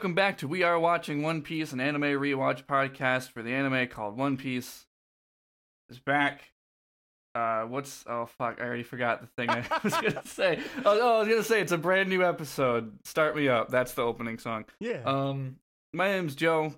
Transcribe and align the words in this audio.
Welcome 0.00 0.14
back 0.14 0.38
to 0.38 0.48
We 0.48 0.62
Are 0.62 0.80
Watching 0.80 1.20
One 1.20 1.42
Piece, 1.42 1.72
an 1.74 1.80
anime 1.80 2.00
rewatch 2.00 2.64
podcast 2.64 3.32
for 3.32 3.42
the 3.42 3.52
anime 3.52 3.86
called 3.86 4.16
One 4.16 4.38
Piece. 4.38 4.86
Is 5.90 5.98
back. 5.98 6.40
Uh, 7.34 7.64
what's 7.64 8.02
oh 8.06 8.24
fuck? 8.24 8.62
I 8.62 8.64
already 8.64 8.82
forgot 8.82 9.20
the 9.20 9.26
thing 9.26 9.50
I 9.50 9.62
was 9.84 9.92
gonna 9.92 10.22
say. 10.24 10.58
Oh, 10.86 10.98
oh, 10.98 11.16
I 11.16 11.18
was 11.18 11.28
gonna 11.28 11.42
say 11.42 11.60
it's 11.60 11.72
a 11.72 11.76
brand 11.76 12.08
new 12.08 12.24
episode. 12.24 12.98
Start 13.04 13.36
me 13.36 13.50
up. 13.50 13.68
That's 13.68 13.92
the 13.92 14.00
opening 14.00 14.38
song. 14.38 14.64
Yeah. 14.78 15.02
Um, 15.04 15.56
my 15.92 16.10
name's 16.12 16.34
Joe. 16.34 16.72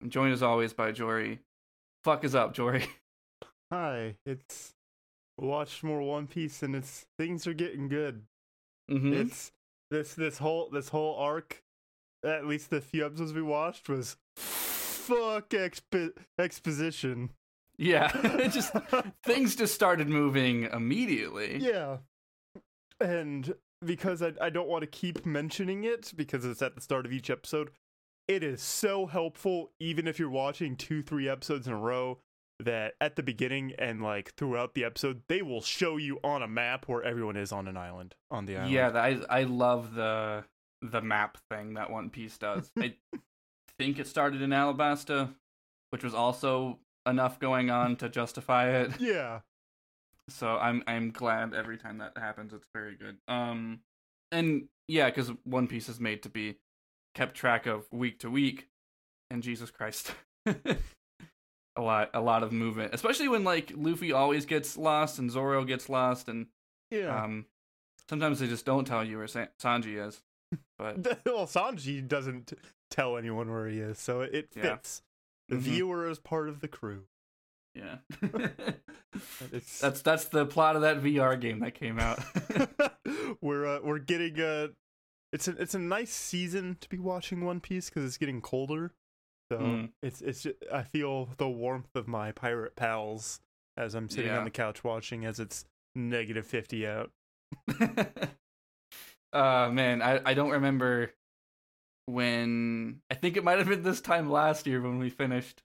I'm 0.00 0.08
joined 0.08 0.32
as 0.32 0.44
always 0.44 0.72
by 0.72 0.92
Jory. 0.92 1.40
Fuck 2.04 2.22
is 2.22 2.36
up, 2.36 2.54
Jory. 2.54 2.84
Hi. 3.72 4.14
It's 4.24 4.74
watched 5.36 5.82
more 5.82 6.02
One 6.02 6.28
Piece 6.28 6.62
and 6.62 6.76
it's 6.76 7.04
things 7.18 7.48
are 7.48 7.52
getting 7.52 7.88
good. 7.88 8.22
Mm-hmm. 8.88 9.12
It's 9.12 9.50
this 9.90 10.14
this 10.14 10.38
whole 10.38 10.70
this 10.70 10.90
whole 10.90 11.16
arc, 11.16 11.64
at 12.24 12.46
least 12.46 12.70
the 12.70 12.80
few 12.80 13.04
episodes 13.04 13.32
we 13.32 13.42
watched 13.42 13.88
was 13.88 14.16
fuck 14.36 15.50
expo- 15.50 16.16
exposition. 16.38 17.30
Yeah, 17.78 18.10
it 18.38 18.52
just 18.52 18.72
things 19.24 19.56
just 19.56 19.74
started 19.74 20.08
moving 20.08 20.64
immediately. 20.64 21.58
Yeah. 21.58 21.98
And 23.00 23.54
because 23.84 24.22
I 24.22 24.32
I 24.40 24.50
don't 24.50 24.68
want 24.68 24.82
to 24.82 24.86
keep 24.86 25.24
mentioning 25.24 25.84
it 25.84 26.12
because 26.16 26.44
it's 26.44 26.62
at 26.62 26.74
the 26.74 26.80
start 26.80 27.06
of 27.06 27.12
each 27.12 27.30
episode, 27.30 27.70
it 28.28 28.44
is 28.44 28.60
so 28.60 29.06
helpful 29.06 29.72
even 29.80 30.06
if 30.06 30.18
you're 30.18 30.30
watching 30.30 30.76
2 30.76 31.02
3 31.02 31.28
episodes 31.28 31.66
in 31.66 31.72
a 31.72 31.78
row 31.78 32.18
that 32.58 32.92
at 33.00 33.16
the 33.16 33.22
beginning 33.22 33.72
and 33.78 34.02
like 34.02 34.34
throughout 34.34 34.74
the 34.74 34.84
episode 34.84 35.22
they 35.28 35.40
will 35.40 35.62
show 35.62 35.96
you 35.96 36.20
on 36.22 36.42
a 36.42 36.48
map 36.48 36.86
where 36.86 37.02
everyone 37.02 37.36
is 37.36 37.52
on 37.52 37.66
an 37.66 37.78
island 37.78 38.14
on 38.30 38.44
the 38.44 38.56
island. 38.56 38.72
Yeah, 38.72 38.90
I 38.90 39.20
I 39.30 39.42
love 39.44 39.94
the 39.94 40.44
the 40.82 41.00
map 41.00 41.38
thing 41.50 41.74
that 41.74 41.90
One 41.90 42.10
Piece 42.10 42.38
does. 42.38 42.70
I 42.78 42.94
think 43.78 43.98
it 43.98 44.06
started 44.06 44.42
in 44.42 44.50
Alabasta, 44.50 45.34
which 45.90 46.04
was 46.04 46.14
also 46.14 46.78
enough 47.06 47.38
going 47.38 47.70
on 47.70 47.96
to 47.96 48.08
justify 48.08 48.70
it. 48.70 48.92
Yeah. 49.00 49.40
So 50.28 50.56
I'm 50.58 50.84
I'm 50.86 51.10
glad 51.10 51.54
every 51.54 51.76
time 51.76 51.98
that 51.98 52.16
happens. 52.16 52.52
It's 52.52 52.68
very 52.72 52.94
good. 52.94 53.16
Um, 53.26 53.80
and 54.30 54.68
yeah, 54.86 55.06
because 55.06 55.32
One 55.44 55.66
Piece 55.66 55.88
is 55.88 55.98
made 55.98 56.22
to 56.22 56.28
be 56.28 56.56
kept 57.16 57.34
track 57.34 57.66
of 57.66 57.86
week 57.92 58.20
to 58.20 58.30
week, 58.30 58.68
and 59.28 59.42
Jesus 59.42 59.72
Christ, 59.72 60.12
a 60.46 61.80
lot 61.80 62.10
a 62.14 62.20
lot 62.20 62.42
of 62.42 62.52
movement, 62.52 62.94
especially 62.94 63.26
when 63.28 63.42
like 63.42 63.72
Luffy 63.74 64.12
always 64.12 64.46
gets 64.46 64.76
lost 64.76 65.18
and 65.18 65.30
Zoro 65.30 65.64
gets 65.64 65.88
lost, 65.88 66.28
and 66.28 66.46
Yeah. 66.92 67.24
um, 67.24 67.46
sometimes 68.08 68.38
they 68.38 68.46
just 68.46 68.64
don't 68.66 68.86
tell 68.86 69.04
you 69.04 69.18
where 69.18 69.26
San- 69.26 69.48
Sanji 69.60 70.04
is. 70.06 70.20
But 70.78 71.04
well, 71.26 71.46
Sanji 71.46 72.06
doesn't 72.06 72.52
tell 72.90 73.16
anyone 73.16 73.50
where 73.50 73.66
he 73.68 73.78
is, 73.80 73.98
so 73.98 74.20
it 74.22 74.48
Yeah. 74.54 74.62
fits. 74.76 75.02
The 75.48 75.56
Mhm. 75.56 75.60
viewer 75.60 76.08
is 76.08 76.18
part 76.18 76.48
of 76.48 76.60
the 76.60 76.68
crew. 76.68 77.04
yeah, 77.74 77.98
that's 79.50 80.02
that's 80.02 80.24
the 80.26 80.46
plot 80.46 80.76
of 80.76 80.82
that 80.82 81.00
VR 81.02 81.40
game 81.40 81.60
that 81.60 81.74
came 81.74 81.98
out. 81.98 82.18
we're 83.40 83.66
uh, 83.66 83.80
we're 83.82 83.98
getting 83.98 84.38
a 84.40 84.70
it's 85.32 85.46
a 85.48 85.52
it's 85.60 85.74
a 85.74 85.78
nice 85.78 86.12
season 86.12 86.76
to 86.80 86.88
be 86.88 86.98
watching 86.98 87.44
One 87.44 87.60
Piece 87.60 87.88
because 87.88 88.04
it's 88.04 88.18
getting 88.18 88.40
colder. 88.40 88.92
So 89.52 89.58
Mm. 89.58 89.92
it's 90.02 90.20
it's 90.20 90.42
ju- 90.42 90.54
I 90.72 90.82
feel 90.82 91.26
the 91.36 91.48
warmth 91.48 91.94
of 91.94 92.06
my 92.08 92.32
pirate 92.32 92.74
pals 92.76 93.40
as 93.76 93.94
I'm 93.94 94.08
sitting 94.08 94.26
Yeah. 94.30 94.38
on 94.38 94.44
the 94.44 94.50
couch 94.50 94.82
watching 94.84 95.24
as 95.24 95.38
it's 95.40 95.64
negative 95.94 96.46
fifty 96.46 96.86
out. 96.86 97.10
Uh 99.32 99.70
man, 99.72 100.02
I 100.02 100.20
I 100.24 100.34
don't 100.34 100.50
remember 100.50 101.12
when 102.06 103.00
I 103.10 103.14
think 103.14 103.36
it 103.36 103.44
might 103.44 103.58
have 103.58 103.68
been 103.68 103.82
this 103.82 104.00
time 104.00 104.30
last 104.30 104.66
year 104.66 104.80
when 104.80 104.98
we 104.98 105.10
finished 105.10 105.62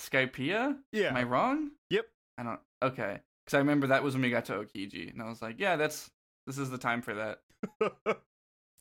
Skypiea. 0.00 0.76
Yeah. 0.92 1.08
Am 1.08 1.16
I 1.16 1.24
wrong? 1.24 1.70
Yep. 1.90 2.06
I 2.38 2.42
don't. 2.44 2.60
Okay, 2.82 3.18
because 3.44 3.54
I 3.54 3.58
remember 3.58 3.88
that 3.88 4.04
was 4.04 4.14
when 4.14 4.22
we 4.22 4.30
got 4.30 4.44
to 4.46 4.52
Aokiji, 4.52 5.12
and 5.12 5.20
I 5.20 5.28
was 5.28 5.42
like, 5.42 5.56
yeah, 5.58 5.76
that's 5.76 6.10
this 6.46 6.58
is 6.58 6.70
the 6.70 6.78
time 6.78 7.02
for 7.02 7.14
that. 7.14 7.40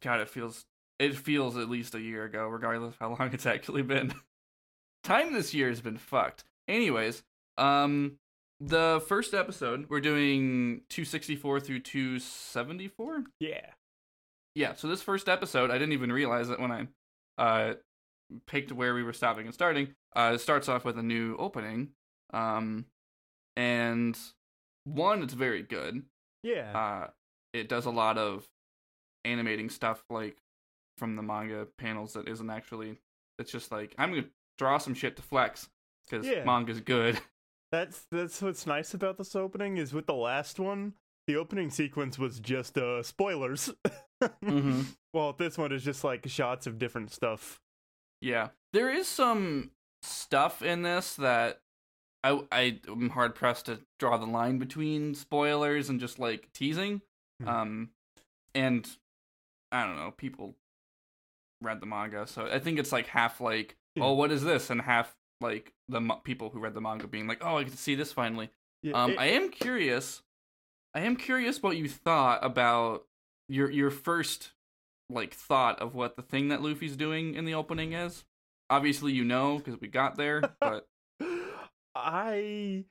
God, 0.04 0.22
it 0.22 0.30
feels 0.30 0.66
it 1.00 1.16
feels 1.16 1.58
at 1.58 1.70
least 1.70 1.96
a 1.96 2.02
year 2.02 2.24
ago, 2.24 2.48
regardless 2.48 2.94
of 2.94 3.00
how 3.00 3.10
long 3.10 3.32
it's 3.34 3.46
actually 3.46 3.82
been. 3.82 4.14
Time 5.04 5.34
this 5.34 5.54
year 5.54 5.70
has 5.70 5.80
been 5.82 5.98
fucked. 5.98 6.44
Anyways, 6.68 7.24
um, 7.58 8.18
the 8.60 9.02
first 9.08 9.34
episode 9.34 9.86
we're 9.90 10.02
doing 10.02 10.82
264 10.90 11.60
through 11.62 11.80
274. 11.80 13.24
yeah. 13.40 13.72
Yeah, 14.58 14.74
so 14.74 14.88
this 14.88 15.04
first 15.04 15.30
episode, 15.30 15.70
I 15.70 15.74
didn't 15.78 15.94
even 15.94 16.12
realize 16.12 16.50
it 16.50 16.60
when 16.60 16.72
I 16.72 16.88
uh 17.38 17.74
picked 18.48 18.72
where 18.72 18.94
we 18.96 19.04
were 19.04 19.14
stopping 19.14 19.46
and 19.46 19.54
starting. 19.54 19.90
Uh, 20.16 20.32
it 20.36 20.40
starts 20.42 20.68
off 20.68 20.84
with 20.84 20.98
a 20.98 21.04
new 21.04 21.36
opening, 21.38 21.90
um, 22.34 22.86
and 23.56 24.18
one, 24.86 25.22
it's 25.22 25.34
very 25.34 25.62
good. 25.62 26.02
Yeah. 26.44 26.76
Uh, 26.78 27.08
it 27.54 27.70
does 27.70 27.86
a 27.86 27.92
lot 27.92 28.18
of 28.18 28.48
animating 29.26 29.70
stuff 29.70 30.04
like 30.10 30.38
from 30.98 31.16
the 31.16 31.22
manga 31.22 31.68
panels 31.78 32.14
that 32.14 32.28
isn't 32.28 32.50
actually. 32.50 32.98
It's 33.40 33.52
just 33.52 33.72
like 33.72 33.94
I'm 33.98 34.10
gonna 34.10 34.26
draw 34.58 34.80
some 34.80 34.96
shit 34.96 35.16
to 35.18 35.22
flex 35.22 35.70
because 36.10 36.26
Yeah. 36.26 36.44
manga's 36.44 36.82
good. 36.82 37.20
That's 37.72 38.06
that's 38.10 38.42
what's 38.42 38.66
nice 38.66 38.94
about 38.94 39.18
this 39.18 39.36
opening 39.36 39.76
is 39.78 39.94
with 39.94 40.06
the 40.08 40.14
last 40.16 40.58
one, 40.58 40.94
the 41.28 41.36
opening 41.36 41.70
sequence 41.70 42.18
was 42.18 42.40
just 42.40 42.78
uh 42.78 43.04
spoilers. 43.04 43.72
mm-hmm. 44.24 44.82
Well, 45.14 45.34
this 45.34 45.58
one 45.58 45.72
is 45.72 45.84
just 45.84 46.04
like 46.04 46.28
shots 46.28 46.68
of 46.68 46.80
different 46.80 47.12
stuff. 47.12 47.60
Yeah, 48.22 48.50
there 48.74 48.90
is 48.90 49.08
some 49.08 49.72
stuff 50.02 50.62
in 50.62 50.82
this 50.84 51.16
that 51.16 51.62
I 52.24 52.42
I 52.52 52.80
am 52.88 53.10
hard 53.10 53.36
pressed 53.36 53.66
to 53.68 53.80
draw 54.00 54.18
the 54.18 54.26
line 54.26 54.58
between 54.58 55.14
spoilers 55.16 55.90
and 55.90 56.00
just 56.00 56.18
like 56.20 56.52
teasing. 56.54 57.02
Hmm. 57.42 57.48
Um, 57.48 57.90
and 58.56 58.90
I 59.72 59.86
don't 59.86 59.98
know, 59.98 60.12
people 60.18 60.56
read 61.62 61.80
the 61.82 61.86
manga, 61.86 62.26
so 62.28 62.48
I 62.52 62.60
think 62.60 62.80
it's 62.80 62.92
like 62.92 63.08
half 63.08 63.42
like, 63.42 63.76
Yeah. 63.96 64.06
oh, 64.06 64.14
what 64.14 64.32
is 64.32 64.44
this, 64.44 64.70
and 64.70 64.82
half 64.82 65.16
like 65.42 65.74
the 65.90 66.02
mo- 66.02 66.22
people 66.24 66.50
who 66.50 66.60
read 66.60 66.74
the 66.74 66.82
manga 66.82 67.06
being 67.08 67.28
like, 67.28 67.40
oh, 67.42 67.58
I 67.58 67.64
get 67.64 67.72
to 67.74 67.78
see 67.78 67.96
this 67.96 68.12
finally. 68.14 68.50
Yeah, 68.82 68.94
Um, 68.94 69.12
it- 69.12 69.20
I 69.20 69.26
am 69.28 69.50
curious. 69.50 70.22
I 70.94 71.02
am 71.02 71.16
curious 71.16 71.62
what 71.62 71.78
you 71.78 71.88
thought 71.88 72.44
about 72.44 73.06
your 73.50 73.70
your 73.70 73.92
first 73.92 74.52
like 75.10 75.34
thought 75.34 75.80
of 75.80 75.96
what 75.96 76.16
the 76.16 76.22
thing 76.22 76.50
that 76.50 76.62
Luffy's 76.62 76.96
doing 76.98 77.36
in 77.36 77.46
the 77.46 77.54
opening 77.54 77.94
is. 77.94 78.26
Obviously, 78.70 79.14
you 79.14 79.24
know 79.24 79.58
because 79.58 79.80
we 79.80 79.88
got 79.88 80.18
there, 80.18 80.42
but 80.60 80.88
I 81.96 82.86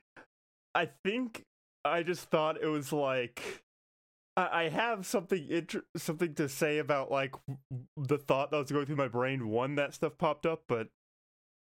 I 0.73 0.89
think 1.03 1.43
I 1.85 2.03
just 2.03 2.29
thought 2.29 2.61
it 2.61 2.67
was 2.67 2.91
like 2.91 3.63
I, 4.35 4.63
I 4.65 4.69
have 4.69 5.05
something 5.05 5.45
inter- 5.49 5.85
something 5.95 6.33
to 6.35 6.49
say 6.49 6.77
about 6.79 7.11
like 7.11 7.35
the 7.97 8.17
thought 8.17 8.51
that 8.51 8.57
was 8.57 8.71
going 8.71 8.85
through 8.85 8.95
my 8.95 9.07
brain 9.07 9.49
when 9.49 9.75
that 9.75 9.93
stuff 9.93 10.17
popped 10.17 10.45
up, 10.45 10.63
but 10.67 10.87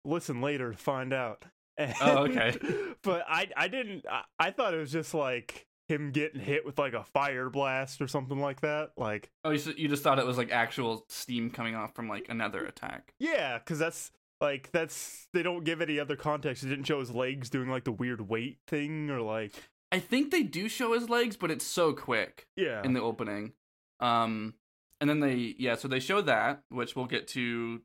listen 0.06 0.42
later 0.42 0.72
to 0.72 0.78
find 0.78 1.14
out. 1.14 1.46
Oh, 2.00 2.26
okay. 2.26 2.56
but 3.02 3.24
I 3.28 3.48
I 3.58 3.68
didn't 3.68 4.06
I, 4.08 4.24
I 4.38 4.52
thought 4.52 4.76
it 4.76 4.78
was 4.78 4.92
just 4.92 5.16
like 5.16 5.66
him 5.92 6.12
getting 6.12 6.40
hit 6.40 6.66
with 6.66 6.80
like 6.80 6.94
a 6.94 7.04
fire 7.04 7.50
blast 7.50 8.02
or 8.02 8.08
something 8.08 8.40
like 8.40 8.62
that. 8.62 8.92
Like 8.98 9.30
oh, 9.44 9.52
you, 9.52 9.74
you 9.76 9.88
just 9.88 10.04
thought 10.04 10.20
it 10.20 10.26
was 10.26 10.38
like 10.38 10.52
actual 10.52 11.06
steam 11.10 11.50
coming 11.50 11.76
off 11.76 11.94
from 11.94 12.08
like 12.08 12.28
another 12.30 12.66
attack. 12.66 13.14
Yeah, 13.20 13.58
because 13.60 13.78
that's 13.78 14.12
like 14.40 14.72
that's 14.72 15.28
they 15.34 15.44
don't 15.44 15.64
give 15.64 15.82
any 15.82 16.00
other 16.00 16.16
context. 16.16 16.64
It 16.64 16.70
didn't 16.70 16.86
show 16.86 17.00
his 17.00 17.12
legs 17.12 17.50
doing 17.50 17.70
like 17.70 17.84
the 17.84 17.92
weird 17.92 18.30
weight 18.30 18.58
thing 18.68 19.10
or 19.10 19.22
like 19.22 19.54
I 19.92 20.00
think 20.00 20.32
they 20.32 20.44
do 20.44 20.70
show 20.70 20.94
his 20.94 21.10
legs, 21.10 21.36
but 21.36 21.52
it's 21.52 21.66
so 21.66 21.94
quick 21.94 22.48
yeah 22.56 22.82
in 22.84 22.94
the 22.94 23.02
opening. 23.02 23.54
Um, 24.00 24.56
and 25.00 25.10
then 25.10 25.20
they 25.20 25.56
yeah, 25.58 25.76
so 25.76 25.88
they 25.88 26.00
show 26.00 26.22
that, 26.22 26.64
which 26.70 26.96
we'll 26.96 27.06
get 27.06 27.28
to. 27.30 27.82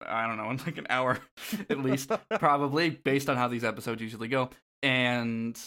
I 0.00 0.28
don't 0.28 0.36
know 0.36 0.50
in 0.50 0.58
like 0.58 0.78
an 0.78 0.86
hour 0.90 1.18
at 1.70 1.80
least, 1.80 2.12
probably 2.38 2.90
based 2.90 3.28
on 3.28 3.36
how 3.36 3.48
these 3.48 3.64
episodes 3.64 4.00
usually 4.00 4.28
go. 4.28 4.50
And 4.82 5.58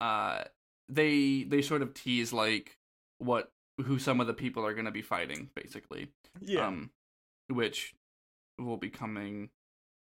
uh, 0.00 0.44
they 0.88 1.44
they 1.44 1.62
sort 1.62 1.82
of 1.82 1.94
tease 1.94 2.32
like 2.32 2.78
what 3.18 3.50
who 3.84 3.98
some 3.98 4.20
of 4.20 4.26
the 4.26 4.34
people 4.34 4.64
are 4.66 4.74
going 4.74 4.86
to 4.86 4.90
be 4.90 5.02
fighting, 5.02 5.50
basically. 5.54 6.08
yeah 6.40 6.66
Um, 6.66 6.90
which 7.48 7.94
will 8.58 8.76
be 8.76 8.90
coming 8.90 9.50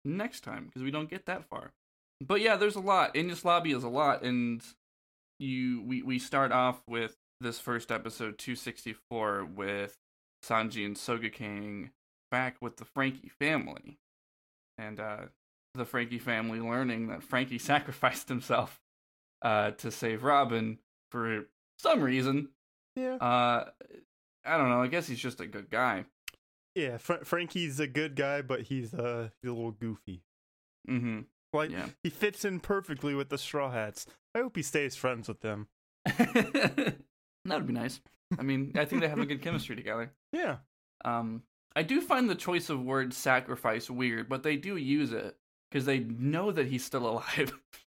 next 0.05 0.41
time 0.41 0.65
because 0.65 0.83
we 0.83 0.91
don't 0.91 1.09
get 1.09 1.25
that 1.25 1.47
far. 1.49 1.73
But 2.21 2.41
yeah, 2.41 2.55
there's 2.55 2.75
a 2.75 2.81
lot. 2.81 3.13
Enies 3.13 3.45
lobby 3.45 3.71
is 3.71 3.83
a 3.83 3.89
lot, 3.89 4.23
and 4.23 4.61
you 5.39 5.83
we 5.85 6.01
we 6.01 6.19
start 6.19 6.51
off 6.51 6.81
with 6.87 7.15
this 7.39 7.59
first 7.59 7.91
episode 7.91 8.37
264 8.39 9.45
with 9.45 9.97
Sanji 10.43 10.85
and 10.85 10.95
Sogeking 10.95 11.91
back 12.31 12.57
with 12.61 12.77
the 12.77 12.85
Franky 12.85 13.29
family, 13.39 13.99
and 14.77 14.99
uh, 14.99 15.25
the 15.75 15.85
Franky 15.85 16.17
family 16.17 16.59
learning 16.59 17.07
that 17.07 17.21
Franky 17.21 17.57
sacrificed 17.59 18.29
himself 18.29 18.79
uh, 19.41 19.71
to 19.71 19.91
save 19.91 20.23
Robin 20.23 20.79
for 21.11 21.45
some 21.79 22.01
reason. 22.01 22.49
yeah 22.95 23.15
Uh, 23.15 23.69
I 24.45 24.57
don't 24.57 24.69
know. 24.69 24.81
I 24.81 24.87
guess 24.87 25.07
he's 25.07 25.19
just 25.19 25.39
a 25.41 25.47
good 25.47 25.69
guy. 25.69 26.05
Yeah, 26.75 26.97
Fra- 26.97 27.25
Franky's 27.25 27.79
a 27.79 27.87
good 27.87 28.15
guy, 28.15 28.41
but 28.41 28.61
he's 28.61 28.93
uh 28.93 29.29
he's 29.41 29.49
a 29.49 29.53
little 29.53 29.71
goofy. 29.71 30.23
Mm-hmm. 30.89 31.21
Like 31.53 31.71
Yeah. 31.71 31.87
he 32.03 32.09
fits 32.09 32.45
in 32.45 32.59
perfectly 32.59 33.13
with 33.15 33.29
the 33.29 33.37
Straw 33.37 33.71
Hats. 33.71 34.05
I 34.35 34.39
hope 34.39 34.55
he 34.55 34.61
stays 34.63 34.95
friends 34.95 35.27
with 35.27 35.41
them. 35.41 35.67
that 36.05 36.95
would 37.45 37.67
be 37.67 37.73
nice. 37.73 37.99
I 38.37 38.43
mean, 38.43 38.73
I 38.75 38.85
think 38.85 39.01
they 39.01 39.07
have 39.07 39.19
a 39.19 39.25
good 39.25 39.41
chemistry 39.41 39.75
together. 39.75 40.11
Yeah. 40.33 40.57
Um, 41.05 41.43
I 41.75 41.83
do 41.83 42.01
find 42.01 42.29
the 42.29 42.35
choice 42.35 42.69
of 42.69 42.81
word 42.83 43.13
sacrifice 43.13 43.89
weird, 43.89 44.27
but 44.29 44.43
they 44.43 44.55
do 44.57 44.75
use 44.77 45.11
it 45.13 45.37
because 45.71 45.85
they 45.85 45.99
know 45.99 46.51
that 46.51 46.67
he's 46.67 46.83
still 46.83 47.07
alive. 47.07 47.57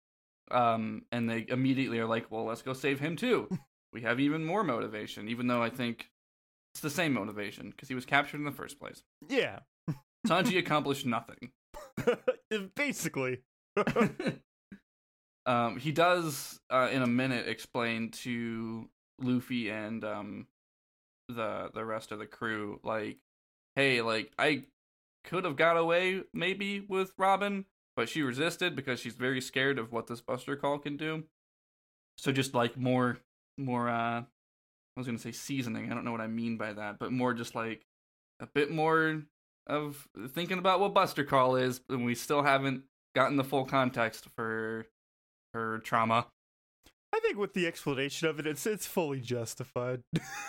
um, 0.51 1.03
and 1.13 1.29
they 1.29 1.47
immediately 1.49 1.99
are 1.99 2.07
like, 2.07 2.31
"Well, 2.31 2.45
let's 2.45 2.63
go 2.63 2.73
save 2.73 3.01
him 3.01 3.17
too." 3.17 3.49
we 3.93 4.03
have 4.03 4.21
even 4.21 4.45
more 4.45 4.65
motivation, 4.65 5.29
even 5.29 5.47
though 5.47 5.63
I 5.63 5.71
think 5.71 6.11
it's 6.75 6.81
the 6.81 6.91
same 6.91 7.13
motivation 7.13 7.71
because 7.71 7.89
he 7.89 7.95
was 7.95 8.07
captured 8.07 8.39
in 8.39 8.45
the 8.45 8.53
first 8.53 8.79
place. 8.79 9.03
Yeah. 9.29 9.61
Sanji 10.27 10.59
accomplished 10.59 11.07
nothing. 11.07 11.51
Basically. 12.77 13.39
um, 15.47 15.79
he 15.79 15.93
does 15.93 16.61
uh, 16.71 16.89
in 16.93 17.03
a 17.03 17.07
minute 17.07 17.49
explain 17.49 18.11
to 18.11 18.89
Luffy 19.19 19.71
and 19.71 20.05
um, 20.05 20.47
the 21.29 21.71
the 21.75 21.85
rest 21.85 22.13
of 22.13 22.19
the 22.19 22.27
crew 22.27 22.81
like, 22.85 23.19
hey, 23.77 24.03
like 24.03 24.33
I 24.39 24.65
could 25.25 25.45
have 25.45 25.57
got 25.57 25.77
away 25.77 26.23
maybe 26.33 26.81
with 26.81 27.13
Robin, 27.19 27.65
but 28.01 28.09
she 28.09 28.23
resisted 28.23 28.75
because 28.75 28.99
she's 28.99 29.13
very 29.13 29.43
scared 29.43 29.79
of 29.79 29.93
what 29.93 30.07
this 30.07 30.23
Buster 30.23 30.57
Call 30.57 30.79
can 30.79 30.97
do. 30.97 31.25
So 32.17 32.33
just 32.33 32.55
like 32.55 32.79
more 32.79 33.19
more 33.59 33.91
uh, 33.91 34.23
I 34.23 34.25
was 34.97 35.07
gonna 35.07 35.19
say 35.19 35.33
seasoning. 35.33 35.93
I 35.93 35.95
don't 35.95 36.07
know 36.07 36.13
what 36.13 36.23
I 36.23 36.27
mean 36.27 36.57
by 36.57 36.73
that, 36.73 36.99
but 36.99 37.13
more 37.13 37.35
just 37.35 37.55
like 37.55 37.85
a 38.41 38.47
bit 38.47 38.71
more 38.71 39.25
of 39.67 40.09
thinking 40.31 40.57
about 40.57 40.81
what 40.81 40.95
Buster 40.95 41.25
Call 41.25 41.57
is, 41.57 41.83
and 41.91 42.07
we 42.07 42.15
still 42.15 42.43
haven't 42.43 42.85
gotten 43.15 43.37
the 43.37 43.45
full 43.45 43.67
context 43.67 44.29
for 44.35 44.87
her 45.53 45.81
trauma. 45.81 46.27
I 47.13 47.21
think 47.21 47.37
with 47.37 47.53
the 47.53 47.67
explanation 47.67 48.29
of 48.29 48.41
it, 48.41 48.47
it's 48.47 48.65
it's 48.65 48.87
fully 48.87 49.21
justified. 49.21 50.01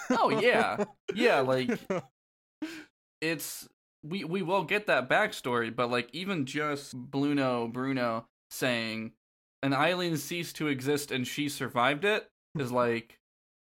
Oh 0.09 0.29
yeah, 0.29 0.85
yeah. 1.13 1.41
Like 1.41 1.77
it's 3.21 3.67
we 4.03 4.23
we 4.23 4.41
will 4.41 4.63
get 4.63 4.87
that 4.87 5.09
backstory, 5.09 5.75
but 5.75 5.89
like 5.91 6.09
even 6.13 6.45
just 6.45 7.11
Blueno 7.11 7.71
Blueno 7.71 8.25
saying 8.49 9.13
an 9.63 9.73
island 9.73 10.19
ceased 10.19 10.55
to 10.57 10.67
exist 10.67 11.11
and 11.11 11.27
she 11.27 11.47
survived 11.49 12.03
it 12.05 12.27
is 12.57 12.71
like, 12.83 13.19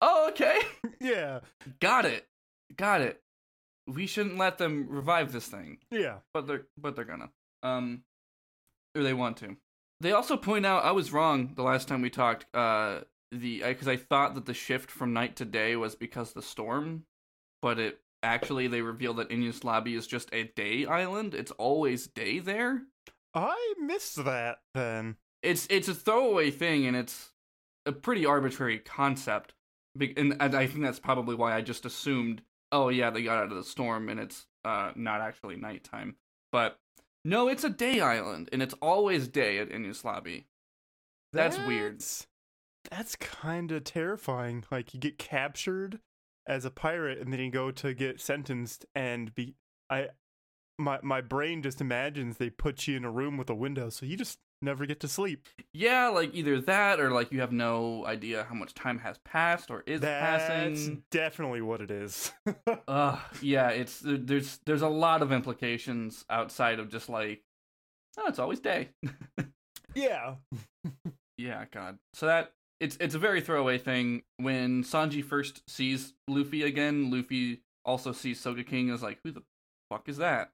oh 0.02 0.30
okay, 0.30 0.60
yeah. 1.02 1.40
got 1.80 2.06
it, 2.06 2.28
got 2.76 3.02
it. 3.02 3.22
We 3.88 4.08
shouldn't 4.08 4.38
let 4.38 4.58
them 4.58 4.88
revive 4.90 5.32
this 5.32 5.48
thing. 5.48 5.80
Yeah. 5.90 6.18
but 6.34 6.48
they're 6.48 6.66
but 6.78 6.96
they're 6.96 7.06
gonna 7.06 7.30
um 7.64 8.04
or 8.96 9.04
they 9.04 9.14
want 9.14 9.38
to 9.38 9.56
they 10.00 10.12
also 10.12 10.36
point 10.36 10.66
out 10.66 10.84
i 10.84 10.92
was 10.92 11.14
wrong 11.14 11.54
the 11.56 11.64
last 11.64 11.88
time 11.88 12.02
we 12.02 12.10
talked 12.10 12.46
uh 12.56 13.02
the 13.32 13.64
because 13.64 13.88
I, 13.88 13.96
thought 13.96 14.36
that 14.36 14.46
the 14.46 14.54
shift 14.54 14.92
from 14.92 15.14
night 15.14 15.38
to 15.38 15.46
day 15.46 15.76
was 15.76 15.96
because 15.96 16.34
the 16.34 16.42
storm 16.42 17.06
but 17.62 17.80
it 17.80 18.00
actually 18.24 18.68
they 18.68 18.82
reveal 18.82 19.14
that 19.16 19.30
Enies 19.30 19.64
Lobby 19.64 19.96
is 19.96 20.08
just 20.08 20.30
a 20.34 20.44
day 20.56 20.86
island 20.86 21.34
it's 21.34 21.52
always 21.52 22.08
day 22.08 22.40
there 22.40 22.82
I 23.34 23.74
missed 23.80 24.24
that 24.26 24.60
then. 24.74 25.16
it's 25.42 25.66
it's 25.70 25.88
a 25.88 25.94
throwaway 25.94 26.52
thing 26.52 26.86
and 26.86 26.96
it's 26.96 27.32
a 27.86 27.92
pretty 27.92 28.26
arbitrary 28.26 28.78
concept 28.80 29.54
and, 30.18 30.36
i 30.42 30.68
think 30.68 30.82
that's 30.84 31.00
probably 31.00 31.36
why 31.36 31.54
i 31.56 31.62
just 31.62 31.86
assumed 31.86 32.42
oh 32.72 32.90
yeah 32.90 33.10
they 33.10 33.24
got 33.24 33.38
out 33.40 33.52
of 33.52 33.58
the 33.58 33.64
storm 33.64 34.08
and 34.10 34.20
it's 34.20 34.46
uh 34.66 34.92
not 34.96 35.20
actually 35.22 35.56
nighttime 35.56 36.16
but 36.52 36.78
no 37.26 37.48
it's 37.48 37.64
a 37.64 37.70
day 37.70 38.00
island 38.02 38.50
and 38.54 38.62
it's 38.62 38.76
always 38.82 39.28
day 39.28 39.58
at 39.58 39.70
Enies 39.70 40.04
Lobby 40.06 40.46
That's 41.34 41.58
weird. 41.58 41.94
That's- 41.96 42.28
That's 42.90 43.16
kind 43.16 43.72
of 43.72 43.84
terrifying. 43.84 44.64
Like 44.72 44.94
you 44.94 45.00
get 45.00 45.18
captured 45.18 46.00
as 46.48 46.66
a 46.66 46.72
pirate, 46.72 47.20
and 47.20 47.32
then 47.32 47.40
you 47.40 47.52
go 47.52 47.72
to 47.72 47.94
get 47.94 48.20
sentenced, 48.20 48.86
and 48.96 49.34
be 49.36 49.56
I, 49.90 50.10
my 50.78 51.00
my 51.04 51.22
brain 51.22 51.62
just 51.62 51.82
imagines 51.82 52.38
they 52.38 52.50
put 52.50 52.88
you 52.88 52.98
in 52.98 53.06
a 53.06 53.12
room 53.12 53.38
with 53.38 53.50
a 53.50 53.56
window, 53.56 53.90
so 53.90 54.06
you 54.06 54.18
just 54.18 54.40
never 54.64 54.86
get 54.86 55.00
to 55.00 55.08
sleep. 55.08 55.48
yeah 55.74 56.08
like 56.10 56.36
either 56.36 56.62
that 56.62 57.00
or 57.00 57.10
like 57.10 57.32
you 57.32 57.40
have 57.42 57.52
no 57.52 58.06
idea 58.06 58.46
how 58.48 58.54
much 58.54 58.76
time 58.76 59.00
has 59.00 59.18
passed 59.26 59.72
or 59.72 59.82
is 59.88 60.02
That's 60.02 60.46
passing 60.46 61.04
definitely 61.10 61.62
what 61.62 61.82
it 61.82 61.90
is. 61.90 62.32
uh 62.88 63.18
yeah 63.42 63.70
it's 63.70 64.04
there's 64.06 64.60
there's 64.68 64.84
a 64.84 64.88
lot 64.88 65.24
of 65.24 65.32
implications 65.32 66.26
outside 66.30 66.78
of 66.80 66.90
just 66.90 67.10
like 67.10 67.42
oh 68.20 68.28
it's 68.28 68.38
always 68.38 68.60
day 68.60 68.90
yeah. 69.96 70.36
Yeah, 71.38 71.66
God. 71.72 71.98
So 72.14 72.28
that 72.28 72.54
it's 72.82 72.98
it's 73.00 73.16
a 73.16 73.20
very 73.20 73.40
throwaway 73.42 73.78
thing. 73.78 74.24
When 74.38 74.84
Sanji 74.84 75.24
first 75.24 75.62
sees 75.70 76.14
Luffy 76.28 76.64
again, 76.64 77.10
Luffy 77.12 77.62
also 77.86 78.12
sees 78.12 78.44
Sogeking 78.44 78.82
and 78.88 78.92
is 78.92 79.04
like, 79.04 79.20
"Who 79.24 79.32
the 79.32 79.44
fuck 79.90 80.10
is 80.10 80.18
that?" 80.18 80.52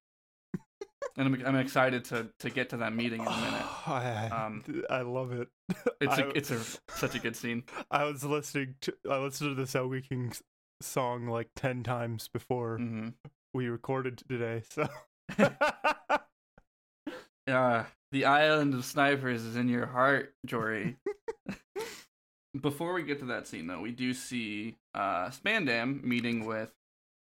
and 1.17 1.27
I'm 1.35 1.45
I'm 1.47 1.55
excited 1.55 2.05
to 2.05 2.27
to 2.39 2.49
get 2.49 2.69
to 2.69 2.77
that 2.77 2.93
meeting 2.93 3.21
in 3.21 3.27
a 3.27 3.29
minute. 3.29 3.65
I, 3.87 4.27
Um, 4.31 4.63
I 4.89 5.01
love 5.01 5.31
it. 5.31 5.47
It's 5.99 6.17
a 6.19 6.29
it's 6.37 6.51
a 6.51 6.59
such 6.89 7.15
a 7.15 7.19
good 7.19 7.35
scene. 7.35 7.63
I 7.91 8.03
was 8.03 8.23
listening 8.23 8.75
to 8.81 8.93
I 9.09 9.17
listened 9.17 9.55
to 9.55 9.55
the 9.55 9.67
Sogeking 9.67 10.39
song 10.81 11.27
like 11.27 11.49
ten 11.55 11.81
times 11.83 12.27
before 12.27 12.77
hmm 12.77 13.09
we 13.53 13.67
recorded 13.67 14.21
today. 14.29 14.61
So 14.69 14.87
Uh, 17.47 17.85
the 18.11 18.25
island 18.25 18.73
of 18.73 18.83
snipers 18.83 19.43
is 19.43 19.55
in 19.55 19.69
your 19.69 19.85
heart, 19.85 20.35
Jory. 20.45 20.97
Before 22.61 22.93
we 22.93 23.03
get 23.03 23.19
to 23.19 23.25
that 23.25 23.47
scene, 23.47 23.67
though, 23.67 23.81
we 23.81 23.91
do 23.91 24.13
see 24.13 24.75
uh 24.93 25.29
Spandam 25.29 26.03
meeting 26.03 26.45
with 26.45 26.71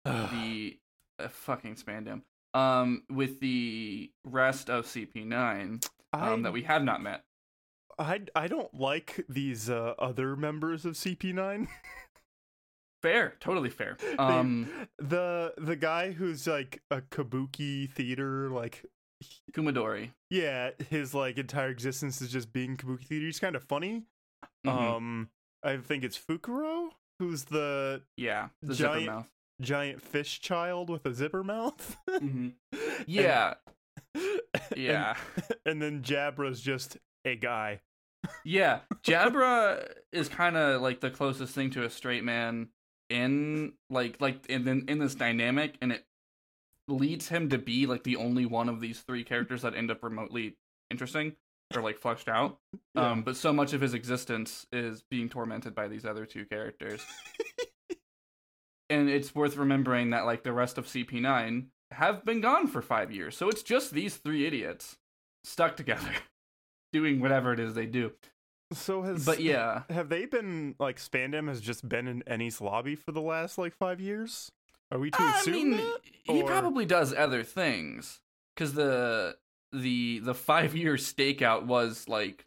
the 0.04 0.78
uh, 1.18 1.28
fucking 1.28 1.76
Spandam. 1.76 2.23
Um, 2.54 3.02
with 3.11 3.40
the 3.40 4.11
rest 4.25 4.70
of 4.70 4.87
CP9 4.87 5.87
I, 6.12 6.32
um, 6.32 6.42
that 6.42 6.52
we 6.52 6.62
have 6.62 6.82
not 6.82 7.02
met. 7.02 7.25
I 7.99 8.23
I 8.35 8.49
don't 8.49 8.73
like 8.73 9.25
these 9.28 9.68
uh, 9.68 9.94
other 9.99 10.35
members 10.37 10.85
of 10.85 10.94
CP9. 10.94 11.68
Fair, 13.02 13.35
totally 13.40 13.70
fair. 13.70 13.97
Um, 14.18 14.68
the 14.99 15.54
the 15.56 15.76
guy 15.76 16.12
who's 16.12 16.47
like 16.47 16.82
a 16.90 17.00
kabuki 17.00 17.90
theater 17.90 18.50
like 18.50 18.85
Kumadori. 19.52 20.11
yeah, 20.30 20.70
his 20.90 21.14
like 21.14 21.38
entire 21.38 21.68
existence 21.68 22.20
is 22.20 22.30
just 22.32 22.52
being 22.52 22.76
kabuki 22.76 23.04
theater. 23.06 23.26
He's 23.26 23.40
kind 23.40 23.54
of 23.56 23.62
funny. 23.62 24.04
Mhm. 24.67 24.97
Um 24.97 25.31
I 25.62 25.77
think 25.79 26.05
it's 26.05 26.19
Fukuro 26.19 26.91
who's 27.19 27.45
the 27.45 28.03
yeah, 28.17 28.49
the 28.62 28.75
giant- 28.75 29.00
zipper 29.03 29.12
mouth. 29.12 29.29
giant 29.61 30.03
fish 30.03 30.41
child 30.41 30.88
with 30.91 31.05
a 31.07 31.12
zipper 31.15 31.43
mouth. 31.45 31.97
Mhm. 32.09 32.55
Yeah, 33.07 33.55
And- 34.15 34.41
yeah, 34.77 35.17
And, 35.67 35.81
then 35.83 36.03
Jabra's 36.03 36.61
just 36.61 36.97
a 37.25 37.35
guy. 37.37 37.81
yeah. 38.45 38.81
Jabra 39.03 39.88
is 40.12 40.29
kind 40.29 40.57
of 40.57 40.81
like 40.83 41.00
the 41.00 41.11
closest 41.11 41.55
thing 41.55 41.71
to 41.71 41.85
a 41.85 41.91
straight 41.91 42.25
man 42.25 42.69
in 43.11 43.73
like 43.91 44.21
like 44.21 44.45
in 44.47 44.67
in, 44.69 44.85
in 44.88 44.99
this 44.99 45.15
dynamic, 45.15 45.77
and 45.81 45.93
it 45.93 46.05
leads 46.88 47.29
him 47.29 47.49
to 47.50 47.59
be 47.59 47.87
like 47.87 48.03
the 48.05 48.17
only 48.17 48.47
one 48.47 48.69
of 48.69 48.81
these 48.81 49.00
three 49.00 49.23
characters 49.25 49.62
that 49.62 49.75
end 49.75 49.91
up 49.91 50.03
remotely 50.03 50.57
interesting 50.91 51.37
or 51.75 51.83
like 51.83 51.99
fleshed 51.99 52.29
out. 52.29 52.59
Yeah. 52.95 53.11
Um, 53.11 53.23
but 53.23 53.37
so 53.37 53.53
much 53.53 53.73
of 53.73 53.81
his 53.81 53.95
existence 53.95 54.67
is 54.73 55.03
being 55.11 55.29
tormented 55.29 55.75
by 55.75 55.89
these 55.89 56.05
other 56.05 56.25
two 56.27 56.45
characters. 56.47 57.05
and 58.91 59.09
it's 59.09 59.35
worth 59.35 59.57
remembering 59.57 60.11
that 60.11 60.25
like 60.25 60.43
the 60.43 60.53
rest 60.53 60.79
of 60.79 60.87
CP9 60.87 61.67
have 61.93 62.25
been 62.25 62.41
gone 62.41 62.67
for 62.67 62.83
5 62.83 63.13
years. 63.13 63.37
So 63.37 63.49
it's 63.49 63.63
just 63.63 63.93
these 63.93 64.17
three 64.17 64.47
idiots 64.47 64.97
stuck 65.45 65.77
together 65.77 66.11
doing 66.93 67.21
whatever 67.21 67.53
it 67.53 67.61
is 67.61 67.75
they 67.75 67.87
do. 67.87 68.13
So 68.73 69.03
has 69.03 69.25
But 69.25 69.41
yeah, 69.41 69.83
have 69.89 70.09
they 70.11 70.27
been 70.27 70.75
like 70.79 70.99
Spandam 70.99 71.49
has 71.49 71.61
just 71.61 71.89
been 71.89 72.07
in 72.07 72.23
Enies 72.27 72.61
lobby 72.61 72.97
for 72.97 73.13
the 73.13 73.23
last 73.23 73.57
like 73.57 73.75
five 73.75 74.01
years? 74.01 74.53
Are 74.91 74.99
we 74.99 75.11
to 75.11 75.21
I 75.21 75.39
assume 75.39 75.55
mean 75.55 75.71
that? 75.79 75.99
he 76.25 76.43
probably 76.43 76.85
does 76.85 77.15
other 77.15 77.43
things 77.43 78.21
cuz 78.57 78.75
the 78.75 79.37
the 79.73 80.21
the 80.21 80.35
5 80.35 80.75
year 80.77 80.95
stakeout 80.95 81.67
was 81.67 82.09
like 82.09 82.47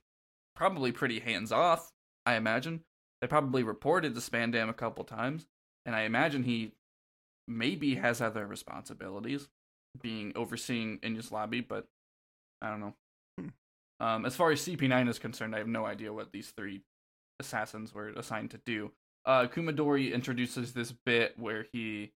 probably 0.55 0.91
pretty 0.91 1.19
hands 1.19 1.51
off, 1.51 1.91
I 2.25 2.35
imagine. 2.35 2.81
They 3.21 3.27
probably 3.27 3.63
reported 3.63 4.15
to 4.15 4.21
Spandam 4.21 4.69
a 4.69 4.73
couple 4.73 5.03
times, 5.03 5.45
and 5.85 5.95
I 5.95 6.01
imagine 6.01 6.43
he 6.43 6.71
maybe 7.47 7.95
has 7.95 8.21
other 8.21 8.47
responsibilities, 8.47 9.49
being 10.01 10.33
overseeing 10.35 10.99
Enies 10.99 11.31
Lobby, 11.31 11.61
but 11.61 11.87
I 12.61 12.69
don't 12.69 12.79
know. 12.79 12.95
Hmm. 13.39 13.47
Um, 13.99 14.25
as 14.25 14.35
far 14.35 14.51
as 14.51 14.61
CP9 14.61 15.07
is 15.09 15.19
concerned, 15.19 15.53
I 15.53 15.59
have 15.59 15.67
no 15.67 15.85
idea 15.85 16.13
what 16.13 16.31
these 16.31 16.49
three 16.49 16.81
assassins 17.39 17.93
were 17.93 18.09
assigned 18.09 18.51
to 18.51 18.59
do. 18.65 18.91
uh, 19.25 19.47
Kumadori 19.47 20.13
introduces 20.13 20.73
this 20.73 20.91
bit 20.91 21.37
where 21.37 21.65
he 21.71 22.11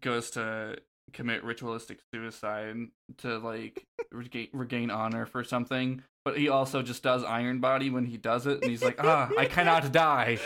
goes 0.00 0.30
to 0.32 0.78
commit 1.12 1.44
ritualistic 1.44 2.00
suicide 2.12 2.76
to 3.18 3.38
like 3.38 3.86
regain, 4.12 4.48
regain 4.52 4.90
honor 4.90 5.26
for 5.26 5.44
something, 5.44 6.02
but 6.24 6.38
he 6.38 6.48
also 6.48 6.82
just 6.82 7.02
does 7.02 7.24
Iron 7.24 7.60
Body 7.60 7.90
when 7.90 8.04
he 8.04 8.16
does 8.16 8.46
it, 8.46 8.62
and 8.62 8.70
he's 8.70 8.82
like, 8.82 9.02
"Ah, 9.02 9.30
I 9.38 9.46
cannot 9.46 9.92
die," 9.92 10.38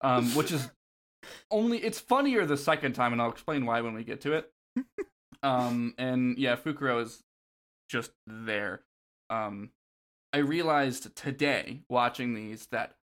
um, 0.00 0.26
which 0.34 0.52
is 0.52 0.70
only 1.50 1.78
it's 1.78 2.00
funnier 2.00 2.46
the 2.46 2.56
second 2.56 2.94
time, 2.94 3.12
and 3.12 3.20
I'll 3.20 3.30
explain 3.30 3.66
why 3.66 3.80
when 3.80 3.94
we 3.94 4.04
get 4.04 4.20
to 4.22 4.32
it. 4.34 4.50
Um, 5.42 5.94
and 5.98 6.38
yeah, 6.38 6.56
Fukuro 6.56 7.02
is 7.02 7.22
just 7.90 8.12
there. 8.26 8.80
Um, 9.28 9.70
I 10.32 10.38
realized 10.38 11.14
today 11.14 11.82
watching 11.88 12.34
these 12.34 12.66
that 12.72 12.94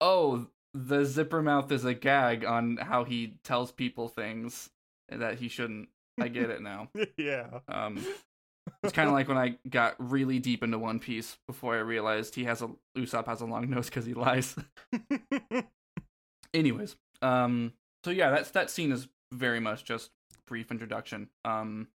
oh, 0.00 0.48
the 0.74 1.04
zipper 1.04 1.42
mouth 1.42 1.70
is 1.70 1.84
a 1.84 1.94
gag 1.94 2.44
on 2.44 2.76
how 2.78 3.04
he 3.04 3.34
tells 3.44 3.70
people 3.70 4.08
things 4.08 4.70
that 5.18 5.38
he 5.38 5.48
shouldn't. 5.48 5.88
I 6.20 6.28
get 6.28 6.50
it 6.50 6.60
now. 6.60 6.88
yeah. 7.16 7.60
Um, 7.68 8.04
it's 8.82 8.92
kind 8.92 9.08
of 9.08 9.14
like 9.14 9.28
when 9.28 9.38
I 9.38 9.56
got 9.68 9.96
really 9.98 10.38
deep 10.38 10.62
into 10.62 10.78
One 10.78 10.98
Piece 10.98 11.38
before 11.46 11.74
I 11.74 11.80
realized 11.80 12.34
he 12.34 12.44
has 12.44 12.62
a 12.62 12.70
Usopp 12.96 13.26
has 13.26 13.40
a 13.40 13.46
long 13.46 13.68
nose 13.70 13.86
because 13.86 14.04
he 14.04 14.14
lies. 14.14 14.56
Anyways, 16.54 16.96
um, 17.22 17.72
so 18.04 18.10
yeah, 18.10 18.30
that's 18.30 18.50
that 18.50 18.70
scene 18.70 18.92
is 18.92 19.08
very 19.32 19.60
much 19.60 19.84
just 19.84 20.10
brief 20.46 20.70
introduction. 20.70 21.28
Um, 21.44 21.88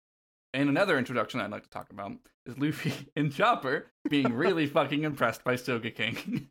and 0.54 0.70
another 0.70 0.98
introduction 0.98 1.40
I'd 1.40 1.52
like 1.52 1.64
to 1.64 1.70
talk 1.70 1.92
about 1.92 2.14
is 2.48 2.58
Luffy 2.58 2.94
and 3.16 3.32
Chopper 3.32 3.88
being 4.10 4.34
really 4.34 4.66
fucking 4.66 5.04
impressed 5.04 5.44
by 5.44 5.56
Sogeking 5.56 6.48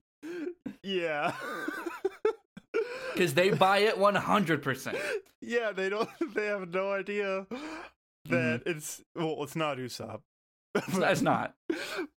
yeah. 0.87 1.33
because 3.13 3.35
they 3.35 3.51
buy 3.51 3.79
it 3.79 3.99
one 3.99 4.15
hundred 4.15 4.63
percent. 4.63 4.99
Yeah, 5.47 5.73
they 5.73 5.89
don't. 5.89 6.09
They 6.35 6.47
have 6.47 6.69
no 6.69 6.93
idea 6.93 7.47
that 8.29 8.63
it's 8.67 9.03
well, 9.15 9.37
it's 9.41 9.57
not 9.57 9.79
Usopp. 9.79 10.21
That's 10.89 11.23
not. 11.23 11.55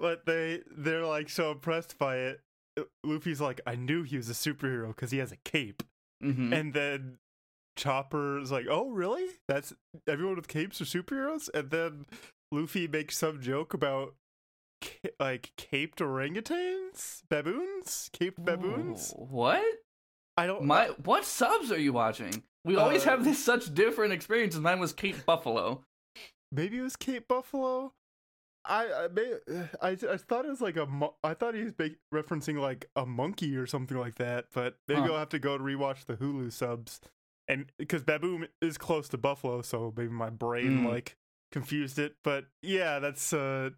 But 0.00 0.26
they 0.26 0.62
they're 0.76 1.04
like 1.06 1.28
so 1.28 1.52
impressed 1.52 1.98
by 1.98 2.16
it. 2.16 2.40
Luffy's 3.04 3.40
like, 3.40 3.60
I 3.66 3.74
knew 3.76 4.02
he 4.02 4.16
was 4.16 4.28
a 4.30 4.32
superhero 4.32 4.88
because 4.88 5.10
he 5.10 5.18
has 5.18 5.30
a 5.32 5.36
cape, 5.44 5.82
hmm 6.22 6.52
and 6.52 6.72
then 6.74 7.18
Chopper's 7.76 8.50
like, 8.50 8.66
Oh, 8.68 8.90
really? 8.90 9.26
That's 9.48 9.72
everyone 10.08 10.36
with 10.36 10.48
capes 10.48 10.80
are 10.80 10.84
superheroes, 10.84 11.48
and 11.54 11.70
then 11.70 12.06
Luffy 12.50 12.88
makes 12.88 13.16
some 13.18 13.40
joke 13.40 13.74
about. 13.74 14.14
ca- 14.82 15.10
Like 15.20 15.52
caped 15.56 15.98
orangutans, 16.00 17.22
baboons, 17.28 18.10
caped 18.12 18.44
baboons. 18.44 19.12
What? 19.16 19.62
I 20.36 20.46
don't. 20.46 20.64
My 20.64 20.86
what 21.04 21.24
subs 21.24 21.70
are 21.72 21.78
you 21.80 21.92
watching? 21.92 22.42
We 22.64 22.76
always 22.76 23.06
Uh, 23.06 23.10
have 23.10 23.24
this 23.24 23.42
such 23.42 23.72
different 23.74 24.12
experiences. 24.12 24.60
Mine 24.60 24.80
was 24.80 24.92
Cape 24.92 25.24
Buffalo. 25.24 25.84
maybe 26.52 26.78
it 26.78 26.82
was 26.82 26.96
Cape 26.96 27.28
Buffalo. 27.28 27.92
I 28.64 29.04
I, 29.04 29.08
may, 29.08 29.34
I 29.80 29.90
I 29.90 30.16
thought 30.16 30.44
it 30.44 30.48
was 30.48 30.60
like 30.60 30.76
a 30.76 30.84
mo- 30.86 31.16
I 31.24 31.32
thought 31.34 31.54
he 31.54 31.62
was 31.62 31.72
ba- 31.72 31.96
referencing 32.12 32.58
like 32.60 32.90
a 32.96 33.06
monkey 33.06 33.56
or 33.56 33.66
something 33.66 33.96
like 33.96 34.16
that. 34.16 34.46
But 34.52 34.76
maybe 34.88 35.02
Huh. 35.02 35.12
I'll 35.12 35.18
have 35.20 35.28
to 35.30 35.38
go 35.38 35.54
and 35.54 35.64
rewatch 35.64 36.04
the 36.06 36.16
Hulu 36.16 36.52
subs, 36.52 37.00
and 37.46 37.70
because 37.78 38.02
baboon 38.02 38.48
is 38.60 38.76
close 38.76 39.08
to 39.10 39.18
buffalo, 39.18 39.62
so 39.62 39.92
maybe 39.96 40.10
my 40.12 40.28
brain 40.30 40.80
Mm. 40.82 40.88
like 40.90 41.16
confused 41.52 41.98
it. 41.98 42.16
But 42.24 42.46
yeah, 42.62 42.98
that's 42.98 43.32
uh. 43.32 43.70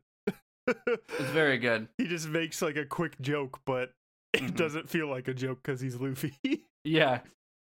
It's 0.66 0.76
very 1.32 1.58
good. 1.58 1.88
he 1.98 2.06
just 2.06 2.28
makes 2.28 2.60
like 2.62 2.76
a 2.76 2.84
quick 2.86 3.20
joke, 3.20 3.60
but 3.66 3.92
it 4.32 4.42
Mhm. 4.42 4.56
doesn't 4.56 4.88
feel 4.88 5.06
like 5.08 5.28
a 5.28 5.34
joke 5.34 5.60
because 5.62 5.80
he's 5.80 5.96
Luffy. 5.96 6.34
Yeah. 6.84 7.20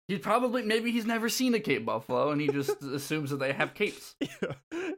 He 0.07 0.17
probably 0.17 0.63
maybe 0.63 0.91
he's 0.91 1.05
never 1.05 1.27
seen 1.29 1.53
a 1.53 1.59
Cape 1.59 1.85
Buffalo 1.85 2.31
and 2.31 2.39
he 2.39 2.47
just 2.47 2.81
assumes 2.83 3.29
that 3.31 3.37
they 3.39 3.53
have 3.53 3.73
capes. 3.73 4.15
Yeah. 4.21 4.53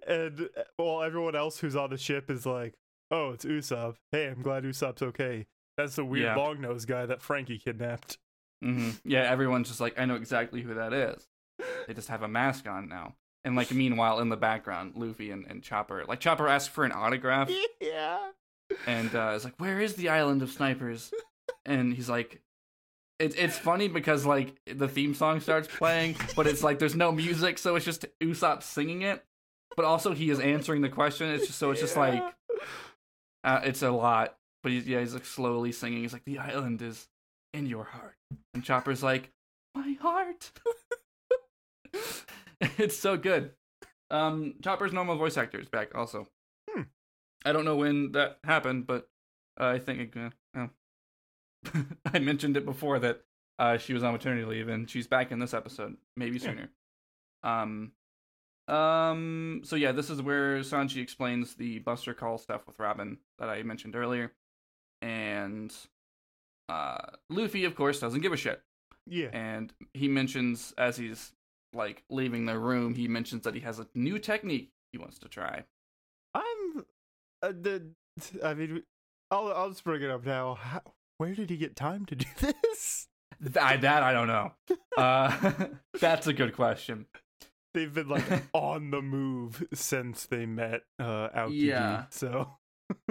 And 0.08 0.50
uh, 0.58 0.64
well, 0.78 1.02
everyone 1.04 1.36
else 1.36 1.60
who's 1.60 1.76
on 1.76 1.90
the 1.92 1.98
ship 1.98 2.30
is 2.32 2.46
like, 2.46 2.76
"Oh, 3.12 3.32
it's 3.32 3.46
Usopp. 3.46 3.96
Hey, 4.12 4.28
I'm 4.28 4.42
glad 4.42 4.64
Usopp's 4.64 5.02
okay." 5.02 5.46
That's 5.78 5.96
the 5.96 6.06
weird 6.06 6.26
Yeah. 6.26 6.36
long 6.36 6.62
nose 6.62 6.86
guy 6.86 7.06
that 7.06 7.22
Franky 7.22 7.58
kidnapped. 7.58 8.18
hmm 8.62 8.92
Yeah, 9.06 9.22
everyone's 9.32 9.68
just 9.70 9.80
like, 9.80 9.98
I 10.00 10.06
know 10.06 10.16
exactly 10.16 10.62
who 10.62 10.74
that 10.76 10.94
is. 10.94 11.28
They 11.88 11.94
just 11.94 12.10
have 12.10 12.22
a 12.24 12.28
mask 12.28 12.68
on 12.68 12.88
now. 12.90 13.16
And 13.46 13.56
like 13.56 13.72
meanwhile 13.72 14.20
in 14.20 14.30
the 14.30 14.38
background, 14.38 14.94
Luffy 14.96 15.32
and, 15.32 15.46
and 15.48 15.64
Chopper 15.64 16.04
like 16.08 16.20
Chopper 16.20 16.48
asks 16.48 16.68
for 16.74 16.84
an 16.86 16.92
autograph 16.92 17.50
yeah. 17.82 18.18
and 18.86 19.14
uh 19.16 19.32
is 19.36 19.44
like, 19.46 19.60
Where 19.60 19.80
is 19.80 19.94
the 19.96 20.10
island 20.10 20.42
of 20.42 20.52
snipers? 20.52 21.12
And 21.66 21.94
he's 21.94 22.10
like 22.10 22.42
it's 23.20 23.36
it's 23.36 23.58
funny 23.58 23.88
because 23.88 24.26
like 24.26 24.56
the 24.66 24.88
theme 24.88 25.14
song 25.14 25.40
starts 25.40 25.68
playing, 25.68 26.16
but 26.36 26.48
it's 26.48 26.64
like 26.64 26.80
there's 26.80 26.96
no 26.96 27.12
music, 27.12 27.58
so 27.58 27.76
it's 27.76 27.86
just 27.86 28.06
Usopp 28.22 28.64
singing 28.64 29.02
it. 29.04 29.24
But 29.76 29.86
also 29.86 30.14
he 30.14 30.30
is 30.30 30.40
answering 30.40 30.82
the 30.82 30.90
question. 30.90 31.30
It's 31.30 31.48
just 31.48 31.60
so 31.60 31.72
it's 31.72 31.82
just 31.82 31.98
like 31.98 32.24
Uh, 33.44 33.62
it's 33.64 33.82
a 33.84 33.90
lot, 33.90 34.36
but 34.64 34.72
he's, 34.74 34.86
yeah, 34.86 35.00
he's 35.00 35.14
like 35.14 35.26
slowly 35.26 35.72
singing. 35.72 36.02
He's 36.02 36.12
like, 36.12 36.26
"The 36.26 36.40
island 36.40 36.82
is 36.82 37.08
in 37.54 37.66
your 37.68 37.86
heart," 37.86 38.16
and 38.54 38.64
Chopper's 38.64 39.02
like, 39.02 39.32
"My 39.74 39.96
heart." 40.02 40.52
it's 42.62 42.98
so 42.98 43.16
good. 43.16 43.52
Um, 44.12 44.56
Chopper's 44.62 44.92
normal 44.92 45.16
voice 45.16 45.38
actor 45.38 45.60
is 45.60 45.70
back 45.70 45.96
also. 45.96 46.28
Hmm. 46.70 46.82
I 47.46 47.54
don't 47.54 47.64
know 47.66 47.78
when 47.78 48.12
that 48.12 48.40
happened, 48.44 48.88
but 48.88 49.08
uh, 49.60 49.68
I 49.68 49.80
think 49.80 50.18
uh, 50.18 50.32
oh. 50.58 50.70
I 52.14 52.20
mentioned 52.20 52.58
it 52.58 52.66
before 52.66 53.00
that 53.00 53.22
uh, 53.58 53.78
she 53.78 53.94
was 53.94 54.04
on 54.04 54.14
maternity 54.14 54.46
leave 54.46 54.68
and 54.70 54.90
she's 54.90 55.08
back 55.08 55.32
in 55.32 55.40
this 55.40 55.54
episode, 55.54 55.98
maybe 56.16 56.38
Yeah. 56.38 56.42
sooner. 56.44 56.70
Um, 57.44 57.92
um. 58.68 59.62
So 59.64 59.76
yeah, 59.76 59.92
this 59.92 60.10
is 60.10 60.22
where 60.22 60.60
Sanji 60.60 61.02
explains 61.02 61.56
the 61.56 61.80
Buster 61.80 62.14
Call 62.14 62.38
stuff 62.38 62.68
with 62.68 62.80
Robin 62.80 63.18
that 63.40 63.50
I 63.50 63.64
mentioned 63.64 63.96
earlier, 63.96 64.32
and 65.02 65.74
uh, 66.70 66.98
Luffy, 67.30 67.66
of 67.66 67.76
course, 67.76 68.00
doesn't 68.00 68.22
give 68.22 68.32
a 68.34 68.38
shit, 68.38 68.62
Yeah. 69.08 69.30
and 69.34 69.74
he 69.94 70.08
mentions 70.08 70.74
as 70.78 70.98
he's 70.98 71.32
like 71.74 72.04
leaving 72.10 72.46
the 72.46 72.60
room, 72.60 72.94
he 72.96 73.08
mentions 73.08 73.44
that 73.44 73.56
he 73.56 73.62
has 73.62 73.80
a 73.80 73.88
new 73.96 74.20
technique 74.20 74.72
he 74.92 74.98
wants 75.00 75.18
to 75.20 75.28
try. 75.30 75.64
I'm. 76.36 76.86
Uh, 77.42 77.48
the. 77.60 77.90
I 78.44 78.54
mean, 78.54 78.84
I'll 79.32 79.52
I'll 79.52 79.70
just 79.70 79.84
bring 79.84 80.02
it 80.04 80.12
up 80.12 80.26
now. 80.26 80.56
How, 80.56 80.82
where 81.20 81.36
did 81.36 81.50
he 81.52 81.58
get 81.58 81.76
time 81.76 82.06
to 82.08 82.16
do 82.16 82.26
this? 82.40 83.08
I, 83.62 83.78
that 83.78 84.02
I 84.04 84.12
don't 84.12 84.28
know. 84.28 84.52
Uh, 84.98 85.52
that's 86.02 86.26
a 86.28 86.34
good 86.34 86.56
question. 86.56 87.06
They've 87.74 87.94
been 87.94 88.10
like 88.10 88.24
on 88.54 88.90
the 88.92 89.02
move 89.02 89.66
since 89.74 90.26
they 90.26 90.46
met 90.48 90.82
uh 90.98 91.30
Aokiji. 91.30 91.52
Yeah. 91.68 92.06
So 92.10 92.58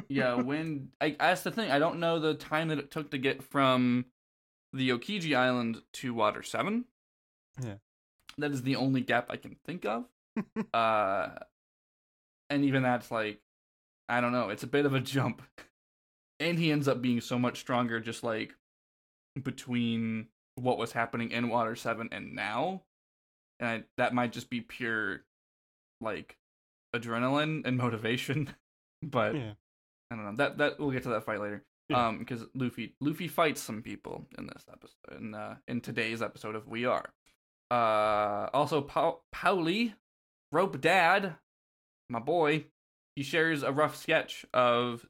yeah, 0.09 0.35
when 0.35 0.88
I 1.00 1.17
that's 1.19 1.43
the 1.43 1.53
thing. 1.53 1.71
I 1.71 1.79
don't 1.79 2.00
know 2.00 2.19
the 2.19 2.35
time 2.35 2.69
that 2.69 2.79
it 2.79 2.91
took 2.91 3.12
to 3.12 3.19
get 3.19 3.43
from 3.43 4.07
the 4.73 4.91
Aokiji 4.91 5.37
Island 5.37 5.81
to 5.95 6.12
Water 6.12 6.43
Seven. 6.43 6.87
Yeah. 7.62 7.77
that 8.38 8.50
is 8.50 8.62
the 8.62 8.77
only 8.77 9.00
gap 9.00 9.29
I 9.31 9.37
can 9.37 9.57
think 9.65 9.85
of. 9.87 10.05
uh, 10.75 11.29
and 12.50 12.65
even 12.65 12.83
that's 12.83 13.11
like, 13.11 13.41
I 14.09 14.21
don't 14.21 14.33
know. 14.33 14.50
It's 14.50 14.62
a 14.62 14.69
bit 14.69 14.87
of 14.87 14.95
a 14.95 15.00
jump, 15.00 15.43
and 16.40 16.59
he 16.59 16.73
ends 16.73 16.88
up 16.88 17.02
being 17.02 17.21
so 17.21 17.38
much 17.38 17.61
stronger. 17.61 18.00
Just 18.00 18.23
like 18.23 18.54
between 19.42 20.28
what 20.57 20.78
was 20.78 20.92
happening 20.92 21.30
in 21.30 21.49
Water 21.49 21.76
Seven 21.76 22.09
and 22.12 22.35
now, 22.35 22.83
and 23.61 23.68
I, 23.68 23.85
that 23.97 24.14
might 24.14 24.33
just 24.33 24.50
be 24.50 24.61
pure 24.61 25.25
like 26.00 26.37
adrenaline 26.95 27.66
and 27.66 27.76
motivation. 27.76 28.54
but 29.02 29.35
yeah. 29.35 29.52
I 30.11 30.16
don't 30.16 30.25
know. 30.25 30.37
That 30.37 30.59
that 30.59 30.78
we'll 30.78 30.90
get 30.90 31.02
to 31.04 31.11
that 31.11 31.25
fight 31.25 31.40
later. 31.40 31.64
Yeah. 31.88 32.09
Um, 32.09 32.18
because 32.18 32.45
Luffy 32.54 32.95
Luffy 33.00 33.28
fights 33.28 33.62
some 33.62 33.83
people 33.83 34.26
in 34.37 34.47
this 34.47 34.64
episode, 34.71 35.21
in 35.21 35.35
uh, 35.35 35.57
in 35.66 35.80
today's 35.80 36.23
episode 36.23 36.54
of 36.54 36.66
We 36.66 36.85
Are. 36.85 37.12
Uh, 37.71 38.49
also 38.52 38.80
pa- 38.80 39.16
Paulie, 39.35 39.95
Rope 40.52 40.80
Dad, 40.80 41.37
my 42.09 42.18
boy, 42.18 42.64
he 43.16 43.23
shares 43.23 43.62
a 43.62 43.73
rough 43.73 43.97
sketch 43.97 44.47
of 44.54 45.07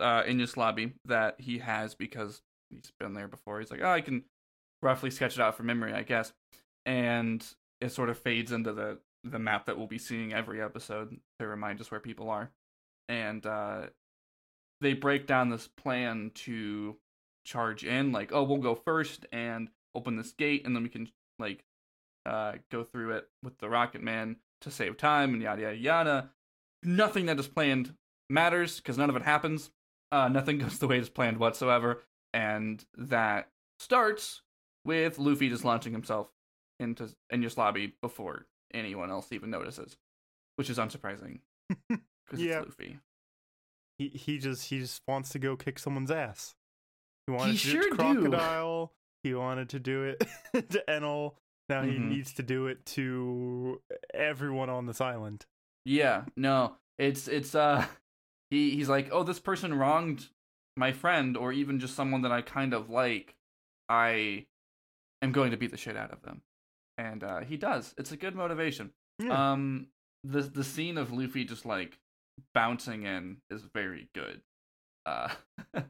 uh 0.00 0.22
Enies 0.24 0.56
Lobby 0.56 0.94
that 1.04 1.36
he 1.38 1.58
has 1.58 1.94
because 1.94 2.42
he's 2.70 2.92
been 2.98 3.14
there 3.14 3.28
before. 3.28 3.60
He's 3.60 3.70
like, 3.70 3.82
oh, 3.82 3.90
I 3.90 4.00
can 4.00 4.24
roughly 4.82 5.10
sketch 5.10 5.34
it 5.34 5.40
out 5.40 5.56
from 5.56 5.66
memory, 5.66 5.92
I 5.92 6.02
guess, 6.02 6.32
and 6.86 7.44
it 7.80 7.92
sort 7.92 8.10
of 8.10 8.18
fades 8.18 8.52
into 8.52 8.72
the 8.72 8.98
the 9.24 9.38
map 9.38 9.66
that 9.66 9.76
we'll 9.76 9.86
be 9.86 9.98
seeing 9.98 10.32
every 10.32 10.62
episode 10.62 11.14
to 11.38 11.46
remind 11.46 11.80
us 11.80 11.90
where 11.90 12.00
people 12.00 12.30
are, 12.30 12.50
and 13.08 13.44
uh 13.46 13.86
they 14.80 14.94
break 14.94 15.26
down 15.26 15.50
this 15.50 15.68
plan 15.68 16.30
to 16.34 16.96
charge 17.44 17.84
in 17.84 18.12
like 18.12 18.32
oh 18.32 18.42
we'll 18.42 18.58
go 18.58 18.74
first 18.74 19.26
and 19.32 19.70
open 19.94 20.16
this 20.16 20.32
gate 20.32 20.64
and 20.64 20.76
then 20.76 20.82
we 20.82 20.88
can 20.88 21.08
like 21.38 21.64
uh 22.26 22.52
go 22.70 22.84
through 22.84 23.12
it 23.12 23.28
with 23.42 23.58
the 23.58 23.68
rocket 23.68 24.02
man 24.02 24.36
to 24.60 24.70
save 24.70 24.96
time 24.96 25.32
and 25.32 25.42
yada 25.42 25.62
yada 25.62 25.76
yada. 25.76 26.30
Nothing 26.82 27.26
that 27.26 27.38
is 27.38 27.48
planned 27.48 27.94
matters 28.30 28.76
because 28.76 28.96
none 28.96 29.10
of 29.10 29.16
it 29.16 29.22
happens 29.22 29.70
uh 30.12 30.28
nothing 30.28 30.58
goes 30.62 30.78
the 30.78 30.86
way 30.88 30.98
it's 30.98 31.08
planned 31.08 31.38
whatsoever 31.38 32.02
and 32.32 32.84
that 32.96 33.48
starts 33.78 34.42
with 34.84 35.18
Luffy 35.18 35.48
just 35.48 35.64
launching 35.64 35.92
himself 35.92 36.28
into 36.78 37.10
Enies 37.32 37.56
Lobby 37.58 37.94
before 38.00 38.46
anyone 38.72 39.10
else 39.10 39.32
even 39.32 39.50
notices, 39.50 39.98
which 40.56 40.70
is 40.70 40.78
unsurprising 40.78 41.40
because 41.88 42.40
Yeah. 42.40 42.60
it's 42.60 42.68
Luffy. 42.68 42.98
He 43.98 44.08
he 44.08 44.38
just 44.38 44.68
he 44.70 44.78
just 44.78 45.02
wants 45.06 45.30
to 45.30 45.38
go 45.38 45.56
kick 45.56 45.78
someone's 45.78 46.10
ass. 46.10 46.54
He 47.26 47.32
wanted 47.34 47.52
He 47.52 47.58
to 47.58 47.66
do 47.66 47.72
sure 47.72 47.80
it 47.82 47.90
do. 47.90 47.90
to 47.90 47.96
Crocodile. 47.96 48.92
He 49.22 49.34
wanted 49.34 49.68
to 49.70 49.78
do 49.80 50.04
it 50.04 50.20
to 50.70 50.82
Enel. 50.88 51.34
Now 51.68 51.82
he 51.82 51.98
Mhm. 51.98 52.08
needs 52.08 52.32
to 52.34 52.42
do 52.42 52.66
it 52.68 52.86
to 52.86 53.82
everyone 54.14 54.70
on 54.70 54.86
this 54.86 55.00
island. 55.02 55.44
Yeah, 55.84 56.24
no, 56.36 56.76
it's 56.98 57.28
it's 57.28 57.54
uh, 57.54 57.84
he 58.50 58.70
he's 58.70 58.88
like, 58.88 59.08
oh, 59.12 59.22
this 59.22 59.40
person 59.40 59.74
wronged 59.74 60.26
my 60.76 60.92
friend, 60.92 61.36
or 61.36 61.52
even 61.52 61.80
just 61.80 61.94
someone 61.94 62.22
that 62.22 62.32
I 62.32 62.42
kind 62.42 62.74
of 62.74 62.90
like. 62.90 63.36
I 63.88 64.46
am 65.20 65.32
going 65.32 65.50
to 65.50 65.56
beat 65.56 65.72
the 65.72 65.76
shit 65.76 65.96
out 65.96 66.12
of 66.12 66.22
them, 66.22 66.42
and 66.96 67.24
uh, 67.24 67.40
he 67.40 67.56
does. 67.56 67.94
It's 67.98 68.12
a 68.12 68.16
good 68.16 68.36
motivation. 68.36 68.92
Yeah. 69.18 69.52
Um, 69.52 69.88
the 70.24 70.42
the 70.42 70.64
scene 70.64 70.98
of 70.98 71.12
Luffy 71.12 71.44
just 71.44 71.66
like 71.66 71.98
bouncing 72.54 73.04
in 73.04 73.38
is 73.50 73.62
very 73.74 74.08
good. 74.14 74.40
Uh, 75.06 75.30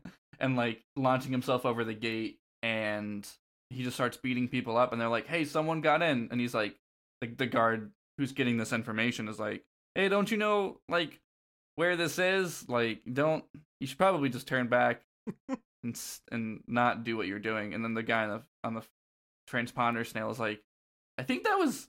and 0.41 0.57
like 0.57 0.83
launching 0.97 1.33
himself 1.33 1.67
over 1.67 1.85
the 1.85 1.95
gate, 1.95 2.39
and 2.63 3.27
he 3.71 3.83
just 3.83 3.97
starts 3.97 4.17
beating 4.17 4.49
people 4.49 4.77
up, 4.77 4.93
and 4.93 5.01
they're 5.01 5.09
like, 5.09 5.27
"Hey, 5.27 5.45
someone 5.45 5.81
got 5.81 6.03
in," 6.03 6.29
and 6.31 6.41
he's 6.41 6.55
like, 6.55 6.77
the 7.21 7.29
the 7.29 7.47
guard 7.47 7.93
who's 8.19 8.33
getting 8.33 8.57
this 8.57 8.73
information 8.73 9.29
is 9.29 9.39
like, 9.39 9.65
"Hey, 9.95 10.09
don't 10.09 10.31
you 10.31 10.37
know 10.37 10.81
like 10.89 11.21
where 11.81 11.97
this 11.97 12.19
is? 12.19 12.69
Like, 12.69 13.01
don't 13.11 13.43
you 13.81 13.87
should 13.87 13.97
probably 13.97 14.29
just 14.29 14.47
turn 14.47 14.69
back 14.69 15.01
and 15.83 15.99
and 16.31 16.63
not 16.67 17.05
do 17.05 17.17
what 17.17 17.27
you're 17.27 17.39
doing." 17.39 17.73
And 17.73 17.83
then 17.83 17.95
the 17.95 18.03
guy 18.03 18.25
on 18.25 18.29
the 18.29 18.43
on 18.63 18.75
the 18.75 18.83
transponder 19.51 20.07
snail 20.07 20.31
is 20.31 20.39
like, 20.39 20.61
"I 21.17 21.23
think 21.23 21.45
that 21.45 21.59
was 21.59 21.89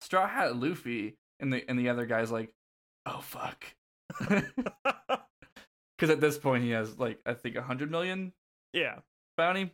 Straw 0.00 0.28
Hat 0.28 0.54
Luffy," 0.54 1.16
and 1.40 1.52
the 1.52 1.68
and 1.68 1.76
the 1.76 1.88
other 1.88 2.06
guy's 2.06 2.30
like, 2.30 2.54
"Oh 3.04 3.20
fuck," 3.20 3.64
because 4.20 6.10
at 6.10 6.20
this 6.20 6.38
point 6.38 6.62
he 6.62 6.70
has 6.70 6.98
like 7.00 7.18
I 7.26 7.34
think 7.34 7.56
a 7.56 7.62
hundred 7.62 7.90
million 7.90 8.32
yeah. 8.72 9.00
bounty. 9.36 9.72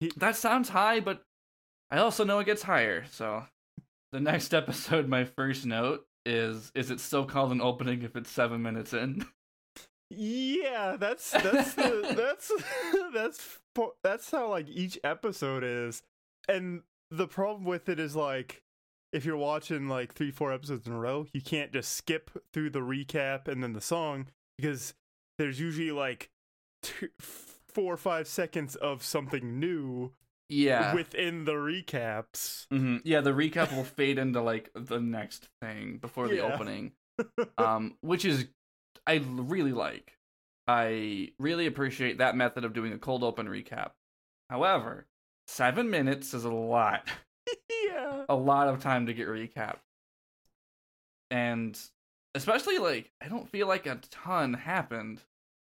He- 0.00 0.12
That 0.18 0.36
sounds 0.36 0.68
high, 0.68 1.00
but 1.00 1.22
I 1.90 1.96
also 1.98 2.24
know 2.24 2.40
it 2.40 2.44
gets 2.46 2.62
higher. 2.62 3.06
So 3.10 3.44
the 4.12 4.20
next 4.20 4.52
episode, 4.52 5.08
my 5.08 5.24
first 5.24 5.64
note 5.64 6.04
is: 6.28 6.70
Is 6.74 6.90
it 6.90 7.00
still 7.00 7.24
called 7.24 7.52
an 7.52 7.60
opening 7.60 8.02
if 8.02 8.16
it's 8.16 8.30
seven 8.30 8.62
minutes 8.62 8.92
in? 8.92 9.26
Yeah, 10.10 10.96
that's 10.98 11.32
that's 11.32 11.74
the, 11.74 12.14
that's 12.16 12.50
that's 13.14 13.58
that's 14.02 14.30
how 14.30 14.48
like 14.48 14.68
each 14.68 14.98
episode 15.04 15.62
is, 15.62 16.02
and 16.48 16.82
the 17.10 17.28
problem 17.28 17.64
with 17.64 17.88
it 17.88 18.00
is 18.00 18.16
like 18.16 18.62
if 19.12 19.24
you're 19.24 19.36
watching 19.36 19.88
like 19.88 20.14
three 20.14 20.30
four 20.30 20.52
episodes 20.52 20.86
in 20.86 20.92
a 20.92 20.98
row, 20.98 21.26
you 21.32 21.42
can't 21.42 21.72
just 21.72 21.92
skip 21.92 22.30
through 22.52 22.70
the 22.70 22.80
recap 22.80 23.48
and 23.48 23.62
then 23.62 23.74
the 23.74 23.80
song 23.80 24.28
because 24.56 24.94
there's 25.38 25.60
usually 25.60 25.92
like 25.92 26.30
two, 26.82 27.08
four 27.68 27.92
or 27.92 27.98
five 27.98 28.26
seconds 28.26 28.76
of 28.76 29.02
something 29.02 29.60
new 29.60 30.12
yeah. 30.48 30.94
within 30.94 31.44
the 31.44 31.52
recaps. 31.52 32.66
hmm 32.70 32.98
Yeah, 33.04 33.20
the 33.20 33.30
recap 33.32 33.74
will 33.74 33.84
fade 33.84 34.18
into 34.18 34.40
like 34.40 34.70
the 34.74 35.00
next 35.00 35.48
thing 35.60 35.98
before 35.98 36.28
the 36.28 36.36
Yeah. 36.36 36.54
opening, 36.54 36.92
um, 37.58 37.96
which 38.00 38.24
is 38.24 38.46
I 39.06 39.16
really 39.24 39.72
like. 39.72 40.12
I 40.66 41.32
really 41.38 41.66
appreciate 41.66 42.18
that 42.18 42.36
method 42.36 42.64
of 42.64 42.74
doing 42.74 42.92
a 42.92 42.98
cold 42.98 43.24
open 43.24 43.46
recap. 43.48 43.92
However, 44.50 45.06
seven 45.46 45.88
minutes 45.90 46.34
is 46.34 46.44
a 46.44 46.50
lot, 46.52 47.08
yeah, 47.86 48.24
a 48.28 48.34
lot 48.34 48.68
of 48.68 48.82
time 48.82 49.06
to 49.06 49.14
get 49.14 49.28
recap, 49.28 49.76
and 51.30 51.78
especially 52.34 52.78
like 52.78 53.12
I 53.22 53.28
don't 53.28 53.48
feel 53.48 53.66
like 53.66 53.86
a 53.86 54.00
ton 54.10 54.54
happened 54.54 55.22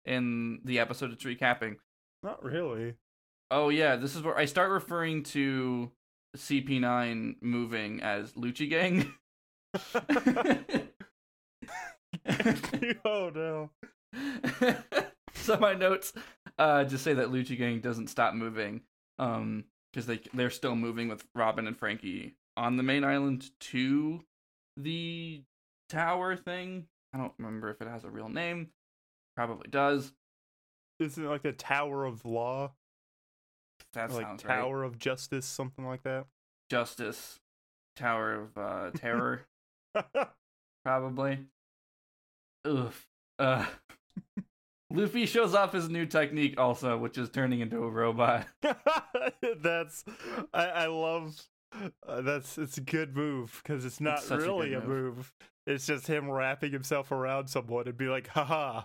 in 0.05 0.61
the 0.65 0.79
episode 0.79 1.13
it's 1.13 1.25
recapping. 1.25 1.77
not 2.23 2.43
really. 2.45 2.95
Oh 3.55 3.69
yeah, 3.69 3.95
this 3.95 4.17
is 4.17 4.23
where 4.23 4.37
I 4.37 4.47
start 4.47 4.73
referring 4.73 5.23
to 5.27 5.93
CP9 6.37 7.37
moving 7.41 8.03
as 8.03 8.33
Lucci 8.33 8.69
Gang. 8.69 9.15
oh 13.05 13.31
no. 13.33 13.71
so 15.35 15.57
my 15.59 15.73
notes 15.73 16.13
uh 16.59 16.83
just 16.83 17.05
say 17.05 17.15
that 17.15 17.29
Lucci 17.29 17.57
Gang 17.57 17.79
doesn't 17.79 18.09
stop 18.09 18.35
moving. 18.35 18.81
Um 19.21 19.67
because 19.93 20.07
they 20.07 20.19
they're 20.35 20.51
still 20.51 20.75
moving 20.75 21.07
with 21.07 21.25
Robin 21.37 21.69
and 21.69 21.79
Franky 21.79 22.35
on 22.57 22.77
the 22.77 22.83
main 22.83 23.05
island 23.05 23.49
to 23.61 24.21
the 24.77 25.45
tower 25.89 26.35
thing. 26.35 26.89
I 27.13 27.19
don't 27.19 27.35
remember 27.39 27.71
if 27.71 27.81
it 27.81 27.87
has 27.87 28.03
a 28.03 28.11
real 28.11 28.29
name. 28.29 28.71
Probably 29.37 29.69
does. 29.71 30.13
Isn't 30.99 31.25
it 31.25 31.29
like 31.29 31.43
the 31.43 31.53
Tower 31.53 32.05
of 32.05 32.25
Law? 32.25 32.73
That 33.95 34.11
Or, 34.11 34.15
like 34.15 34.27
sounds 34.27 34.45
right. 34.45 34.57
Tower 34.57 34.83
of 34.83 34.99
Justice, 34.99 35.47
something 35.47 35.87
like 35.87 36.03
that. 36.05 36.27
Justice. 36.71 37.41
Tower 37.97 38.35
of 38.35 38.59
uh 38.59 38.91
Terror. 38.95 39.43
probably. 40.85 41.39
Oof. 42.67 43.07
Uh, 43.39 43.67
Luffy 44.91 45.27
shows 45.27 45.55
off 45.55 45.73
his 45.73 45.89
new 45.89 46.07
technique 46.07 46.59
also, 46.59 46.97
which 46.97 47.19
is 47.19 47.29
turning 47.31 47.61
into 47.61 47.79
a 47.83 47.91
robot. 47.91 48.47
that's 49.61 50.05
I, 50.53 50.65
I 50.67 50.87
love 50.87 51.37
uh, 52.07 52.21
that's 52.21 52.59
it's 52.59 52.79
a 52.79 52.81
good 52.83 53.17
move 53.17 53.61
because 53.63 53.85
it's 53.85 54.01
not 54.01 54.25
a 54.25 54.29
good 54.29 54.43
really 54.43 54.75
a 54.75 54.81
move. 54.81 55.17
move. 55.17 55.33
It's 55.67 55.87
just 55.87 56.07
him 56.07 56.31
wrapping 56.31 56.73
himself 56.73 57.11
around 57.11 57.49
someone 57.49 57.89
and 57.89 57.97
be 57.97 58.07
like, 58.07 58.29
haha, 58.29 58.83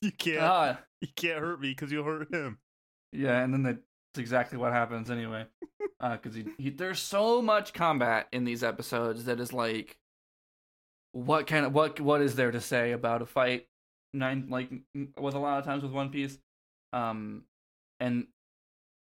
you 0.00 0.12
can't 0.12 0.42
Ah, 0.42 0.78
you 1.00 1.08
can't 1.16 1.38
hurt 1.38 1.60
me 1.60 1.70
because 1.70 1.90
you'll 1.92 2.04
hurt 2.04 2.32
him. 2.34 2.58
yeah, 3.12 3.40
and 3.42 3.54
then 3.54 3.62
that's 4.12 4.20
exactly 4.20 4.58
what 4.58 4.72
happens 4.72 5.10
anyway. 5.10 5.46
Because 6.00 6.34
he, 6.34 6.44
he, 6.58 6.70
there's 6.70 6.98
so 6.98 7.40
much 7.40 7.72
combat 7.72 8.26
in 8.32 8.44
these 8.44 8.62
episodes 8.62 9.24
that 9.24 9.40
is 9.40 9.52
like, 9.52 9.96
what 11.12 11.46
kind 11.46 11.64
of 11.64 11.72
what 11.72 12.00
what 12.00 12.20
is 12.20 12.34
there 12.34 12.50
to 12.50 12.60
say 12.60 12.92
about 12.92 13.22
a 13.22 13.26
fight? 13.26 13.68
Nine 14.12 14.46
like 14.50 14.70
with 15.18 15.34
a 15.34 15.38
lot 15.38 15.58
of 15.58 15.64
times 15.64 15.82
with 15.82 15.92
One 15.92 16.10
Piece, 16.10 16.38
um, 16.92 17.44
and 18.00 18.26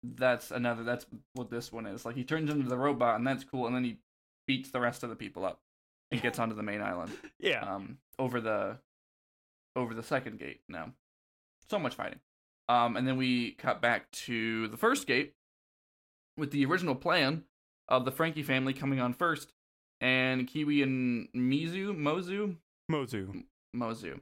that's 0.04 0.52
another 0.52 0.84
that's 0.84 1.06
what 1.34 1.50
this 1.50 1.72
one 1.72 1.86
is. 1.88 2.06
Like 2.06 2.16
he 2.16 2.24
turns 2.24 2.52
into 2.52 2.68
the 2.68 2.78
robot, 2.78 3.16
and 3.16 3.26
that's 3.26 3.44
cool, 3.44 3.66
and 3.66 3.76
then 3.76 3.84
he 3.84 3.98
beats 4.48 4.70
the 4.70 4.80
rest 4.80 5.04
of 5.04 5.10
the 5.10 5.16
people 5.16 5.46
up 5.46 5.60
and 6.12 6.22
gets 6.22 6.38
onto 6.38 6.56
the 6.56 6.64
main 6.64 6.82
island. 6.82 7.12
Yeah, 7.40 7.62
um, 7.62 7.98
over 8.20 8.40
the 8.40 8.78
over 9.76 9.96
the 9.96 10.04
second 10.04 10.38
gate. 10.38 10.62
No, 10.70 10.92
so 11.70 11.80
much 11.80 11.96
fighting. 11.96 12.20
Um, 12.72 12.96
and 12.96 13.06
then 13.06 13.18
we 13.18 13.52
cut 13.52 13.82
back 13.82 14.10
to 14.12 14.70
the 14.70 14.78
first 14.78 15.06
gate 15.06 15.34
with 16.38 16.52
the 16.52 16.66
original 16.66 16.96
plan 16.96 17.44
of 17.90 18.06
the 18.06 18.12
Franky 18.12 18.44
family 18.44 18.72
coming 18.72 19.02
on 19.02 19.12
first, 19.12 19.52
and 20.00 20.48
Kiwi 20.48 20.82
and 20.82 21.28
Mizu, 21.36 21.94
Mozu, 21.94 22.56
Mozu. 22.90 23.44
Mozu. 23.76 24.22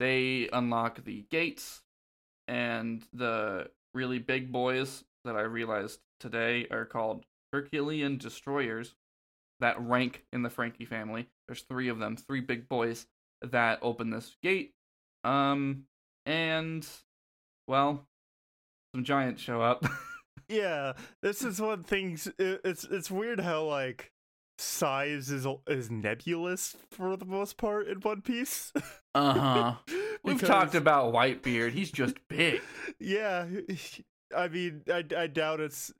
They 0.00 0.48
unlock 0.54 1.04
the 1.04 1.26
gates, 1.30 1.82
and 2.48 3.04
the 3.12 3.68
really 3.92 4.18
big 4.18 4.50
boys 4.50 5.04
that 5.26 5.36
I 5.36 5.42
realized 5.42 6.00
today 6.18 6.66
are 6.70 6.86
called 6.86 7.26
Herculean 7.52 8.16
destroyers 8.16 8.94
that 9.60 9.78
rank 9.78 10.24
in 10.32 10.40
the 10.40 10.48
Franky 10.50 10.86
family. 10.86 11.28
There's 11.46 11.60
three 11.60 11.88
of 11.88 11.98
them, 11.98 12.16
three 12.16 12.40
big 12.40 12.70
boys 12.70 13.06
that 13.42 13.80
open 13.82 14.08
this 14.08 14.34
gate. 14.42 14.72
Um, 15.24 15.84
and 16.24 16.88
well, 17.72 18.06
some 18.94 19.02
giants 19.04 19.42
show 19.42 19.60
up. 19.62 19.84
Yeah, 20.48 20.92
this 21.22 21.42
is 21.42 21.60
one 21.62 21.82
thing. 21.82 22.18
It's 22.38 22.84
it's 22.84 23.10
weird 23.10 23.40
how 23.40 23.64
like 23.64 24.10
size 24.58 25.30
is 25.30 25.46
is 25.66 25.90
nebulous 25.90 26.76
for 26.90 27.16
the 27.16 27.24
most 27.24 27.56
part 27.56 27.88
in 27.88 28.00
One 28.00 28.20
Piece. 28.20 28.70
uh 29.14 29.32
huh. 29.34 29.74
We've 30.22 30.36
Because- 30.36 30.48
talked 30.48 30.74
about 30.74 31.14
Whitebeard. 31.14 31.72
He's 31.72 31.90
just 31.90 32.16
big. 32.28 32.60
Yeah, 33.00 33.46
I 34.36 34.48
mean, 34.48 34.82
I, 34.92 35.04
I 35.16 35.26
doubt 35.26 35.60
it's. 35.60 35.90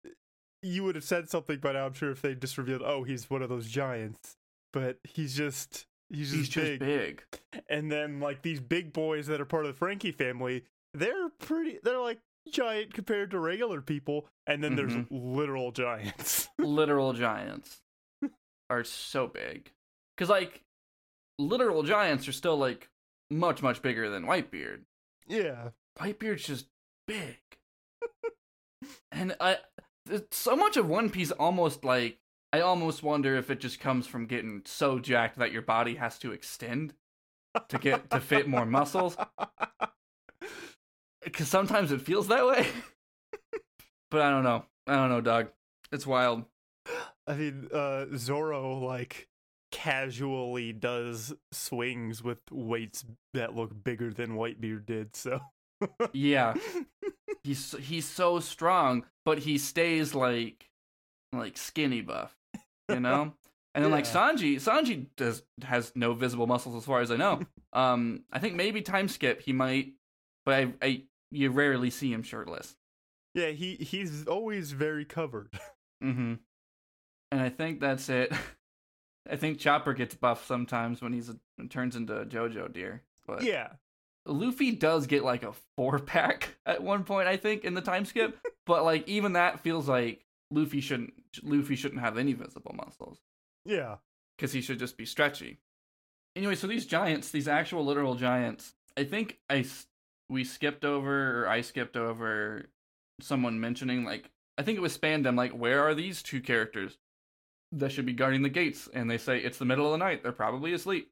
You 0.63 0.85
would 0.85 0.97
have 0.97 1.05
said 1.05 1.31
something 1.31 1.59
by 1.59 1.73
now. 1.73 1.87
I'm 1.87 1.95
sure 1.95 2.11
if 2.11 2.21
they 2.21 2.35
just 2.35 2.59
revealed, 2.59 2.83
oh, 2.85 3.05
he's 3.05 3.31
one 3.31 3.43
of 3.43 3.49
those 3.49 3.69
giants, 3.69 4.37
but 4.73 4.99
he's 5.05 5.35
just 5.35 5.87
he's 6.11 6.29
just 6.31 6.37
He's 6.37 6.49
just 6.49 6.67
big. 6.67 6.81
big. 6.81 7.23
And 7.71 7.91
then 7.91 8.21
like 8.21 8.43
these 8.43 8.61
big 8.61 8.93
boys 8.93 9.29
that 9.29 9.41
are 9.41 9.47
part 9.47 9.65
of 9.65 9.73
the 9.73 9.79
Franky 9.79 10.13
family, 10.13 10.65
they're 10.95 11.29
pretty. 11.39 11.79
They're 11.83 11.99
like 12.01 12.21
giant 12.51 12.93
compared 12.95 13.31
to 13.33 13.39
regular 13.39 13.81
people. 13.81 14.29
And 14.47 14.63
then 14.63 14.75
there's 14.77 14.93
Mhm. 14.95 15.07
literal 15.11 15.71
giants. 15.73 16.49
literal 16.59 17.13
giants 17.13 17.81
are 18.71 18.85
so 18.85 19.27
big 19.27 19.71
because 20.17 20.29
like 20.31 20.63
literal 21.39 21.83
giants 21.83 22.27
are 22.29 22.33
still 22.33 22.57
like 22.57 22.89
much 23.31 23.63
much 23.63 23.83
bigger 23.83 24.09
than 24.09 24.25
whitebeard 24.25 24.81
yeah, 25.27 25.71
whitebeard's 25.99 26.47
just 26.47 26.67
big 27.07 27.39
and 29.13 29.35
i 29.41 29.59
so 30.31 30.57
much 30.57 30.77
of 30.77 30.89
One 30.89 31.11
Piece 31.11 31.31
almost 31.33 31.85
like 31.85 32.19
I 32.53 32.61
almost 32.61 33.03
wonder 33.03 33.37
if 33.37 33.51
it 33.51 33.61
just 33.61 33.79
comes 33.81 34.07
from 34.07 34.27
getting 34.27 34.63
so 34.65 34.99
jacked 34.99 35.39
that 35.39 35.53
your 35.53 35.63
body 35.63 35.95
has 35.97 36.19
to 36.21 36.33
extend 36.33 36.95
to 37.69 37.79
get 37.79 38.11
to 38.11 38.21
fit 38.21 38.49
more 38.49 38.67
muscles. 38.67 39.17
Because 41.25 41.49
sometimes 41.49 41.93
it 41.93 42.01
feels 42.01 42.29
that 42.29 42.47
way. 42.47 42.67
but 44.11 44.21
I 44.21 44.31
don't 44.31 44.45
know. 44.45 44.65
I 44.87 44.97
don't 44.97 45.11
know, 45.11 45.21
dog. 45.21 45.49
It's 45.91 46.07
wild. 46.07 46.45
I 47.27 47.35
mean, 47.35 47.69
uh, 47.73 48.07
Zoro 48.17 48.79
like 48.79 49.29
casually 49.71 50.73
does 50.73 51.33
swings 51.53 52.23
with 52.23 52.39
weights 52.51 53.05
that 53.35 53.55
look 53.55 53.85
bigger 53.85 54.13
than 54.13 54.37
Whitebeard 54.37 54.87
did. 54.87 55.17
So 55.17 55.41
Yeah, 56.13 56.55
he's 57.45 57.73
he's 57.81 58.07
so 58.09 58.41
strong, 58.41 59.05
but 59.25 59.39
he 59.39 59.59
stays 59.59 60.15
like 60.15 60.71
like 61.33 61.57
skinny 61.57 62.01
buff, 62.01 62.37
you 62.89 63.01
know. 63.01 63.35
And 63.75 63.83
then 63.83 63.91
like 63.91 64.05
Sanji, 64.05 64.57
Sanji 64.57 65.07
does 65.17 65.43
has 65.63 65.93
no 65.95 66.13
visible 66.13 66.47
muscles 66.47 66.77
as 66.77 66.85
far 66.85 67.01
as 67.01 67.11
I 67.11 67.17
know. 67.17 67.43
Um, 67.75 68.25
I 68.31 68.39
think 68.39 68.55
maybe 68.55 68.83
time 68.83 69.09
skip 69.09 69.41
he 69.41 69.55
might, 69.55 69.95
but 70.45 70.55
I, 70.55 70.75
I 70.83 71.03
you 71.33 71.51
rarely 71.51 71.91
see 71.91 72.13
him 72.13 72.23
shirtless. 72.23 72.77
yeah, 73.35 73.49
he 73.49 73.75
he's 73.77 74.27
always 74.27 74.73
very 74.73 75.05
covered. 75.05 75.49
Mm-hmm. 76.03 76.35
And 77.31 77.41
I 77.41 77.49
think 77.49 77.79
that's 77.79 78.09
it. 78.09 78.33
I 79.31 79.37
think 79.37 79.61
Chopper 79.61 79.95
gets 79.95 80.17
buff 80.17 80.45
sometimes 80.47 81.01
when 81.01 81.13
he's 81.13 81.29
a, 81.29 81.37
turns 81.69 81.95
into 81.95 82.23
a 82.23 82.27
JoJo 82.27 82.73
deer. 82.73 83.05
But 83.25 83.45
yeah, 83.45 83.69
Luffy 84.27 84.73
does 84.73 85.07
get 85.07 85.23
like 85.23 85.45
a 85.45 85.53
four 85.77 86.01
pack 86.01 86.57
at 86.67 86.83
one 86.83 87.05
point, 87.05 87.29
I 87.29 87.37
think, 87.37 87.63
in 87.63 87.75
the 87.75 87.81
time 87.81 88.05
skip. 88.05 88.37
but 88.67 88.83
like 88.83 89.09
even 89.09 89.35
that 89.35 89.61
feels 89.61 89.89
like 89.89 90.25
Luffy 90.51 90.81
shouldn't 90.81 91.13
Luffy 91.45 91.77
shouldn't 91.77 92.01
have 92.01 92.19
any 92.19 92.33
visible 92.33 92.75
muscles 92.77 93.19
yeah, 93.65 93.97
because 94.37 94.53
he 94.53 94.61
should 94.61 94.79
just 94.81 94.97
be 94.97 95.07
stretchy. 95.07 95.61
Anyway, 96.35 96.55
so 96.55 96.67
these 96.67 96.87
giants, 96.87 97.31
these 97.31 97.47
actual 97.47 97.85
literal 97.85 98.15
giants, 98.15 98.75
I 98.97 99.05
think 99.05 99.39
I 99.49 99.65
we 100.29 100.45
skipped 100.45 100.85
over 100.85 101.43
or 101.43 101.49
I 101.49 101.61
skipped 101.61 101.97
over 101.97 102.67
someone 103.21 103.61
mentioning 103.61 104.05
like 104.05 104.31
I 104.59 104.63
think 104.63 104.77
it 104.79 104.83
was 104.83 104.97
Spandam 104.97 105.37
like 105.37 105.53
where 105.53 105.83
are 105.83 105.95
these 105.95 106.23
two 106.23 106.41
characters 106.41 106.99
that 107.73 107.93
should 107.93 108.07
be 108.07 108.13
guarding 108.13 108.43
the 108.43 108.49
gates 108.49 108.89
and 108.93 109.11
they 109.11 109.19
say 109.19 109.39
it's 109.39 109.59
the 109.59 109.65
middle 109.65 109.87
of 109.87 109.93
the 109.93 110.05
night 110.05 110.23
they're 110.23 110.33
probably 110.33 110.73
asleep 110.73 111.11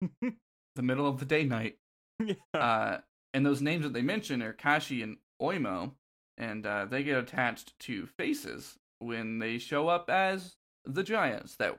the 0.00 0.82
middle 0.82 1.06
of 1.06 1.18
the 1.18 1.24
day 1.24 1.44
night 1.44 1.76
yeah. 2.24 2.34
uh, 2.54 2.98
and 3.34 3.44
those 3.44 3.60
names 3.60 3.82
that 3.82 3.92
they 3.92 4.00
mention 4.00 4.40
are 4.42 4.52
Kashi 4.52 5.02
and 5.02 5.18
Oimo, 5.42 5.92
and 6.38 6.64
uh, 6.64 6.86
they 6.86 7.02
get 7.02 7.18
attached 7.18 7.78
to 7.80 8.06
faces 8.06 8.78
when 9.00 9.40
they 9.40 9.58
show 9.58 9.88
up 9.88 10.08
as 10.08 10.56
the 10.84 11.02
giants 11.02 11.56
that 11.56 11.78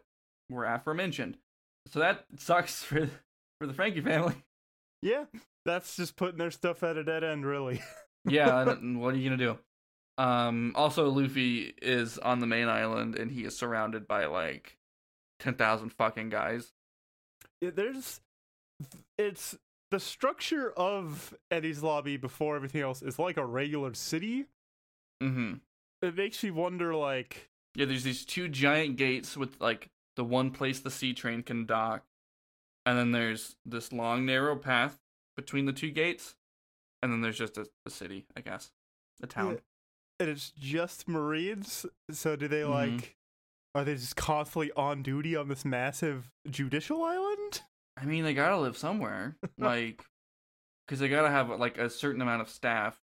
were 0.49 0.65
aforementioned. 0.65 1.37
So 1.87 1.99
that 1.99 2.25
sucks 2.37 2.83
for 2.83 3.09
for 3.59 3.67
the 3.67 3.73
Franky 3.73 4.01
family. 4.01 4.35
yeah. 5.01 5.25
That's 5.65 5.95
just 5.95 6.15
putting 6.15 6.37
their 6.37 6.51
stuff 6.51 6.83
at 6.83 6.97
a 6.97 7.03
dead 7.03 7.23
end, 7.23 7.45
really. 7.45 7.81
yeah, 8.25 8.69
and- 8.69 9.01
what 9.01 9.13
are 9.13 9.17
you 9.17 9.29
gonna 9.29 9.37
do? 9.37 9.57
Um, 10.17 10.71
also, 10.75 11.09
Luffy 11.09 11.73
is 11.81 12.17
on 12.19 12.39
the 12.39 12.47
main 12.47 12.69
island, 12.69 13.15
and 13.15 13.29
he 13.31 13.43
is 13.43 13.57
surrounded 13.57 14.07
by 14.07 14.25
like 14.25 14.77
ten 15.39 15.55
thousand 15.55 15.89
fucking 15.89 16.29
guys. 16.29 16.71
Yeah, 17.61 17.71
there's 17.71 18.21
it's 19.17 19.57
the 19.91 19.99
structure 19.99 20.71
of 20.71 21.33
Enies 21.51 21.81
lobby 21.81 22.17
before 22.17 22.55
everything 22.55 22.81
else 22.81 23.01
is 23.01 23.19
like 23.19 23.37
a 23.37 23.45
regular 23.45 23.93
city. 23.93 24.45
Mm-hmm. 25.21 25.55
It 26.01 26.15
makes 26.15 26.43
me 26.43 26.51
wonder, 26.51 26.93
like, 26.95 27.49
Yeah, 27.75 27.85
there's 27.85 28.03
these 28.03 28.25
two 28.25 28.47
giant 28.47 28.97
gates 28.97 29.37
with 29.37 29.59
like 29.59 29.89
the 30.15 30.23
one 30.23 30.51
place 30.51 30.79
the 30.79 30.91
sea 30.91 31.13
train 31.13 31.43
can 31.43 31.65
dock. 31.65 32.03
And 32.85 32.97
then 32.97 33.11
there's 33.11 33.55
this 33.65 33.91
long 33.91 34.25
narrow 34.25 34.55
path 34.55 34.97
between 35.35 35.65
the 35.65 35.73
two 35.73 35.91
gates. 35.91 36.35
And 37.03 37.11
then 37.11 37.21
there's 37.21 37.37
just 37.37 37.57
a, 37.57 37.67
a 37.85 37.89
city, 37.89 38.25
I 38.35 38.41
guess. 38.41 38.71
A 39.21 39.27
town. 39.27 39.53
Yeah. 39.53 39.59
and 40.21 40.29
it's 40.29 40.51
just 40.51 41.07
Marines. 41.07 41.85
So 42.11 42.35
do 42.35 42.47
they 42.47 42.61
Mhm. 42.61 42.69
like? 42.69 43.15
Are 43.75 43.83
they 43.83 43.95
just 43.95 44.15
constantly 44.15 44.71
on 44.71 45.03
duty 45.03 45.35
on 45.35 45.49
this 45.49 45.65
massive 45.65 46.31
judicial 46.49 47.03
island? 47.03 47.61
I 47.97 48.05
mean, 48.05 48.23
they 48.23 48.33
gotta 48.33 48.57
live 48.57 48.77
somewhere. 48.77 49.35
like, 49.57 50.03
because 50.87 50.99
they 50.99 51.09
gotta 51.09 51.29
have 51.29 51.49
like 51.59 51.77
a 51.77 51.89
certain 51.89 52.21
amount 52.21 52.41
of 52.41 52.49
staff 52.49 52.97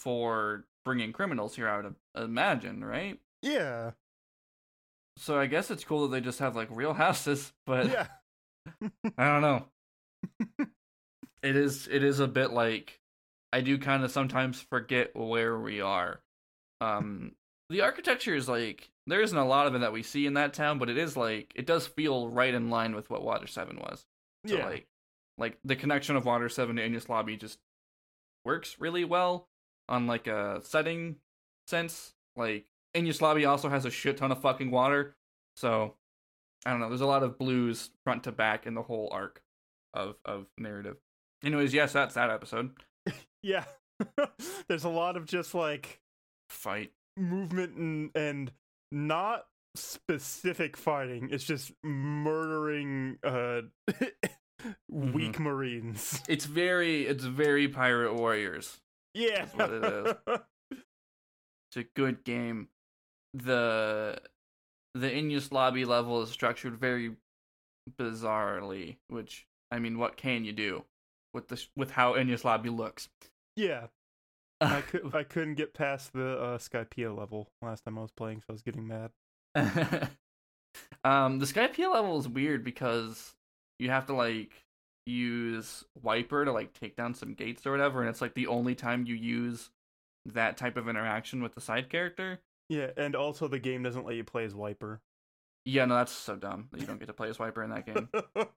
for 0.00 0.64
bringing 0.84 1.12
criminals 1.12 1.54
here, 1.56 1.68
I 1.68 1.76
would 1.80 1.94
imagine, 2.16 2.84
right? 2.84 3.18
Yeah, 3.42 3.92
So 5.16 5.38
I 5.38 5.46
guess 5.46 5.70
it's 5.70 5.84
cool 5.84 6.08
that 6.08 6.14
they 6.16 6.20
just 6.20 6.38
have 6.40 6.56
like 6.56 6.68
real 6.70 6.94
houses, 6.94 7.52
but 7.66 7.86
yeah, 7.88 8.06
I 9.16 9.24
don't 9.24 9.42
know. 9.42 9.66
it 11.42 11.56
is 11.56 11.88
it 11.90 12.02
is 12.02 12.20
a 12.20 12.28
bit 12.28 12.52
like 12.52 13.00
I 13.52 13.60
do 13.60 13.78
kind 13.78 14.04
of 14.04 14.10
sometimes 14.10 14.60
forget 14.60 15.14
where 15.14 15.58
we 15.58 15.80
are. 15.80 16.20
Um 16.80 17.32
the 17.70 17.82
architecture 17.82 18.34
is 18.34 18.48
like 18.48 18.90
there 19.06 19.22
isn't 19.22 19.36
a 19.36 19.46
lot 19.46 19.66
of 19.66 19.74
it 19.74 19.80
that 19.80 19.92
we 19.92 20.02
see 20.02 20.26
in 20.26 20.34
that 20.34 20.52
town, 20.54 20.78
but 20.78 20.90
it 20.90 20.98
is 20.98 21.16
like 21.16 21.52
it 21.54 21.66
does 21.66 21.86
feel 21.86 22.28
right 22.28 22.52
in 22.52 22.70
line 22.70 22.94
with 22.94 23.10
what 23.10 23.22
Water 23.24 23.46
7 23.46 23.76
was. 23.76 24.04
So 24.46 24.56
yeah. 24.56 24.66
like 24.66 24.86
like 25.38 25.58
the 25.64 25.76
connection 25.76 26.16
of 26.16 26.24
Water 26.24 26.48
7 26.48 26.76
to 26.76 26.82
Enies 26.82 27.08
Lobby 27.08 27.36
just 27.36 27.58
works 28.44 28.76
really 28.78 29.04
well 29.04 29.48
on 29.88 30.06
like 30.06 30.26
a 30.26 30.60
setting 30.62 31.16
sense. 31.66 32.14
Like 32.36 32.66
Enies 32.94 33.20
Lobby 33.20 33.44
also 33.44 33.68
has 33.68 33.84
a 33.84 33.90
shit 33.90 34.16
ton 34.16 34.32
of 34.32 34.40
fucking 34.40 34.70
water. 34.70 35.14
So 35.56 35.94
I 36.66 36.70
don't 36.70 36.80
know, 36.80 36.88
there's 36.88 37.00
a 37.00 37.06
lot 37.06 37.22
of 37.22 37.38
blues 37.38 37.90
front 38.04 38.24
to 38.24 38.32
back 38.32 38.66
in 38.66 38.74
the 38.74 38.82
whole 38.82 39.08
arc 39.12 39.42
of 39.94 40.16
of 40.24 40.46
narrative. 40.58 40.96
Anyways, 41.44 41.72
yes, 41.72 41.92
that's 41.92 42.14
that 42.14 42.30
episode. 42.30 42.70
yeah. 43.42 43.64
There's 44.68 44.84
a 44.84 44.88
lot 44.88 45.16
of 45.16 45.26
just 45.26 45.54
like 45.54 46.00
Fight. 46.50 46.92
movement 47.16 47.76
and 47.76 48.10
and 48.14 48.52
not 48.90 49.46
specific 49.76 50.76
fighting. 50.76 51.28
It's 51.30 51.44
just 51.44 51.72
murdering 51.82 53.18
uh 53.22 53.62
weak 54.90 55.38
Marines. 55.38 56.22
It's 56.28 56.44
very 56.44 57.06
it's 57.06 57.24
very 57.24 57.68
Pirate 57.68 58.14
Warriors. 58.14 58.80
Yeah. 59.14 59.46
That's 59.46 59.54
what 59.54 59.72
it 59.72 60.40
It's 60.70 61.76
a 61.76 61.84
good 61.94 62.24
game. 62.24 62.68
The 63.34 64.20
the 64.94 65.10
Enies 65.10 65.52
lobby 65.52 65.84
level 65.84 66.22
is 66.22 66.30
structured 66.30 66.76
very 66.78 67.14
bizarrely, 68.00 68.96
which 69.08 69.46
I 69.70 69.78
mean, 69.78 69.98
what 69.98 70.16
can 70.16 70.44
you 70.44 70.52
do 70.52 70.84
with 71.38 71.48
the 71.48 71.64
with 71.76 71.92
how 71.92 72.14
Enies 72.14 72.44
lobby 72.44 72.68
looks? 72.68 73.08
yeah. 73.56 73.86
I 74.60 74.80
could 74.80 75.14
I 75.14 75.22
couldn't 75.22 75.54
get 75.54 75.72
past 75.72 76.12
the 76.12 76.36
uh, 76.36 76.58
Skypiea 76.58 77.16
level 77.16 77.48
last 77.62 77.84
time 77.84 77.96
I 77.96 78.02
was 78.02 78.10
playing, 78.10 78.40
so 78.40 78.46
I 78.48 78.52
was 78.52 78.62
getting 78.62 78.88
mad. 78.88 79.10
um, 81.04 81.38
the 81.38 81.46
Skypiea 81.46 81.92
level 81.92 82.18
is 82.18 82.28
weird 82.28 82.64
because 82.64 83.36
you 83.78 83.90
have 83.90 84.06
to 84.06 84.14
like 84.14 84.50
use 85.06 85.84
Wiper 86.02 86.44
to 86.44 86.50
like 86.50 86.72
take 86.72 86.96
down 86.96 87.14
some 87.14 87.34
gates 87.34 87.66
or 87.68 87.70
whatever, 87.70 88.00
and 88.00 88.10
it's 88.10 88.20
like 88.20 88.34
the 88.34 88.48
only 88.48 88.74
time 88.74 89.06
you 89.06 89.14
use 89.14 89.70
that 90.26 90.56
type 90.56 90.76
of 90.76 90.88
interaction 90.88 91.40
with 91.40 91.54
the 91.54 91.60
side 91.60 91.88
character. 91.88 92.40
Yeah, 92.68 92.90
and 92.96 93.14
also 93.14 93.46
the 93.46 93.60
game 93.60 93.84
doesn't 93.84 94.06
let 94.06 94.16
you 94.16 94.24
play 94.24 94.44
as 94.44 94.56
Wiper. 94.56 95.00
Yeah, 95.64 95.84
no, 95.84 95.94
that's 95.94 96.10
so 96.10 96.34
dumb 96.34 96.66
that 96.72 96.80
you 96.80 96.86
don't 96.86 96.98
get 96.98 97.06
to 97.06 97.12
play 97.12 97.28
as 97.28 97.38
Wiper 97.38 97.62
in 97.62 97.70
that 97.70 97.86
game. 97.86 98.08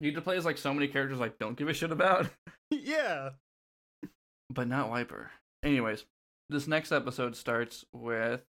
You 0.00 0.12
to 0.12 0.20
play 0.20 0.36
as 0.36 0.44
like 0.44 0.58
so 0.58 0.74
many 0.74 0.88
characters 0.88 1.18
like 1.18 1.38
don't 1.38 1.56
give 1.56 1.68
a 1.68 1.72
shit 1.74 1.90
about, 1.90 2.28
yeah. 2.70 3.30
but 4.50 4.68
not 4.68 4.90
Wiper. 4.90 5.30
Anyways, 5.62 6.04
this 6.50 6.66
next 6.68 6.92
episode 6.92 7.34
starts 7.34 7.84
with 7.92 8.44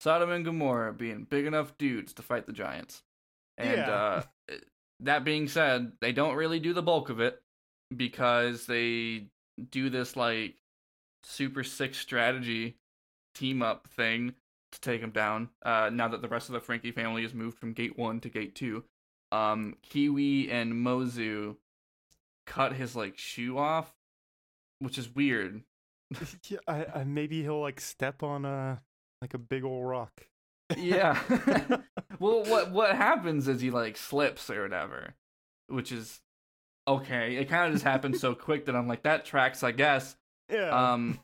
Sodom 0.00 0.30
and 0.30 0.44
Gomorrah 0.44 0.92
being 0.94 1.24
big 1.28 1.46
enough 1.46 1.76
dudes 1.78 2.12
to 2.14 2.22
fight 2.22 2.46
the 2.46 2.52
giants. 2.52 3.02
And 3.56 3.78
Yeah. 3.78 3.90
uh 3.90 4.22
that 5.00 5.24
being 5.24 5.48
said, 5.48 5.92
they 6.00 6.12
don't 6.12 6.36
really 6.36 6.60
do 6.60 6.72
the 6.72 6.82
bulk 6.82 7.08
of 7.10 7.20
it 7.20 7.40
because 7.96 8.66
they 8.66 9.26
do 9.70 9.90
this 9.90 10.14
like 10.16 10.54
super 11.24 11.64
sick 11.64 11.94
strategy 11.94 12.76
team 13.34 13.62
up 13.62 13.88
thing 13.88 14.34
to 14.72 14.80
take 14.80 15.00
them 15.00 15.10
down. 15.10 15.48
Uh 15.64 15.90
now 15.92 16.06
that 16.06 16.22
the 16.22 16.28
rest 16.28 16.48
of 16.48 16.52
the 16.52 16.60
Franky 16.60 16.92
family 16.92 17.22
has 17.22 17.34
moved 17.34 17.58
from 17.58 17.72
gate 17.72 17.98
1 17.98 18.20
to 18.20 18.28
gate 18.28 18.54
2. 18.54 18.84
Um 19.32 19.76
Kiwi 19.82 20.50
and 20.50 20.72
Mozu 20.72 21.56
cut 22.46 22.72
his 22.72 22.96
like 22.96 23.18
shoe 23.18 23.58
off, 23.58 23.94
which 24.78 24.98
is 24.98 25.14
weird. 25.14 25.62
yeah 26.48 26.58
I, 26.66 26.86
I 26.94 27.04
maybe 27.04 27.42
he'll 27.42 27.60
like 27.60 27.80
step 27.80 28.22
on 28.22 28.44
a 28.44 28.80
like 29.20 29.34
a 29.34 29.38
big 29.38 29.64
old 29.64 29.86
rock. 29.86 30.26
Yeah. 30.76 31.18
well, 32.18 32.44
what 32.44 32.70
what 32.72 32.96
happens 32.96 33.48
is 33.48 33.60
he 33.60 33.70
like 33.70 33.96
slips 33.96 34.50
or 34.50 34.62
whatever, 34.62 35.14
which 35.68 35.92
is 35.92 36.20
okay. 36.86 37.36
It 37.36 37.48
kind 37.48 37.66
of 37.66 37.72
just 37.72 37.84
happens 37.84 38.20
so 38.20 38.34
quick 38.34 38.66
that 38.66 38.76
I'm 38.76 38.88
like 38.88 39.02
that 39.02 39.24
tracks, 39.24 39.62
I 39.62 39.72
guess. 39.72 40.16
yeah. 40.50 40.92
Um, 40.92 41.20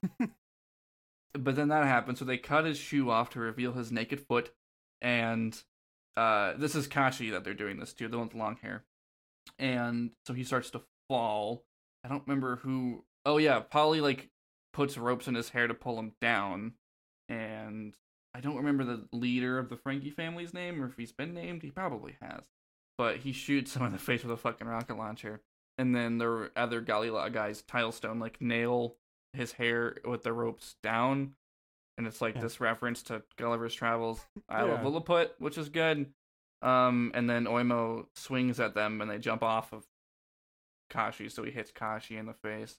but 1.32 1.56
then 1.56 1.68
that 1.68 1.84
happens, 1.84 2.18
so 2.18 2.24
they 2.24 2.38
cut 2.38 2.64
his 2.64 2.78
shoe 2.78 3.10
off 3.10 3.30
to 3.30 3.40
reveal 3.40 3.72
his 3.72 3.90
naked 3.90 4.20
foot, 4.20 4.52
and 5.00 5.60
uh, 6.16 6.54
this 6.56 6.74
is 6.74 6.86
Kashi 6.86 7.30
that 7.30 7.44
they're 7.44 7.54
doing 7.54 7.78
this 7.78 7.92
to, 7.94 8.08
the 8.08 8.18
one 8.18 8.28
with 8.28 8.36
long 8.36 8.56
hair, 8.56 8.84
and 9.58 10.10
so 10.26 10.34
he 10.34 10.44
starts 10.44 10.70
to 10.70 10.82
fall. 11.08 11.64
I 12.04 12.08
don't 12.08 12.22
remember 12.26 12.56
who. 12.56 13.04
Oh 13.26 13.38
yeah, 13.38 13.60
Paulie 13.60 14.02
like 14.02 14.30
puts 14.72 14.98
ropes 14.98 15.28
in 15.28 15.34
his 15.34 15.50
hair 15.50 15.66
to 15.66 15.74
pull 15.74 15.98
him 15.98 16.12
down, 16.20 16.74
and 17.28 17.94
I 18.34 18.40
don't 18.40 18.56
remember 18.56 18.84
the 18.84 19.08
leader 19.12 19.58
of 19.58 19.68
the 19.68 19.76
Franky 19.76 20.10
family's 20.10 20.54
name 20.54 20.82
or 20.82 20.86
if 20.86 20.96
he's 20.96 21.12
been 21.12 21.34
named. 21.34 21.62
He 21.62 21.70
probably 21.70 22.16
has, 22.20 22.44
but 22.98 23.18
he 23.18 23.32
shoots 23.32 23.74
him 23.74 23.84
in 23.84 23.92
the 23.92 23.98
face 23.98 24.22
with 24.22 24.32
a 24.32 24.36
fucking 24.36 24.66
rocket 24.66 24.96
launcher, 24.96 25.40
and 25.78 25.94
then 25.94 26.18
the 26.18 26.50
other 26.54 26.80
Galley-La 26.80 27.30
guys, 27.30 27.62
Tilestone, 27.62 28.20
like 28.20 28.40
nail 28.40 28.96
his 29.32 29.52
hair 29.52 29.96
with 30.04 30.22
the 30.22 30.32
ropes 30.32 30.76
down, 30.82 31.34
and 31.98 32.06
it's 32.06 32.20
like 32.20 32.34
Yeah. 32.36 32.42
this 32.42 32.60
reference 32.60 33.02
to 33.04 33.22
Gulliver's 33.36 33.74
Travels, 33.74 34.20
Isle 34.48 34.72
of 34.72 34.82
Lilliput, 34.84 35.34
which 35.38 35.58
is 35.58 35.68
good. 35.68 36.12
Um, 36.62 37.12
and 37.14 37.28
then 37.28 37.44
Oimo 37.44 38.06
swings 38.14 38.58
at 38.60 38.74
them, 38.74 39.00
and 39.00 39.10
they 39.10 39.18
jump 39.18 39.42
off 39.42 39.72
of 39.72 39.84
Kashi, 40.90 41.28
so 41.28 41.42
he 41.42 41.50
hits 41.50 41.70
Kashi 41.70 42.16
in 42.16 42.26
the 42.26 42.34
face. 42.34 42.76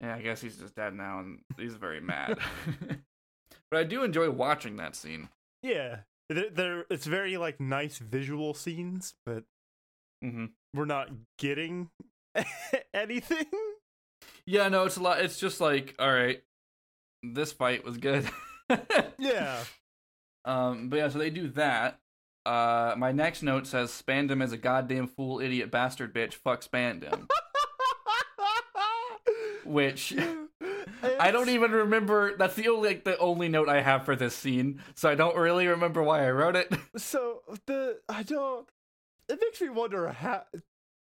Yeah, 0.00 0.14
I 0.16 0.22
guess 0.22 0.40
he's 0.40 0.56
just 0.56 0.74
dead 0.76 0.94
now, 0.94 1.20
and 1.20 1.40
he's 1.58 1.74
very 1.74 2.00
mad. 2.00 2.38
but 3.70 3.80
I 3.80 3.84
do 3.84 4.02
enjoy 4.02 4.30
watching 4.30 4.76
that 4.76 4.96
scene. 4.96 5.28
Yeah, 5.62 6.00
they're, 6.30 6.48
they're 6.50 6.84
it's 6.90 7.04
very 7.06 7.36
like 7.36 7.60
nice 7.60 7.98
visual 7.98 8.54
scenes, 8.54 9.14
but 9.26 9.44
hmm 10.22 10.46
we're 10.72 10.84
not 10.86 11.10
getting 11.38 11.90
anything. 12.94 13.46
Yeah, 14.46 14.68
no, 14.68 14.84
it's 14.84 14.96
a 14.96 15.02
lot. 15.02 15.20
It's 15.20 15.38
just 15.38 15.60
like, 15.60 15.94
all 15.98 16.12
right, 16.12 16.42
this 17.22 17.52
fight 17.52 17.84
was 17.84 17.98
good. 17.98 18.28
Yeah. 19.18 19.62
Um, 20.44 20.88
but 20.88 20.96
yeah, 20.96 21.08
so 21.08 21.18
they 21.18 21.30
do 21.30 21.48
that. 21.50 21.98
Uh, 22.46 22.94
my 22.96 23.12
next 23.12 23.42
note 23.42 23.66
says 23.66 23.90
Spandam 23.90 24.42
is 24.42 24.52
a 24.52 24.56
goddamn 24.56 25.08
fool, 25.08 25.40
idiot, 25.40 25.70
bastard, 25.70 26.14
bitch. 26.14 26.34
Fuck 26.34 26.64
Spandam. 26.64 27.28
Which 29.64 30.16
I 31.20 31.30
don't 31.30 31.50
even 31.50 31.70
remember. 31.70 32.36
That's 32.36 32.54
the 32.54 32.68
only 32.68 32.88
like 32.88 33.04
the 33.04 33.18
only 33.18 33.48
note 33.48 33.68
I 33.68 33.82
have 33.82 34.04
for 34.04 34.16
this 34.16 34.34
scene, 34.34 34.82
so 34.94 35.08
I 35.08 35.14
don't 35.14 35.36
really 35.36 35.66
remember 35.66 36.02
why 36.02 36.26
I 36.26 36.30
wrote 36.30 36.56
it. 36.56 36.72
So 36.96 37.42
the 37.66 38.00
I 38.08 38.22
don't. 38.22 38.66
It 39.28 39.38
makes 39.40 39.60
me 39.60 39.68
wonder 39.68 40.08
how. 40.08 40.44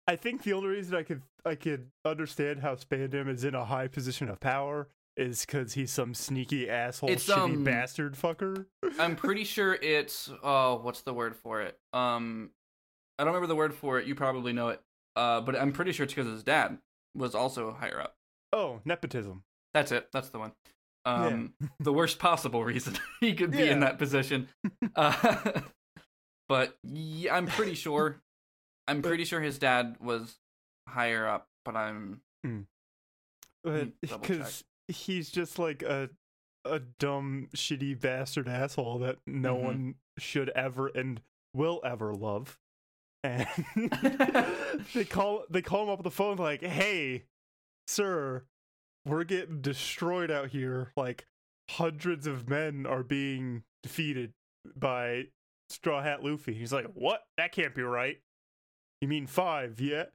I 0.08 0.16
think 0.16 0.42
the 0.42 0.54
only 0.54 0.68
reason 0.68 0.94
I 0.94 1.02
could 1.02 1.22
I 1.44 1.54
could 1.54 1.90
understand 2.04 2.60
how 2.60 2.76
Spandam 2.76 3.28
is 3.28 3.44
in 3.44 3.54
a 3.54 3.66
high 3.66 3.88
position 3.88 4.28
of 4.28 4.40
power 4.40 4.88
is 5.16 5.44
because 5.44 5.74
he's 5.74 5.90
some 5.90 6.14
sneaky 6.14 6.68
asshole, 6.68 7.10
It's, 7.10 7.26
shitty 7.26 7.36
um, 7.36 7.64
bastard 7.64 8.14
fucker. 8.14 8.66
I'm 8.98 9.16
pretty 9.16 9.44
sure 9.44 9.74
it's 9.74 10.30
oh, 10.42 10.76
what's 10.82 11.02
the 11.02 11.14
word 11.14 11.36
for 11.36 11.62
it? 11.62 11.78
Um, 11.92 12.50
I 13.18 13.24
don't 13.24 13.32
remember 13.32 13.46
the 13.48 13.56
word 13.56 13.74
for 13.74 13.98
it. 13.98 14.06
You 14.06 14.14
probably 14.14 14.52
know 14.52 14.68
it. 14.68 14.80
Uh, 15.14 15.40
but 15.40 15.56
I'm 15.56 15.72
pretty 15.72 15.92
sure 15.92 16.04
it's 16.04 16.12
because 16.12 16.30
his 16.30 16.42
dad 16.42 16.78
was 17.14 17.34
also 17.34 17.72
higher 17.72 18.00
up. 18.00 18.14
Oh, 18.52 18.80
nepotism. 18.84 19.42
That's 19.72 19.92
it. 19.92 20.08
That's 20.12 20.28
the 20.28 20.38
one. 20.38 20.52
Um, 21.06 21.54
the 21.78 21.92
worst 21.92 22.18
possible 22.18 22.64
reason 22.64 22.98
he 23.20 23.34
could 23.34 23.52
be 23.52 23.68
in 23.68 23.80
that 23.80 23.98
position. 23.98 24.48
Uh, 24.94 25.60
but 26.48 26.76
yeah, 26.82 27.34
I'm 27.34 27.46
pretty 27.46 27.74
sure. 27.74 28.22
I'm 28.88 29.02
pretty 29.02 29.24
sure 29.24 29.40
his 29.42 29.58
dad 29.58 29.96
was 30.00 30.36
higher 30.88 31.26
up, 31.26 31.48
but 31.66 31.76
I'm 31.76 32.22
But 33.62 34.00
because 34.00 34.64
he's 34.88 35.30
just 35.30 35.58
like 35.58 35.82
a 35.82 36.10
a 36.64 36.80
dumb, 36.80 37.48
shitty 37.54 38.00
bastard 38.00 38.48
asshole 38.48 38.98
that 38.98 39.18
no 39.26 39.54
Mhm. 39.56 39.62
one 39.62 39.94
should 40.18 40.48
ever 40.50 40.88
and 40.88 41.20
will 41.54 41.80
ever 41.84 42.12
love. 42.14 42.58
And 43.24 43.46
they 44.94 45.04
call 45.08 45.44
they 45.50 45.62
call 45.62 45.84
him 45.84 45.88
up 45.90 45.98
on 45.98 46.04
the 46.04 46.10
phone 46.10 46.36
like, 46.36 46.62
"Hey, 46.62 47.24
sir, 47.88 48.44
we're 49.04 49.24
getting 49.24 49.60
destroyed 49.60 50.30
out 50.30 50.50
here. 50.50 50.92
Like 50.96 51.26
hundreds 51.70 52.26
of 52.26 52.48
men 52.48 52.86
are 52.86 53.02
being 53.02 53.64
defeated 53.82 54.32
by 54.76 55.24
Straw 55.70 56.02
Hat 56.02 56.22
Luffy." 56.22 56.54
He's 56.54 56.72
like, 56.72 56.86
"What? 56.94 57.24
That 57.36 57.52
can't 57.52 57.74
be 57.74 57.82
right." 57.82 58.20
You 59.00 59.08
mean 59.08 59.26
five? 59.26 59.80
Yeah. 59.80 60.06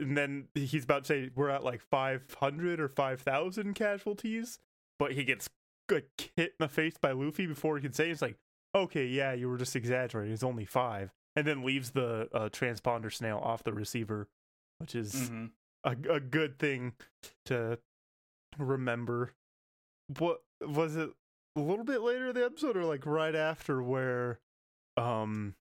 And 0.00 0.16
then 0.16 0.48
he's 0.54 0.84
about 0.84 1.04
to 1.04 1.08
say 1.08 1.30
we're 1.34 1.48
at 1.50 1.64
like 1.64 1.80
500 1.80 2.78
or 2.80 2.88
5,000 2.88 3.74
casualties, 3.74 4.58
but 4.98 5.12
he 5.12 5.24
gets 5.24 5.48
like 5.90 6.30
hit 6.36 6.50
in 6.50 6.54
the 6.60 6.68
face 6.68 6.94
by 7.00 7.10
Luffy 7.12 7.46
before 7.46 7.76
he 7.76 7.82
can 7.82 7.92
say 7.92 8.08
it. 8.08 8.12
it's 8.12 8.22
like, 8.22 8.36
okay, 8.74 9.04
yeah, 9.06 9.32
you 9.32 9.48
were 9.48 9.58
just 9.58 9.74
exaggerating. 9.74 10.32
It's 10.32 10.44
only 10.44 10.64
five, 10.64 11.12
and 11.34 11.44
then 11.46 11.64
leaves 11.64 11.90
the 11.90 12.28
uh, 12.32 12.48
transponder 12.50 13.12
snail 13.12 13.38
off 13.42 13.64
the 13.64 13.72
receiver, 13.72 14.28
which 14.78 14.94
is 14.94 15.28
Mhm. 15.30 15.50
a 15.82 15.96
a 16.08 16.20
good 16.20 16.58
thing 16.60 16.92
to 17.46 17.78
remember. 18.56 19.32
What 20.18 20.42
was 20.60 20.94
it? 20.94 21.10
A 21.56 21.60
little 21.60 21.84
bit 21.84 22.00
later 22.00 22.28
in 22.28 22.34
the 22.34 22.44
episode, 22.44 22.76
or 22.76 22.84
like 22.84 23.04
right 23.06 23.34
after, 23.34 23.82
where 23.82 24.38
um 24.96 25.56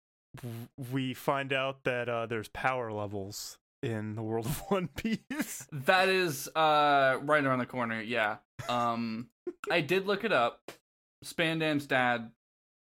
we 0.91 1.13
find 1.13 1.53
out 1.53 1.83
that 1.83 2.09
uh 2.09 2.25
there's 2.25 2.47
power 2.49 2.91
levels 2.91 3.58
in 3.81 4.15
the 4.15 4.21
world 4.21 4.45
of 4.45 4.57
One 4.69 4.87
Piece. 4.87 5.67
That 5.71 6.09
is 6.09 6.47
uh 6.55 7.17
right 7.21 7.43
around 7.43 7.59
the 7.59 7.65
corner. 7.65 8.01
Yeah. 8.01 8.37
Um, 8.67 9.29
I 9.71 9.81
did 9.81 10.05
look 10.07 10.23
it 10.23 10.31
up. 10.33 10.71
Spandam's 11.23 11.85
dad 11.85 12.31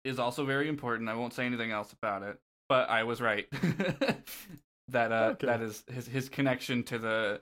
is 0.04 0.18
also 0.18 0.44
very 0.44 0.68
important. 0.68 1.08
I 1.08 1.14
won't 1.14 1.34
say 1.34 1.44
anything 1.46 1.70
else 1.70 1.92
about 1.92 2.22
it, 2.22 2.38
but 2.68 2.88
I 2.88 3.04
was 3.04 3.20
right. 3.20 3.46
that 4.88 5.12
uh 5.12 5.30
Okay. 5.32 5.46
that 5.46 5.60
is 5.60 5.84
his 5.92 6.06
his 6.06 6.28
connection 6.28 6.82
to 6.84 6.98
the 6.98 7.40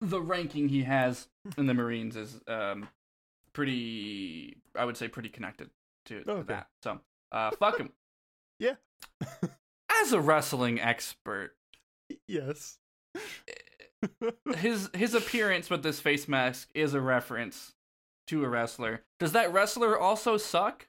the 0.00 0.20
ranking 0.20 0.68
he 0.68 0.82
has 0.82 1.28
in 1.56 1.66
the 1.66 1.74
Marines 1.74 2.16
is 2.16 2.40
um 2.48 2.88
pretty 3.52 4.56
I 4.76 4.84
would 4.84 4.96
say 4.96 5.08
pretty 5.08 5.28
connected 5.28 5.70
to, 6.06 6.22
to 6.24 6.30
Okay. 6.30 6.42
that. 6.54 6.68
So 6.82 7.00
uh 7.32 7.50
fuck 7.52 7.78
him. 7.78 7.90
Yeah. 8.60 8.74
As 10.00 10.12
a 10.12 10.20
wrestling 10.20 10.80
expert, 10.80 11.56
yes. 12.28 12.78
his 14.56 14.90
his 14.94 15.14
appearance 15.14 15.70
with 15.70 15.82
this 15.82 16.00
face 16.00 16.28
mask 16.28 16.68
is 16.74 16.94
a 16.94 17.00
reference 17.00 17.74
to 18.26 18.44
a 18.44 18.48
wrestler. 18.48 19.02
Does 19.18 19.32
that 19.32 19.52
wrestler 19.52 19.98
also 19.98 20.36
suck? 20.36 20.88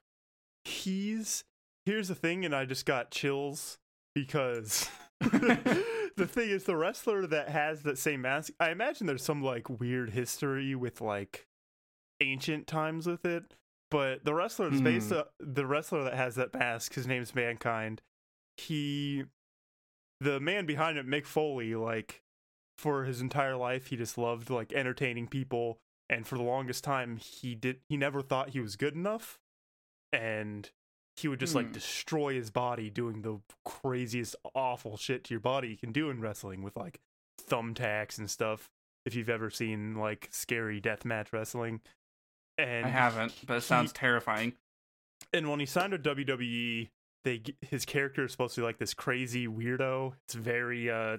He's 0.64 1.44
here's 1.86 2.08
the 2.08 2.16
thing, 2.16 2.46
and 2.46 2.56
I 2.56 2.66
just 2.66 2.86
got 2.86 3.12
chills 3.12 3.78
because 4.14 4.90
the 5.22 6.28
thing 6.28 6.50
is 6.50 6.66
the 6.66 6.76
wrestler 6.76 7.26
that 7.28 7.50
has 7.50 7.84
that 7.84 7.98
same 7.98 8.22
mask. 8.22 8.54
I 8.60 8.72
imagine 8.72 9.08
there's 9.08 9.24
some 9.24 9.44
like 9.44 9.70
weird 9.70 10.12
history 10.12 10.76
with 10.76 11.02
like 11.02 11.48
ancient 12.22 12.68
times 12.68 13.08
with 13.08 13.26
it. 13.26 13.44
But 13.92 14.26
the 14.26 14.34
wrestler 14.34 14.70
that's 14.70 14.82
based 14.82 15.12
uh, 15.12 15.26
the 15.40 15.66
wrestler 15.66 16.04
that 16.04 16.16
has 16.16 16.36
that 16.36 16.54
mask, 16.54 16.96
his 16.96 17.08
name's 17.08 17.36
Mankind. 17.36 18.02
He, 18.58 19.26
the 20.20 20.40
man 20.40 20.66
behind 20.66 20.98
it, 20.98 21.08
Mick 21.08 21.26
Foley, 21.26 21.76
like 21.76 22.22
for 22.78 23.06
his 23.06 23.22
entire 23.22 23.56
life, 23.56 23.88
he 23.88 23.98
just 23.98 24.18
loved 24.18 24.50
like 24.50 24.74
entertaining 24.74 25.28
people, 25.28 25.78
and 26.10 26.26
for 26.28 26.38
the 26.38 26.44
longest 26.44 26.84
time, 26.84 27.18
he 27.18 27.56
did 27.56 27.80
he 27.90 27.98
never 27.98 28.22
thought 28.22 28.50
he 28.50 28.60
was 28.60 28.76
good 28.76 28.96
enough, 28.96 29.40
and 30.14 30.70
he 31.18 31.28
would 31.28 31.40
just 31.40 31.56
like 31.56 31.68
Hmm. 31.68 31.72
destroy 31.74 32.34
his 32.36 32.52
body 32.52 32.90
doing 32.90 33.22
the 33.22 33.40
craziest, 33.64 34.36
awful 34.54 34.98
shit 34.98 35.24
to 35.26 35.34
your 35.34 35.40
body 35.40 35.70
you 35.70 35.78
can 35.78 35.92
do 35.92 36.10
in 36.10 36.20
wrestling 36.20 36.62
with 36.62 36.76
like 36.76 37.00
thumbtacks 37.42 38.18
and 38.18 38.30
stuff. 38.30 38.70
If 39.06 39.14
you've 39.16 39.30
ever 39.30 39.50
seen 39.50 39.96
like 39.96 40.28
scary 40.32 40.82
deathmatch 40.82 41.32
wrestling, 41.32 41.82
and 42.58 42.86
I 42.86 42.90
haven't, 42.90 43.34
but 43.46 43.58
it 43.58 43.62
sounds 43.62 43.94
terrifying. 43.94 44.54
and 45.34 45.50
when 45.50 45.60
he 45.60 45.66
signed 45.66 45.92
with 45.94 46.04
WWE, 46.04 46.90
they 47.26 47.42
his 47.62 47.84
character 47.84 48.24
is 48.24 48.32
supposed 48.32 48.56
to 48.56 48.62
be 48.62 48.66
like 48.66 48.78
this 48.78 48.94
crazy 48.94 49.48
weirdo. 49.48 50.14
It's 50.26 50.36
very 50.36 50.90
uh 50.90 51.18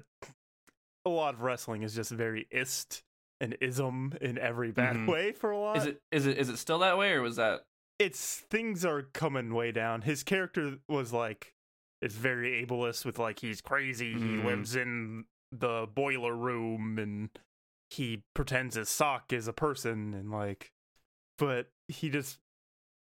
a 1.05 1.11
lot 1.11 1.35
of 1.35 1.43
wrestling 1.43 1.83
is 1.83 1.95
just 1.95 2.11
very 2.11 2.47
ist 2.51 3.03
and 3.41 3.57
ism 3.61 4.15
in 4.21 4.39
every 4.39 4.73
bad 4.73 4.97
Mhm. 4.97 5.09
way 5.09 5.33
for 5.33 5.51
a 5.51 5.59
lot. 5.59 5.77
Is 5.77 5.87
it 5.87 6.01
is 6.11 6.27
it 6.27 6.39
is 6.39 6.49
it 6.49 6.57
still 6.57 6.79
that 6.79 6.97
way 6.97 7.13
or 7.13 7.21
was 7.23 7.37
that 7.37 7.65
It's 7.99 8.41
things 8.51 8.85
are 8.85 9.03
coming 9.03 9.53
way 9.55 9.73
down. 9.73 10.03
His 10.03 10.23
character 10.23 10.79
was 10.89 11.13
like 11.13 11.53
it's 12.03 12.15
very 12.15 12.65
ableist 12.65 13.05
with 13.05 13.19
like 13.19 13.41
he's 13.41 13.61
crazy. 13.61 14.13
He 14.15 14.19
Mm. 14.19 14.45
lives 14.45 14.77
in 14.77 15.25
the 15.53 15.87
boiler 15.95 16.35
room 16.37 16.99
and 16.99 17.31
he 17.91 18.23
pretends 18.35 18.75
his 18.77 18.89
sock 18.89 19.33
is 19.33 19.47
a 19.49 19.53
person 19.53 20.13
and 20.15 20.31
like 20.31 20.73
but 21.39 21.71
he 21.89 22.11
just 22.11 22.39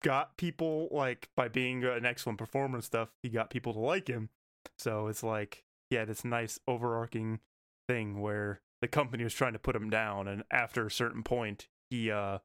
got 0.05 0.37
people 0.37 0.87
like 0.91 1.29
by 1.35 1.47
being 1.47 1.83
an 1.83 2.05
excellent 2.05 2.37
performer 2.37 2.75
and 2.75 2.83
stuff 2.83 3.09
he 3.23 3.29
got 3.29 3.49
people 3.49 3.73
to 3.73 3.79
like 3.79 4.07
him 4.07 4.29
so 4.77 5.07
it's 5.07 5.23
like 5.23 5.63
yeah 5.89 6.05
this 6.05 6.23
nice 6.23 6.59
overarching 6.67 7.39
thing 7.87 8.21
where 8.21 8.61
the 8.81 8.87
company 8.87 9.23
was 9.23 9.33
trying 9.33 9.53
to 9.53 9.59
put 9.59 9.75
him 9.75 9.89
down 9.89 10.27
and 10.27 10.43
after 10.51 10.85
a 10.85 10.91
certain 10.91 11.23
point 11.23 11.67
he 11.89 12.11
uh 12.11 12.37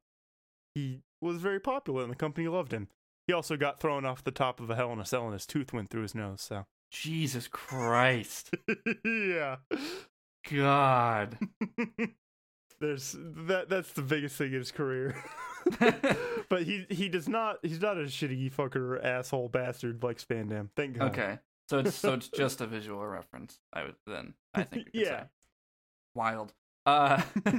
he 0.75 1.01
was 1.21 1.39
very 1.39 1.61
popular 1.61 2.03
and 2.03 2.11
the 2.11 2.17
company 2.17 2.49
loved 2.49 2.73
him. 2.73 2.89
He 3.27 3.33
also 3.33 3.57
got 3.57 3.81
thrown 3.81 4.05
off 4.05 4.25
the 4.25 4.31
top 4.31 4.61
of 4.61 4.71
a 4.71 4.77
Hell 4.77 4.93
in 4.93 5.01
a 5.01 5.05
Cell 5.05 5.25
and 5.25 5.33
his 5.33 5.47
tooth 5.47 5.73
went 5.73 5.91
through 5.91 6.03
his 6.03 6.15
nose. 6.15 6.41
So 6.43 6.67
Jesus 6.91 7.49
Christ. 7.49 8.55
yeah, 9.05 9.57
God. 10.51 11.39
there's 12.81 13.15
that. 13.19 13.69
That's 13.69 13.93
the 13.93 14.03
biggest 14.03 14.37
thing 14.37 14.49
in 14.53 14.59
his 14.59 14.73
career. 14.73 15.17
but 16.49 16.63
he 16.63 16.87
he 16.91 17.09
does 17.09 17.29
not. 17.29 17.59
He's 17.63 17.81
not 17.81 17.97
a 17.99 18.03
shitty 18.05 18.53
fucker, 18.53 19.03
asshole, 19.05 19.49
bastard 19.49 20.03
like 20.03 20.19
Spandam. 20.19 20.69
Thank 20.77 20.99
God. 20.99 21.11
okay. 21.13 21.39
So 21.69 21.79
it's 21.79 21.95
so 21.95 22.15
it's 22.15 22.29
just 22.29 22.61
a 22.61 22.67
visual 22.67 23.05
reference. 23.07 23.59
I 23.73 23.85
would 23.85 23.95
then 24.07 24.35
I 24.55 24.65
think 24.65 24.89
Yeah. 24.93 25.05
say. 25.05 25.25
Wild. 26.15 26.53
Uh 26.87 27.23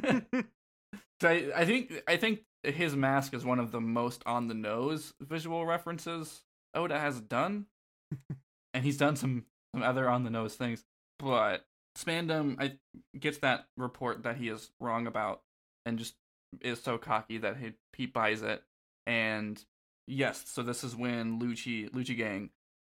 so 1.21 1.29
I, 1.29 1.51
I 1.55 1.65
think 1.65 1.93
I 2.07 2.17
think 2.17 2.41
his 2.63 2.95
mask 2.95 3.34
is 3.34 3.45
one 3.45 3.60
of 3.60 3.71
the 3.71 3.79
most 3.81 4.21
on 4.25 4.47
the 4.47 4.53
nose 4.53 5.13
visual 5.21 5.65
references 5.65 6.41
Oda 6.73 6.99
has 6.99 7.21
done. 7.21 7.67
and 8.73 8.84
he's 8.84 8.97
done 8.97 9.15
some 9.15 9.45
some 9.73 9.84
other 9.84 10.10
on 10.10 10.23
the 10.23 10.29
nose 10.29 10.55
things. 10.55 10.84
But 11.19 11.65
Spandam 11.97 12.56
I 12.60 12.73
gets 13.17 13.39
that 13.39 13.65
report 13.77 14.23
that 14.23 14.38
he 14.38 14.49
is 14.49 14.71
wrong 14.80 15.08
about 15.08 15.41
and 15.86 15.99
just 15.99 16.15
is 16.62 16.82
so 16.82 16.97
cocky 16.97 17.38
that 17.38 17.58
he 17.58 17.73
he 17.93 18.06
buys 18.06 18.41
it. 18.41 18.63
And 19.06 19.63
yes, 20.08 20.43
so 20.47 20.63
this 20.63 20.84
is 20.84 20.95
when 20.95 21.39
Lucci 21.39 21.89
Lucci 21.91 22.15
Gang 22.15 22.49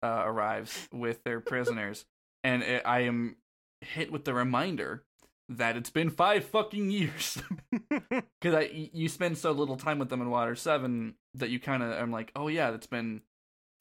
uh, 0.03 0.23
arrives 0.25 0.87
with 0.91 1.23
their 1.23 1.39
prisoners, 1.41 2.05
and 2.43 2.63
it, 2.63 2.83
I 2.85 3.01
am 3.01 3.37
hit 3.81 4.11
with 4.11 4.25
the 4.25 4.33
reminder 4.33 5.03
that 5.49 5.75
it's 5.75 5.89
been 5.89 6.09
five 6.09 6.45
fucking 6.45 6.89
years 6.89 7.41
because 7.89 8.55
I 8.55 8.89
you 8.93 9.09
spend 9.09 9.37
so 9.37 9.51
little 9.51 9.75
time 9.75 9.99
with 9.99 10.09
them 10.09 10.21
in 10.21 10.29
Water 10.29 10.55
Seven 10.55 11.15
that 11.35 11.49
you 11.49 11.59
kind 11.59 11.83
of 11.83 11.91
I'm 11.91 12.11
like, 12.11 12.31
oh 12.35 12.47
yeah, 12.47 12.71
it's 12.73 12.87
been 12.87 13.21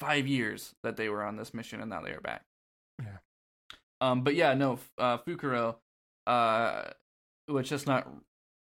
five 0.01 0.27
years 0.27 0.75
that 0.83 0.97
they 0.97 1.09
were 1.09 1.23
on 1.23 1.37
this 1.37 1.55
mission 1.55 1.81
and 1.81 1.91
now 1.91 2.01
they 2.03 2.11
are 2.11 2.21
back. 2.21 2.45
Um, 4.03 4.23
but 4.23 4.35
yeah, 4.35 4.55
no, 4.55 4.81
uh, 4.99 5.19
Fukuro, 5.19 5.77
uh, 6.27 6.83
which 7.47 7.71
is 7.71 7.87
not 7.87 8.09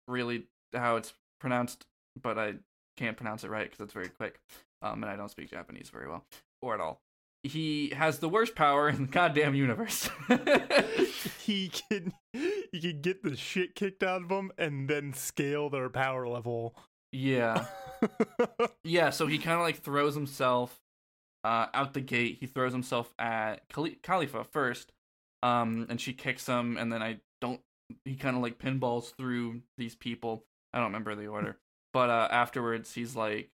really 0.06 0.44
how 0.72 0.96
it's 0.96 1.12
pronounced, 1.40 1.84
but 2.22 2.38
I 2.38 2.54
can't 2.96 3.16
pronounce 3.16 3.42
it 3.42 3.50
right 3.50 3.68
because 3.68 3.82
it's 3.82 3.92
very 3.92 4.08
quick. 4.08 4.38
Um, 4.82 5.02
and 5.02 5.10
I 5.10 5.16
don't 5.16 5.30
speak 5.30 5.50
Japanese 5.50 5.90
very 5.90 6.08
well 6.08 6.24
or 6.62 6.74
at 6.74 6.80
all. 6.80 7.00
He 7.42 7.88
has 7.96 8.20
the 8.20 8.28
worst 8.28 8.54
power 8.54 8.88
in 8.88 9.02
the 9.02 9.08
goddamn 9.08 9.56
universe. 9.56 10.08
he 11.40 11.68
can 11.68 12.12
he 12.32 12.80
can 12.80 13.00
get 13.00 13.24
the 13.24 13.36
shit 13.36 13.74
kicked 13.74 14.04
out 14.04 14.22
of 14.22 14.30
him 14.30 14.52
and 14.56 14.88
then 14.88 15.12
scale 15.12 15.68
their 15.68 15.88
power 15.90 16.28
level. 16.28 16.76
yeah. 17.10 17.66
Yeah, 18.84 19.10
so 19.10 19.26
he 19.28 19.38
kind 19.38 19.56
of 19.56 19.62
like 19.62 19.80
throws 19.80 20.14
himself 20.14 20.80
uh, 21.44 21.66
out 21.74 21.94
the 21.94 22.00
gate. 22.00 22.38
He 22.40 22.46
throws 22.46 22.72
himself 22.72 23.12
at 23.18 23.68
Khali- 23.72 23.98
Kalifa 24.02 24.44
first, 24.44 24.92
um, 25.42 25.86
and 25.88 26.00
she 26.00 26.12
kicks 26.12 26.46
him, 26.46 26.76
and 26.76 26.92
then 26.92 27.02
I 27.02 27.18
don't. 27.40 27.60
He 28.04 28.14
kind 28.16 28.36
of 28.36 28.42
like 28.42 28.58
pinballs 28.58 29.14
through 29.16 29.62
these 29.76 29.94
people. 29.94 30.44
I 30.72 30.78
don't 30.78 30.86
remember 30.86 31.14
the 31.14 31.26
order, 31.26 31.58
but 31.92 32.08
uh, 32.10 32.28
afterwards 32.30 32.94
he's 32.94 33.14
like, 33.16 33.50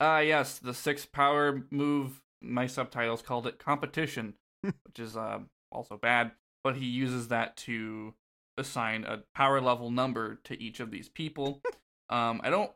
"Ah, 0.00 0.20
yes, 0.20 0.58
the 0.58 0.74
sixth 0.74 1.12
power 1.12 1.64
move." 1.70 2.20
My 2.40 2.66
subtitles 2.66 3.22
called 3.22 3.46
it 3.46 3.58
competition, 3.58 4.34
which 4.62 4.98
is 4.98 5.16
uh, 5.16 5.40
also 5.70 5.96
bad. 5.96 6.32
But 6.64 6.76
he 6.76 6.86
uses 6.86 7.28
that 7.28 7.56
to 7.58 8.14
assign 8.58 9.04
a 9.04 9.22
power 9.34 9.60
level 9.60 9.90
number 9.90 10.36
to 10.44 10.60
each 10.60 10.80
of 10.80 10.90
these 10.90 11.08
people. 11.08 11.60
Um, 12.10 12.42
I 12.44 12.50
don't 12.50 12.70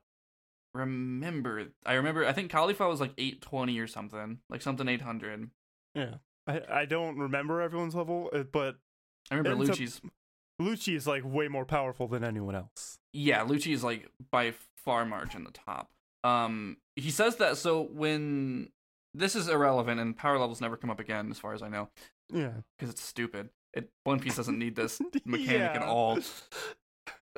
remember. 0.72 1.66
I 1.84 1.94
remember. 1.94 2.24
I 2.24 2.32
think 2.32 2.50
Kalifa 2.50 2.88
was 2.88 3.00
like 3.00 3.12
eight 3.18 3.42
twenty 3.42 3.78
or 3.78 3.86
something, 3.86 4.38
like 4.48 4.62
something 4.62 4.88
eight 4.88 5.02
hundred. 5.02 5.50
yeah. 5.94 6.14
I, 6.46 6.62
I 6.70 6.84
don't 6.84 7.18
remember 7.18 7.60
everyone's 7.60 7.94
level, 7.94 8.30
uh, 8.32 8.42
but 8.44 8.76
I 9.30 9.36
remember 9.36 9.62
Ends 9.64 9.70
up- 9.70 9.76
Lucci's. 9.76 10.00
Lucci 10.60 10.96
is 10.96 11.06
like 11.06 11.22
way 11.24 11.48
more 11.48 11.66
powerful 11.66 12.08
than 12.08 12.24
anyone 12.24 12.54
else. 12.54 12.98
Yeah, 13.12 13.44
Lucci 13.44 13.74
is 13.74 13.84
like 13.84 14.08
by 14.30 14.54
far 14.78 15.04
margin 15.04 15.44
the 15.44 15.50
top. 15.50 15.90
Um, 16.24 16.78
he 16.96 17.10
says 17.10 17.36
that 17.36 17.58
so 17.58 17.82
when 17.82 18.70
this 19.12 19.36
is 19.36 19.48
irrelevant 19.48 20.00
and 20.00 20.16
power 20.16 20.38
levels 20.38 20.60
never 20.62 20.76
come 20.78 20.88
up 20.90 20.98
again, 21.00 21.30
as 21.30 21.38
far 21.38 21.52
as 21.52 21.62
I 21.62 21.68
know, 21.68 21.90
Yeah. 22.32 22.52
because 22.78 22.90
it's 22.92 23.02
stupid. 23.02 23.50
It 23.74 23.90
One 24.04 24.18
Piece 24.18 24.36
doesn't 24.36 24.58
need 24.58 24.76
this 24.76 24.98
mechanic 25.26 25.76
at 25.76 25.82
all. 25.82 26.18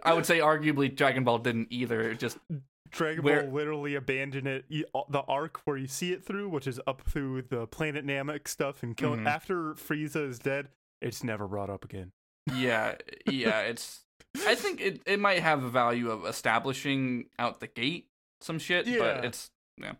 I 0.05 0.15
would 0.15 0.25
say 0.27 0.39
arguably 0.39 0.95
Dragon 0.95 1.25
Ball 1.25 1.39
didn't 1.39 1.69
either. 1.71 2.01
It 2.11 2.21
just 2.21 2.39
Dragon 2.91 3.23
Where- 3.25 3.43
Ball 3.45 3.53
literally 3.53 3.95
abandoned 3.95 4.47
it. 4.47 4.65
The 4.69 5.21
arc 5.29 5.61
where 5.65 5.77
you 5.77 5.87
see 5.87 6.13
it 6.13 6.25
through, 6.25 6.49
which 6.49 6.67
is 6.67 6.81
up 6.87 7.03
through 7.03 7.43
the 7.43 7.67
planet 7.67 8.05
Namek 8.07 8.49
stuff, 8.49 8.83
and 8.83 8.97
kill 8.97 9.17
Mhm. 9.17 9.27
after 9.27 9.75
Frieza 9.75 10.27
is 10.29 10.39
dead, 10.39 10.69
it's 11.01 11.23
never 11.25 11.47
brought 11.49 11.71
up 11.71 11.85
again. 11.85 12.13
yeah, 12.55 12.97
yeah. 13.27 13.61
It's 13.69 14.05
I 14.47 14.55
think 14.55 14.81
it 14.81 15.03
it 15.07 15.19
might 15.21 15.41
have 15.41 15.63
a 15.65 15.69
value 15.71 16.11
of 16.11 16.25
establishing 16.27 17.29
out 17.39 17.61
the 17.61 17.67
gate 17.67 18.09
some 18.41 18.59
shit, 18.59 18.87
Yeah. 18.87 18.99
but 18.99 19.25
it's 19.25 19.51
yeah. 19.81 19.95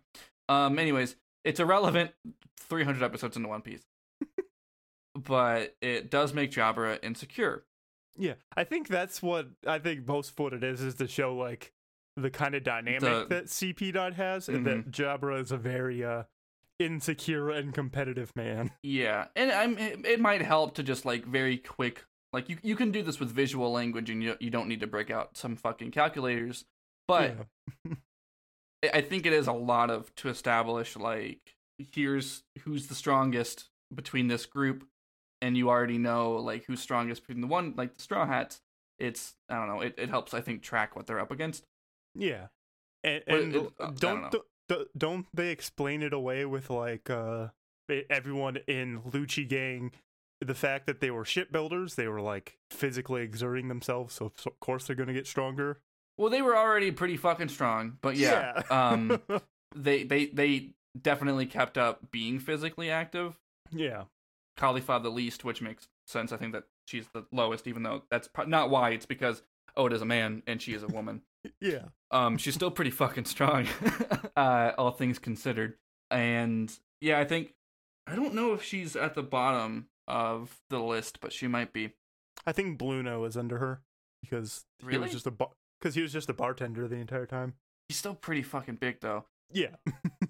Um. 0.47 0.77
Anyways, 0.79 1.15
it's 1.43 1.59
irrelevant. 1.59 2.11
Three 2.57 2.83
hundred 2.83 3.03
episodes 3.03 3.35
into 3.37 3.49
One 3.49 3.61
Piece, 3.61 3.85
but 5.15 5.75
it 5.81 6.09
does 6.09 6.33
make 6.33 6.51
Jabra 6.51 6.99
insecure. 7.03 7.65
Yeah, 8.17 8.33
I 8.55 8.63
think 8.63 8.87
that's 8.87 9.21
what 9.21 9.47
I 9.65 9.79
think 9.79 10.07
most 10.07 10.31
of 10.31 10.39
what 10.39 10.53
it 10.53 10.63
is 10.63 10.81
is 10.81 10.95
to 10.95 11.07
show 11.07 11.35
like 11.35 11.73
the 12.21 12.29
kind 12.29 12.55
of 12.55 12.63
dynamic 12.63 13.01
The- 13.01 13.25
that 13.29 13.45
CP 13.45 13.93
dot 13.93 14.13
has, 14.15 14.47
and 14.49 14.65
that 14.65 14.91
Jabra 14.91 15.39
is 15.41 15.51
a 15.51 15.57
very 15.57 16.03
uh 16.03 16.23
insecure 16.79 17.49
and 17.49 17.73
competitive 17.73 18.35
man. 18.35 18.71
Yeah, 18.83 19.25
and 19.35 19.51
I'm 19.51 19.77
it, 19.77 20.19
might 20.19 20.41
help 20.41 20.75
to 20.75 20.83
just 20.83 21.05
like 21.05 21.25
very 21.25 21.57
quick 21.57 22.03
like 22.31 22.47
you 22.49 22.57
you 22.63 22.75
can 22.75 22.91
do 22.91 23.01
this 23.03 23.19
with 23.19 23.31
visual 23.31 23.71
language 23.71 24.09
and 24.09 24.21
you 24.23 24.35
you 24.39 24.49
don't 24.49 24.67
need 24.67 24.79
to 24.81 24.87
break 24.87 25.09
out 25.11 25.35
some 25.37 25.55
fucking 25.55 25.91
calculators, 25.91 26.65
but 27.07 27.35
Yeah. 27.85 27.93
I- 28.83 28.97
I 28.99 29.01
think 29.01 29.25
it 29.25 29.33
is 29.33 29.47
a 29.47 29.53
lot 29.53 29.89
of 29.89 30.13
to 30.15 30.29
establish 30.29 30.95
like 30.95 31.55
here's 31.93 32.43
who's 32.63 32.87
the 32.87 32.95
strongest 32.95 33.69
between 33.93 34.27
this 34.27 34.45
group, 34.45 34.85
and 35.41 35.57
you 35.57 35.69
already 35.69 35.97
know 35.97 36.33
like 36.37 36.65
who's 36.65 36.79
strongest 36.79 37.25
between 37.27 37.41
the 37.41 37.47
one 37.47 37.73
like 37.75 37.95
the 37.95 38.01
Straw 38.01 38.25
Hats. 38.25 38.61
It's 38.99 39.33
I 39.49 39.55
don't 39.55 39.67
know. 39.67 39.81
It 39.81 39.95
it 39.97 40.09
helps 40.09 40.33
I 40.33 40.41
think 40.41 40.61
track 40.61 40.95
what 40.95 41.07
they're 41.07 41.19
up 41.19 41.31
against. 41.31 41.65
Yeah, 42.15 42.47
and, 43.03 43.23
and 43.27 43.55
it- 43.55 43.71
uh, 43.79 43.85
I 43.87 43.91
don't 43.91 44.31
don't 44.31 44.43
th- 44.67 44.87
don't 44.97 45.25
they 45.33 45.49
explain 45.51 46.01
it 46.03 46.13
away 46.13 46.45
with 46.45 46.69
like 46.69 47.09
uh 47.09 47.47
everyone 48.09 48.57
in 48.67 49.01
Lucci 49.01 49.47
gang 49.47 49.91
the 50.41 50.55
fact 50.55 50.85
that 50.85 51.01
they 51.01 51.11
were 51.11 51.25
shipbuilders, 51.25 51.95
they 51.95 52.07
were 52.07 52.21
like 52.21 52.57
physically 52.71 53.21
exerting 53.23 53.67
themselves, 53.67 54.15
so, 54.15 54.31
of 54.45 54.59
course 54.61 54.87
they're 54.87 54.95
gonna 54.95 55.13
get 55.13 55.27
stronger. 55.27 55.81
Well, 56.17 56.29
they 56.29 56.41
were 56.41 56.55
already 56.55 56.91
pretty 56.91 57.17
fucking 57.17 57.49
strong, 57.49 57.97
but 58.01 58.15
yeah, 58.15 58.61
um, 58.69 59.21
they 59.75 60.03
they 60.03 60.27
they 60.27 60.69
definitely 60.99 61.45
kept 61.45 61.77
up 61.77 62.11
being 62.11 62.39
physically 62.39 62.89
active. 62.89 63.37
yeah, 63.71 64.03
Kalifa 64.57 65.01
the 65.01 65.09
least, 65.11 65.43
which 65.43 65.61
makes 65.61 65.87
sense. 66.07 66.31
I 66.31 66.37
think 66.37 66.53
that 66.53 66.63
she's 66.85 67.07
the 67.13 67.25
lowest, 67.31 67.67
even 67.67 67.83
though 67.83 68.03
that's 68.09 68.29
not 68.47 68.69
why. 68.69 68.91
It's 68.91 69.05
because 69.05 69.43
Oda's 69.75 70.01
a 70.01 70.05
man 70.05 70.43
and 70.47 70.61
she 70.61 70.73
is 70.73 70.83
a 70.83 70.87
woman. 70.87 71.21
Yeah. 71.61 71.85
um, 72.11 72.37
she's 72.37 72.55
still 72.55 72.71
pretty 72.71 72.91
fucking 72.91 73.25
strong, 73.25 73.67
uh, 74.35 74.71
all 74.77 74.91
things 74.91 75.19
considered. 75.19 75.75
And 76.11 76.71
yeah, 77.01 77.19
I 77.19 77.25
think 77.25 77.53
I 78.07 78.15
don't 78.15 78.33
know 78.33 78.53
if 78.53 78.63
she's 78.63 78.95
at 78.95 79.15
the 79.15 79.23
bottom 79.23 79.87
of 80.07 80.57
the 80.69 80.79
list, 80.79 81.19
but 81.21 81.31
she 81.31 81.47
might 81.47 81.71
be. 81.71 81.93
I 82.45 82.51
think 82.51 82.79
Blueno 82.79 83.27
is 83.27 83.37
under 83.37 83.57
her 83.59 83.81
because 84.21 84.65
he 84.79 84.87
Really? 84.87 84.99
was 85.03 85.11
just 85.11 85.27
a 85.27 85.31
because 85.31 85.95
he 85.95 86.01
was 86.01 86.11
just 86.11 86.29
a 86.29 86.33
bartender 86.33 86.87
the 86.87 86.95
entire 86.95 87.25
time. 87.25 87.53
He's 87.87 87.97
still 87.97 88.15
pretty 88.15 88.41
fucking 88.43 88.75
big 88.75 88.99
though. 89.01 89.25
Yeah, 89.51 89.75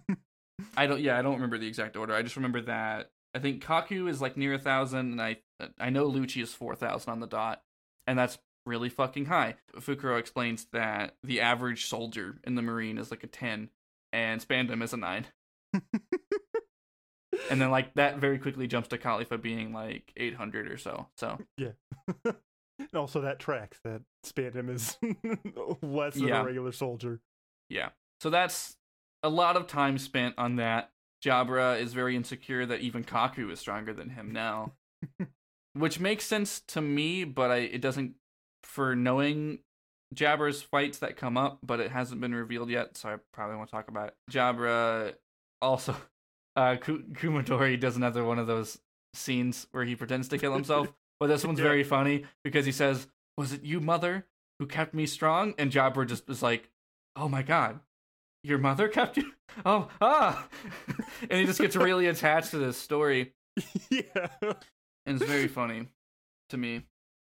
I 0.77 0.87
don't. 0.87 1.01
Yeah, 1.01 1.17
I 1.17 1.21
don't 1.21 1.35
remember 1.35 1.57
the 1.57 1.67
exact 1.67 1.95
order. 1.95 2.13
I 2.13 2.21
just 2.21 2.35
remember 2.35 2.61
that 2.61 3.09
I 3.33 3.39
think 3.39 3.63
Kaku 3.63 4.09
is 4.09 4.21
like 4.21 4.37
near 4.37 4.53
a 4.55 4.59
thousand, 4.59 5.11
and 5.11 5.21
I 5.21 5.37
I 5.79 5.89
know 5.89 6.09
Lucci 6.09 6.41
is 6.41 6.53
four 6.53 6.75
thousand 6.75 7.11
on 7.11 7.19
the 7.19 7.27
dot, 7.27 7.61
and 8.07 8.17
that's 8.17 8.37
really 8.65 8.89
fucking 8.89 9.25
high. 9.25 9.55
Fukuro 9.77 10.19
explains 10.19 10.65
that 10.73 11.15
the 11.23 11.41
average 11.41 11.85
soldier 11.87 12.39
in 12.45 12.55
the 12.55 12.61
Marine 12.61 12.97
is 12.97 13.11
like 13.11 13.23
a 13.23 13.27
ten, 13.27 13.69
and 14.13 14.41
Spandam 14.45 14.83
is 14.83 14.93
a 14.93 14.97
nine, 14.97 15.25
and 17.49 17.61
then 17.61 17.71
like 17.71 17.93
that 17.95 18.17
very 18.17 18.37
quickly 18.39 18.67
jumps 18.67 18.89
to 18.89 18.97
Kalifa 18.97 19.41
being 19.41 19.73
like 19.73 20.11
eight 20.17 20.35
hundred 20.35 20.69
or 20.71 20.77
so. 20.77 21.07
So 21.17 21.37
Yeah. 21.57 21.71
and 22.25 22.95
also 22.95 23.21
that 23.21 23.39
tracks 23.39 23.79
that 23.83 24.01
Spandam 24.25 24.69
is 24.69 24.97
less 25.81 26.15
than 26.15 26.27
Yeah. 26.27 26.41
a 26.41 26.45
regular 26.45 26.71
soldier. 26.71 27.19
yeah, 27.69 27.89
so 28.21 28.29
that's 28.29 28.75
a 29.23 29.29
lot 29.29 29.55
of 29.57 29.67
time 29.67 29.97
spent 29.97 30.35
on 30.37 30.55
that. 30.57 30.91
Jabra 31.23 31.77
is 31.79 31.93
very 31.93 32.15
insecure 32.15 32.65
that 32.65 32.79
even 32.79 33.03
Kaku 33.03 33.51
is 33.51 33.59
stronger 33.59 33.93
than 33.93 34.09
him 34.11 34.31
now. 34.31 34.73
which 35.73 35.99
makes 35.99 36.25
sense 36.25 36.61
to 36.69 36.81
me, 36.81 37.25
but 37.25 37.51
I 37.51 37.57
it 37.57 37.81
doesn't 37.81 38.15
for 38.69 38.95
knowing 38.95 39.59
Jabra's 40.15 40.61
fights 40.61 40.99
that 40.99 41.17
come 41.17 41.37
up, 41.37 41.59
but 41.63 41.79
it 41.79 41.91
hasn't 41.91 42.21
been 42.21 42.33
revealed 42.33 42.69
yet, 42.69 42.95
so 42.97 43.09
I 43.09 43.15
probably 43.33 43.57
won't 43.57 43.69
talk 43.69 43.87
about 43.87 44.09
it. 44.09 44.15
Jabra 44.31 45.13
also, 45.61 45.95
uh, 46.55 46.75
Kumadori 46.79 47.79
does 47.79 47.95
another 47.95 48.23
one 48.23 48.39
of 48.39 48.47
those 48.47 48.79
scenes 49.13 49.67
where 49.71 49.83
he 49.85 49.95
pretends 49.95 50.27
to 50.29 50.37
kill 50.37 50.53
himself, 50.53 50.91
but 51.19 51.27
this 51.27 51.43
one's 51.45 51.59
Yeah. 51.59 51.65
very 51.65 51.83
funny 51.83 52.25
because 52.43 52.65
he 52.65 52.71
says, 52.71 53.07
"Was 53.37 53.53
it 53.53 53.63
you, 53.63 53.79
mother, 53.79 54.25
who 54.59 54.67
kept 54.67 54.93
me 54.93 55.05
strong?" 55.05 55.53
And 55.57 55.71
Jabra 55.71 56.07
just 56.07 56.29
is 56.29 56.43
like, 56.43 56.69
"Oh 57.15 57.27
my 57.27 57.41
god, 57.41 57.79
your 58.43 58.59
mother 58.59 58.87
kept 58.87 59.17
you." 59.17 59.31
Oh 59.65 59.89
ah, 59.99 60.47
and 61.23 61.39
he 61.39 61.45
just 61.47 61.59
gets 61.59 61.75
really 61.75 62.05
attached 62.05 62.51
to 62.51 62.59
this 62.59 62.77
story 62.77 63.33
yeah. 63.89 64.27
and 65.07 65.19
it's 65.19 65.25
very 65.25 65.47
funny 65.47 65.87
to 66.49 66.57
me. 66.57 66.83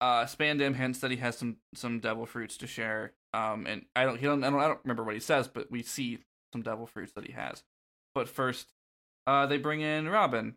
Uh, 0.05 0.27
Spandam 0.27 0.75
hints 0.77 0.99
that 0.99 1.11
he 1.11 1.17
has 1.17 1.35
some 1.35 1.57
some 1.75 1.99
devil 1.99 2.27
fruits 2.27 2.59
to 2.59 2.67
share. 2.67 3.13
Um, 3.33 3.67
and 3.67 3.87
I 3.97 4.05
don't, 4.05 4.19
he 4.19 4.27
don't, 4.27 4.45
I 4.45 4.51
don't, 4.51 4.61
I 4.61 4.69
don't 4.69 4.81
remember 4.85 5.03
what 5.03 5.15
he 5.15 5.21
says, 5.21 5.49
but 5.49 5.71
we 5.71 5.83
see 5.83 6.19
some 6.53 6.61
devil 6.61 6.87
fruits 6.87 7.13
that 7.13 7.27
he 7.27 7.33
has. 7.33 7.63
But 8.15 8.29
first, 8.29 8.75
uh, 9.27 9.47
they 9.47 9.57
bring 9.57 9.81
in 9.81 10.07
Robin, 10.11 10.57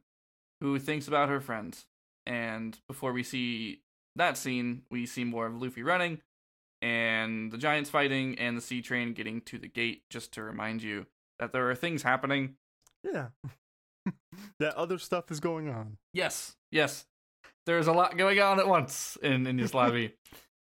who 0.60 0.78
thinks 0.80 1.08
about 1.08 1.30
her 1.30 1.40
friends. 1.40 1.86
And 2.26 2.78
before 2.90 3.14
we 3.14 3.24
see 3.24 3.84
that 4.18 4.38
scene, 4.38 4.82
we 4.92 5.06
see 5.06 5.24
more 5.24 5.48
of 5.48 5.62
Luffy 5.62 5.82
running, 5.82 6.20
and 6.82 7.50
the 7.50 7.58
giants 7.58 7.90
fighting, 7.90 8.38
and 8.38 8.58
the 8.58 8.62
sea 8.62 8.82
train 8.82 9.14
getting 9.14 9.40
to 9.44 9.58
the 9.58 9.70
gate. 9.70 10.04
Just 10.10 10.34
to 10.34 10.44
remind 10.44 10.84
you 10.84 11.06
that 11.40 11.54
there 11.54 11.72
are 11.72 11.76
things 11.76 12.04
happening 12.04 12.56
Yeah. 13.02 13.28
that 14.60 14.76
other 14.76 14.98
stuff 14.98 15.32
is 15.32 15.40
going 15.40 15.70
on. 15.70 16.00
Yes, 16.14 16.58
yes. 16.70 17.06
There's 17.68 17.86
a 17.88 17.92
lot 17.94 18.18
going 18.18 18.40
on 18.40 18.60
at 18.60 18.68
once 18.68 19.18
in 19.22 19.46
in 19.46 19.58
Enies 19.58 19.74
Lobby. 19.76 20.14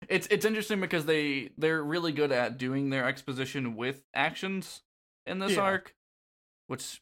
it's 0.08 0.26
it's 0.28 0.44
interesting 0.44 0.80
because 0.80 1.04
they 1.04 1.50
they're 1.58 1.82
really 1.82 2.12
good 2.12 2.32
at 2.32 2.58
doing 2.58 2.90
their 2.90 3.06
exposition 3.06 3.76
with 3.76 4.02
actions 4.14 4.82
in 5.26 5.38
this 5.38 5.52
Yeah. 5.52 5.60
arc, 5.62 5.94
which 6.66 7.00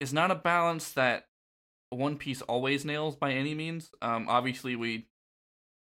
is 0.00 0.12
not 0.14 0.30
a 0.30 0.34
balance 0.36 0.92
that 0.92 1.26
One 1.90 2.16
Piece 2.16 2.42
always 2.42 2.84
nails 2.84 3.16
by 3.16 3.32
any 3.32 3.54
means. 3.54 3.90
Um, 4.00 4.26
obviously 4.28 4.76
we 4.76 5.06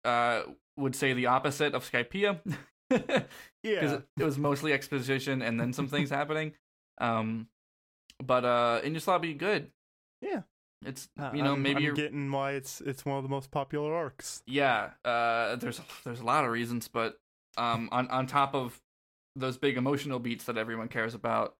uh 0.05 0.43
would 0.77 0.95
say 0.95 1.13
the 1.13 1.25
opposite 1.27 1.73
of 1.75 1.89
Skypiea. 1.89 2.39
because 2.89 3.23
Yeah. 3.63 3.93
it, 3.95 4.03
it 4.19 4.23
was 4.23 4.37
mostly 4.37 4.71
exposition 4.71 5.41
and 5.41 5.59
then 5.59 5.73
some 5.73 5.87
things 5.87 6.09
happening. 6.19 6.53
Um, 6.99 7.47
but 8.23 8.45
uh, 8.45 8.79
in 8.83 8.93
Enies 8.93 9.07
Lobby, 9.07 9.33
good. 9.33 9.71
Yeah. 10.21 10.43
It's 10.83 11.07
you 11.33 11.41
know 11.43 11.51
I'm- 11.51 11.61
maybe 11.61 11.77
I'm 11.77 11.83
you're 11.83 11.93
getting 11.93 12.31
why 12.31 12.51
it's 12.53 12.81
it's 12.81 13.05
one 13.05 13.17
of 13.17 13.23
the 13.23 13.29
most 13.29 13.51
popular 13.51 13.93
arcs. 13.93 14.41
yeah. 14.47 14.91
Uh, 15.03 15.55
there's 15.55 15.79
there's 16.03 16.19
a 16.19 16.25
lot 16.25 16.43
of 16.45 16.51
reasons, 16.51 16.87
but 16.87 17.19
um, 17.57 17.89
on 17.91 18.07
on 18.09 18.27
top 18.27 18.53
of 18.55 18.81
those 19.35 19.57
big 19.57 19.77
emotional 19.77 20.19
beats 20.19 20.45
that 20.45 20.57
everyone 20.57 20.87
cares 20.87 21.13
about, 21.13 21.55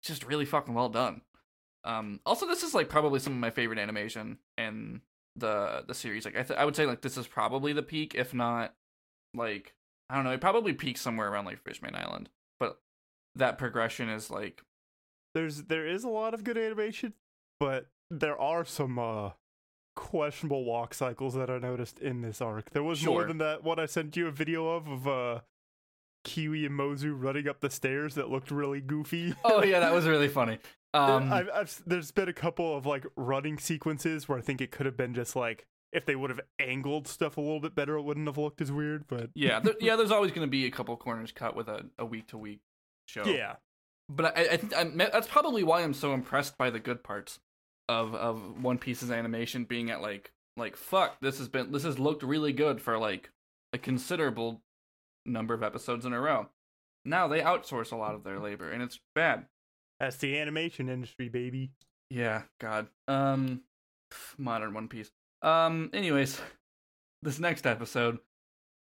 it's 0.00 0.08
just 0.08 0.24
really 0.26 0.44
fucking 0.44 0.74
well 0.74 0.88
done. 0.88 1.22
Um, 1.84 2.20
also, 2.26 2.46
this 2.46 2.62
is 2.62 2.74
like 2.74 2.88
probably 2.88 3.18
some 3.20 3.32
of 3.32 3.38
my 3.38 3.50
favorite 3.50 3.78
animation 3.78 4.38
in 4.56 5.00
the 5.36 5.84
the 5.86 5.94
series. 5.94 6.24
Like 6.24 6.36
I 6.36 6.42
th- 6.42 6.58
I 6.58 6.64
would 6.64 6.76
say 6.76 6.86
like 6.86 7.00
this 7.02 7.16
is 7.16 7.26
probably 7.26 7.72
the 7.72 7.82
peak, 7.82 8.14
if 8.14 8.34
not 8.34 8.74
like 9.34 9.74
I 10.10 10.14
don't 10.16 10.24
know, 10.24 10.32
it 10.32 10.40
probably 10.40 10.72
peaks 10.72 11.00
somewhere 11.00 11.30
around 11.30 11.44
like 11.46 11.62
Fishman 11.64 11.94
Island. 11.94 12.28
But 12.60 12.80
that 13.36 13.58
progression 13.58 14.08
is 14.08 14.30
like 14.30 14.62
There's 15.34 15.64
there 15.64 15.86
is 15.86 16.04
a 16.04 16.08
lot 16.08 16.34
of 16.34 16.44
good 16.44 16.58
animation, 16.58 17.14
but 17.60 17.86
there 18.10 18.38
are 18.38 18.64
some 18.64 18.98
uh 18.98 19.30
questionable 19.96 20.64
walk 20.64 20.94
cycles 20.94 21.34
that 21.34 21.50
I 21.50 21.58
noticed 21.58 21.98
in 21.98 22.20
this 22.22 22.40
arc. 22.40 22.70
There 22.70 22.84
was 22.84 23.04
more 23.04 23.24
than 23.24 23.38
that 23.38 23.64
what 23.64 23.80
I 23.80 23.86
sent 23.86 24.16
you 24.16 24.28
a 24.28 24.30
video 24.30 24.68
of 24.68 24.88
of 24.88 25.08
uh 25.08 25.40
Kiwi 26.24 26.66
and 26.66 26.78
Mozu 26.78 27.14
running 27.16 27.48
up 27.48 27.60
the 27.60 27.70
stairs 27.70 28.14
that 28.14 28.28
looked 28.28 28.50
really 28.50 28.80
goofy. 28.80 29.34
oh 29.44 29.64
yeah, 29.64 29.80
that 29.80 29.92
was 29.92 30.06
really 30.06 30.28
funny. 30.40 30.58
Um, 30.94 31.32
I've, 31.32 31.50
I've, 31.52 31.82
there's 31.86 32.10
been 32.10 32.28
a 32.28 32.32
couple 32.32 32.76
of 32.76 32.86
like 32.86 33.04
running 33.14 33.58
sequences 33.58 34.28
where 34.28 34.38
I 34.38 34.40
think 34.40 34.60
it 34.60 34.70
could 34.70 34.86
have 34.86 34.96
been 34.96 35.14
just 35.14 35.36
like 35.36 35.66
if 35.92 36.06
they 36.06 36.16
would 36.16 36.30
have 36.30 36.40
angled 36.58 37.08
stuff 37.08 37.36
a 37.36 37.40
little 37.40 37.60
bit 37.60 37.74
better, 37.74 37.96
it 37.96 38.02
wouldn't 38.02 38.26
have 38.26 38.38
looked 38.38 38.60
as 38.60 38.70
weird. 38.72 39.06
But 39.06 39.30
yeah, 39.34 39.60
there, 39.60 39.74
yeah. 39.80 39.96
There's 39.96 40.10
always 40.10 40.32
going 40.32 40.46
to 40.46 40.50
be 40.50 40.66
a 40.66 40.70
couple 40.70 40.96
corners 40.96 41.32
cut 41.32 41.56
with 41.56 41.68
a 41.68 41.86
a 41.98 42.04
week 42.04 42.28
to 42.28 42.38
week 42.38 42.60
show. 43.06 43.24
yeah, 43.24 43.56
but 44.08 44.36
I, 44.36 44.42
I 44.52 44.56
think 44.56 44.76
I'm, 44.76 44.96
that's 44.96 45.28
probably 45.28 45.62
why 45.62 45.82
I'm 45.82 45.94
so 45.94 46.14
impressed 46.14 46.56
by 46.56 46.70
the 46.70 46.80
good 46.80 47.02
parts 47.02 47.38
of 47.88 48.14
of 48.14 48.62
One 48.62 48.78
Piece's 48.78 49.10
animation 49.10 49.64
being 49.64 49.90
at 49.90 50.00
like 50.02 50.32
like 50.56 50.76
fuck 50.76 51.20
this 51.20 51.38
has 51.38 51.48
been 51.48 51.72
this 51.72 51.84
has 51.84 51.98
looked 51.98 52.22
really 52.22 52.52
good 52.52 52.80
for 52.80 52.98
like 52.98 53.30
a 53.72 53.78
considerable 53.78 54.62
number 55.24 55.54
of 55.54 55.62
episodes 55.62 56.04
in 56.04 56.12
a 56.12 56.20
row. 56.20 56.48
Now 57.04 57.28
they 57.28 57.40
outsource 57.40 57.92
a 57.92 57.96
lot 57.96 58.14
of 58.14 58.24
their 58.24 58.38
labor 58.38 58.70
and 58.70 58.82
it's 58.82 59.00
bad. 59.14 59.46
that's 60.00 60.16
the 60.16 60.38
animation 60.38 60.88
industry, 60.88 61.28
baby. 61.28 61.70
Yeah, 62.10 62.42
God. 62.60 62.88
Um, 63.06 63.62
modern 64.38 64.74
One 64.74 64.88
Piece. 64.88 65.10
Um, 65.42 65.90
anyways, 65.92 66.40
this 67.22 67.38
next 67.38 67.66
episode 67.66 68.18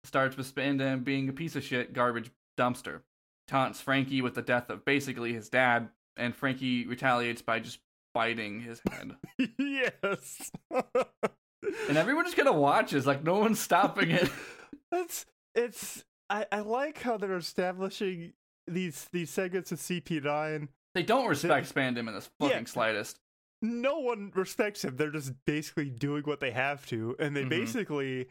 starts 0.03 0.38
with 0.38 0.53
Spandam 0.53 1.03
being 1.03 1.28
a 1.30 1.34
piece 1.34 1.55
of 1.55 1.64
shit 1.64 1.93
garbage 1.93 2.32
dumpster. 2.58 3.01
Taunts 3.47 3.82
Franky 3.82 4.22
with 4.22 4.36
the 4.36 4.41
death 4.41 4.70
of 4.70 4.84
basically 4.84 5.34
his 5.34 5.49
dad, 5.49 5.89
and 6.18 6.36
Franky 6.36 6.86
retaliates 6.86 7.41
by 7.41 7.60
just 7.60 7.80
biting 8.18 8.61
his 8.61 8.82
head. 8.89 9.15
yes. 9.59 10.51
and 10.72 11.97
everyone 11.97 12.26
just 12.26 12.36
kind 12.36 12.47
of 12.49 12.55
watches, 12.55 13.05
like 13.05 13.24
no 13.24 13.38
one's 13.39 13.59
stopping 13.59 14.09
it. 14.11 14.30
That's 14.91 15.26
it's. 15.53 16.03
I 16.30 16.45
I 16.51 16.59
like 16.61 17.01
how 17.01 17.18
they're 17.18 17.38
establishing 17.38 18.34
these 18.65 19.07
these 19.11 19.30
segments 19.30 19.72
of 19.72 19.78
CP9. 19.80 20.68
They 20.95 21.03
don't 21.03 21.28
respect 21.28 21.74
Spandam 21.74 22.07
in 22.07 22.13
this 22.15 22.30
fucking 22.39 22.57
Yeah. 22.57 22.65
slightest. 22.65 23.20
No 23.61 23.99
one 23.99 24.32
respects 24.34 24.84
him. 24.84 24.97
They're 24.97 25.11
just 25.11 25.34
basically 25.45 25.89
doing 25.91 26.24
what 26.24 26.39
they 26.39 26.51
have 26.51 26.86
to, 26.88 27.15
and 27.20 27.36
they 27.36 27.43
Mhm. 27.43 27.49
basically 27.49 28.28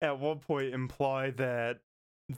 at 0.00 0.18
one 0.20 0.38
point 0.38 0.72
imply 0.74 1.30
that 1.30 1.80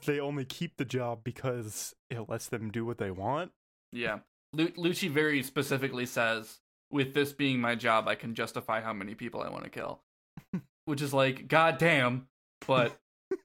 they 0.06 0.18
only 0.18 0.44
keep 0.46 0.76
the 0.78 0.84
job 0.86 1.22
because 1.24 1.94
it 2.10 2.28
lets 2.28 2.48
them 2.48 2.70
do 2.70 2.84
what 2.86 2.98
they 2.98 3.10
want. 3.10 3.52
Yeah. 3.92 4.20
Lu- 4.52 4.68
Lucci 4.72 5.10
very 5.10 5.42
specifically 5.42 6.06
says, 6.06 6.60
with 6.90 7.14
this 7.14 7.32
being 7.32 7.60
my 7.60 7.74
job, 7.74 8.08
I 8.08 8.14
can 8.14 8.34
justify 8.34 8.80
how 8.80 8.92
many 8.92 9.14
people 9.14 9.42
I 9.42 9.50
want 9.50 9.64
to 9.64 9.70
kill. 9.70 10.00
Which 10.84 11.02
is 11.02 11.12
like, 11.12 11.48
goddamn. 11.48 12.28
But 12.66 12.96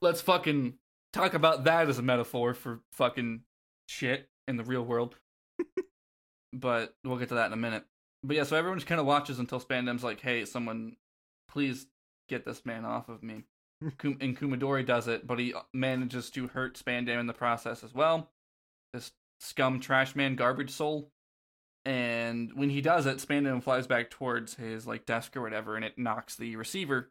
let's 0.00 0.20
fucking 0.20 0.74
talk 1.12 1.34
about 1.34 1.64
that 1.64 1.88
as 1.88 1.98
a 1.98 2.02
metaphor 2.02 2.54
for 2.54 2.80
fucking 2.92 3.42
shit 3.88 4.28
in 4.48 4.56
the 4.56 4.64
real 4.64 4.84
world. 4.84 5.16
but 6.52 6.94
we'll 7.04 7.18
get 7.18 7.28
to 7.28 7.36
that 7.36 7.46
in 7.46 7.52
a 7.52 7.56
minute. 7.56 7.84
But 8.22 8.36
yeah, 8.36 8.44
so 8.44 8.56
everyone 8.56 8.78
just 8.78 8.88
kind 8.88 9.00
of 9.00 9.06
watches 9.06 9.38
until 9.38 9.60
Spandam's 9.60 10.02
like, 10.02 10.20
hey, 10.20 10.44
someone, 10.44 10.96
please 11.48 11.86
get 12.28 12.44
this 12.44 12.64
man 12.64 12.84
off 12.84 13.08
of 13.08 13.22
me. 13.22 13.44
And 14.02 14.38
Kumadori 14.38 14.86
does 14.86 15.06
it, 15.06 15.26
but 15.26 15.38
he 15.38 15.52
uh, 15.52 15.60
manages 15.74 16.30
to 16.30 16.48
hurt 16.48 16.82
Spandam 16.82 17.20
in 17.20 17.26
the 17.26 17.34
process 17.34 17.84
as 17.84 17.92
well. 17.92 18.30
This 18.94 19.12
scum 19.38 19.80
trash 19.80 20.16
man 20.16 20.34
garbage 20.34 20.70
soul. 20.70 21.10
And 21.86 22.52
when 22.54 22.68
he 22.68 22.80
does 22.80 23.06
it, 23.06 23.18
Spandam 23.18 23.62
flies 23.62 23.86
back 23.86 24.10
towards 24.10 24.54
his 24.54 24.88
like 24.88 25.06
desk 25.06 25.36
or 25.36 25.40
whatever, 25.40 25.76
and 25.76 25.84
it 25.84 25.96
knocks 25.96 26.34
the 26.34 26.56
receiver 26.56 27.10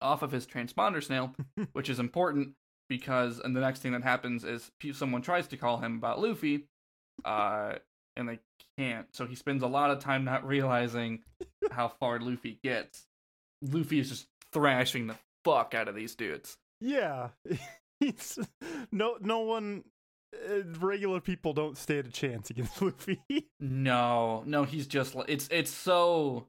off 0.00 0.22
of 0.22 0.30
his 0.30 0.46
transponder 0.46 1.02
snail, 1.02 1.34
which 1.72 1.90
is 1.90 1.98
important 1.98 2.54
because 2.88 3.40
and 3.40 3.56
the 3.56 3.60
next 3.60 3.80
thing 3.80 3.92
that 3.92 4.04
happens 4.04 4.44
is 4.44 4.70
someone 4.92 5.22
tries 5.22 5.48
to 5.48 5.56
call 5.56 5.78
him 5.78 5.96
about 5.96 6.20
Luffy, 6.20 6.68
uh, 7.24 7.74
and 8.14 8.28
they 8.28 8.38
can't. 8.78 9.08
So 9.12 9.26
he 9.26 9.34
spends 9.34 9.64
a 9.64 9.68
lot 9.68 9.90
of 9.90 9.98
time 9.98 10.24
not 10.24 10.46
realizing 10.46 11.24
how 11.72 11.88
far 11.88 12.20
Luffy 12.20 12.60
gets. 12.62 13.08
Luffy 13.60 13.98
is 13.98 14.08
just 14.08 14.28
thrashing 14.52 15.08
the 15.08 15.16
fuck 15.44 15.74
out 15.74 15.88
of 15.88 15.96
these 15.96 16.14
dudes. 16.14 16.58
Yeah, 16.80 17.30
it's 18.00 18.38
no 18.92 19.16
no 19.20 19.40
one. 19.40 19.82
Regular 20.80 21.20
people 21.20 21.52
don't 21.52 21.76
stand 21.76 22.06
a 22.06 22.10
chance 22.10 22.50
against 22.50 22.80
Luffy. 22.82 23.20
No, 23.60 24.42
no, 24.46 24.64
he's 24.64 24.86
just 24.86 25.14
li- 25.14 25.24
it's 25.28 25.48
it's 25.50 25.70
so 25.70 26.46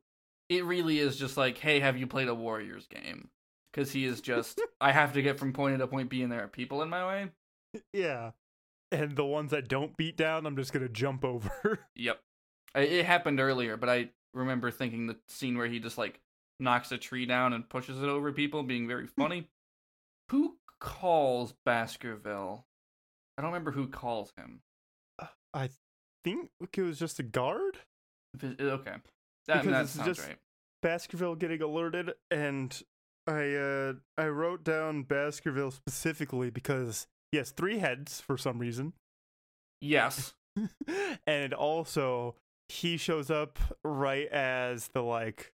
it 0.50 0.66
really 0.66 1.00
is 1.00 1.18
just 1.18 1.38
like, 1.38 1.58
hey, 1.58 1.80
have 1.80 1.98
you 1.98 2.08
played 2.08 2.28
a 2.28 2.34
Warriors 2.36 2.88
game? 2.88 3.30
Because 3.72 3.92
he 3.92 4.06
is 4.06 4.22
just 4.22 4.62
I 4.82 4.92
have 4.92 5.14
to 5.14 5.22
get 5.22 5.38
from 5.40 5.54
point 5.54 5.76
A 5.76 5.78
to 5.80 5.88
point 5.88 6.10
B, 6.10 6.22
and 6.22 6.32
there 6.32 6.44
are 6.44 6.48
people 6.48 6.82
in 6.82 6.90
my 6.90 7.06
way. 7.08 7.82
yeah, 7.92 8.32
and 8.92 9.16
the 9.16 9.26
ones 9.26 9.52
that 9.52 9.68
don't 9.68 9.98
beat 9.98 10.16
down, 10.18 10.46
I'm 10.46 10.56
just 10.56 10.74
gonna 10.74 10.90
jump 10.90 11.24
over. 11.26 11.80
Yep, 11.96 12.20
it 12.76 13.06
happened 13.06 13.40
earlier, 13.40 13.78
but 13.78 13.90
I 13.90 14.10
remember 14.34 14.72
thinking 14.72 15.08
the 15.08 15.18
scene 15.28 15.58
where 15.58 15.68
he 15.68 15.80
just 15.80 15.98
like 15.98 16.20
knocks 16.60 16.92
a 16.92 16.98
tree 16.98 17.26
down 17.26 17.54
and 17.54 17.68
pushes 17.68 18.02
it 18.02 18.08
over 18.10 18.32
people 18.32 18.64
being 18.64 18.88
very 18.88 19.08
funny. 19.08 19.50
who 20.30 20.58
calls 20.80 21.54
Baskerville? 21.66 22.66
I 23.38 23.42
don't 23.42 23.52
remember 23.52 23.72
who 23.72 23.88
calls 23.88 24.32
him. 24.38 24.62
I 25.54 25.70
think 26.24 26.50
it 26.62 26.82
was 26.82 27.00
just 27.00 27.20
a 27.20 27.24
guard. 27.24 27.80
It- 28.42 28.60
Okay, 28.62 28.96
that, 29.48 29.62
Because 29.64 29.66
that 29.72 29.82
it's 29.84 29.92
sounds 29.92 30.08
just- 30.18 30.28
right. 30.28 30.38
Baskerville 30.82 31.36
getting 31.36 31.62
alerted, 31.62 32.14
and 32.30 32.82
I 33.28 33.54
uh 33.56 33.94
I 34.18 34.28
wrote 34.28 34.64
down 34.66 35.04
Baskerville 35.04 35.72
specifically 35.72 36.50
because 36.50 37.08
he 37.32 37.38
has 37.38 37.52
three 37.52 37.78
heads 37.80 38.20
for 38.20 38.38
some 38.38 38.60
reason. 38.60 38.94
Yes. 39.80 40.34
and 41.28 41.54
also 41.54 42.36
he 42.70 42.98
shows 42.98 43.32
up 43.32 43.60
right 43.84 44.28
as 44.28 44.90
the 44.90 45.02
like 45.02 45.54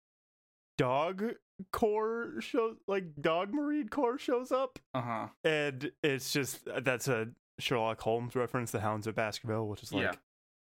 dog 0.79 1.35
core 1.73 2.35
show 2.41 2.77
like 2.87 3.21
dog 3.21 3.53
marine 3.53 3.89
core 3.89 4.17
shows 4.19 4.51
up 4.53 4.79
Uh 4.95 5.01
huh. 5.03 5.27
and 5.45 5.91
it's 6.03 6.33
just 6.33 6.67
that's 6.85 7.09
a 7.09 7.29
sherlock 7.59 8.01
holmes 8.01 8.35
reference 8.37 8.71
the 8.71 8.81
hounds 8.81 9.07
of 9.07 9.15
baskerville 9.15 9.67
which 9.69 9.83
is 9.83 9.93
like 9.93 10.03
Yeah. 10.05 10.13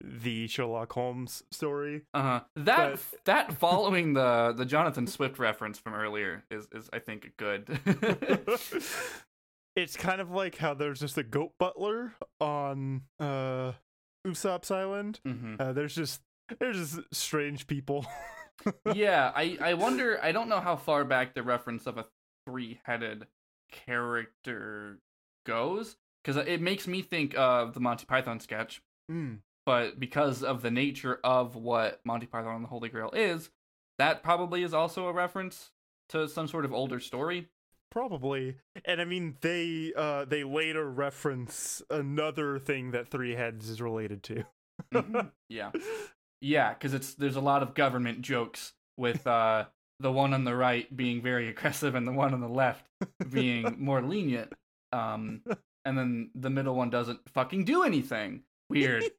the 0.03 0.47
sherlock 0.47 0.91
holmes 0.93 1.43
story 1.51 2.01
Uh 2.13 2.21
huh. 2.21 2.41
That 2.55 2.91
But- 3.11 3.25
that 3.25 3.53
following 3.53 4.13
the 4.13 4.53
the 4.55 4.65
Jonathan 4.65 5.07
Swift 5.07 5.39
reference 5.39 5.79
from 5.79 5.93
earlier 5.93 6.43
is 6.51 6.67
is 6.73 6.89
I 6.91 6.99
think 6.99 7.31
good. 7.37 7.67
it's 9.75 9.95
kind 9.97 10.21
of 10.21 10.31
like 10.31 10.57
how 10.57 10.73
there's 10.73 10.99
just 10.99 11.17
a 11.17 11.23
goat 11.23 11.53
butler 11.59 12.13
on 12.39 13.01
uh 13.19 13.71
usopp's 14.27 14.71
island 14.71 15.19
hmm 15.25 15.55
uh, 15.59 15.73
there's 15.73 15.95
just 15.95 16.21
there's 16.59 16.77
just 16.77 16.99
strange 17.13 17.67
people 17.67 18.05
Yeah, 18.93 19.31
I 19.35 19.57
I 19.59 19.73
wonder. 19.73 20.19
I 20.23 20.31
don't 20.31 20.47
know 20.47 20.59
how 20.59 20.75
far 20.75 21.03
back 21.03 21.33
the 21.33 21.41
reference 21.41 21.87
of 21.87 21.97
a 21.97 22.05
three 22.47 22.79
headed 22.85 23.25
character 23.71 24.99
goes 25.45 25.95
because 26.23 26.37
it 26.47 26.61
makes 26.61 26.87
me 26.87 27.01
think 27.01 27.35
of 27.37 27.73
the 27.73 27.79
Monty 27.79 28.05
Python 28.05 28.39
sketch. 28.39 28.81
Mm. 29.11 29.39
But 29.65 29.99
because 29.99 30.43
of 30.43 30.61
the 30.61 30.71
nature 30.71 31.19
of 31.23 31.55
what 31.55 32.01
Monty 32.05 32.25
Python 32.25 32.55
and 32.55 32.63
the 32.63 32.69
Holy 32.69 32.89
Grail 32.89 33.11
is, 33.11 33.49
that 33.97 34.23
probably 34.23 34.63
is 34.63 34.73
also 34.73 35.07
a 35.07 35.13
reference 35.13 35.71
to 36.09 36.27
some 36.27 36.47
sort 36.47 36.65
of 36.65 36.73
older 36.73 36.99
story. 36.99 37.47
Probably. 37.91 38.55
And 38.85 38.99
I 38.99 39.05
mean 39.05 39.37
they 39.41 39.93
uh 39.95 40.25
they 40.25 40.43
later 40.43 40.89
reference 40.89 41.81
another 41.89 42.57
thing 42.57 42.91
that 42.91 43.09
Three 43.09 43.35
Heads 43.35 43.69
is 43.69 43.81
related 43.81 44.23
to. 44.23 44.43
Mhm. 44.93 45.31
Yeah. 45.47 45.71
Yeah, 46.41 46.73
because 46.73 46.93
it's 46.93 47.13
there's 47.13 47.35
a 47.37 47.41
lot 47.41 47.63
of 47.63 47.73
government 47.73 48.21
jokes 48.21 48.73
with 48.97 49.25
uh, 49.25 49.65
the 49.99 50.11
one 50.11 50.33
on 50.33 50.43
the 50.43 50.55
right 50.55 50.93
being 50.95 51.21
very 51.21 51.47
aggressive 51.49 51.95
and 51.95 52.05
the 52.05 52.11
one 52.11 52.33
on 52.33 52.41
the 52.41 52.49
left 52.49 52.85
being 53.31 53.75
more 53.79 54.01
lenient. 54.01 54.51
Um, 54.91 55.41
and 55.85 55.97
then 55.97 56.29
the 56.35 56.49
middle 56.49 56.75
one 56.75 56.89
doesn't 56.89 57.19
fucking 57.29 57.65
do 57.65 57.83
anything. 57.83 58.43
Weird. 58.69 59.03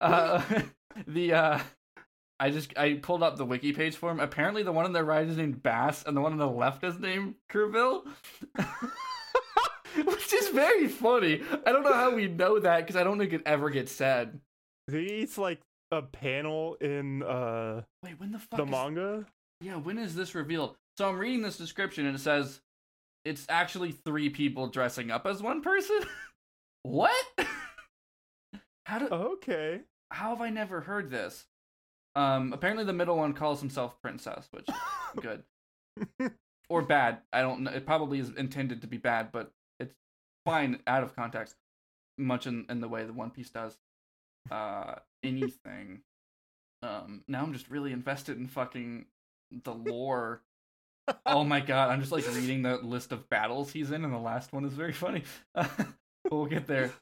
Uh, 0.00 0.42
the 1.06 1.32
uh, 1.32 1.58
I 2.40 2.50
just 2.50 2.76
I 2.76 2.94
pulled 2.94 3.22
up 3.22 3.36
the 3.36 3.44
wiki 3.44 3.72
page 3.72 3.94
for 3.96 4.10
him. 4.10 4.20
Apparently, 4.20 4.62
the 4.62 4.72
one 4.72 4.84
on 4.84 4.92
the 4.92 5.04
right 5.04 5.26
is 5.28 5.36
named 5.36 5.62
Bass, 5.62 6.02
and 6.04 6.16
the 6.16 6.20
one 6.20 6.32
on 6.32 6.38
the 6.38 6.48
left 6.48 6.82
is 6.82 6.98
named 6.98 7.34
Kerrville. 7.50 8.04
Which 10.04 10.32
is 10.32 10.48
very 10.48 10.88
funny. 10.88 11.42
I 11.66 11.72
don't 11.72 11.84
know 11.84 11.92
how 11.92 12.14
we 12.14 12.26
know 12.26 12.58
that 12.58 12.78
because 12.80 12.96
I 12.96 13.04
don't 13.04 13.18
think 13.18 13.32
it 13.32 13.42
ever 13.44 13.68
gets 13.70 13.92
said. 13.92 14.40
it's 14.88 15.36
like 15.36 15.60
a 15.90 16.02
panel 16.02 16.76
in 16.80 17.22
uh 17.22 17.82
Wait, 18.02 18.18
when 18.18 18.32
the 18.32 18.38
fuck? 18.38 18.56
the 18.56 18.64
is- 18.64 18.70
manga. 18.70 19.26
Yeah, 19.60 19.76
when 19.76 19.98
is 19.98 20.14
this 20.14 20.34
revealed? 20.34 20.76
So 20.98 21.08
I'm 21.08 21.18
reading 21.18 21.42
this 21.42 21.58
description 21.58 22.06
and 22.06 22.16
it 22.16 22.20
says 22.20 22.60
it's 23.24 23.46
actually 23.48 23.92
three 23.92 24.30
people 24.30 24.68
dressing 24.68 25.10
up 25.10 25.26
as 25.26 25.42
one 25.42 25.62
person. 25.62 26.00
what? 26.82 27.24
how 28.86 28.98
do? 28.98 29.06
Okay. 29.06 29.80
How 30.10 30.30
have 30.30 30.40
I 30.40 30.50
never 30.50 30.80
heard 30.80 31.10
this? 31.10 31.46
Um, 32.14 32.52
apparently 32.52 32.84
the 32.84 32.92
middle 32.92 33.16
one 33.16 33.32
calls 33.32 33.60
himself 33.60 34.00
Princess, 34.02 34.48
which 34.50 34.66
good 35.20 35.44
or 36.68 36.82
bad. 36.82 37.18
I 37.32 37.42
don't 37.42 37.60
know. 37.60 37.70
It 37.70 37.86
probably 37.86 38.18
is 38.18 38.30
intended 38.30 38.80
to 38.80 38.86
be 38.86 38.96
bad, 38.96 39.30
but 39.32 39.52
it's 39.78 39.94
fine 40.44 40.80
out 40.86 41.02
of 41.02 41.14
context, 41.14 41.54
much 42.18 42.46
in, 42.46 42.66
in 42.68 42.80
the 42.80 42.88
way 42.88 43.04
the 43.04 43.12
One 43.12 43.30
Piece 43.30 43.50
does. 43.50 43.76
Uh, 44.50 44.96
anything. 45.22 46.00
Um, 46.82 47.22
now 47.28 47.42
I'm 47.42 47.52
just 47.52 47.70
really 47.70 47.92
invested 47.92 48.38
in 48.38 48.48
fucking 48.48 49.06
the 49.64 49.74
lore. 49.74 50.42
Oh 51.26 51.44
my 51.44 51.60
god, 51.60 51.90
I'm 51.90 52.00
just 52.00 52.12
like 52.12 52.26
reading 52.26 52.62
the 52.62 52.76
list 52.76 53.12
of 53.12 53.28
battles 53.28 53.72
he's 53.72 53.90
in, 53.90 54.04
and 54.04 54.12
the 54.12 54.18
last 54.18 54.52
one 54.52 54.64
is 54.64 54.74
very 54.74 54.92
funny. 54.92 55.22
but 55.54 55.70
we'll 56.30 56.46
get 56.46 56.66
there. 56.66 56.92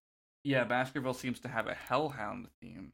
Yeah, 0.45 0.65
Baskerville 0.65 1.15
seems 1.15 1.41
to 1.41 1.49
have 1.49 1.67
a 1.67 1.75
Hellhound 1.75 2.49
theme. 2.63 2.93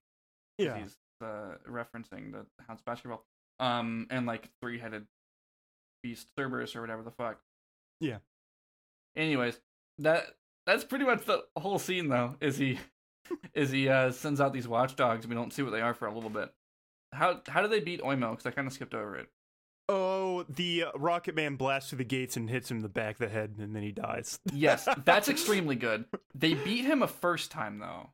yeah. 0.59 0.79
He's 0.79 0.97
uh, 1.23 1.55
referencing 1.69 2.33
the 2.33 2.47
Hounds 2.67 2.81
of 2.81 2.85
Baskerville. 2.85 3.23
Um, 3.59 4.07
and 4.11 4.27
like 4.27 4.49
three 4.61 4.79
headed 4.79 5.07
beast 6.03 6.29
Cerberus 6.37 6.77
or 6.77 6.81
whatever 6.81 7.03
the 7.03 7.11
fuck. 7.11 7.39
Yeah. 8.01 8.19
Anyways, 9.17 9.59
that 9.99 10.27
that's 10.67 10.85
pretty 10.85 11.05
much 11.05 11.25
the 11.25 11.45
whole 11.57 11.79
scene 11.79 12.09
though. 12.09 12.37
Is 12.41 12.59
he 12.59 12.79
is 13.55 13.71
he 13.71 13.89
uh 13.89 14.11
sends 14.13 14.41
out 14.41 14.53
these 14.53 14.69
watchdogs 14.69 15.25
and 15.25 15.33
we 15.33 15.37
don't 15.41 15.53
see 15.53 15.63
what 15.63 15.73
they 15.73 15.81
are 15.81 15.95
for 15.95 16.07
a 16.07 16.13
little 16.15 16.31
bit. 16.31 16.53
How 17.13 17.41
how 17.49 17.63
do 17.63 17.69
they 17.69 17.81
beat 17.81 18.03
Oimo? 18.03 18.33
Because 18.33 18.47
I 18.47 18.51
kind 18.51 18.67
of 18.67 18.75
skipped 18.75 18.95
over 18.95 19.17
it. 19.17 19.29
Oh, 19.89 20.45
the 20.49 20.85
uh, 20.85 20.91
Rocket 20.97 21.35
Man 21.37 21.55
blasts 21.57 21.91
through 21.91 21.99
the 21.99 22.05
gates 22.05 22.37
and 22.37 22.51
hits 22.51 22.71
him 22.71 22.79
in 22.79 22.83
the 22.83 22.89
back 22.89 23.15
of 23.15 23.19
the 23.21 23.29
head, 23.29 23.55
and 23.59 23.75
then 23.75 23.83
he 23.83 23.93
dies. 23.93 24.39
Yes, 24.53 24.89
that's 25.05 25.29
extremely 25.29 25.77
good. 25.77 26.07
They 26.35 26.55
beat 26.55 26.85
him 26.85 27.03
a 27.03 27.09
first 27.09 27.51
time 27.53 27.79
though, 27.79 28.11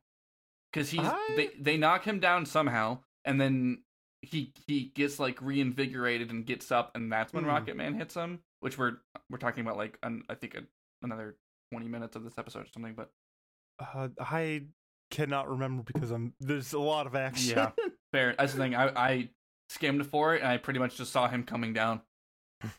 because 0.71 0.89
he's 0.91 1.01
I- 1.01 1.33
they 1.35 1.49
they 1.59 1.77
knock 1.77 2.03
him 2.05 2.19
down 2.19 2.45
somehow, 2.45 2.99
and 3.25 3.41
then 3.41 3.83
he 4.21 4.53
he 4.67 4.91
gets 4.95 5.19
like 5.19 5.41
reinvigorated 5.41 6.29
and 6.29 6.45
gets 6.45 6.71
up, 6.71 6.91
and 6.95 7.11
that's 7.11 7.33
when 7.33 7.43
Hmm. 7.43 7.49
Rocket 7.49 7.75
Man 7.75 7.95
hits 7.95 8.13
him. 8.13 8.39
Which 8.59 8.77
we're 8.77 8.97
we're 9.29 9.39
talking 9.39 9.61
about 9.65 9.75
like 9.77 9.97
an, 10.03 10.23
I 10.29 10.35
think 10.35 10.53
a, 10.55 10.61
another 11.01 11.35
twenty 11.71 11.87
minutes 11.87 12.15
of 12.15 12.23
this 12.23 12.37
episode 12.37 12.65
or 12.65 12.67
something. 12.73 12.93
But 12.93 13.09
Uh, 13.79 14.09
I 14.19 14.63
cannot 15.11 15.49
remember 15.49 15.83
because 15.83 16.11
I'm 16.11 16.33
there's 16.39 16.73
a 16.73 16.79
lot 16.79 17.07
of 17.07 17.15
action. 17.15 17.57
Yeah. 17.57 17.71
fair. 18.11 18.35
That's 18.37 18.53
the 18.53 18.59
thing. 18.59 18.75
I 18.75 18.87
I 18.95 19.29
skimmed 19.73 20.05
for 20.05 20.35
it, 20.35 20.41
and 20.41 20.51
I 20.51 20.57
pretty 20.57 20.79
much 20.79 20.97
just 20.97 21.11
saw 21.11 21.27
him 21.27 21.43
coming 21.43 21.73
down. 21.73 22.01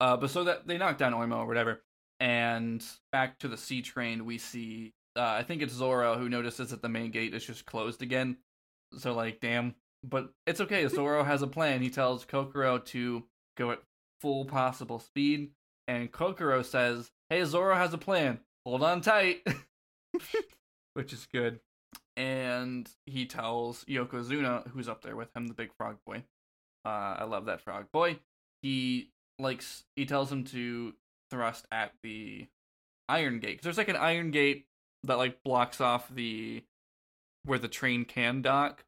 Uh, 0.00 0.16
but 0.16 0.30
so 0.30 0.44
that 0.44 0.64
they 0.64 0.78
knocked 0.78 1.00
down 1.00 1.12
Oimo 1.12 1.38
or 1.38 1.46
whatever, 1.48 1.82
and 2.20 2.84
back 3.10 3.36
to 3.40 3.48
the 3.48 3.56
sea 3.56 3.82
train, 3.82 4.24
we 4.24 4.38
see. 4.38 4.94
Uh, 5.16 5.22
I 5.22 5.42
think 5.42 5.60
it's 5.60 5.74
Zoro 5.74 6.16
who 6.16 6.28
notices 6.28 6.70
that 6.70 6.82
the 6.82 6.88
main 6.88 7.10
gate 7.10 7.34
is 7.34 7.44
just 7.44 7.66
closed 7.66 8.00
again. 8.00 8.36
So 8.96 9.12
like, 9.12 9.40
damn. 9.40 9.74
But 10.04 10.30
it's 10.46 10.60
okay. 10.60 10.86
Zoro 10.88 11.24
has 11.24 11.42
a 11.42 11.48
plan. 11.48 11.82
He 11.82 11.90
tells 11.90 12.24
Kokoro 12.24 12.78
to 12.78 13.24
go 13.56 13.72
at 13.72 13.82
full 14.20 14.44
possible 14.44 15.00
speed, 15.00 15.50
and 15.88 16.12
Kokoro 16.12 16.62
says, 16.62 17.10
"Hey, 17.28 17.44
Zoro 17.44 17.74
has 17.74 17.92
a 17.92 17.98
plan. 17.98 18.38
Hold 18.64 18.84
on 18.84 19.00
tight," 19.00 19.44
which 20.94 21.12
is 21.12 21.26
good. 21.32 21.58
And 22.18 22.90
he 23.06 23.26
tells 23.26 23.84
Yokozuna, 23.84 24.68
who's 24.70 24.88
up 24.88 25.02
there 25.02 25.14
with 25.14 25.34
him, 25.36 25.46
the 25.46 25.54
big 25.54 25.72
frog 25.72 25.98
boy. 26.04 26.24
Uh, 26.84 27.14
I 27.18 27.24
love 27.24 27.44
that 27.44 27.60
frog 27.60 27.86
boy. 27.92 28.18
He 28.60 29.12
likes. 29.38 29.84
He 29.94 30.04
tells 30.04 30.30
him 30.32 30.42
to 30.46 30.94
thrust 31.30 31.66
at 31.70 31.92
the 32.02 32.48
iron 33.08 33.38
gate. 33.38 33.58
'Cause 33.58 33.64
there's 33.64 33.78
like 33.78 33.88
an 33.88 33.96
iron 33.96 34.32
gate 34.32 34.66
that 35.04 35.14
like 35.16 35.44
blocks 35.44 35.80
off 35.80 36.08
the 36.12 36.64
where 37.44 37.58
the 37.58 37.68
train 37.68 38.04
can 38.04 38.42
dock. 38.42 38.84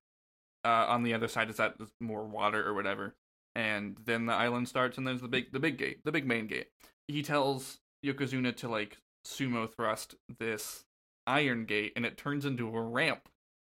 Uh, 0.65 0.87
on 0.89 1.05
the 1.05 1.15
other 1.15 1.29
side 1.29 1.49
is 1.49 1.57
that 1.57 1.77
more 2.01 2.25
water 2.25 2.67
or 2.67 2.75
whatever, 2.75 3.15
and 3.55 3.97
then 4.05 4.27
the 4.27 4.33
island 4.35 4.69
starts, 4.69 4.99
and 4.99 5.07
there's 5.07 5.23
the 5.23 5.29
big 5.29 5.53
the 5.53 5.61
big 5.61 5.79
gate, 5.79 6.05
the 6.05 6.13
big 6.13 6.27
main 6.27 6.47
gate. 6.49 6.69
He 7.09 7.23
tells 7.23 7.81
Yokozuna 8.05 8.55
to 8.57 8.69
like 8.69 8.99
sumo 9.25 9.73
thrust 9.73 10.17
this 10.39 10.85
iron 11.31 11.65
gate, 11.65 11.93
and 11.97 12.05
it 12.05 12.17
turns 12.17 12.45
into 12.45 12.75
a 12.75 12.83
ramp 12.83 13.29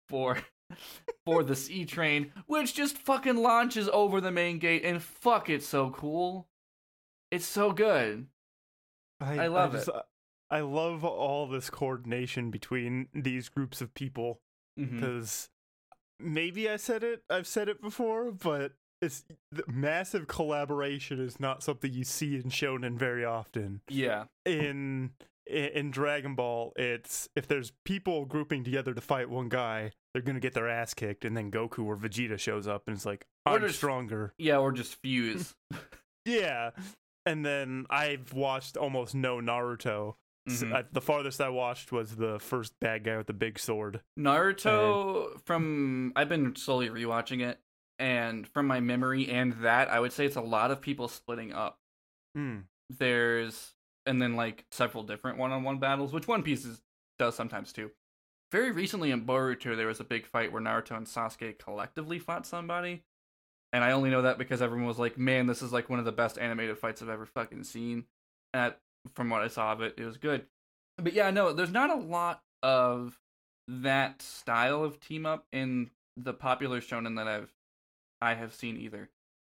for 0.08 0.38
for 1.26 1.42
the 1.42 1.56
sea 1.56 1.84
train, 1.84 2.32
which 2.46 2.74
just 2.74 2.96
fucking 2.96 3.36
launches 3.36 3.88
over 3.92 4.20
the 4.20 4.30
main 4.30 4.58
gate, 4.58 4.84
and 4.84 5.02
fuck, 5.02 5.50
it's 5.50 5.66
so 5.66 5.90
cool. 5.90 6.48
It's 7.30 7.46
so 7.46 7.72
good. 7.72 8.26
I 9.20 9.48
love 9.48 9.74
it. 9.74 9.88
Uh, 9.88 10.02
I 10.50 10.60
love 10.60 11.04
all 11.04 11.46
this 11.46 11.68
coordination 11.68 12.50
between 12.50 13.08
these 13.12 13.48
groups 13.48 13.80
of 13.80 13.92
people 13.92 14.40
mm-hmm. 14.78 14.96
because 14.96 15.50
maybe 16.18 16.70
I 16.70 16.76
said 16.76 17.02
it, 17.02 17.22
I've 17.28 17.46
said 17.46 17.68
it 17.68 17.82
before, 17.82 18.32
but 18.32 18.72
it's 19.02 19.24
the 19.52 19.64
massive 19.66 20.26
collaboration 20.26 21.20
is 21.20 21.38
not 21.38 21.62
something 21.62 21.92
you 21.92 22.04
see 22.04 22.36
in 22.36 22.44
shonen 22.44 22.98
very 22.98 23.24
often. 23.24 23.82
Yeah, 23.88 24.24
In 24.44 25.10
in 25.48 25.90
Dragon 25.90 26.34
Ball, 26.34 26.72
it's 26.76 27.28
if 27.34 27.46
there's 27.48 27.72
people 27.84 28.24
grouping 28.26 28.64
together 28.64 28.94
to 28.94 29.00
fight 29.00 29.28
one 29.30 29.48
guy, 29.48 29.92
they're 30.12 30.22
gonna 30.22 30.40
get 30.40 30.54
their 30.54 30.68
ass 30.68 30.94
kicked, 30.94 31.24
and 31.24 31.36
then 31.36 31.50
Goku 31.50 31.84
or 31.84 31.96
Vegeta 31.96 32.38
shows 32.38 32.66
up 32.68 32.84
and 32.86 32.96
it's 32.96 33.06
like, 33.06 33.26
I'm 33.46 33.60
just- 33.62 33.76
stronger. 33.76 34.34
yeah, 34.38 34.58
or 34.58 34.72
just 34.72 34.96
fuse. 35.02 35.54
Yeah. 36.24 36.72
And 37.24 37.44
then 37.44 37.86
I've 37.88 38.34
watched 38.34 38.76
almost 38.76 39.14
no 39.14 39.38
Naruto. 39.38 40.16
S- 40.46 40.62
Mhm. 40.62 40.74
I, 40.74 40.84
the 40.92 41.00
farthest 41.00 41.40
I 41.40 41.48
watched 41.48 41.90
was 41.90 42.16
the 42.16 42.38
first 42.38 42.74
bad 42.80 43.04
guy 43.04 43.16
with 43.16 43.28
the 43.28 43.32
big 43.32 43.58
sword. 43.58 44.02
Naruto 44.18 45.40
from 45.46 46.12
I've 46.16 46.28
been 46.28 46.54
slowly 46.56 46.88
rewatching 46.90 47.40
it 47.46 47.60
and 47.98 48.46
from 48.48 48.66
my 48.66 48.80
memory 48.80 49.28
and 49.30 49.54
that 49.62 49.88
I 49.90 50.00
would 50.00 50.12
say 50.12 50.26
it's 50.26 50.36
a 50.36 50.40
lot 50.42 50.70
of 50.70 50.80
people 50.80 51.08
splitting 51.08 51.52
up. 51.52 51.78
Hmm. 52.34 52.58
There's 52.90 53.74
and 54.08 54.20
then 54.20 54.34
like 54.34 54.64
several 54.70 55.04
different 55.04 55.38
one-on-one 55.38 55.78
battles, 55.78 56.12
which 56.12 56.26
One 56.26 56.42
Piece 56.42 56.64
is, 56.64 56.80
does 57.18 57.36
sometimes 57.36 57.72
too. 57.72 57.90
Very 58.50 58.72
recently 58.72 59.10
in 59.10 59.26
Boruto, 59.26 59.76
there 59.76 59.86
was 59.86 60.00
a 60.00 60.04
big 60.04 60.26
fight 60.26 60.50
where 60.50 60.62
Naruto 60.62 60.96
and 60.96 61.06
Sasuke 61.06 61.58
collectively 61.58 62.18
fought 62.18 62.46
somebody, 62.46 63.04
and 63.72 63.84
I 63.84 63.92
only 63.92 64.08
know 64.08 64.22
that 64.22 64.38
because 64.38 64.62
everyone 64.62 64.86
was 64.88 64.98
like, 64.98 65.18
"Man, 65.18 65.46
this 65.46 65.60
is 65.60 65.72
like 65.72 65.90
one 65.90 65.98
of 65.98 66.06
the 66.06 66.12
best 66.12 66.38
animated 66.38 66.78
fights 66.78 67.02
I've 67.02 67.10
ever 67.10 67.26
fucking 67.26 67.64
seen." 67.64 68.06
And 68.54 68.74
from 69.14 69.28
what 69.28 69.42
I 69.42 69.48
saw 69.48 69.72
of 69.72 69.82
it, 69.82 69.94
it 69.98 70.04
was 70.04 70.16
good. 70.16 70.46
But 70.96 71.12
yeah, 71.12 71.30
no, 71.30 71.52
there's 71.52 71.70
not 71.70 71.90
a 71.90 71.94
lot 72.00 72.42
of 72.62 73.20
that 73.68 74.22
style 74.22 74.82
of 74.82 74.98
team 74.98 75.26
up 75.26 75.46
in 75.52 75.90
the 76.16 76.32
popular 76.32 76.80
shonen 76.80 77.16
that 77.16 77.28
I've 77.28 77.52
I 78.22 78.34
have 78.34 78.54
seen 78.54 78.78
either. 78.78 79.10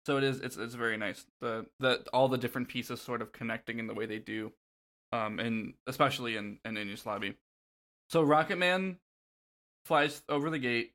So 0.07 0.18
it 0.18 0.24
is 0.24 0.40
it's 0.40 0.57
it's 0.57 0.74
very 0.74 0.96
nice. 0.96 1.24
The 1.40 1.66
the 1.80 2.05
all 2.12 2.28
the 2.28 2.38
different 2.38 2.68
pieces 2.68 3.00
sort 3.00 3.22
of 3.22 3.32
connecting 3.32 3.78
in 3.78 3.86
the 3.86 3.94
way 3.94 4.07
they 4.07 4.18
do. 4.18 4.52
Um 5.12 5.38
and 5.38 5.74
especially 5.86 6.36
in 6.36 6.59
in 6.64 6.76
Lobby. 7.07 7.36
So 8.11 8.22
Rocket 8.22 8.57
Man 8.59 8.98
flies 9.86 10.22
over 10.28 10.50
the 10.50 10.59
gate 10.59 10.92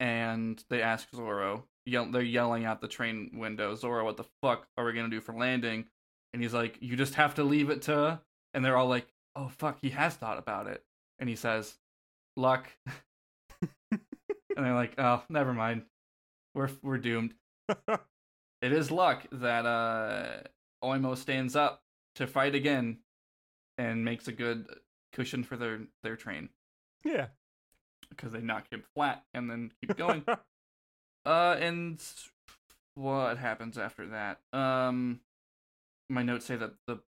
and 0.00 0.62
they 0.70 0.82
ask 0.82 1.08
Zoro, 1.14 1.64
yell, 1.86 2.10
they're 2.10 2.22
yelling 2.22 2.64
out 2.64 2.80
the 2.80 2.88
train 2.88 3.30
window, 3.34 3.74
Zoro, 3.74 4.04
what 4.04 4.16
the 4.16 4.24
fuck 4.42 4.68
are 4.76 4.84
we 4.84 4.92
to 4.92 5.08
do 5.08 5.20
for 5.20 5.34
landing? 5.34 5.86
And 6.32 6.42
he's 6.42 6.54
like, 6.54 6.78
you 6.80 6.94
just 6.94 7.14
have 7.14 7.34
to 7.36 7.44
leave 7.44 7.70
it 7.70 7.82
to 7.82 8.20
and 8.54 8.64
they're 8.64 8.76
all 8.76 8.88
like, 8.88 9.06
"Oh 9.36 9.48
fuck, 9.48 9.78
he 9.80 9.90
has 9.90 10.14
thought 10.14 10.38
about 10.38 10.66
it." 10.66 10.82
And 11.18 11.28
he 11.28 11.36
says, 11.36 11.78
"Luck." 12.36 12.68
and 13.92 14.00
they're 14.56 14.74
like, 14.74 14.94
"Oh, 14.98 15.22
never 15.28 15.52
mind. 15.52 15.84
We're 16.54 16.70
we're 16.82 16.98
doomed." 16.98 17.34
it 18.62 18.72
is 18.72 18.90
luck 18.90 19.26
that 19.32 19.66
uh 19.66 20.42
Oimo 20.84 21.16
stands 21.16 21.56
up 21.56 21.82
to 22.16 22.26
fight 22.26 22.54
again 22.54 22.98
and 23.76 24.04
makes 24.04 24.28
a 24.28 24.32
good 24.32 24.66
cushion 25.12 25.42
for 25.44 25.56
their 25.56 25.80
their 26.02 26.16
train 26.16 26.48
Yeah. 27.04 27.28
because 28.10 28.32
they 28.32 28.40
knock 28.40 28.66
him 28.70 28.82
flat 28.94 29.24
and 29.34 29.50
then 29.50 29.72
keep 29.80 29.96
going. 29.96 30.24
uh 31.26 31.56
and 31.60 32.02
what 32.94 33.38
happens 33.38 33.78
after 33.78 34.06
that? 34.08 34.40
Um 34.52 35.20
my 36.08 36.22
notes 36.22 36.46
say 36.46 36.56
that 36.56 36.72
the 36.86 36.98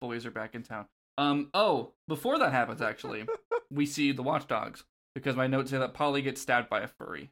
boys 0.00 0.26
are 0.26 0.30
back 0.30 0.54
in 0.54 0.62
town. 0.62 0.86
Um 1.16 1.50
oh, 1.54 1.92
before 2.06 2.38
that 2.38 2.52
happens 2.52 2.80
actually, 2.82 3.26
we 3.70 3.86
see 3.86 4.12
the 4.12 4.22
watchdogs 4.22 4.84
because 5.14 5.34
my 5.36 5.46
notes 5.46 5.70
say 5.70 5.78
that 5.78 5.94
Paulie 5.94 6.22
gets 6.22 6.40
stabbed 6.40 6.68
by 6.68 6.80
a 6.80 6.86
furry. 6.88 7.30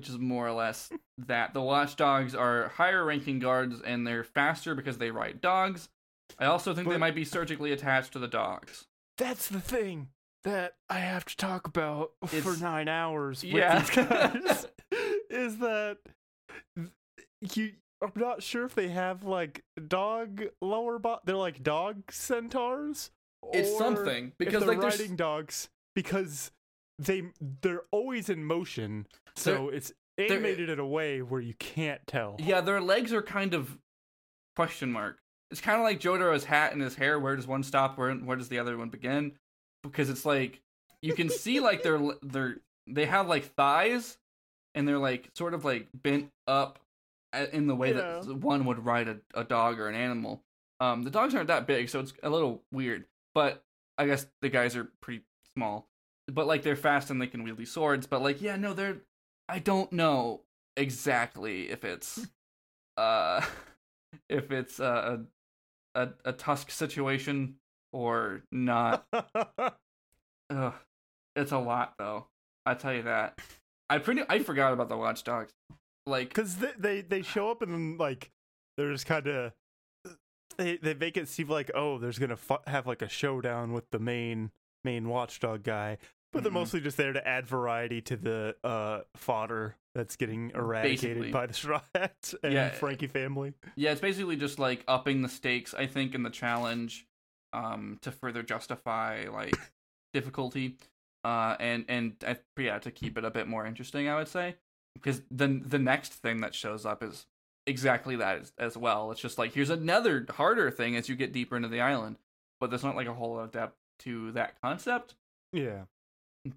Which 0.00 0.08
is 0.08 0.18
more 0.18 0.48
or 0.48 0.52
less 0.52 0.88
that 1.18 1.52
the 1.52 1.60
watchdogs 1.60 2.34
are 2.34 2.68
higher 2.68 3.04
ranking 3.04 3.38
guards 3.38 3.82
and 3.82 4.06
they're 4.06 4.24
faster 4.24 4.74
because 4.74 4.96
they 4.96 5.10
ride 5.10 5.42
dogs. 5.42 5.90
I 6.38 6.46
also 6.46 6.74
think 6.74 6.88
they 6.88 6.96
might 6.96 7.14
be 7.14 7.26
surgically 7.26 7.70
attached 7.72 8.14
to 8.14 8.18
the 8.18 8.26
dogs. 8.26 8.86
That's 9.18 9.48
the 9.48 9.60
thing 9.60 10.08
that 10.44 10.72
I 10.88 11.00
have 11.00 11.26
to 11.26 11.36
talk 11.36 11.66
about 11.66 12.12
for 12.26 12.56
nine 12.56 12.88
hours 12.88 13.42
with 13.42 13.52
Yeah. 13.52 13.80
these 13.80 13.90
guys. 13.90 14.66
is 15.30 15.58
that 15.58 15.98
you? 17.54 17.72
I'm 18.02 18.12
not 18.16 18.42
sure 18.42 18.64
if 18.64 18.74
they 18.74 18.88
have 18.88 19.24
like 19.24 19.64
dog 19.86 20.44
lower 20.62 20.98
bot. 20.98 21.26
They're 21.26 21.36
like 21.36 21.62
dog 21.62 22.10
centaurs. 22.10 23.10
It's 23.52 23.68
or 23.72 23.78
something, 23.78 24.32
because, 24.38 24.60
they're 24.64 24.76
like, 24.76 24.82
riding 24.82 25.16
dogs 25.16 25.68
because 25.94 26.52
they 27.00 27.24
they're 27.62 27.82
always 27.90 28.28
in 28.28 28.44
motion. 28.44 29.06
So 29.36 29.68
it's 29.70 29.92
animated 30.18 30.68
in 30.68 30.78
a 30.78 30.86
way 30.86 31.22
where 31.22 31.40
you 31.40 31.54
can't 31.54 32.00
tell. 32.06 32.36
Yeah, 32.38 32.60
their 32.60 32.80
legs 32.80 33.12
are 33.12 33.22
kind 33.22 33.54
of 33.54 33.78
question 34.56 34.92
mark. 34.92 35.18
It's 35.50 35.60
kind 35.60 35.78
of 35.78 35.84
like 35.84 35.98
Jotaro's 36.00 36.44
hat 36.44 36.72
and 36.72 36.82
his 36.82 36.94
hair. 36.94 37.18
Where 37.18 37.34
does 37.34 37.46
one 37.46 37.62
stop? 37.62 37.98
Where 37.98 38.12
where 38.14 38.36
does 38.36 38.48
the 38.48 38.58
other 38.58 38.76
one 38.76 38.88
begin? 38.90 39.32
Because 39.82 40.10
it's 40.10 40.24
like 40.24 40.60
you 41.02 41.14
can 41.14 41.28
see 41.30 41.60
like 41.60 41.82
they're 41.82 42.00
they're 42.22 42.56
they 42.86 43.06
have 43.06 43.28
like 43.28 43.54
thighs, 43.54 44.18
and 44.74 44.86
they're 44.86 44.98
like 44.98 45.30
sort 45.34 45.54
of 45.54 45.64
like 45.64 45.88
bent 45.94 46.30
up 46.46 46.78
in 47.52 47.66
the 47.66 47.74
way 47.76 47.90
Yeah. 47.94 48.20
that 48.24 48.34
one 48.36 48.64
would 48.66 48.84
ride 48.84 49.08
a, 49.08 49.16
a 49.34 49.44
dog 49.44 49.78
or 49.80 49.88
an 49.88 49.94
animal. 49.94 50.42
Um, 50.80 51.02
the 51.02 51.10
dogs 51.10 51.34
aren't 51.34 51.48
that 51.48 51.66
big, 51.66 51.88
so 51.88 52.00
it's 52.00 52.12
a 52.22 52.30
little 52.30 52.62
weird. 52.72 53.04
But 53.34 53.62
I 53.98 54.06
guess 54.06 54.26
the 54.42 54.48
guys 54.48 54.76
are 54.76 54.88
pretty 55.00 55.22
small. 55.54 55.86
But 56.30 56.46
like 56.46 56.62
they're 56.62 56.76
fast 56.76 57.10
and 57.10 57.20
they 57.20 57.26
can 57.26 57.42
wield 57.42 57.58
these 57.58 57.70
swords. 57.72 58.06
But 58.06 58.22
like 58.22 58.40
yeah, 58.40 58.56
no, 58.56 58.72
they're. 58.72 58.98
I 59.48 59.58
don't 59.58 59.92
know 59.92 60.42
exactly 60.76 61.70
if 61.70 61.84
it's 61.84 62.26
uh 62.96 63.44
if 64.28 64.50
it's 64.50 64.78
a 64.80 65.24
a, 65.94 66.08
a 66.24 66.32
tusk 66.32 66.70
situation 66.70 67.56
or 67.92 68.42
not. 68.52 69.06
Ugh, 69.12 70.74
it's 71.36 71.52
a 71.52 71.58
lot 71.58 71.94
though. 71.98 72.26
I 72.66 72.74
tell 72.74 72.94
you 72.94 73.02
that. 73.02 73.38
I 73.88 73.98
pretty 73.98 74.22
I 74.28 74.38
forgot 74.40 74.72
about 74.72 74.88
the 74.88 74.96
watchdogs. 74.96 75.52
Like 76.06 76.28
because 76.28 76.56
they, 76.56 76.72
they 76.78 77.00
they 77.02 77.22
show 77.22 77.50
up 77.50 77.62
and 77.62 77.72
then 77.72 77.96
like 77.98 78.30
they're 78.76 78.92
just 78.92 79.06
kind 79.06 79.26
of 79.26 79.52
they 80.56 80.76
they 80.76 80.94
make 80.94 81.16
it 81.16 81.28
seem 81.28 81.48
like 81.48 81.70
oh 81.74 81.98
there's 81.98 82.18
gonna 82.18 82.36
fu- 82.36 82.56
have 82.66 82.86
like 82.86 83.02
a 83.02 83.08
showdown 83.08 83.72
with 83.72 83.90
the 83.90 83.98
main 83.98 84.50
main 84.84 85.08
watchdog 85.08 85.62
guy 85.62 85.98
but 86.32 86.42
they're 86.42 86.50
Mhm. 86.50 86.54
mostly 86.54 86.80
just 86.80 86.96
there 86.96 87.12
to 87.12 87.26
add 87.26 87.46
variety 87.46 88.00
to 88.02 88.16
the 88.16 88.56
uh 88.64 89.00
fodder 89.16 89.76
that's 89.94 90.16
getting 90.16 90.50
eradicated 90.54 91.00
Basically. 91.16 91.30
by 91.32 91.46
the 91.46 91.54
straw 91.54 91.80
hats 91.94 92.34
and 92.42 92.52
Yeah. 92.52 92.70
Franky 92.70 93.06
family 93.08 93.54
yeah, 93.76 93.92
it's 93.92 94.00
basically 94.00 94.36
just 94.36 94.58
like 94.58 94.84
upping 94.86 95.22
the 95.22 95.28
stakes. 95.28 95.74
I 95.74 95.86
think 95.86 96.14
in 96.14 96.22
the 96.22 96.30
challenge, 96.30 97.06
um, 97.52 97.98
to 98.02 98.12
further 98.12 98.42
justify 98.44 99.26
like 99.32 99.54
difficulty, 100.14 100.76
uh, 101.24 101.56
and 101.60 101.84
and 101.88 102.16
uh, 102.26 102.34
yeah, 102.56 102.78
to 102.78 102.90
keep 102.90 103.18
it 103.18 103.24
a 103.24 103.30
bit 103.30 103.46
more 103.48 103.66
interesting. 103.66 104.08
I 104.08 104.16
would 104.16 104.28
say 104.28 104.56
because 104.94 105.22
then 105.30 105.62
the 105.66 105.78
next 105.78 106.12
thing 106.14 106.40
that 106.40 106.54
shows 106.54 106.84
up 106.86 107.02
is 107.02 107.26
exactly 107.66 108.16
that 108.16 108.38
as, 108.40 108.52
as 108.58 108.76
well. 108.76 109.10
It's 109.12 109.20
just 109.20 109.38
like 109.38 109.52
here's 109.54 109.70
another 109.70 110.26
harder 110.30 110.70
thing 110.70 110.94
as 110.96 111.08
you 111.08 111.16
get 111.16 111.32
deeper 111.32 111.56
into 111.56 111.68
the 111.68 111.80
island, 111.80 112.18
but 112.60 112.70
there's 112.70 112.84
not 112.84 112.96
like 112.96 113.06
a 113.08 113.14
whole 113.14 113.34
lot 113.34 113.44
of 113.44 113.50
depth 113.52 113.76
to 114.00 114.30
that 114.32 114.60
concept. 114.62 115.14
yeah 115.52 115.82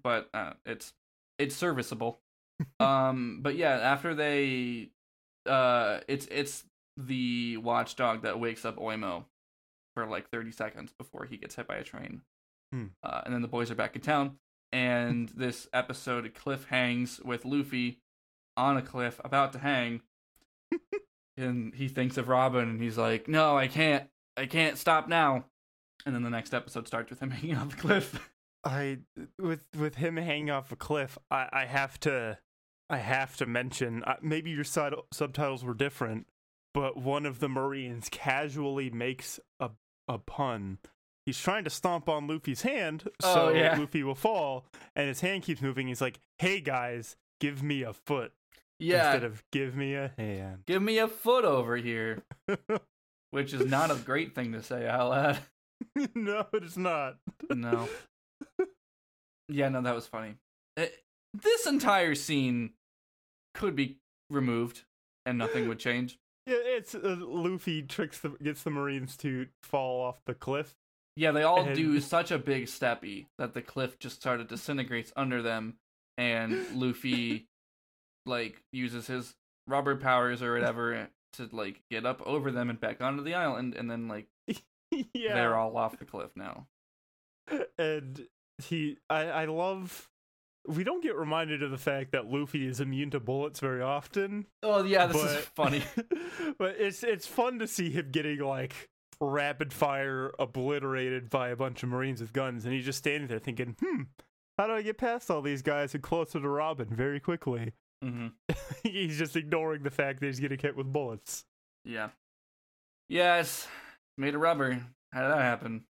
but 0.02 0.28
uh, 0.34 0.52
it's 0.64 0.92
it's 1.38 1.54
serviceable. 1.54 2.20
um, 2.80 3.40
but 3.42 3.56
yeah, 3.56 3.74
after 3.74 4.14
they, 4.14 4.90
uh, 5.46 6.00
it's 6.08 6.26
it's 6.30 6.64
the 6.96 7.56
watchdog 7.58 8.22
that 8.22 8.38
wakes 8.38 8.64
up 8.64 8.76
Oimo 8.76 9.24
for 9.94 10.06
like 10.06 10.28
thirty 10.30 10.52
seconds 10.52 10.92
before 10.96 11.24
he 11.24 11.36
gets 11.36 11.54
hit 11.54 11.66
by 11.66 11.76
a 11.76 11.84
train. 11.84 12.22
Hmm. 12.72 12.86
Uh, 13.02 13.22
and 13.24 13.34
then 13.34 13.42
the 13.42 13.48
boys 13.48 13.70
are 13.70 13.76
back 13.76 13.96
in 13.96 14.02
town, 14.02 14.38
and 14.72 15.28
this 15.30 15.68
episode 15.72 16.32
cliff 16.34 16.66
hangs 16.66 17.20
with 17.24 17.44
Luffy 17.44 18.00
on 18.56 18.76
a 18.76 18.82
cliff 18.82 19.20
about 19.24 19.52
to 19.52 19.58
hang, 19.58 20.02
and 21.36 21.74
he 21.74 21.88
thinks 21.88 22.16
of 22.16 22.28
Robin, 22.28 22.68
and 22.68 22.80
he's 22.80 22.98
like, 22.98 23.28
"No, 23.28 23.56
I 23.56 23.66
can't, 23.68 24.08
I 24.36 24.46
can't 24.46 24.78
stop 24.78 25.08
now." 25.08 25.46
And 26.06 26.14
then 26.14 26.22
the 26.22 26.30
next 26.30 26.52
episode 26.52 26.86
starts 26.86 27.10
with 27.10 27.20
him 27.20 27.30
hanging 27.30 27.56
on 27.56 27.68
the 27.68 27.76
cliff. 27.76 28.30
I 28.64 28.98
with 29.38 29.66
with 29.78 29.96
him 29.96 30.16
hanging 30.16 30.50
off 30.50 30.72
a 30.72 30.76
cliff 30.76 31.18
i 31.30 31.48
i 31.52 31.64
have 31.66 31.98
to 32.00 32.38
i 32.90 32.96
have 32.98 33.36
to 33.36 33.46
mention 33.46 34.02
uh, 34.04 34.16
maybe 34.22 34.50
your 34.50 34.64
side, 34.64 34.92
subtitles 35.12 35.64
were 35.64 35.74
different 35.74 36.26
but 36.72 36.96
one 36.96 37.26
of 37.26 37.38
the 37.40 37.48
marines 37.48 38.08
casually 38.10 38.90
makes 38.90 39.38
a 39.60 39.70
a 40.08 40.18
pun 40.18 40.78
he's 41.26 41.38
trying 41.38 41.64
to 41.64 41.70
stomp 41.70 42.08
on 42.08 42.26
luffy's 42.26 42.62
hand 42.62 43.04
so 43.22 43.48
Oh, 43.48 43.48
yeah. 43.54 43.76
luffy 43.78 44.02
will 44.02 44.14
fall 44.14 44.66
and 44.96 45.08
his 45.08 45.20
hand 45.20 45.42
keeps 45.42 45.62
moving 45.62 45.88
he's 45.88 46.00
like 46.00 46.18
hey 46.38 46.60
guys 46.60 47.16
give 47.40 47.62
me 47.62 47.82
a 47.82 47.92
foot 47.92 48.32
yeah, 48.80 49.12
instead 49.12 49.24
of 49.24 49.44
give 49.52 49.76
me 49.76 49.94
a 49.94 50.12
hand 50.18 50.64
give 50.66 50.82
me 50.82 50.98
a 50.98 51.06
foot 51.06 51.44
over 51.44 51.76
here, 51.76 52.24
which 53.30 53.52
is 53.54 53.64
not 53.66 53.92
a 53.92 53.94
great 53.94 54.34
thing 54.34 54.50
to 54.52 54.62
say 54.64 54.86
out 54.88 55.10
loud. 55.10 55.38
no 56.16 56.46
it's 56.52 56.76
not 56.76 57.18
No. 57.50 57.88
Yeah, 59.48 59.68
no, 59.68 59.82
that 59.82 59.94
was 59.94 60.06
funny. 60.06 60.36
Eh, 60.78 60.88
this 61.34 61.66
entire 61.66 62.14
scene 62.14 62.70
could 63.54 63.76
be 63.76 63.98
removed 64.30 64.84
and 65.26 65.36
nothing 65.38 65.68
would 65.68 65.78
change. 65.78 66.18
yeah 66.46 66.56
it's 66.58 66.94
uh, 66.94 67.16
luffy 67.20 67.82
tricks 67.82 68.18
the 68.20 68.30
gets 68.42 68.62
the 68.62 68.70
marines 68.70 69.16
to 69.18 69.46
fall 69.62 70.02
off 70.02 70.18
the 70.26 70.34
cliff 70.34 70.74
Yeah, 71.16 71.30
they 71.32 71.42
all 71.42 71.62
And- 71.66 71.74
do 71.76 72.00
such 72.16 72.30
a 72.30 72.38
big 72.38 72.64
steppy 72.66 73.26
that 73.38 73.52
the 73.54 73.62
cliff 73.62 73.98
just 73.98 74.22
sort 74.22 74.40
of 74.40 74.48
disintegrates 74.48 75.12
under 75.16 75.40
them, 75.42 75.74
and 76.18 76.66
Luffy 76.74 77.46
like 78.26 78.62
uses 78.72 79.06
his 79.06 79.34
rubber 79.66 79.96
powers 79.96 80.42
or 80.42 80.54
whatever 80.54 81.08
to 81.34 81.48
like 81.52 81.82
get 81.90 82.04
up 82.06 82.20
over 82.26 82.50
them 82.50 82.70
and 82.70 82.80
back 82.80 83.00
onto 83.02 83.22
the 83.22 83.34
island, 83.34 83.74
and 83.74 83.90
then 83.90 84.08
like 84.08 84.26
yeah 85.12 85.34
they're 85.34 85.56
all 85.56 85.76
off 85.76 85.98
the 85.98 86.04
cliff 86.04 86.30
now. 86.36 86.66
and 87.78 88.26
he 88.62 88.98
I, 89.10 89.22
I 89.24 89.44
love 89.46 90.08
we 90.66 90.84
don't 90.84 91.02
get 91.02 91.16
reminded 91.16 91.62
of 91.62 91.70
the 91.70 91.78
fact 91.78 92.12
that 92.12 92.30
Luffy 92.30 92.66
is 92.66 92.80
immune 92.80 93.10
to 93.10 93.20
bullets 93.20 93.60
very 93.60 93.82
often. 93.82 94.46
Oh 94.62 94.82
yeah, 94.84 95.06
this 95.06 95.22
is 95.22 95.44
funny. 95.54 95.82
but 96.58 96.76
it's 96.78 97.02
it's 97.02 97.26
fun 97.26 97.58
to 97.58 97.66
see 97.66 97.90
him 97.90 98.08
getting 98.10 98.38
like 98.40 98.88
rapid 99.20 99.72
fire 99.72 100.32
obliterated 100.38 101.30
by 101.30 101.48
a 101.48 101.56
bunch 101.56 101.82
of 101.82 101.88
Marines 101.88 102.20
with 102.20 102.32
guns, 102.32 102.64
and 102.64 102.74
he's 102.74 102.84
just 102.84 102.98
standing 102.98 103.28
there 103.28 103.38
thinking, 103.38 103.76
"Hmm, 103.80 104.02
how 104.58 104.66
do 104.66 104.72
I 104.72 104.82
get 104.82 104.98
past 104.98 105.30
all 105.30 105.42
these 105.42 105.62
guys 105.62 105.94
and 105.94 106.02
closer 106.02 106.40
to 106.40 106.48
Robin 106.48 106.88
very 106.88 107.20
quickly?" 107.20 107.72
Mm-hmm. 108.02 108.28
he's 108.82 109.18
just 109.18 109.36
ignoring 109.36 109.82
the 109.82 109.90
fact 109.90 110.20
that 110.20 110.26
he's 110.26 110.40
getting 110.40 110.58
hit 110.58 110.76
with 110.76 110.92
bullets. 110.92 111.44
Yeah. 111.84 112.10
Yes. 113.08 113.68
Made 114.16 114.34
of 114.34 114.40
rubber. 114.40 114.80
How 115.12 115.22
did 115.22 115.30
that 115.30 115.42
happen? 115.42 115.84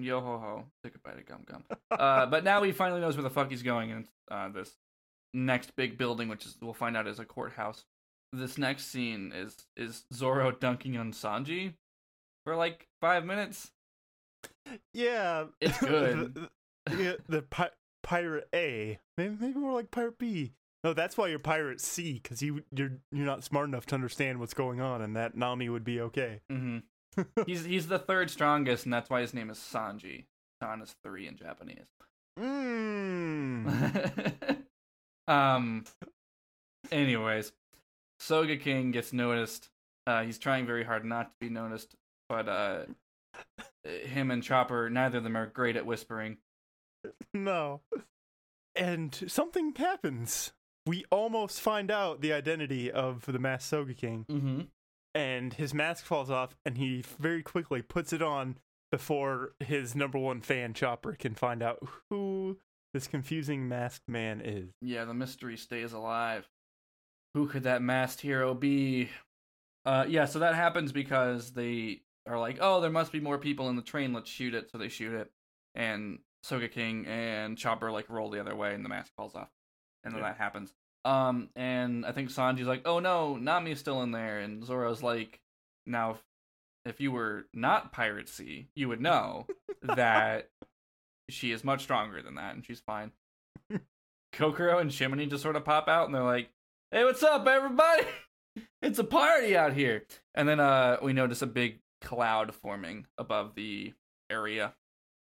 Yo 0.00 0.20
ho 0.20 0.38
ho. 0.38 0.64
Take 0.84 0.94
a 0.94 0.98
bite 0.98 1.18
of 1.18 1.26
gum 1.26 1.42
gum. 1.44 1.64
Uh, 1.90 2.26
but 2.26 2.44
now 2.44 2.62
he 2.62 2.72
finally 2.72 3.00
knows 3.00 3.16
where 3.16 3.22
the 3.22 3.30
fuck 3.30 3.50
he's 3.50 3.62
going, 3.62 3.90
and 3.90 4.06
uh, 4.30 4.48
this 4.48 4.72
next 5.34 5.74
big 5.76 5.98
building, 5.98 6.28
which 6.28 6.46
is 6.46 6.56
we'll 6.60 6.72
find 6.74 6.96
out 6.96 7.06
is 7.06 7.18
a 7.18 7.24
courthouse. 7.24 7.84
This 8.32 8.58
next 8.58 8.86
scene 8.86 9.32
is 9.34 9.56
is 9.76 10.04
Zoro 10.12 10.50
dunking 10.52 10.96
on 10.96 11.12
Sanji 11.12 11.74
for 12.44 12.54
like 12.56 12.86
five 13.00 13.24
minutes. 13.24 13.70
Yeah, 14.92 15.44
It's 15.60 15.78
good. 15.80 16.34
the, 16.34 16.50
the, 16.90 17.18
the 17.28 17.42
pi- 17.42 17.70
pirate 18.02 18.48
A, 18.54 18.98
maybe 19.16 19.36
maybe 19.40 19.58
more 19.58 19.72
like 19.72 19.90
pirate 19.90 20.18
B. 20.18 20.52
No, 20.84 20.92
that's 20.92 21.16
why 21.16 21.26
you're 21.28 21.38
pirate 21.40 21.80
C, 21.80 22.20
because 22.22 22.40
you 22.42 22.62
you're 22.74 22.92
you're 23.10 23.26
not 23.26 23.44
smart 23.44 23.68
enough 23.68 23.86
to 23.86 23.94
understand 23.94 24.38
what's 24.38 24.54
going 24.54 24.80
on, 24.80 25.00
and 25.02 25.16
that 25.16 25.36
Nami 25.36 25.68
would 25.68 25.84
be 25.84 26.00
okay. 26.00 26.40
hmm 26.50 26.78
he's 27.46 27.64
he's 27.64 27.88
the 27.88 27.98
third 27.98 28.30
strongest, 28.30 28.84
and 28.84 28.92
that's 28.92 29.10
why 29.10 29.20
his 29.20 29.34
name 29.34 29.50
is 29.50 29.58
Sanji. 29.58 30.24
San 30.62 30.82
is 30.82 30.94
three 31.04 31.26
in 31.26 31.36
Japanese. 31.36 31.86
Mmm. 32.38 34.56
um. 35.28 35.84
Anyways, 36.90 37.52
Sogeking 38.20 38.92
gets 38.92 39.12
noticed. 39.12 39.68
Uh, 40.06 40.22
he's 40.22 40.38
trying 40.38 40.66
very 40.66 40.84
hard 40.84 41.04
not 41.04 41.26
to 41.26 41.32
be 41.40 41.50
noticed, 41.50 41.94
but 42.28 42.48
uh, 42.48 42.80
him 43.84 44.30
and 44.30 44.42
Chopper, 44.42 44.88
neither 44.88 45.18
of 45.18 45.24
them 45.24 45.36
are 45.36 45.46
great 45.46 45.76
at 45.76 45.84
whispering. 45.86 46.38
no. 47.34 47.80
And 48.74 49.14
something 49.26 49.74
happens. 49.74 50.52
We 50.86 51.04
almost 51.10 51.60
find 51.60 51.90
out 51.90 52.22
the 52.22 52.32
identity 52.32 52.90
of 52.90 53.26
the 53.26 53.38
masked 53.38 53.70
Sogeking, 53.72 54.24
Mm-hmm. 54.26 54.60
And 55.18 55.54
his 55.54 55.74
mask 55.74 56.04
falls 56.04 56.30
off, 56.30 56.56
and 56.64 56.78
he 56.78 57.02
very 57.18 57.42
quickly 57.42 57.82
puts 57.82 58.12
it 58.12 58.22
on 58.22 58.56
before 58.92 59.52
his 59.58 59.96
number 59.96 60.16
one 60.18 60.40
fan 60.40 60.74
Chopper 60.74 61.14
can 61.14 61.34
find 61.34 61.60
out 61.60 61.78
who 62.08 62.58
this 62.94 63.08
confusing 63.08 63.66
masked 63.68 64.08
man 64.08 64.40
is. 64.40 64.70
Yeah, 64.80 65.04
the 65.06 65.14
mystery 65.14 65.56
stays 65.56 65.92
alive. 65.92 66.48
Who 67.34 67.48
could 67.48 67.64
that 67.64 67.82
masked 67.82 68.20
hero 68.20 68.54
be? 68.54 69.10
Uh, 69.84 70.04
yeah, 70.08 70.24
so 70.26 70.38
that 70.38 70.54
happens 70.54 70.92
because 70.92 71.50
they 71.52 72.02
are 72.26 72.38
like, 72.38 72.58
oh, 72.60 72.80
there 72.80 72.90
must 72.90 73.10
be 73.10 73.20
more 73.20 73.38
people 73.38 73.68
in 73.70 73.76
the 73.76 73.82
train. 73.82 74.12
Let's 74.12 74.30
shoot 74.30 74.54
it. 74.54 74.70
So 74.70 74.78
they 74.78 74.88
shoot 74.88 75.14
it, 75.14 75.32
and 75.74 76.20
Sogeking 76.46 77.08
and 77.08 77.58
Chopper 77.58 77.90
like 77.90 78.08
roll 78.08 78.30
the 78.30 78.40
other 78.40 78.54
way, 78.54 78.72
and 78.72 78.84
the 78.84 78.88
mask 78.88 79.12
falls 79.16 79.34
off, 79.34 79.50
and 80.04 80.14
then 80.14 80.20
Yeah. 80.22 80.28
that 80.28 80.38
happens. 80.38 80.72
Um, 81.04 81.48
and 81.56 82.04
I 82.04 82.12
think 82.12 82.30
Sanji's 82.30 82.66
like, 82.66 82.82
oh 82.84 82.98
no, 82.98 83.36
Nami's 83.36 83.78
still 83.78 84.02
in 84.02 84.10
there, 84.12 84.40
and 84.40 84.64
Zoro's 84.64 85.02
like, 85.02 85.40
now, 85.86 86.12
if, 86.12 86.18
if 86.84 87.00
you 87.00 87.12
were 87.12 87.46
not 87.54 87.92
Pirate 87.92 88.28
C, 88.28 88.68
you 88.74 88.88
would 88.88 89.00
know 89.00 89.46
that 89.82 90.50
she 91.30 91.52
is 91.52 91.64
much 91.64 91.82
stronger 91.82 92.22
than 92.22 92.34
that, 92.34 92.54
and 92.54 92.64
she's 92.64 92.80
fine. 92.80 93.12
Kokoro 94.32 94.78
and 94.78 94.90
Chimney 94.90 95.26
just 95.26 95.42
sort 95.42 95.56
of 95.56 95.64
pop 95.64 95.88
out 95.88 96.06
and 96.06 96.14
they're 96.14 96.22
like, 96.22 96.50
"Hey, 96.90 97.04
what's 97.04 97.22
up, 97.22 97.46
everybody? 97.46 98.02
It's 98.82 98.98
a 98.98 99.04
party 99.04 99.56
out 99.56 99.72
here." 99.72 100.04
And 100.34 100.48
then 100.48 100.58
uh 100.58 100.96
we 101.00 101.12
notice 101.12 101.42
a 101.42 101.46
big 101.46 101.78
cloud 102.00 102.54
forming 102.54 103.06
above 103.16 103.54
the 103.54 103.92
area, 104.30 104.74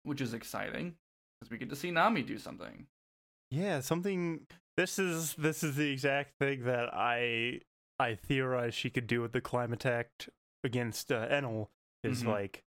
which 0.03 0.21
is 0.21 0.33
exciting 0.33 0.95
because 1.39 1.51
we 1.51 1.57
get 1.57 1.69
to 1.69 1.75
see 1.75 1.91
Nami 1.91 2.23
do 2.23 2.37
something. 2.37 2.87
Yeah, 3.51 3.81
something. 3.81 4.41
This 4.79 4.97
is 4.97 5.33
this 5.33 5.61
is 5.61 5.75
the 5.75 5.91
exact 5.91 6.39
thing 6.39 6.63
that 6.63 6.93
I 6.93 7.59
I 7.99 8.15
theorized 8.15 8.75
she 8.77 8.89
could 8.89 9.07
do 9.07 9.19
with 9.19 9.33
the 9.33 9.41
climate 9.41 9.85
act 9.85 10.29
against 10.63 11.11
uh, 11.11 11.27
Enel 11.27 11.67
is 12.01 12.23
Mhm. 12.23 12.27
like 12.27 12.63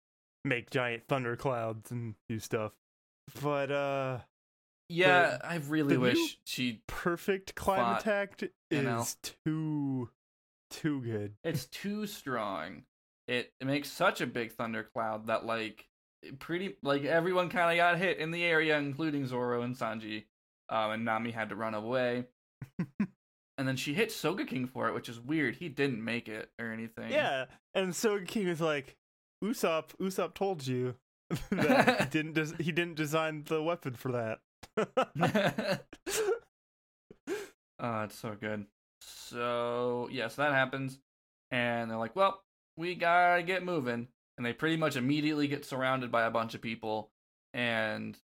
make 0.45 0.71
giant 0.71 1.05
thunder 1.07 1.37
clouds 1.37 1.93
and 1.93 2.17
do 2.29 2.41
stuff. 2.41 2.73
But 3.41 3.71
uh 3.71 4.19
Yeah, 4.89 5.39
I 5.45 5.59
really 5.59 5.95
the 5.95 6.01
wish 6.01 6.39
she. 6.45 6.83
perfect 6.89 7.55
climate 7.55 8.05
act 8.09 8.43
Enel. 8.73 9.03
is 9.03 9.17
too 9.45 10.11
too 10.69 11.03
good. 11.03 11.37
It's 11.45 11.67
too 11.67 12.09
strong. 12.09 12.87
It, 13.29 13.53
it 13.61 13.67
makes 13.69 13.89
such 13.89 14.21
a 14.21 14.27
big 14.27 14.51
thundercloud 14.51 15.29
that 15.29 15.47
like 15.47 15.89
pretty 16.41 16.75
like 16.83 17.05
everyone 17.05 17.51
kind 17.51 17.71
of 17.71 17.77
got 17.77 17.99
hit 17.99 18.19
in 18.19 18.33
the 18.33 18.43
area, 18.43 18.77
including 18.79 19.27
Zoro 19.29 19.63
and 19.63 19.77
Sanji. 19.77 20.25
Um, 20.71 20.93
and 20.93 21.05
Nami 21.05 21.33
had 21.33 21.49
to 21.49 21.57
run 21.57 21.75
away. 21.75 22.27
and 23.59 23.69
then 23.69 23.77
she 23.77 23.93
hit 23.93 24.11
Sogeking 24.11 24.69
for 24.69 24.89
it, 24.89 24.95
which 24.95 25.09
is 25.09 25.21
weird. 25.21 25.57
He 25.57 25.69
didn't 25.69 26.03
make 26.03 26.29
it 26.29 26.51
or 26.59 26.73
anything. 26.73 27.11
Yeah, 27.11 27.47
and 27.75 27.93
Sogeking 27.93 28.47
is 28.47 28.61
like, 28.61 28.97
Usopp, 29.45 29.97
Usopp 30.01 30.35
told 30.35 30.67
you 30.67 30.95
that 31.51 32.01
he 32.01 32.07
didn't 32.11 32.35
des- 32.35 32.63
he 32.63 32.73
didn't 32.73 32.95
design 32.95 33.45
the 33.47 33.63
weapon 33.63 33.95
for 33.95 34.13
that. 34.13 34.41
oh, 37.79 38.03
it's 38.03 38.19
so 38.19 38.37
good. 38.41 38.67
So 39.03 40.09
yeah, 40.11 40.29
so 40.29 40.43
that 40.43 40.53
happens, 40.53 40.99
and 41.51 41.91
they're 41.91 41.99
like, 41.99 42.15
"Well, 42.17 42.43
we 42.77 42.95
gotta 42.95 43.43
get 43.43 43.65
moving," 43.65 44.09
and 44.37 44.47
they 44.47 44.53
pretty 44.53 44.77
much 44.77 44.97
immediately 44.97 45.49
get 45.49 45.65
surrounded 45.65 46.13
by 46.13 46.25
a 46.25 46.31
bunch 46.31 46.55
of 46.55 46.61
people, 46.63 47.11
and 47.55 48.17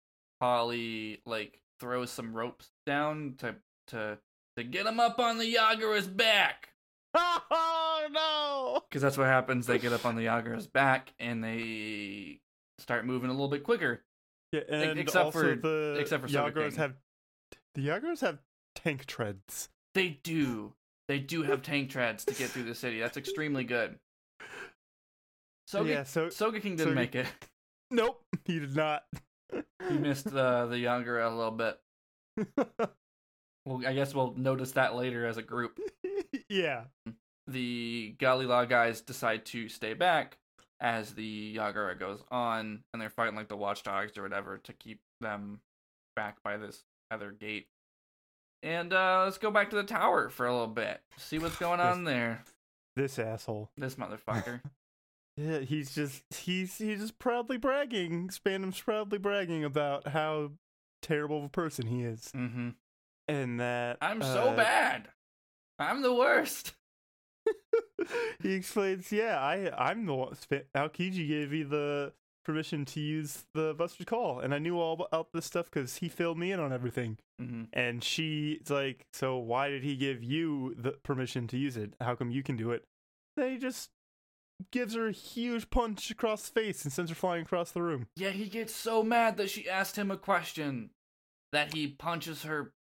Paulie 0.42 1.20
like 1.26 1.60
throws 1.84 2.10
some 2.10 2.32
ropes 2.34 2.70
down 2.86 3.34
to 3.36 3.54
to 3.88 4.16
to 4.56 4.64
get 4.64 4.86
him 4.86 4.98
up 4.98 5.18
on 5.18 5.36
the 5.36 5.54
Yagara's 5.54 6.06
back. 6.06 6.70
oh 7.14 8.06
no! 8.10 8.80
Because 8.88 9.02
that's 9.02 9.18
what 9.18 9.26
happens. 9.26 9.66
They 9.66 9.78
get 9.78 9.92
up 9.92 10.06
on 10.06 10.16
the 10.16 10.24
Yagara's 10.24 10.66
back 10.66 11.12
and 11.18 11.44
they 11.44 12.40
start 12.78 13.04
moving 13.04 13.28
a 13.28 13.34
little 13.34 13.48
bit 13.48 13.64
quicker. 13.64 14.00
Yeah, 14.52 14.60
and 14.70 14.98
except 14.98 15.26
also 15.26 15.40
for- 15.40 15.56
the 15.60 15.96
except 16.00 16.22
for 16.22 16.28
King. 16.28 16.72
have 16.76 16.94
the 17.74 17.86
Yagaras 17.86 18.20
have 18.22 18.38
tank 18.74 19.04
treads. 19.04 19.68
They 19.94 20.18
do. 20.24 20.72
They 21.08 21.18
do 21.18 21.42
have 21.42 21.60
tank 21.60 21.90
treads 21.90 22.24
to 22.24 22.32
get 22.34 22.48
through 22.48 22.62
the 22.62 22.74
city. 22.74 22.98
That's 22.98 23.18
extremely 23.18 23.64
good. 23.64 23.98
Soga, 25.66 25.90
yeah, 25.90 26.02
so 26.04 26.28
Sogeking 26.28 26.62
didn't 26.62 26.78
Soga- 26.78 26.94
make 26.94 27.14
it. 27.14 27.26
nope, 27.90 28.22
he 28.46 28.58
did 28.58 28.74
not. 28.74 29.04
He 29.88 29.98
missed 29.98 30.24
the 30.24 30.66
the 30.66 30.76
Yagara 30.84 31.30
a 31.30 31.34
little 31.34 31.50
bit. 31.50 31.78
Well, 33.66 33.80
I 33.86 33.94
guess 33.94 34.14
we'll 34.14 34.34
notice 34.36 34.72
that 34.72 34.94
later 34.94 35.24
as 35.24 35.38
a 35.38 35.42
group. 35.42 35.78
yeah, 36.50 36.82
The 37.46 38.14
Galley-La 38.18 38.66
guys 38.66 39.00
decide 39.00 39.46
to 39.46 39.70
stay 39.70 39.94
back 39.94 40.36
as 40.80 41.14
the 41.14 41.56
Yagara 41.56 41.98
goes 41.98 42.22
on, 42.30 42.84
and 42.92 43.00
they're 43.00 43.08
fighting 43.08 43.36
like 43.36 43.48
the 43.48 43.56
watchdogs 43.56 44.18
or 44.18 44.22
whatever 44.22 44.58
to 44.64 44.72
keep 44.74 45.00
them 45.22 45.60
back 46.14 46.42
by 46.42 46.58
this 46.58 46.84
other 47.10 47.30
gate. 47.30 47.68
And 48.62 48.92
uh, 48.92 49.22
let's 49.24 49.38
go 49.38 49.50
back 49.50 49.70
to 49.70 49.76
the 49.76 49.82
tower 49.82 50.28
for 50.28 50.44
a 50.46 50.52
little 50.52 50.66
bit. 50.66 51.00
See 51.16 51.38
what's 51.38 51.56
going 51.56 51.80
on 51.80 52.04
there. 52.04 52.44
this 52.96 53.18
asshole. 53.18 53.70
This 53.78 53.94
motherfucker. 53.94 54.60
Yeah, 55.36 55.60
he's 55.60 55.94
just 55.94 56.22
he's 56.30 56.78
he's 56.78 57.00
just 57.00 57.18
proudly 57.18 57.56
bragging. 57.56 58.28
Spandam's 58.28 58.80
proudly 58.80 59.18
bragging 59.18 59.64
about 59.64 60.08
how 60.08 60.52
terrible 61.02 61.38
of 61.38 61.44
a 61.44 61.48
person 61.48 61.86
he 61.86 62.02
is, 62.02 62.30
mm-hmm. 62.34 62.70
and 63.26 63.60
that 63.60 63.98
I'm 64.00 64.22
so 64.22 64.50
uh, 64.50 64.56
bad. 64.56 65.08
I'm 65.78 66.02
the 66.02 66.14
worst. 66.14 66.74
he 68.42 68.52
explains, 68.52 69.10
yeah, 69.10 69.38
I 69.40 69.70
I'm 69.76 70.06
the 70.06 70.14
one. 70.14 70.36
Aokiji 70.76 71.26
gave 71.26 71.50
me 71.50 71.64
the 71.64 72.12
permission 72.44 72.84
to 72.84 73.00
use 73.00 73.44
the 73.54 73.74
Buster's 73.76 74.06
call, 74.06 74.38
and 74.38 74.54
I 74.54 74.58
knew 74.58 74.78
all 74.78 74.92
about 75.10 75.32
this 75.32 75.46
stuff 75.46 75.70
because 75.70 75.96
he 75.96 76.08
filled 76.08 76.38
me 76.38 76.52
in 76.52 76.60
on 76.60 76.72
everything. 76.72 77.18
hmm 77.40 77.64
And 77.72 78.04
she's 78.04 78.70
like, 78.70 79.06
so 79.12 79.36
why 79.38 79.68
did 79.68 79.82
he 79.82 79.96
give 79.96 80.22
you 80.22 80.74
the 80.78 80.92
permission 80.92 81.48
to 81.48 81.58
use 81.58 81.76
it? 81.76 81.94
How 82.00 82.14
come 82.14 82.30
you 82.30 82.42
can 82.42 82.56
do 82.56 82.70
it? 82.70 82.84
They 83.36 83.56
just 83.56 83.90
gives 84.70 84.94
her 84.94 85.08
a 85.08 85.12
huge 85.12 85.68
punch 85.70 86.10
across 86.10 86.48
the 86.48 86.60
face 86.60 86.84
and 86.84 86.92
sends 86.92 87.10
her 87.10 87.14
flying 87.14 87.42
across 87.42 87.70
the 87.72 87.82
room. 87.82 88.06
Yeah, 88.16 88.30
he 88.30 88.46
gets 88.46 88.74
so 88.74 89.02
mad 89.02 89.36
that 89.36 89.50
she 89.50 89.68
asked 89.68 89.96
him 89.96 90.10
a 90.10 90.16
question 90.16 90.90
that 91.52 91.74
he 91.74 91.88
punches 91.88 92.42
her 92.44 92.72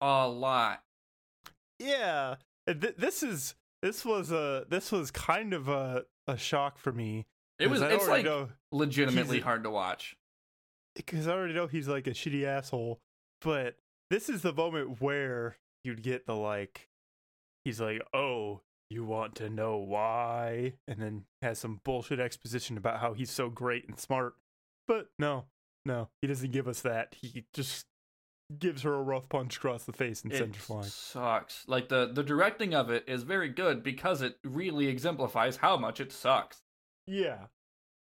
a 0.00 0.28
lot. 0.28 0.82
Yeah, 1.78 2.36
th- 2.66 2.96
this 2.98 3.22
is 3.22 3.54
this 3.82 4.04
was 4.04 4.30
a 4.30 4.66
this 4.68 4.92
was 4.92 5.10
kind 5.10 5.54
of 5.54 5.68
a 5.68 6.04
a 6.26 6.36
shock 6.36 6.78
for 6.78 6.92
me. 6.92 7.26
It 7.58 7.68
was 7.68 7.82
It's 7.82 8.08
like 8.08 8.24
know, 8.24 8.48
legitimately 8.72 9.40
hard 9.40 9.64
to 9.64 9.70
watch. 9.70 10.16
because 10.96 11.28
I 11.28 11.32
already 11.32 11.54
know 11.54 11.66
he's 11.66 11.88
like 11.88 12.06
a 12.06 12.10
shitty 12.10 12.44
asshole, 12.44 13.00
but 13.42 13.76
this 14.10 14.28
is 14.28 14.42
the 14.42 14.52
moment 14.52 15.00
where 15.00 15.56
you'd 15.84 16.02
get 16.02 16.26
the 16.26 16.34
like, 16.34 16.88
he's 17.64 17.80
like, 17.80 18.02
oh, 18.14 18.60
You 18.90 19.04
want 19.04 19.36
to 19.36 19.48
know 19.48 19.76
why? 19.76 20.74
And 20.88 21.00
then 21.00 21.24
has 21.42 21.58
some 21.58 21.80
bullshit 21.84 22.18
exposition 22.20 22.76
about 22.76 23.00
how 23.00 23.12
he's 23.14 23.30
so 23.30 23.48
great 23.48 23.88
and 23.88 23.98
smart. 23.98 24.34
But 24.88 25.06
no, 25.18 25.44
no, 25.86 26.08
he 26.20 26.26
doesn't 26.28 26.50
give 26.50 26.66
us 26.68 26.80
that. 26.82 27.14
He 27.22 27.44
just 27.54 27.86
gives 28.58 28.82
her 28.82 28.92
a 28.92 29.02
rough 29.02 29.28
punch 29.28 29.58
across 29.58 29.84
the 29.84 29.92
face 29.92 30.24
and 30.24 30.32
sends 30.32 30.56
her 30.56 30.62
flying. 30.62 30.84
sucks. 30.84 31.62
Like 31.68 31.88
the 31.88 32.10
the 32.12 32.24
directing 32.24 32.74
of 32.74 32.90
it 32.90 33.04
is 33.06 33.22
very 33.22 33.48
good 33.48 33.84
because 33.84 34.22
it 34.22 34.38
really 34.42 34.88
exemplifies 34.88 35.58
how 35.58 35.76
much 35.76 36.00
it 36.00 36.10
sucks. 36.12 36.58
Yeah. 37.06 37.46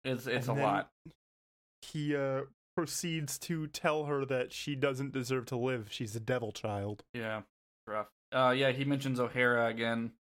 It's 0.03 0.25
it's 0.25 0.47
And 0.47 0.59
a 0.59 0.63
lot. 0.63 0.89
He 1.83 2.15
uh 2.15 2.41
proceeds 2.75 3.37
to 3.37 3.67
tell 3.67 4.05
her 4.05 4.25
that 4.25 4.51
she 4.51 4.75
doesn't 4.75 5.13
deserve 5.13 5.45
to 5.45 5.55
live. 5.55 5.89
She's 5.91 6.15
a 6.15 6.19
devil 6.19 6.51
child. 6.51 7.03
Yeah, 7.13 7.41
rough. 7.85 8.07
Uh, 8.31 8.49
yeah, 8.57 8.71
he 8.71 8.83
mentions 8.83 9.19
Ohara 9.19 9.69
again, 9.69 10.13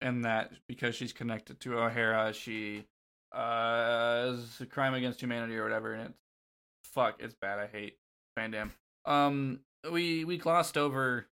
and 0.00 0.24
that 0.24 0.52
because 0.68 0.94
she's 0.94 1.12
connected 1.12 1.60
to 1.60 1.70
Ohara, 1.70 2.32
she 2.34 2.84
uh 3.32 4.32
is 4.34 4.60
a 4.60 4.66
crime 4.66 4.94
against 4.94 5.20
humanity 5.20 5.56
or 5.56 5.62
whatever, 5.64 5.92
and 5.94 6.10
it's 6.10 6.18
fuck, 6.92 7.16
it's 7.20 7.34
bad. 7.34 7.58
I 7.58 7.66
hate 7.66 7.98
Spandam. 8.38 8.70
Um, 9.04 9.60
we 9.90 10.24
we 10.24 10.36
glossed 10.38 10.76
over, 10.76 11.26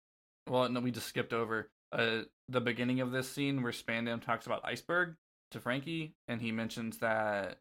well, 0.49 0.69
no, 0.69 0.81
we 0.81 0.91
just 0.91 1.07
skipped 1.09 1.33
over 1.33 1.71
uh 1.93 2.23
the 2.49 2.61
beginning 2.61 3.01
of 3.01 3.13
this 3.13 3.31
scene 3.31 3.63
where 3.63 3.73
Spandam 3.73 4.21
talks 4.23 4.47
about 4.47 4.63
Iceberg 4.65 5.15
to 5.53 5.61
Franky, 5.61 6.15
and 6.29 6.41
he 6.41 6.51
mentions 6.53 6.99
that 6.99 7.59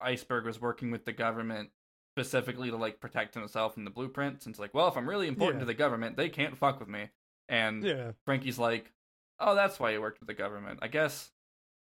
Iceberg 0.00 0.44
was 0.44 0.60
working 0.60 0.90
with 0.90 1.04
the 1.04 1.12
government 1.12 1.70
specifically 2.16 2.70
to 2.70 2.76
like 2.76 2.98
protect 3.00 3.34
himself 3.34 3.76
in 3.76 3.84
the 3.84 3.90
blueprints. 3.90 4.46
And 4.46 4.52
it's 4.52 4.58
like, 4.60 4.72
well, 4.72 4.88
if 4.88 4.96
I'm 4.96 5.08
really 5.08 5.28
important 5.28 5.56
Yeah. 5.56 5.60
to 5.60 5.66
the 5.66 5.74
government, 5.74 6.16
they 6.16 6.28
can't 6.30 6.56
fuck 6.56 6.80
with 6.80 6.88
me. 6.88 7.10
And 7.48 7.84
Yeah. 7.84 8.12
Franky's 8.24 8.58
like, 8.58 8.90
oh, 9.38 9.54
that's 9.54 9.78
why 9.78 9.90
you 9.90 10.00
worked 10.00 10.20
with 10.20 10.28
the 10.28 10.34
government. 10.34 10.80
I 10.82 10.88
guess 10.88 11.30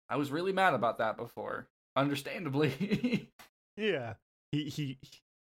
I 0.10 0.18
was 0.18 0.32
really 0.32 0.52
mad 0.54 0.74
about 0.74 0.98
that 1.00 1.18
before. 1.18 1.68
Understandably. 1.96 3.30
Yeah. 3.78 4.16
He 4.52 4.66
he 4.66 4.98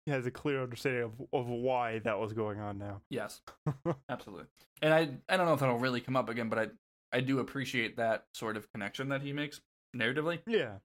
he 0.05 0.11
has 0.11 0.25
a 0.25 0.31
clear 0.31 0.61
understanding 0.61 1.03
of 1.03 1.13
of 1.31 1.47
why 1.47 1.99
that 1.99 2.19
was 2.19 2.33
going 2.33 2.59
on 2.59 2.77
now. 2.77 2.99
yes, 3.09 3.39
absolutely. 4.09 4.47
And 4.81 4.93
I 4.93 5.09
I 5.29 5.37
don't 5.37 5.45
know 5.45 5.53
if 5.53 5.61
that'll 5.61 5.79
really 5.79 6.01
come 6.01 6.17
up 6.17 6.27
again, 6.27 6.49
but 6.49 6.59
I 6.59 6.67
I 7.13 7.21
do 7.21 7.39
appreciate 7.39 7.95
that 7.95 8.25
sort 8.33 8.57
of 8.57 8.69
connection 8.73 9.07
that 9.09 9.21
he 9.21 9.31
makes 9.31 9.61
narratively. 9.95 10.39
Yeah. 10.47 10.79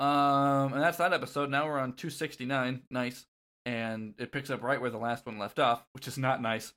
Um, 0.00 0.72
and 0.72 0.82
that's 0.82 0.96
that 0.96 1.12
episode. 1.12 1.50
Now 1.50 1.66
we're 1.66 1.78
on 1.78 1.92
269. 1.92 2.82
Nice. 2.90 3.26
And 3.66 4.14
it 4.18 4.32
picks 4.32 4.48
up 4.48 4.62
right 4.62 4.80
where 4.80 4.90
the 4.90 4.96
last 4.96 5.26
one 5.26 5.38
left 5.38 5.58
off, 5.58 5.84
which 5.92 6.08
is 6.08 6.16
not 6.16 6.40
nice. 6.40 6.72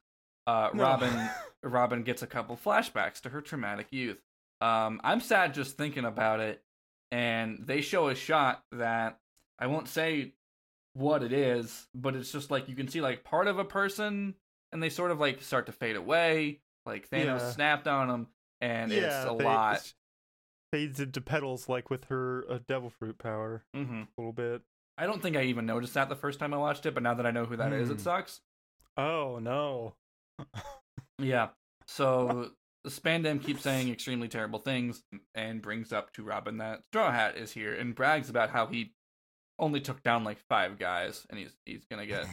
Uh, 0.50 0.70
No. 0.74 0.84
Robin 0.84 1.30
Robin 1.64 2.04
gets 2.04 2.22
a 2.22 2.28
couple 2.28 2.56
flashbacks 2.58 3.20
to 3.22 3.30
her 3.30 3.42
traumatic 3.42 3.88
youth. 3.92 4.20
Um, 4.62 5.00
I'm 5.04 5.20
sad 5.22 5.54
just 5.54 5.78
thinking 5.78 6.06
about 6.06 6.40
it. 6.40 6.64
And 7.12 7.60
they 7.66 7.82
show 7.82 8.08
a 8.10 8.16
shot 8.16 8.64
that 8.72 9.20
I 9.58 9.68
won't 9.68 9.88
say 9.88 10.34
what 10.94 11.24
it 11.24 11.34
is, 11.34 11.88
but 11.96 12.16
it's 12.16 12.32
just 12.32 12.52
like 12.52 12.70
you 12.70 12.76
can 12.76 12.88
see 12.88 13.02
like 13.02 13.24
part 13.24 13.48
of 13.48 13.58
a 13.60 13.66
person, 13.66 14.36
and 14.72 14.82
they 14.84 14.90
sort 14.90 15.12
of 15.12 15.20
like 15.20 15.42
start 15.42 15.66
to 15.68 15.72
fade 15.72 15.96
away. 15.96 16.60
Like 16.86 17.10
Thanos 17.10 17.40
Yeah. 17.40 17.52
snapped 17.52 17.88
on 17.88 18.08
them, 18.08 18.28
and 18.62 18.92
it's 18.92 19.06
a 19.26 19.36
they- 19.38 19.44
lot. 19.44 19.94
Fades 20.72 21.00
into 21.00 21.20
petals 21.20 21.68
like 21.68 21.90
with 21.90 22.06
her 22.06 22.46
uh, 22.48 22.60
devil 22.68 22.92
fruit 22.92 23.18
power 23.18 23.64
hmm 23.74 24.04
a 24.04 24.08
little 24.22 24.34
bit. 24.34 24.62
I 25.00 25.08
don't 25.08 25.20
think 25.22 25.36
I 25.36 25.44
even 25.44 25.66
noticed 25.66 25.96
that 25.96 26.10
the 26.10 26.16
first 26.16 26.38
time 26.40 26.54
I 26.54 26.58
watched 26.58 26.86
it, 26.86 26.94
but 26.94 27.02
now 27.02 27.16
that 27.16 27.26
I 27.26 27.32
know 27.32 27.46
who 27.46 27.58
that 27.58 27.74
is, 27.74 27.90
it 27.90 27.94
Hmm. 27.96 28.00
sucks. 28.02 28.42
Oh 28.96 29.40
no. 29.42 29.96
Yeah. 31.20 31.50
So 31.88 32.52
Spandam 32.88 33.44
keeps 33.44 33.62
saying 33.62 33.90
extremely 33.90 34.28
terrible 34.28 34.60
things 34.60 35.04
and 35.36 35.62
brings 35.62 35.92
up 35.92 36.14
to 36.14 36.24
Robin 36.24 36.58
that 36.58 36.82
Straw 36.92 37.12
Hat 37.12 37.38
is 37.38 37.52
here 37.52 37.74
and 37.74 37.94
brags 37.94 38.30
about 38.30 38.50
how 38.50 38.68
he 38.68 38.94
only 39.60 39.82
took 39.82 40.02
down 40.04 40.24
like 40.24 40.40
five 40.48 40.80
guys 40.80 41.26
and 41.30 41.38
he's 41.38 41.54
he's 41.66 41.84
gonna 41.92 42.06
get 42.06 42.26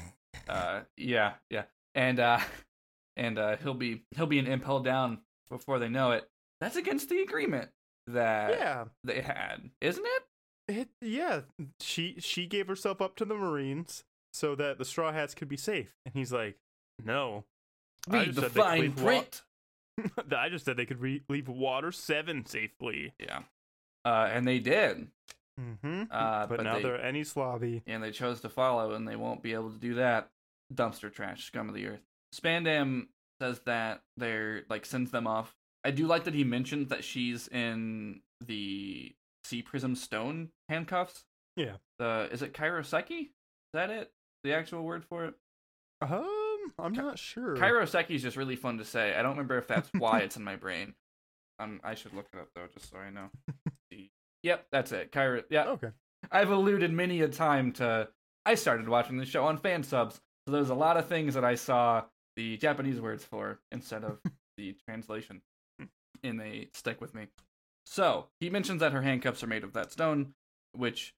uh 0.49 0.81
yeah 0.97 1.33
yeah 1.51 1.65
and 1.97 2.21
uh 2.21 2.39
and 3.17 3.39
uh 3.39 3.57
he'll 3.57 3.75
be 3.75 4.05
he'll 4.15 4.27
be 4.27 4.39
an 4.39 4.47
impel 4.47 4.81
down 4.81 5.19
before 5.51 5.79
they 5.79 5.89
know 5.89 6.13
it. 6.13 6.29
That's 6.61 6.77
against 6.77 7.09
the 7.09 7.21
agreement 7.21 7.71
that 8.07 8.51
yeah. 8.51 8.85
they 9.05 9.21
had, 9.21 9.71
isn't 9.81 10.07
it? 10.07 10.23
It, 10.69 10.89
yeah. 11.01 11.41
She 11.81 12.17
she 12.19 12.47
gave 12.47 12.69
herself 12.69 13.01
up 13.01 13.17
to 13.17 13.25
the 13.25 13.35
Marines 13.35 14.05
so 14.33 14.55
that 14.55 14.79
the 14.79 14.85
Straw 14.85 15.13
Hats 15.13 15.35
could 15.35 15.49
be 15.49 15.57
safe. 15.57 15.95
And 16.05 16.15
he's 16.15 16.33
like, 16.33 16.57
"No. 17.03 17.45
I 18.09 18.13
Read 18.19 18.25
just 18.27 18.37
the 18.37 18.43
said 18.43 18.51
they 18.53 18.55
could 18.55 18.63
fine 18.65 18.81
leave 18.81 19.01
wa- 19.03 19.09
print. 19.09 19.43
I 20.37 20.49
just 20.49 20.65
said 20.65 20.77
they 20.77 20.87
could 20.87 21.01
re- 21.01 21.23
leave 21.29 21.49
water 21.49 21.93
7 21.93 22.47
safely." 22.47 23.15
Yeah. 23.19 23.41
Uh 24.05 24.29
and 24.33 24.47
they 24.47 24.59
did. 24.59 25.09
Mm-hmm. 25.61 26.03
Uh 26.11 26.47
but, 26.47 26.57
but, 26.59 26.63
now 26.65 26.77
they, 26.77 26.83
they're 26.83 26.99
Enies 26.99 27.35
Lobby. 27.37 27.83
and 27.87 28.03
they 28.03 28.11
chose 28.11 28.41
to 28.43 28.49
follow, 28.49 28.93
and 28.93 29.07
they 29.09 29.17
won't 29.17 29.43
be 29.43 29.55
able 29.55 29.71
to 29.71 29.79
do 29.79 29.95
that. 29.95 30.29
Dumpster 30.73 31.13
trash, 31.13 31.45
scum 31.45 31.69
of 31.69 31.75
the 31.75 31.87
earth. 31.87 32.03
Spandam 32.35 33.07
says 33.41 33.61
that 33.67 34.03
they're 34.17 34.65
like 34.69 34.85
sends 34.87 35.11
them 35.11 35.27
off. 35.27 35.55
I 35.85 35.91
do 35.93 36.07
like 36.07 36.25
that 36.25 36.35
he 36.35 36.45
mentions 36.45 36.89
that 36.89 37.05
she's 37.05 37.47
in 37.49 38.21
the 38.45 39.15
Sea 39.45 39.63
Prism 39.63 39.95
Stone 39.95 40.51
handcuffs. 40.69 41.25
Yeah. 41.57 41.77
The 41.99 42.29
is 42.33 42.43
it 42.43 42.53
Kairoseki? 42.53 43.21
Is 43.21 43.29
that 43.73 43.91
it? 43.91 44.11
The 44.45 44.53
actual 44.55 44.83
word 44.83 45.05
for 45.05 45.25
it? 45.25 45.35
Um, 46.03 46.27
I'm 46.79 46.93
not 46.93 47.19
sure. 47.19 47.57
Kairoseki 47.57 48.11
is 48.11 48.23
just 48.23 48.37
really 48.37 48.57
fun 48.57 48.79
to 48.79 48.85
say. 48.85 49.15
I 49.15 49.23
don't 49.23 49.33
remember 49.33 49.59
if 49.59 49.67
that's 49.67 49.89
why 49.97 50.21
it's 50.21 50.37
in 50.37 50.45
my 50.45 50.57
brain. 50.57 50.95
Um, 51.59 51.81
I 51.83 51.95
should 51.95 52.13
look 52.15 52.27
it 52.33 52.39
up 52.39 52.49
though, 52.55 52.67
just 52.73 52.91
so 52.91 52.99
I 52.99 53.11
know. 53.11 53.31
Yep, 54.43 54.67
that's 54.71 54.93
it. 54.93 55.11
Kairo. 55.11 55.43
Yeah, 55.51 55.71
Okay. 55.71 55.89
I've 56.31 56.51
alluded 56.51 56.93
many 56.93 57.21
a 57.23 57.29
time 57.29 57.73
to 57.73 58.09
I 58.45 58.55
started 58.55 58.89
watching 58.89 59.17
the 59.17 59.25
show 59.27 59.45
on 59.45 59.57
fan 59.59 59.83
subs, 59.83 60.21
so 60.47 60.53
there's 60.53 60.71
a 60.71 60.75
lot 60.75 60.97
of 60.97 61.09
things 61.09 61.35
that 61.35 61.45
I 61.45 61.57
saw 61.57 62.05
the 62.37 62.57
Japanese 62.57 63.01
words 63.01 63.25
for 63.25 63.59
instead 63.73 64.05
of 64.05 64.19
the 64.57 64.77
translation, 64.89 65.43
and 66.23 66.39
they 66.39 66.69
stick 66.75 67.01
with 67.01 67.13
me. 67.13 67.27
So 67.87 68.27
he 68.39 68.49
mentions 68.51 68.81
that 68.81 68.93
her 68.93 69.03
handcuffs 69.03 69.43
are 69.43 69.49
made 69.49 69.65
of 69.65 69.73
that 69.73 69.91
stone, 69.91 70.35
which 70.73 71.13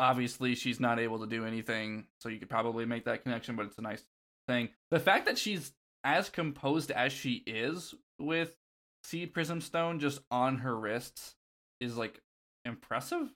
obviously 0.00 0.56
she's 0.56 0.80
not 0.80 0.98
able 0.98 1.20
to 1.20 1.26
do 1.26 1.44
anything, 1.44 2.06
so 2.20 2.28
you 2.28 2.38
could 2.40 2.50
probably 2.50 2.84
make 2.84 3.04
that 3.04 3.22
connection, 3.22 3.54
but 3.54 3.66
it's 3.66 3.78
a 3.78 3.82
nice 3.82 4.02
thing. 4.46 4.70
The 4.90 5.00
fact 5.00 5.26
that 5.26 5.38
she's 5.38 5.72
as 6.04 6.28
composed 6.28 6.90
as 6.90 7.12
she 7.12 7.42
is 7.46 7.94
with 8.18 8.56
Sea 9.04 9.26
Prism 9.26 9.60
Stone 9.60 10.00
just 10.00 10.20
on 10.30 10.58
her 10.58 10.76
wrists 10.78 11.34
is 11.80 11.96
like 11.96 12.20
impressive 12.64 13.32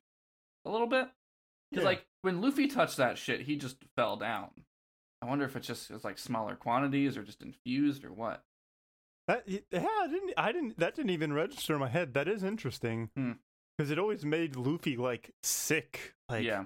a 0.64 0.70
little 0.70 0.86
bit. 0.86 1.08
Because 1.70 1.82
Yeah. 1.82 1.88
like 1.88 2.06
when 2.22 2.40
Luffy 2.40 2.66
touched 2.68 2.96
that 2.98 3.18
shit, 3.18 3.42
he 3.42 3.56
just 3.56 3.76
fell 3.96 4.16
down. 4.16 4.50
I 5.22 5.26
wonder 5.26 5.44
if 5.44 5.56
it's 5.56 5.66
just 5.66 5.90
it's 5.90 6.04
like 6.04 6.18
smaller 6.18 6.54
quantities 6.56 7.16
or 7.16 7.22
just 7.24 7.42
infused 7.42 8.04
or 8.04 8.12
what. 8.12 8.44
That 9.28 9.42
yeah, 9.48 9.60
I 9.72 10.06
didn't 10.08 10.34
I 10.36 10.52
didn't 10.52 10.78
that 10.78 10.94
didn't 10.94 11.10
even 11.10 11.32
register 11.32 11.74
in 11.74 11.80
my 11.80 11.88
head. 11.88 12.14
That 12.14 12.28
is 12.28 12.44
interesting. 12.44 13.10
Hmm. 13.16 13.32
Cuz 13.78 13.90
it 13.90 13.98
always 13.98 14.24
made 14.24 14.54
Luffy 14.56 14.96
like 14.96 15.32
sick 15.42 16.14
like 16.28 16.44
yeah, 16.44 16.64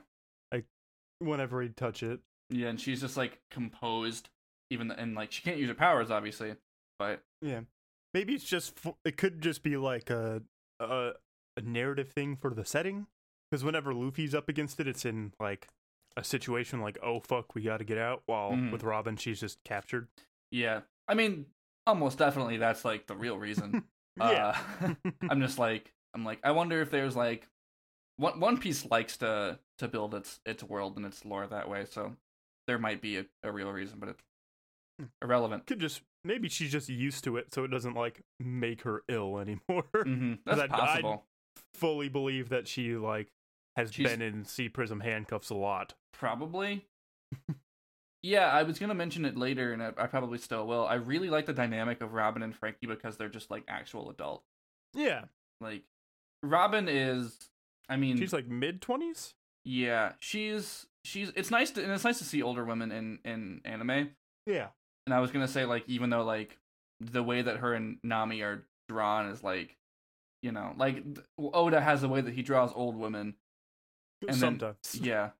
whenever 1.19 1.61
he'd 1.63 1.77
touch 1.77 2.03
it. 2.03 2.21
Yeah, 2.51 2.69
and 2.69 2.81
she's 2.81 3.01
just 3.01 3.17
like 3.17 3.41
composed, 3.51 4.29
even 4.71 4.89
th- 4.89 5.01
and 5.01 5.15
like 5.15 5.33
she 5.33 5.43
can't 5.43 5.57
use 5.59 5.69
her 5.69 5.75
powers 5.75 6.11
obviously, 6.11 6.55
but 6.99 7.23
Yeah. 7.43 7.61
Maybe 8.13 8.35
it's 8.35 8.45
just 8.45 8.77
f- 8.85 8.95
it 9.05 9.17
could 9.17 9.41
just 9.41 9.63
be 9.63 9.77
like 9.77 10.11
a 10.11 10.43
a, 10.81 11.13
a 11.57 11.61
narrative 11.63 12.11
thing 12.11 12.37
for 12.37 12.53
the 12.53 12.65
setting 12.65 13.07
cuz 13.53 13.63
whenever 13.63 13.95
Luffy's 13.95 14.35
up 14.35 14.49
against 14.49 14.81
it 14.81 14.89
it's 14.89 15.05
in 15.05 15.33
like 15.39 15.69
a 16.17 16.25
situation 16.25 16.81
like 16.81 16.99
oh 17.03 17.21
fuck 17.21 17.55
we 17.55 17.63
got 17.63 17.77
to 17.77 17.85
get 17.85 17.99
out 17.99 18.23
while 18.27 18.51
Mhm. 18.53 18.73
with 18.73 18.83
Robin 18.83 19.17
she's 19.17 19.39
just 19.41 19.63
captured. 19.65 20.09
yeah, 20.51 20.81
I 21.07 21.15
mean 21.15 21.47
almost 21.87 22.19
definitely 22.19 22.57
that's 22.57 22.85
like 22.85 23.07
the 23.07 23.15
real 23.17 23.39
reason. 23.39 23.85
yeah. 24.19 24.59
Uh, 24.81 24.95
I'm 25.31 25.41
just 25.41 25.59
like 25.59 25.93
I'm 26.13 26.25
like 26.25 26.41
I 26.43 26.51
wonder 26.51 26.81
if 26.83 26.91
there's 26.91 27.15
like 27.15 27.47
one 28.17 28.41
One 28.41 28.59
Piece 28.59 28.85
likes 28.91 29.17
to 29.19 29.61
to 29.79 29.87
build 29.89 30.15
its 30.17 30.41
its 30.45 30.65
world 30.65 30.97
and 30.97 31.07
its 31.07 31.25
lore 31.25 31.47
that 31.47 31.69
way, 31.69 31.85
so 31.85 32.17
there 32.71 32.79
might 32.79 33.03
be 33.03 33.19
a, 33.19 33.25
a 33.43 33.51
real 33.51 33.71
reason, 33.73 33.99
but 33.99 34.11
it's 34.11 34.23
Hmm. 35.01 35.07
irrelevant. 35.23 35.67
could 35.67 35.81
just 35.81 36.03
maybe 36.25 36.49
she's 36.49 36.71
just 36.71 36.89
used 36.89 37.25
to 37.25 37.37
it 37.37 37.53
so 37.53 37.65
it 37.65 37.69
doesn't 37.69 37.95
like 37.95 38.21
make 38.39 38.83
her 38.83 39.03
ill 39.09 39.39
anymore. 39.45 39.85
hmm 39.95 40.35
That's 40.47 40.61
I'd- 40.61 40.73
I'd- 40.73 40.81
possible. 41.03 41.25
Fully 41.75 42.09
believe 42.09 42.49
that 42.51 42.69
she 42.69 42.95
like 42.97 43.29
has 43.77 43.93
She's- 43.93 44.09
been 44.11 44.23
in 44.23 44.45
Sea 44.45 44.69
Prism 44.69 45.01
handcuffs 45.01 45.51
a 45.51 45.55
lot. 45.55 45.95
Probably. 46.13 46.85
yeah, 48.23 48.47
I 48.53 48.63
was 48.63 48.79
gonna 48.79 48.95
mention 48.95 49.25
it 49.25 49.37
later, 49.37 49.73
and 49.73 49.83
I, 49.83 49.93
I 49.97 50.07
probably 50.07 50.39
still 50.39 50.67
will. 50.67 50.87
I 50.87 50.95
really 50.95 51.31
like 51.31 51.47
the 51.47 51.53
dynamic 51.55 52.01
of 52.03 52.13
Robin 52.13 52.43
and 52.43 52.55
Franky 52.55 52.87
because 52.87 53.17
they're 53.17 53.29
just 53.29 53.51
like 53.51 53.65
actual 53.69 54.11
adults. 54.11 54.45
Yeah. 54.95 55.25
Like, 55.61 55.83
Robin 56.43 56.89
is, 56.89 57.37
I 57.89 57.97
mean, 57.97 58.17
She's 58.19 58.33
like 58.33 58.47
mid 58.49 58.81
20s? 58.83 59.35
yeah, 59.65 60.13
she's 60.21 60.87
she's. 61.05 61.31
It's 61.37 61.51
nice 61.51 61.71
to 61.73 61.83
and 61.83 61.93
it's 61.93 62.05
nice 62.05 62.19
to 62.19 62.25
see 62.25 62.43
older 62.43 62.65
women 62.65 62.91
in 62.93 63.19
in 63.25 63.61
anime. 63.65 64.11
Yeah. 64.47 64.69
And 65.07 65.15
I 65.15 65.21
was 65.21 65.31
gonna 65.31 65.49
say 65.49 65.65
like 65.65 65.85
even 65.89 66.11
though 66.11 66.25
like 66.25 66.57
the 67.01 67.23
way 67.23 67.43
that 67.43 67.59
her 67.59 67.73
and 67.75 67.99
Nami 68.03 68.43
are 68.43 68.65
drawn 68.89 69.27
is 69.31 69.43
like 69.43 69.77
you 70.43 70.53
know, 70.53 70.73
like 70.79 71.03
Oda 71.39 71.81
has 71.81 72.03
a 72.03 72.09
way 72.09 72.21
that 72.23 72.33
he 72.33 72.43
draws 72.43 72.73
old 72.75 72.97
women. 72.97 73.35
And 74.23 74.31
then- 74.31 74.37
Sometimes. 74.39 74.77
Yeah, 75.01 75.31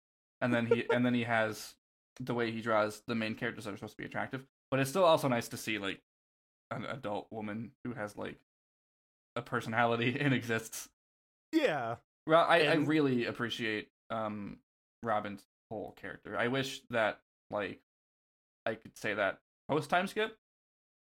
and 0.41 0.53
then 0.53 0.67
he 0.67 0.85
and 0.91 1.05
then 1.05 1.15
he 1.15 1.25
has 1.25 1.75
the 2.21 2.35
way 2.35 2.51
he 2.51 2.61
draws 2.61 3.03
the 3.07 3.15
main 3.15 3.35
characters 3.35 3.65
that 3.65 3.73
are 3.73 3.77
supposed 3.77 3.95
to 3.95 3.99
be 3.99 4.05
attractive. 4.05 4.45
But 4.71 4.81
it's 4.81 4.91
still 4.91 5.05
also 5.05 5.29
nice 5.29 5.49
to 5.49 5.57
see 5.57 5.79
like 5.79 6.01
an 6.71 6.85
adult 6.85 7.27
woman 7.31 7.73
who 7.85 7.95
has 7.95 8.17
like 8.17 8.37
a 9.37 9.43
personality 9.43 10.17
and 10.21 10.33
exists. 10.35 10.89
Yeah. 11.53 11.97
Well, 12.27 12.45
I, 12.49 12.61
I 12.67 12.75
really 12.75 13.25
appreciate 13.27 13.89
um 14.11 14.59
Robin's 15.03 15.43
whole 15.71 15.95
character. 16.01 16.37
I 16.39 16.49
wish 16.49 16.83
that 16.91 17.21
like 17.51 17.81
I 18.67 18.75
could 18.75 18.97
say 18.97 19.15
that 19.15 19.39
post 19.69 19.91
time 19.91 20.07
skip. 20.07 20.37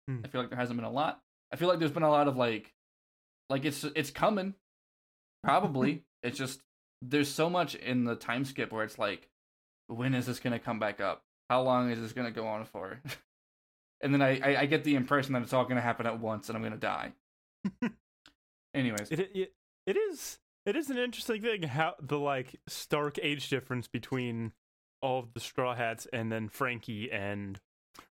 Hmm. 0.07 0.21
I 0.23 0.27
feel 0.27 0.41
like 0.41 0.49
there 0.49 0.59
hasn't 0.59 0.77
been 0.77 0.85
a 0.85 0.91
lot. 0.91 1.21
I 1.51 1.55
feel 1.55 1.67
like 1.67 1.79
there's 1.79 1.91
been 1.91 2.03
a 2.03 2.09
lot 2.09 2.27
of 2.27 2.37
like 2.37 2.73
like 3.49 3.65
it's 3.65 3.83
it's 3.83 4.11
coming. 4.11 4.55
Probably. 5.43 6.03
it's 6.23 6.37
just 6.37 6.61
there's 7.01 7.29
so 7.29 7.49
much 7.49 7.75
in 7.75 8.05
the 8.05 8.15
time 8.15 8.45
skip 8.45 8.71
where 8.71 8.83
it's 8.83 8.97
like 8.97 9.29
when 9.87 10.15
is 10.15 10.25
this 10.25 10.39
gonna 10.39 10.59
come 10.59 10.79
back 10.79 11.01
up? 11.01 11.23
How 11.49 11.61
long 11.61 11.91
is 11.91 11.99
this 11.99 12.13
gonna 12.13 12.31
go 12.31 12.47
on 12.47 12.65
for? 12.65 12.99
and 14.01 14.13
then 14.13 14.21
I, 14.21 14.39
I, 14.39 14.61
I 14.61 14.65
get 14.65 14.83
the 14.83 14.95
impression 14.95 15.33
that 15.33 15.43
it's 15.43 15.53
all 15.53 15.65
gonna 15.65 15.81
happen 15.81 16.05
at 16.05 16.19
once 16.19 16.49
and 16.49 16.57
I'm 16.57 16.63
gonna 16.63 16.77
die. 16.77 17.13
Anyways. 18.73 19.11
It, 19.11 19.19
it 19.33 19.53
it 19.85 19.97
is 19.97 20.39
it 20.65 20.75
is 20.75 20.89
an 20.89 20.97
interesting 20.97 21.41
thing 21.41 21.63
how 21.63 21.95
the 22.01 22.19
like 22.19 22.55
stark 22.67 23.17
age 23.21 23.49
difference 23.49 23.87
between 23.87 24.51
all 25.01 25.19
of 25.19 25.33
the 25.33 25.39
straw 25.39 25.75
hats 25.75 26.07
and 26.13 26.31
then 26.31 26.47
Franky 26.49 27.11
and 27.11 27.59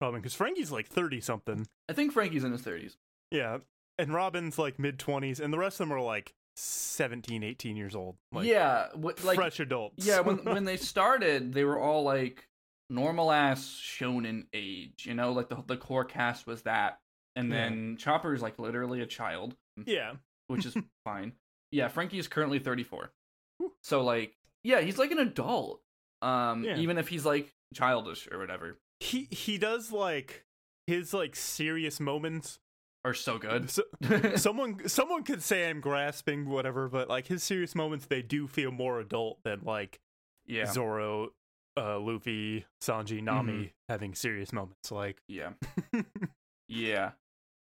Robin 0.00 0.20
because 0.20 0.34
Franky's 0.34 0.70
like 0.70 0.86
30 0.86 1.20
something. 1.20 1.66
I 1.88 1.92
think 1.92 2.12
Franky's 2.12 2.44
in 2.44 2.52
his 2.52 2.62
thirties. 2.62 2.96
Yeah. 3.30 3.58
And 3.98 4.12
Robin's 4.14 4.58
like 4.58 4.78
mid 4.78 4.98
20s 4.98 5.40
and 5.40 5.52
the 5.52 5.58
rest 5.58 5.80
of 5.80 5.88
them 5.88 5.96
are 5.96 6.00
like 6.00 6.34
17, 6.56 7.42
18 7.42 7.76
years 7.76 7.94
old. 7.94 8.16
Like 8.32 8.46
yeah, 8.46 8.88
wh- 8.92 9.22
like 9.24 9.36
fresh 9.36 9.60
adults. 9.60 10.06
yeah. 10.06 10.20
When 10.20 10.36
when 10.44 10.64
they 10.64 10.76
started, 10.76 11.52
they 11.52 11.64
were 11.64 11.78
all 11.78 12.02
like 12.02 12.46
normal 12.88 13.30
ass 13.32 13.60
shonen 13.82 14.46
age. 14.54 15.04
You 15.06 15.14
know, 15.14 15.32
like 15.32 15.48
the 15.48 15.62
the 15.66 15.76
core 15.76 16.04
cast 16.04 16.46
was 16.46 16.62
that, 16.62 16.98
and 17.34 17.50
Yeah. 17.50 17.54
then 17.68 17.96
Chopper's 17.98 18.40
like 18.42 18.58
literally 18.58 19.00
a 19.02 19.06
child, 19.06 19.54
yeah. 19.84 20.12
which 20.46 20.64
is 20.64 20.76
fine. 21.04 21.32
Yeah, 21.76 21.88
Franky 21.88 22.18
is 22.18 22.26
currently 22.28 22.58
thirty 22.58 22.82
four, 22.84 23.10
Whew. 23.58 23.72
so 23.82 24.02
like 24.02 24.34
yeah, 24.64 24.80
he's 24.80 24.98
like 24.98 25.10
an 25.10 25.18
adult. 25.18 25.80
Um, 26.22 26.64
Yeah. 26.64 26.78
even 26.78 26.96
if 26.98 27.08
he's 27.08 27.24
like 27.26 27.52
childish 27.74 28.26
or 28.32 28.38
whatever, 28.38 28.78
He 29.00 29.28
he 29.30 29.58
does 29.58 29.92
like 29.92 30.44
his 30.86 31.12
like 31.12 31.36
serious 31.36 32.00
moments. 32.00 32.58
are 33.04 33.14
so 33.14 33.38
good. 33.38 33.70
So, 33.70 33.82
someone 34.36 34.88
someone 34.88 35.22
could 35.22 35.42
say 35.42 35.68
I'm 35.68 35.80
grasping 35.80 36.48
whatever, 36.48 36.88
but 36.88 37.08
like 37.08 37.26
his 37.26 37.42
serious 37.42 37.74
moments 37.74 38.06
they 38.06 38.22
do 38.22 38.46
feel 38.48 38.70
more 38.72 38.98
adult 39.00 39.38
than 39.44 39.60
like 39.64 39.98
yeah, 40.46 40.64
Zoro, 40.66 41.30
uh, 41.76 41.98
Luffy, 41.98 42.64
Sanji, 42.82 43.22
Nami 43.22 43.72
having 43.88 44.14
serious 44.14 44.52
moments. 44.52 44.90
Like, 44.90 45.18
yeah. 45.28 45.50
Yeah, 46.68 47.12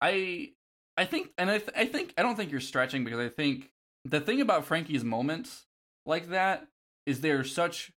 I 0.00 0.52
I 0.96 1.04
think, 1.04 1.32
and 1.36 1.50
I 1.50 1.58
th- 1.58 1.70
I 1.76 1.84
think 1.86 2.14
I 2.16 2.22
don't 2.22 2.36
think 2.36 2.50
you're 2.50 2.60
stretching 2.60 3.04
because 3.04 3.18
I 3.20 3.28
think 3.28 3.70
the 4.10 4.20
thing 4.20 4.40
about 4.40 4.64
Franky's 4.64 5.04
moments 5.04 5.66
like 6.04 6.28
that 6.30 6.66
is 7.04 7.20
they're 7.20 7.44
such 7.44 7.92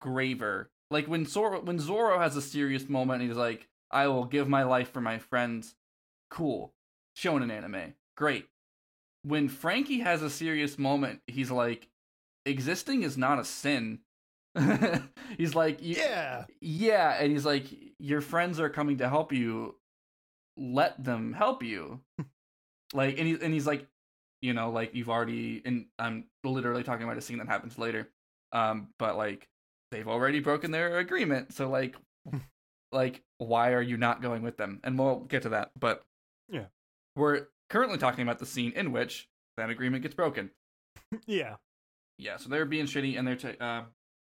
graver. 0.00 0.70
Like 0.90 1.06
when 1.06 1.26
Zoro 1.26 1.60
when 1.60 1.78
Zoro 1.78 2.18
has 2.18 2.36
a 2.36 2.42
serious 2.42 2.88
moment, 2.88 3.22
and 3.22 3.30
he's 3.30 3.38
like, 3.38 3.68
"I 3.90 4.08
will 4.08 4.24
give 4.24 4.48
my 4.48 4.62
life 4.62 4.90
for 4.92 5.00
my 5.00 5.18
friends." 5.18 5.74
Cool, 6.30 6.74
shown 7.14 7.42
in 7.42 7.50
anime, 7.50 7.94
great. 8.16 8.48
When 9.22 9.48
Franky 9.48 10.00
has 10.00 10.22
a 10.22 10.30
serious 10.30 10.78
moment, 10.78 11.20
he's 11.26 11.50
like, 11.50 11.88
"Existing 12.44 13.02
is 13.02 13.16
not 13.16 13.38
a 13.38 13.44
sin." 13.44 14.00
he's 15.38 15.54
like, 15.54 15.78
yeah, 15.80 16.44
yeah, 16.60 17.16
and 17.18 17.32
he's 17.32 17.46
like, 17.46 17.64
your 17.98 18.20
friends 18.20 18.60
are 18.60 18.68
coming 18.68 18.98
to 18.98 19.08
help 19.08 19.32
you. 19.32 19.76
Let 20.58 21.02
them 21.02 21.32
help 21.32 21.62
you. 21.62 22.00
like, 22.92 23.18
and 23.18 23.26
he 23.26 23.38
and 23.40 23.54
he's 23.54 23.66
like, 23.66 23.86
you 24.42 24.52
know, 24.52 24.70
like 24.70 24.94
you've 24.94 25.08
already, 25.08 25.62
and 25.64 25.86
I'm 25.98 26.24
literally 26.44 26.82
talking 26.82 27.04
about 27.04 27.16
a 27.16 27.22
scene 27.22 27.38
that 27.38 27.48
happens 27.48 27.78
later. 27.78 28.10
Um, 28.52 28.88
but 28.98 29.16
like 29.16 29.48
they've 29.90 30.06
already 30.08 30.40
broken 30.40 30.70
their 30.72 30.98
agreement, 30.98 31.54
so 31.54 31.70
like, 31.70 31.96
like 32.92 33.22
why 33.38 33.72
are 33.72 33.80
you 33.82 33.96
not 33.96 34.20
going 34.20 34.42
with 34.42 34.56
them? 34.58 34.80
And 34.84 34.98
we'll 34.98 35.20
get 35.20 35.42
to 35.42 35.50
that. 35.50 35.70
But 35.78 36.02
Yeah. 36.50 36.66
we're 37.16 37.46
currently 37.70 37.96
talking 37.98 38.22
about 38.22 38.38
the 38.38 38.46
scene 38.46 38.72
in 38.76 38.92
which 38.92 39.28
that 39.56 39.70
agreement 39.70 40.02
gets 40.02 40.14
broken. 40.14 40.50
yeah, 41.26 41.56
Yeah, 42.18 42.36
so 42.36 42.48
they're 42.48 42.66
being 42.66 42.86
shitty 42.86 43.18
and 43.18 43.26
they're 43.26 43.36
ta- 43.36 43.64
uh, 43.64 43.84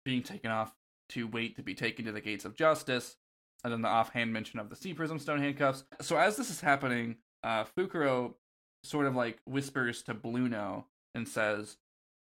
being 0.04 0.22
taken 0.22 0.50
off 0.50 0.74
to 1.10 1.26
wait 1.26 1.56
to 1.56 1.62
be 1.62 1.74
taken 1.74 2.04
to 2.04 2.12
the 2.12 2.20
gates 2.20 2.44
of 2.44 2.54
justice. 2.54 3.16
And 3.64 3.72
then 3.72 3.82
the 3.82 3.88
offhand 3.88 4.32
mention 4.32 4.58
of 4.58 4.70
the 4.70 4.76
Sea 4.76 4.94
Prism 4.94 5.18
Stone 5.18 5.40
handcuffs. 5.40 5.84
So 6.00 6.16
as 6.16 6.36
this 6.36 6.48
is 6.50 6.60
happening, 6.62 7.16
uh, 7.42 7.64
Fukuro 7.76 8.34
sort 8.82 9.06
of 9.06 9.14
like 9.14 9.38
whispers 9.46 10.02
to 10.02 10.14
Blueno 10.14 10.84
and 11.14 11.28
says, 11.28 11.76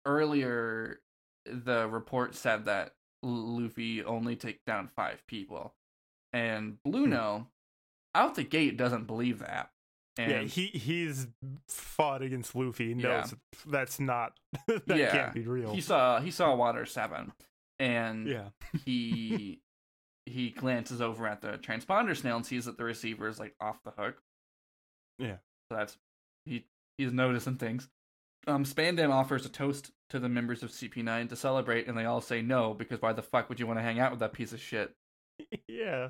earlier 0.05 0.99
the 1.45 1.87
report 1.87 2.35
said 2.35 2.65
that 2.65 2.93
Luffy 3.21 4.03
only 4.03 4.35
take 4.35 4.63
down 4.65 4.89
five 4.95 5.25
people. 5.27 5.73
And 6.31 6.77
hmm. 6.85 6.91
Blueno, 6.91 7.47
out 8.15 8.35
the 8.35 8.43
gate, 8.43 8.77
doesn't 8.77 9.07
believe 9.07 9.39
that. 9.39 9.71
And 10.17 10.31
yeah. 10.31 10.41
He 10.43 10.67
he's 10.67 11.27
fought 11.67 12.21
against 12.21 12.55
Luffy. 12.55 12.93
He 12.93 13.01
Yeah. 13.01 13.25
that's 13.65 13.99
not 13.99 14.37
that 14.67 14.83
Yeah. 14.87 15.11
can't 15.11 15.33
be 15.33 15.47
real. 15.47 15.73
he 15.73 15.81
saw 15.81 16.19
he 16.19 16.29
saw 16.29 16.53
Water 16.55 16.85
Seven, 16.85 17.33
and 17.79 18.27
yeah, 18.27 18.49
he 18.85 19.59
he 20.25 20.51
glances 20.51 21.01
over 21.01 21.27
at 21.27 21.41
the 21.41 21.57
transponder 21.57 22.15
snail 22.15 22.37
and 22.37 22.45
sees 22.45 22.65
that 22.65 22.77
the 22.77 22.83
receiver 22.83 23.27
is 23.27 23.39
like 23.39 23.55
off 23.59 23.81
the 23.83 23.91
hook. 23.91 24.21
Yeah. 25.17 25.37
So 25.69 25.77
that's 25.77 25.97
he 26.45 26.65
he's 26.97 27.11
noticing 27.11 27.55
things. 27.55 27.89
Um 28.47 28.65
Spandam 28.65 29.11
offers 29.11 29.45
a 29.45 29.49
toast 29.49 29.91
to 30.09 30.19
the 30.19 30.29
members 30.29 30.63
of 30.63 30.71
CP9 30.71 31.29
to 31.29 31.35
celebrate 31.35 31.87
and 31.87 31.97
they 31.97 32.05
all 32.05 32.21
say 32.21 32.41
no 32.41 32.73
because 32.73 33.01
why 33.01 33.13
the 33.13 33.23
fuck 33.23 33.49
would 33.49 33.59
you 33.59 33.67
want 33.67 33.79
to 33.79 33.83
hang 33.83 33.99
out 33.99 34.11
with 34.11 34.19
that 34.19 34.33
piece 34.33 34.53
of 34.53 34.61
shit? 34.61 34.93
yeah, 35.67 36.09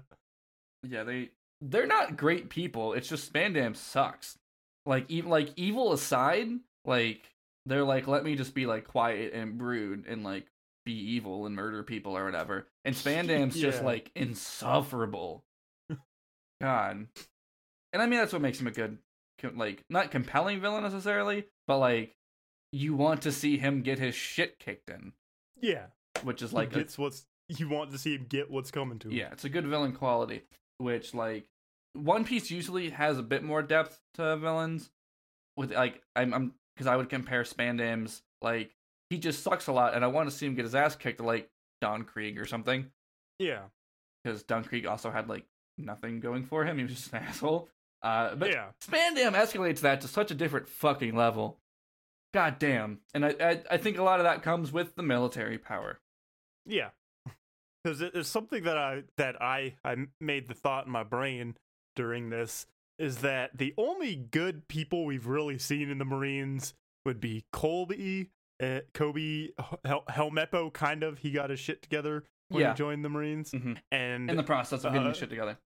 Yeah, 0.84 1.03
they 1.03 1.29
they're 1.61 1.88
not 1.88 2.17
great 2.17 2.49
people. 2.49 2.93
It's 2.93 3.07
just 3.07 3.31
Spandam 3.31 3.75
sucks. 3.75 4.38
Like 4.86 5.09
even 5.09 5.29
like 5.29 5.49
evil 5.55 5.93
aside, 5.93 6.49
like 6.86 7.21
they're 7.65 7.86
like 7.86 8.07
let 8.07 8.23
me 8.23 8.36
just 8.36 8.53
be 8.53 8.65
like 8.65 8.86
quiet 8.88 9.34
and 9.34 9.57
brood 9.57 10.05
and 10.07 10.23
like 10.23 10.47
be 10.86 10.93
evil 10.93 11.45
and 11.45 11.55
murder 11.55 11.84
people 11.84 12.17
or 12.17 12.25
whatever. 12.25 12.67
And 12.84 12.95
Spandam's 12.95 13.55
just 13.55 13.84
like 13.86 14.11
insufferable. 14.15 15.45
God. 16.61 17.07
And 17.93 18.01
I 18.01 18.05
mean 18.05 18.19
that's 18.19 18.34
what 18.34 18.41
makes 18.41 18.59
him 18.59 18.67
a 18.67 18.71
good 18.71 18.97
like 19.56 19.84
not 19.89 20.12
compelling 20.12 20.62
villain 20.62 20.84
necessarily, 20.84 21.46
but 21.68 21.78
like 21.78 22.16
you 22.72 22.96
want 22.96 23.22
to 23.24 23.32
see 23.32 23.58
him 23.58 23.82
get 23.82 24.00
his 24.00 24.16
shit 24.16 24.60
kicked 24.60 24.89
in, 24.89 25.14
yeah. 25.62 25.86
which 26.24 26.41
is 26.41 26.54
Like 26.54 26.76
a 26.76 26.88
what's 26.98 27.26
you 27.50 27.70
want 27.70 27.91
to 27.91 27.98
see 27.98 28.16
him 28.16 28.26
get 28.28 28.50
what's 28.50 28.72
coming 28.72 29.00
to 29.00 29.10
him. 29.10 29.14
Yeah, 29.14 29.30
it's 29.32 29.46
a 29.46 29.50
good 29.50 29.68
villain 29.68 29.94
quality, 29.94 30.44
which 30.78 31.14
like 31.14 31.46
One 31.94 32.26
Piece 32.26 32.50
usually 32.50 32.89
has 32.89 33.18
a 33.18 33.24
bit 33.24 33.44
more 33.44 33.62
depth 33.62 34.00
to 34.16 34.38
villains. 34.38 34.89
With 35.56 35.72
like 35.72 36.02
I'm 36.16 36.34
I'm 36.34 36.54
because 36.76 36.88
I 36.88 36.96
would 36.96 37.10
compare 37.10 37.44
Spandam's 37.44 38.24
like 38.41 38.72
he 39.10 39.20
just 39.20 39.44
sucks 39.44 39.68
a 39.68 39.72
lot, 39.72 39.94
and 39.94 40.04
I 40.04 40.08
want 40.08 40.30
to 40.30 40.36
see 40.36 40.48
him 40.48 40.56
get 40.56 40.66
his 40.66 40.74
ass 40.74 40.96
kicked 40.96 41.20
like 41.20 41.50
Don 41.82 42.04
Krieg 42.04 42.39
or 42.39 42.46
something. 42.46 42.88
yeah, 43.38 43.64
Because 44.24 44.41
Don 44.44 44.64
Krieg 44.64 44.88
also 44.88 45.12
had 45.12 45.30
like 45.30 45.46
nothing 45.78 46.20
going 46.20 46.44
for 46.46 46.66
him; 46.66 46.78
he 46.78 46.84
was 46.84 46.94
just 46.94 47.14
an 47.14 47.24
asshole. 47.28 47.70
Uh, 48.04 48.36
but 48.36 48.51
yeah. 48.51 48.68
Spandam 48.86 49.34
escalates 49.34 49.80
that 49.80 50.01
to 50.01 50.08
such 50.08 50.30
a 50.30 50.36
different 50.36 50.68
fucking 50.68 51.16
level. 51.16 51.58
God 52.34 52.60
damn. 52.60 52.99
And 53.14 53.26
I, 53.26 53.36
I 53.39 53.62
I 53.72 53.78
think 53.78 53.97
a 53.97 54.04
lot 54.04 54.20
of 54.20 54.26
that 54.26 54.43
comes 54.43 54.72
with 54.72 54.95
the 54.95 55.04
military 55.04 55.58
power. 55.58 55.99
Yeah, 56.66 56.89
because 57.84 58.01
it, 58.01 58.12
it's 58.16 58.30
something 58.30 58.64
that 58.64 58.78
I 58.78 59.04
that 59.18 59.41
I 59.41 59.76
I 59.86 59.95
made 60.20 60.47
the 60.47 60.54
thought 60.54 60.86
in 60.86 60.91
my 60.91 61.04
brain 61.04 61.56
during 61.95 62.30
this 62.30 62.66
is 62.99 63.18
that 63.18 63.58
the 63.58 63.74
only 63.78 64.16
good 64.16 64.68
people 64.68 65.06
we've 65.06 65.28
really 65.28 65.58
seen 65.58 65.89
in 65.89 65.97
the 65.97 66.06
Marines 66.06 66.74
would 67.06 67.20
be 67.20 67.43
Colby, 67.51 68.30
uh, 68.62 68.80
Koby, 68.93 69.49
Hel- 69.86 70.06
Helmeppo. 70.10 70.72
Kind 70.74 71.04
of, 71.04 71.20
he 71.20 71.32
got 71.32 71.49
his 71.49 71.60
shit 71.60 71.82
together 71.82 72.24
when 72.49 72.62
Yeah. 72.62 72.72
he 72.74 72.78
joined 72.78 73.04
the 73.04 73.10
Marines, 73.10 73.51
Mhm. 73.51 73.78
and 73.91 74.30
In 74.30 74.38
the 74.38 74.43
process 74.43 74.84
of 74.86 74.93
getting 74.93 75.06
uh, 75.08 75.10
his 75.10 75.18
shit 75.18 75.30
together. 75.30 75.58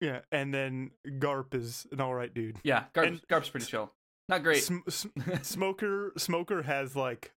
Yeah, 0.00 0.20
and 0.32 0.52
then 0.54 0.90
Garp 1.06 1.54
is 1.54 1.86
an 1.92 2.00
all 2.00 2.14
right 2.14 2.32
dude. 2.32 2.58
Yeah, 2.62 2.84
Garp's, 2.92 3.08
and- 3.08 3.28
Garp's 3.28 3.48
pretty 3.50 3.66
chill. 3.66 3.92
Not 4.28 4.42
great. 4.42 4.62
Sm- 4.62 4.88
sm- 4.88 5.08
Smoker 5.42 6.12
Smoker 6.16 6.62
has 6.62 6.94
like 6.94 7.32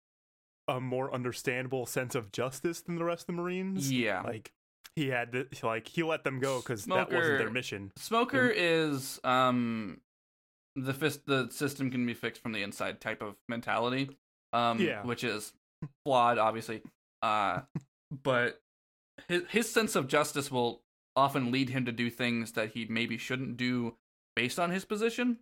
a 0.69 0.81
more 0.81 1.13
understandable 1.15 1.87
sense 1.87 2.15
of 2.15 2.33
justice 2.33 2.81
than 2.83 2.97
the 2.97 3.05
rest 3.05 3.23
of 3.23 3.27
the 3.29 3.33
Marines. 3.43 3.91
yeah. 3.93 4.23
Like 4.23 4.53
he 4.97 5.09
had 5.09 5.33
to, 5.33 5.47
like 5.63 5.87
he 5.89 6.03
let 6.03 6.25
them 6.25 6.41
go 6.41 6.59
because 6.61 6.85
that 6.87 7.13
wasn't 7.13 7.39
their 7.39 7.51
mission. 7.51 7.93
Smoker 7.97 8.49
is 8.55 9.21
um 9.25 10.01
the 10.77 10.95
fist 10.95 11.27
the 11.27 11.49
system 11.51 11.91
can 11.91 12.05
be 12.07 12.15
fixed 12.15 12.43
from 12.43 12.53
the 12.53 12.63
inside 12.63 13.01
type 13.01 13.23
of 13.23 13.35
mentality. 13.49 14.11
Um, 14.53 14.81
Yeah. 14.81 15.03
which 15.05 15.25
is 15.25 15.53
flawed, 16.05 16.39
obviously. 16.39 16.83
Uh, 17.23 17.61
but 18.23 18.61
his 19.29 19.43
his 19.51 19.71
sense 19.71 19.95
of 19.95 20.09
justice 20.09 20.51
will 20.51 20.83
often 21.19 21.51
lead 21.53 21.69
him 21.71 21.85
to 21.85 21.93
do 21.93 22.09
things 22.11 22.53
that 22.53 22.71
he 22.71 22.87
maybe 22.89 23.19
shouldn't 23.19 23.57
do 23.57 23.97
based 24.37 24.59
on 24.59 24.71
his 24.71 24.85
position. 24.85 25.39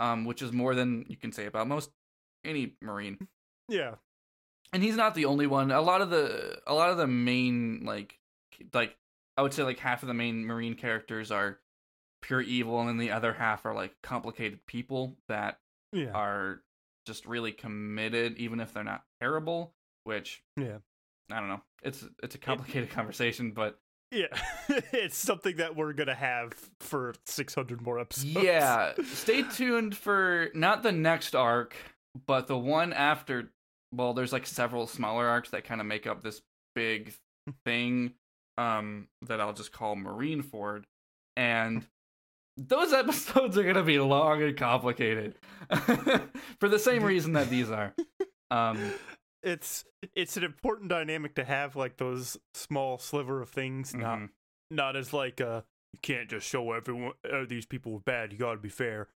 Um, 0.00 0.24
which 0.24 0.42
is 0.42 0.52
more 0.52 0.74
than 0.74 1.04
you 1.08 1.16
can 1.16 1.30
say 1.30 1.46
about 1.46 1.68
most 1.68 1.90
any 2.44 2.74
marine 2.82 3.28
Yeah. 3.68 3.94
and 4.72 4.82
he's 4.82 4.96
not 4.96 5.14
the 5.14 5.24
only 5.26 5.46
one. 5.46 5.70
A 5.70 5.80
lot 5.80 6.00
of 6.02 6.10
the 6.10 6.60
a 6.66 6.74
lot 6.74 6.90
of 6.90 6.96
the 6.96 7.06
main 7.06 7.84
like 7.84 8.18
like 8.72 8.96
I 9.36 9.42
would 9.42 9.54
say 9.54 9.62
like 9.62 9.78
half 9.78 10.02
of 10.02 10.08
the 10.08 10.14
main 10.14 10.44
marine 10.46 10.74
characters 10.74 11.30
are 11.30 11.60
pure 12.22 12.40
evil, 12.40 12.80
and 12.80 12.88
then 12.88 12.96
the 12.98 13.12
other 13.12 13.32
half 13.34 13.64
are 13.66 13.74
like 13.74 13.94
complicated 14.02 14.66
people 14.66 15.16
that 15.28 15.60
Yeah. 15.92 16.10
are 16.12 16.62
just 17.06 17.24
really 17.26 17.52
committed, 17.52 18.36
even 18.38 18.58
if 18.60 18.72
they're 18.72 18.82
not 18.82 19.04
terrible. 19.20 19.74
Which 20.02 20.42
Yeah. 20.56 20.78
I 21.30 21.38
don't 21.38 21.48
know. 21.48 21.62
It's 21.82 22.04
it's 22.22 22.34
a 22.34 22.38
complicated 22.38 22.90
conversation, 22.98 23.52
but 23.52 23.78
Yeah. 24.14 24.26
it's 24.92 25.16
something 25.16 25.56
that 25.56 25.76
we're 25.76 25.92
going 25.92 26.06
to 26.08 26.14
have 26.14 26.52
for 26.80 27.14
600 27.26 27.82
more 27.82 27.98
episodes. 27.98 28.36
yeah. 28.42 28.92
Stay 29.04 29.42
tuned 29.42 29.96
for 29.96 30.48
not 30.54 30.82
the 30.82 30.92
next 30.92 31.34
arc, 31.34 31.74
but 32.26 32.46
the 32.46 32.58
one 32.58 32.92
after. 32.92 33.50
Well, 33.92 34.14
there's 34.14 34.32
like 34.32 34.46
several 34.46 34.86
smaller 34.86 35.26
arcs 35.26 35.50
that 35.50 35.64
kind 35.64 35.80
of 35.80 35.86
make 35.86 36.06
up 36.06 36.22
this 36.22 36.42
big 36.74 37.14
thing 37.64 38.12
um 38.56 39.08
that 39.22 39.40
I'll 39.40 39.52
just 39.52 39.72
call 39.72 39.96
Marineford 39.96 40.84
and 41.36 41.86
those 42.56 42.92
episodes 42.92 43.58
are 43.58 43.62
going 43.64 43.74
to 43.74 43.82
be 43.82 43.98
long 43.98 44.42
and 44.42 44.56
complicated 44.56 45.34
for 46.60 46.68
the 46.68 46.78
same 46.78 47.02
reason 47.02 47.32
that 47.32 47.50
these 47.50 47.70
are 47.70 47.92
um 48.50 48.92
it's 49.44 49.84
it's 50.14 50.36
an 50.36 50.44
important 50.44 50.88
dynamic 50.88 51.34
to 51.36 51.44
have 51.44 51.76
like 51.76 51.96
those 51.98 52.36
small 52.54 52.98
sliver 52.98 53.40
of 53.40 53.50
things 53.50 53.94
not 53.94 54.18
mhm. 54.18 54.28
not 54.70 54.96
as 54.96 55.12
like 55.12 55.40
uh 55.40 55.60
you 55.92 55.98
can't 56.02 56.28
just 56.28 56.46
show 56.46 56.72
everyone 56.72 57.12
uh, 57.30 57.44
these 57.48 57.66
people 57.66 57.92
were 57.92 58.00
bad 58.00 58.32
you 58.32 58.38
got 58.38 58.52
to 58.52 58.58
be 58.58 58.68
fair. 58.68 59.08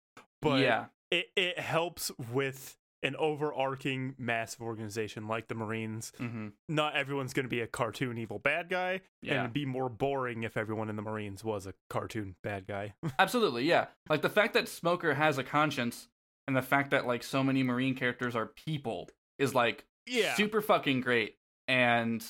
But 0.41 0.61
yeah. 0.61 0.85
it 1.09 1.27
it 1.35 1.59
helps 1.59 2.11
with 2.31 2.77
an 3.03 3.15
overarching 3.15 4.15
massive 4.17 4.61
organization 4.61 5.27
like 5.27 5.47
the 5.47 5.55
marines. 5.55 6.11
Hmm 6.17 6.49
not 6.67 6.95
everyone's 6.95 7.33
going 7.33 7.45
to 7.45 7.49
be 7.49 7.61
a 7.61 7.67
cartoon 7.67 8.17
evil 8.17 8.39
bad 8.39 8.69
guy 8.69 8.91
and 8.91 9.01
yeah. 9.21 9.39
it'd 9.41 9.53
be 9.53 9.65
more 9.65 9.89
boring 9.89 10.43
if 10.43 10.57
everyone 10.57 10.89
in 10.89 10.95
the 10.95 11.01
marines 11.01 11.43
was 11.43 11.65
a 11.65 11.73
cartoon 11.89 12.35
bad 12.43 12.67
guy. 12.67 12.93
Absolutely 13.19 13.63
yeah. 13.63 13.87
Like 14.09 14.21
the 14.21 14.29
fact 14.29 14.53
that 14.53 14.67
Smoker 14.67 15.13
has 15.15 15.37
a 15.37 15.43
conscience 15.43 16.09
and 16.47 16.55
the 16.55 16.61
fact 16.61 16.91
that 16.91 17.07
like 17.07 17.23
so 17.23 17.43
many 17.43 17.63
marine 17.63 17.95
characters 17.95 18.35
are 18.35 18.45
people 18.45 19.09
is 19.39 19.55
like 19.55 19.85
yeah. 20.07 20.35
super 20.35 20.61
fucking 20.61 21.01
great. 21.01 21.35
And 21.67 22.23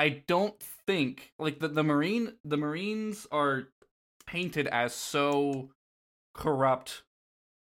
i 0.00 0.08
don't 0.08 0.58
think 0.86 1.32
like 1.38 1.60
the, 1.60 1.68
the 1.68 1.84
marine 1.84 2.32
the 2.42 2.56
marines 2.56 3.26
are 3.30 3.64
painted 4.26 4.66
as 4.68 4.94
so 4.94 5.68
corrupt 6.34 7.02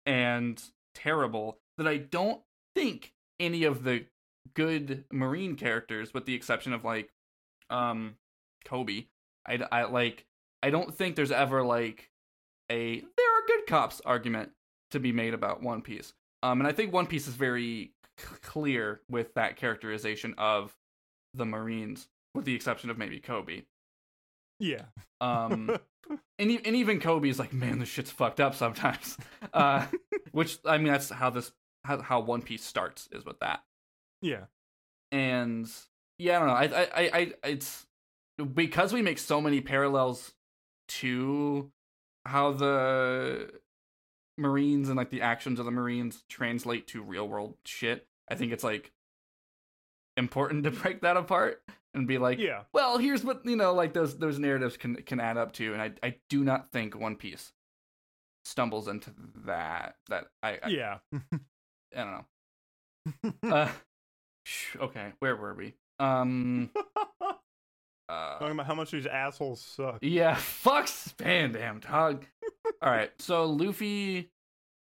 and 0.07 0.63
terrible 0.95 1.59
that 1.77 1.89
i 1.89 1.97
don't 1.97 2.41
think 2.77 3.13
any 3.41 3.65
of 3.65 3.83
the 3.83 4.07
good 4.55 5.05
marine 5.13 5.57
characters 5.57 6.15
with 6.15 6.27
the 6.27 6.35
exception 6.35 6.73
of 6.73 6.85
like 6.85 7.11
um 7.71 8.15
koby 8.65 9.07
i, 9.47 9.59
I 9.73 9.85
like 9.85 10.25
i 10.63 10.71
don't 10.71 10.95
think 10.95 11.17
there's 11.17 11.33
ever 11.33 11.65
like 11.65 12.09
a 12.71 13.01
there 13.01 13.37
are 13.37 13.47
good 13.49 13.67
cops 13.67 14.01
argument 14.05 14.53
to 14.91 15.01
be 15.01 15.13
made 15.13 15.35
about 15.35 15.63
one 15.63 15.83
piece. 15.83 16.15
Um 16.43 16.61
and 16.61 16.69
i 16.69 16.73
think 16.73 16.93
one 16.93 17.07
piece 17.07 17.27
is 17.27 17.35
very 17.35 17.93
clear 18.43 19.01
with 19.09 19.35
that 19.35 19.57
characterization 19.57 20.35
of 20.39 20.77
the 21.35 21.45
Marines, 21.47 22.09
with 22.35 22.45
the 22.45 22.55
exception 22.55 22.91
of 22.91 22.99
maybe 22.99 23.21
Koby. 23.21 23.65
yeah 24.59 24.83
Um, 25.21 25.71
and, 26.39 26.51
and 26.51 26.77
even 26.77 27.01
Koby's 27.01 27.39
like, 27.39 27.53
man, 27.53 27.79
this 27.79 27.89
shit's 27.89 28.11
fucked 28.11 28.41
up 28.41 28.55
sometimes. 28.55 29.17
Uh, 29.55 29.87
which 30.33 30.59
I 30.67 30.77
mean, 30.77 30.93
that's 30.93 31.09
how 31.09 31.31
this 31.31 31.53
how, 31.85 32.03
how 32.03 32.21
One 32.21 32.43
Piece 32.43 32.63
starts 32.63 33.09
is 33.13 33.25
with 33.25 33.41
that. 33.41 33.63
yeah 34.21 34.45
And 35.11 35.67
yeah, 36.19 36.37
I 36.37 36.39
don't 36.39 36.49
know. 36.49 36.55
I 36.55 36.83
I 36.83 36.89
I, 36.95 37.11
I 37.15 37.33
it's 37.45 37.87
because 38.55 38.93
we 38.93 39.01
make 39.01 39.19
so 39.19 39.41
many 39.41 39.61
parallels 39.61 40.35
to 40.89 41.71
how 42.27 42.53
the 42.53 43.51
Marines 44.37 44.89
and 44.89 44.97
like 44.97 45.11
the 45.11 45.23
actions 45.23 45.59
of 45.59 45.65
the 45.65 45.73
Marines 45.73 46.25
translate 46.29 46.87
to 46.89 47.03
real 47.03 47.27
world 47.27 47.57
shit. 47.65 48.07
I 48.31 48.35
think 48.35 48.53
it's 48.53 48.65
like 48.65 48.93
important 50.17 50.65
to 50.65 50.71
break 50.71 51.03
that 51.03 51.17
apart 51.17 51.63
and 51.95 52.07
be 52.07 52.19
like, 52.19 52.39
yeah 52.39 52.63
well, 52.73 52.99
here's 52.99 53.25
what 53.25 53.45
you 53.45 53.57
know, 53.57 53.75
like 53.75 53.93
those 53.93 54.19
those 54.19 54.39
narratives 54.39 54.77
can 54.77 54.97
can 54.97 55.21
add 55.21 55.37
up 55.37 55.53
to, 55.55 55.73
and 55.73 55.83
I 55.83 55.93
I 56.03 56.17
do 56.29 56.45
not 56.45 56.71
think 56.73 56.99
One 56.99 57.17
Piece 57.17 57.53
stumbles 58.45 58.89
into 58.89 59.11
that. 59.47 59.97
That 60.09 60.27
I 60.43 60.59
I, 60.63 60.69
yeah 60.69 60.99
I 61.15 61.19
don't 61.95 62.11
know. 62.13 62.25
Uh, 63.43 63.71
okay, 64.77 65.13
where 65.21 65.35
were 65.35 65.55
we? 65.55 65.73
Um, 65.99 66.69
uh, 68.09 68.39
talking 68.39 68.53
about 68.53 68.67
how 68.67 68.75
much 68.75 68.91
these 68.91 69.07
assholes 69.07 69.63
suck 69.63 69.99
yeah, 70.03 70.35
fuck 70.35 70.89
Span, 70.89 71.53
damn 71.53 71.81
dog. 71.81 72.27
All 72.83 72.91
right, 72.91 73.11
so 73.19 73.47
Luffy 73.47 74.31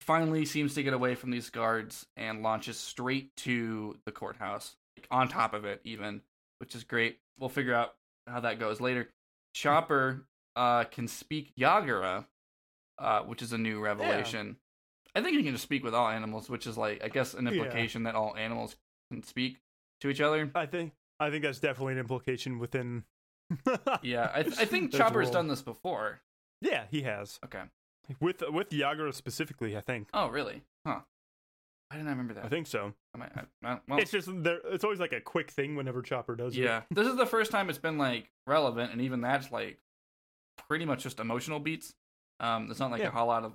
finally 0.03 0.45
seems 0.45 0.75
to 0.75 0.84
get 0.84 0.93
away 0.93 1.15
from 1.15 1.31
these 1.31 1.49
guards 1.49 2.05
and 2.15 2.43
launches 2.43 2.77
straight 2.77 3.35
to 3.38 3.97
the 4.05 4.11
courthouse, 4.11 4.75
on 5.09 5.27
top 5.27 5.53
of 5.53 5.65
it 5.65 5.81
even, 5.84 6.21
which 6.59 6.75
is 6.75 6.84
great. 6.84 7.17
We'll 7.39 7.49
figure 7.49 7.73
out 7.73 7.95
how 8.27 8.41
that 8.41 8.59
goes 8.59 8.80
later. 8.80 9.09
Chopper 9.53 10.25
uh, 10.55 10.84
can 10.85 11.07
speak 11.07 11.53
Yagara, 11.59 12.25
uh, 12.99 13.21
which 13.21 13.41
is 13.41 13.53
a 13.53 13.57
new 13.57 13.80
revelation. 13.80 14.57
I 15.15 15.21
think 15.21 15.38
he 15.38 15.43
can 15.43 15.51
just 15.53 15.63
speak 15.63 15.84
with 15.84 15.93
all 15.93 16.07
animals, 16.07 16.49
which 16.49 16.65
is 16.67 16.77
like 16.77 17.03
I 17.03 17.07
guess 17.09 17.34
an 17.34 17.45
Yeah. 17.45 17.51
implication 17.53 18.03
that 18.03 18.15
all 18.15 18.35
animals 18.35 18.75
can 19.11 19.23
speak 19.23 19.59
to 20.01 20.09
each 20.09 20.21
other. 20.21 20.49
I 20.55 20.65
think 20.65 20.93
I 21.19 21.30
think 21.30 21.43
that's 21.43 21.59
definitely 21.59 21.93
an 21.93 21.99
implication 21.99 22.59
within. 22.59 23.03
Yeah, 24.01 24.31
I, 24.34 24.41
th- 24.43 24.57
I 24.57 24.65
think 24.65 24.91
Chopper's 24.91 25.30
done 25.30 25.47
this 25.47 25.61
before. 25.61 26.21
Yeah, 26.61 26.85
he 26.89 27.03
has 27.03 27.39
Okay. 27.45 27.61
With 28.19 28.43
with 28.49 28.69
Yagara 28.69 29.13
specifically. 29.13 29.75
I 29.77 29.81
think. 29.81 30.09
Oh, 30.13 30.27
really? 30.30 30.63
Huh. 30.85 30.99
I 31.91 31.95
didn't 31.95 32.09
remember 32.09 32.34
that. 32.34 32.45
I 32.45 32.49
think 32.49 32.65
so. 32.67 32.93
I 33.13 33.17
might, 33.19 33.31
I, 33.35 33.41
I- 33.73 33.80
well, 33.88 33.99
It's 33.99 34.09
just 34.11 34.27
there. 34.43 34.59
It's 34.65 34.84
always 34.84 34.99
like 34.99 35.13
a 35.13 35.21
quick 35.21 35.51
thing 35.51 35.75
whenever 35.75 36.01
Chopper 36.01 36.35
does. 36.35 36.57
it. 36.57 36.61
yeah. 36.63 36.81
This 36.91 37.07
is 37.07 37.15
the 37.17 37.25
first 37.27 37.51
time 37.51 37.69
it's 37.69 37.77
been 37.77 37.97
like 37.99 38.31
relevant, 38.47 38.91
and 38.91 39.01
even 39.01 39.21
that's 39.21 39.51
like 39.51 39.77
pretty 40.67 40.85
much 40.85 41.03
just 41.03 41.19
emotional 41.19 41.59
beats. 41.59 41.93
Um, 42.39 42.67
it's 42.71 42.80
not 42.80 42.89
like 42.91 43.01
Yeah. 43.01 43.09
a 43.09 43.11
whole 43.11 43.27
lot 43.27 43.43
of. 43.43 43.53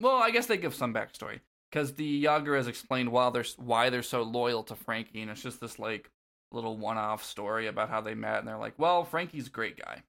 Well, 0.00 0.16
I 0.16 0.30
guess 0.30 0.46
they 0.46 0.56
give 0.56 0.74
some 0.74 0.92
backstory 0.92 1.40
because 1.70 1.94
the 1.94 2.24
Yagara 2.24 2.56
has 2.56 2.66
explained 2.66 3.10
why 3.12 3.30
they're 3.30 3.44
why 3.56 3.90
they're 3.90 4.02
so 4.02 4.22
loyal 4.22 4.64
to 4.64 4.74
Franky, 4.74 5.22
and 5.22 5.30
it's 5.30 5.42
just 5.42 5.60
this 5.60 5.78
like 5.78 6.10
little 6.50 6.76
one-off 6.76 7.22
story 7.24 7.66
about 7.68 7.90
how 7.90 8.00
they 8.00 8.14
met, 8.14 8.38
and 8.40 8.48
they're 8.48 8.58
like, 8.58 8.74
well, 8.78 9.04
Franky's 9.04 9.46
a 9.46 9.50
great 9.50 9.78
guy. 9.78 10.02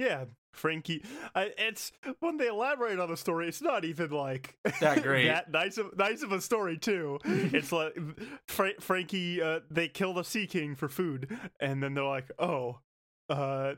Yeah, 0.00 0.24
Franky. 0.54 1.04
I, 1.34 1.52
it's 1.58 1.92
when 2.20 2.38
they 2.38 2.46
elaborate 2.48 2.98
on 2.98 3.10
the 3.10 3.16
story, 3.18 3.48
it's 3.48 3.60
not 3.60 3.84
even 3.84 4.10
like 4.10 4.56
That 4.80 5.02
great. 5.02 5.26
that 5.26 5.50
nice 5.50 5.76
of 5.76 5.94
nice 5.98 6.22
of 6.22 6.32
a 6.32 6.40
story 6.40 6.78
too. 6.78 7.18
it's 7.24 7.70
like 7.70 7.94
Fra- 8.48 8.80
Franky. 8.80 9.42
Uh, 9.42 9.60
they 9.70 9.88
kill 9.88 10.14
the 10.14 10.24
Sea 10.24 10.46
King 10.46 10.74
for 10.74 10.88
food, 10.88 11.36
and 11.60 11.82
then 11.82 11.92
they're 11.94 12.04
like, 12.04 12.30
"Oh, 12.38 12.78
uh, 13.28 13.74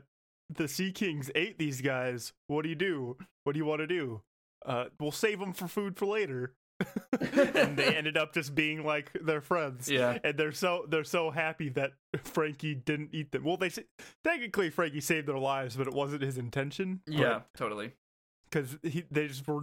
the 0.49 0.67
Sea 0.69 0.93
Kings 0.93 1.29
ate 1.35 1.57
these 1.59 1.81
guys. 1.81 2.31
What 2.47 2.63
do 2.63 2.69
you 2.69 2.75
do? 2.75 3.17
What 3.43 3.51
do 3.53 3.59
you 3.59 3.65
want 3.65 3.79
to 3.81 3.87
do? 3.87 4.21
Uh, 4.65 4.85
we'll 5.01 5.11
save 5.11 5.39
them 5.39 5.51
for 5.53 5.67
food 5.67 5.97
for 5.97 6.05
later." 6.05 6.53
and 7.57 7.77
they 7.77 7.95
ended 7.95 8.17
up 8.17 8.33
just 8.33 8.53
being 8.55 8.83
like 8.83 9.11
their 9.21 9.41
friends 9.41 9.89
Yeah. 9.89 10.17
and 10.23 10.37
they're 10.37 10.51
so 10.51 10.85
they're 10.89 11.03
so 11.03 11.29
happy 11.31 11.69
that 11.69 11.93
Franky 12.23 12.75
didn't 12.75 13.09
eat 13.13 13.31
them. 13.31 13.43
Well, 13.43 13.57
they 13.57 13.71
technically 14.23 14.69
Franky 14.69 15.01
saved 15.01 15.27
their 15.27 15.37
lives, 15.39 15.75
but 15.75 15.87
it 15.87 15.93
wasn't 15.93 16.21
his 16.21 16.37
intention. 16.37 17.01
Yeah, 17.07 17.41
totally. 17.57 17.93
because 18.49 18.77
he 18.83 19.05
they 19.11 19.27
just 19.27 19.47
were 19.47 19.61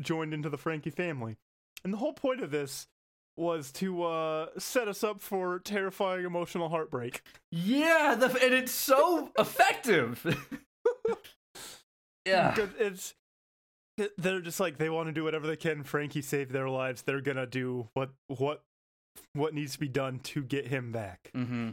joined 0.00 0.34
into 0.34 0.48
the 0.48 0.58
Franky 0.58 0.90
family, 0.90 1.36
and 1.84 1.92
the 1.92 1.98
whole 1.98 2.12
point 2.14 2.40
of 2.42 2.50
this 2.50 2.86
was 3.36 3.70
to 3.72 4.02
uh 4.02 4.46
set 4.58 4.88
us 4.88 5.02
up 5.02 5.20
for 5.20 5.58
terrifying 5.60 6.24
emotional 6.26 6.68
heartbreak. 6.68 7.22
Yeah, 7.50 8.14
the, 8.18 8.26
and 8.26 8.52
it's 8.54 8.72
so 8.72 9.30
effective. 9.38 10.26
yeah. 12.26 12.54
it's 12.78 13.14
they're 14.18 14.40
just 14.40 14.60
like 14.60 14.78
they 14.78 14.88
want 14.90 15.08
to 15.08 15.12
do 15.12 15.24
whatever 15.24 15.46
they 15.46 15.56
can. 15.56 15.82
Franky 15.84 16.22
saved 16.22 16.52
their 16.52 16.68
lives. 16.68 17.02
They're 17.02 17.20
gonna 17.20 17.46
do 17.46 17.88
what 17.94 18.10
what 18.28 18.62
what 19.34 19.54
needs 19.54 19.72
to 19.74 19.78
be 19.80 19.88
done 19.88 20.18
to 20.20 20.42
get 20.42 20.66
him 20.68 20.92
back. 20.92 21.30
Mm-hmm. 21.34 21.70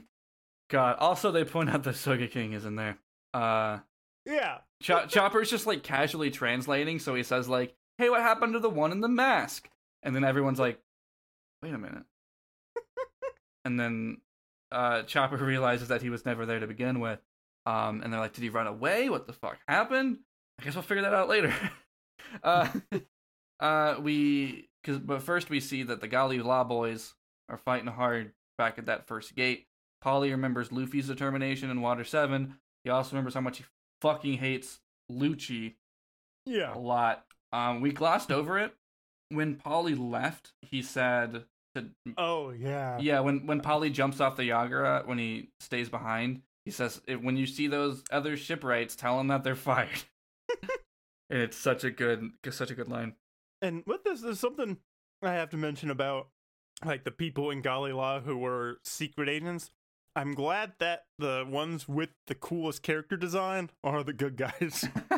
God. 0.70 0.98
Also, 1.00 1.32
they 1.32 1.44
point 1.46 1.70
out 1.70 1.84
that 1.84 1.96
Sogeking 1.96 2.54
is 2.54 2.66
in 2.66 2.76
there. 2.76 2.98
Uh, 3.34 3.80
Yeah, 4.26 4.60
Cho- 4.84 5.06
Chopper's 5.08 5.50
just 5.50 5.66
like 5.66 5.82
casually 5.84 6.30
translating, 6.30 7.00
so 7.00 7.16
he 7.16 7.24
says 7.24 7.48
like, 7.50 7.74
"Hey, 7.98 8.10
what 8.10 8.22
happened 8.22 8.54
to 8.54 8.60
the 8.60 8.70
one 8.70 8.92
in 8.92 9.00
the 9.02 9.08
mask?" 9.08 9.70
And 10.04 10.16
then 10.16 10.24
everyone's 10.24 10.60
like, 10.60 10.80
"Wait 11.64 11.74
a 11.74 11.78
minute." 11.78 12.04
and 13.66 13.80
then 13.80 14.18
uh, 14.72 15.04
Chopper 15.04 15.38
realizes 15.44 15.88
that 15.88 16.02
he 16.02 16.10
was 16.10 16.26
never 16.26 16.46
there 16.46 16.60
to 16.60 16.68
begin 16.68 17.00
with. 17.00 17.20
Um, 17.66 18.02
and 18.04 18.12
they're 18.12 18.20
like, 18.20 18.34
"Did 18.34 18.44
he 18.44 18.50
run 18.50 18.68
away? 18.68 19.10
What 19.10 19.26
the 19.28 19.34
fuck 19.34 19.58
happened?" 19.68 20.20
I 20.60 20.66
guess 20.66 20.76
we'll 20.76 20.82
figure 20.84 21.04
that 21.04 21.14
out 21.14 21.30
later. 21.30 21.54
uh, 22.44 22.68
uh, 23.60 23.96
we, 24.02 24.70
cause, 24.84 24.98
but 25.00 25.22
first 25.24 25.50
we 25.50 25.60
see 25.60 25.84
that 25.84 26.02
the 26.02 26.08
Galley-La 26.08 26.64
boys 26.64 27.14
are 27.50 27.58
fighting 27.58 27.88
hard 27.88 28.32
back 28.58 28.78
at 28.78 28.86
that 28.88 29.08
first 29.08 29.36
gate. 29.36 29.66
Paulie 30.04 30.32
remembers 30.32 30.72
Luffy's 30.72 31.08
determination 31.08 31.70
in 31.70 31.82
Water 31.82 32.04
Seven. 32.04 32.56
He 32.84 32.90
also 32.90 33.12
remembers 33.12 33.34
how 33.34 33.42
much 33.42 33.58
he 33.58 33.66
fucking 34.02 34.38
hates 34.38 34.80
Lucci 35.12 35.76
Yeah. 36.46 36.74
a 36.74 36.80
lot. 36.80 37.26
Um, 37.52 37.82
we 37.82 37.92
glossed 37.92 38.32
over 38.32 38.60
it 38.60 38.74
when 39.30 39.56
Paulie 39.56 39.98
left. 40.00 40.54
He 40.62 40.82
said 40.82 41.44
to 41.76 41.86
Oh 42.18 42.52
yeah. 42.52 42.98
yeah, 43.00 43.20
when 43.20 43.46
when 43.46 43.60
Paulie 43.62 43.92
jumps 43.92 44.22
off 44.22 44.38
the 44.38 44.44
Yagara 44.50 45.06
when 45.06 45.18
he 45.18 45.50
stays 45.60 45.90
behind, 45.90 46.42
he 46.66 46.72
says, 46.72 47.02
"When 47.22 47.36
you 47.38 47.46
see 47.46 47.68
those 47.68 48.04
other 48.12 48.38
shipwrights, 48.38 48.96
tell 48.96 49.18
them 49.18 49.28
that 49.28 49.44
they're 49.44 49.56
fired." 49.56 50.04
And 51.30 51.42
it's 51.42 51.58
such 51.58 51.84
a 51.84 51.92
good, 51.92 52.32
such 52.50 52.72
a 52.72 52.76
good 52.76 52.88
line. 52.90 53.14
And 53.62 53.84
with 53.86 54.04
this, 54.04 54.22
there's 54.22 54.40
something 54.40 54.78
I 55.22 55.34
have 55.34 55.50
to 55.52 55.58
mention 55.58 55.90
about 55.92 56.30
like 56.84 57.04
the 57.04 57.12
people 57.12 57.52
in 57.52 57.62
Galley-La 57.62 58.22
who 58.22 58.38
were 58.38 58.78
secret 58.84 59.28
agents. 59.30 59.70
I'm 60.16 60.34
glad 60.34 60.74
that 60.80 61.04
the 61.20 61.46
ones 61.48 61.88
with 61.88 62.10
the 62.28 62.36
coolest 62.36 62.82
character 62.84 63.16
design 63.16 63.70
are 63.84 64.04
the 64.04 64.14
good 64.14 64.38
guys. 64.38 64.88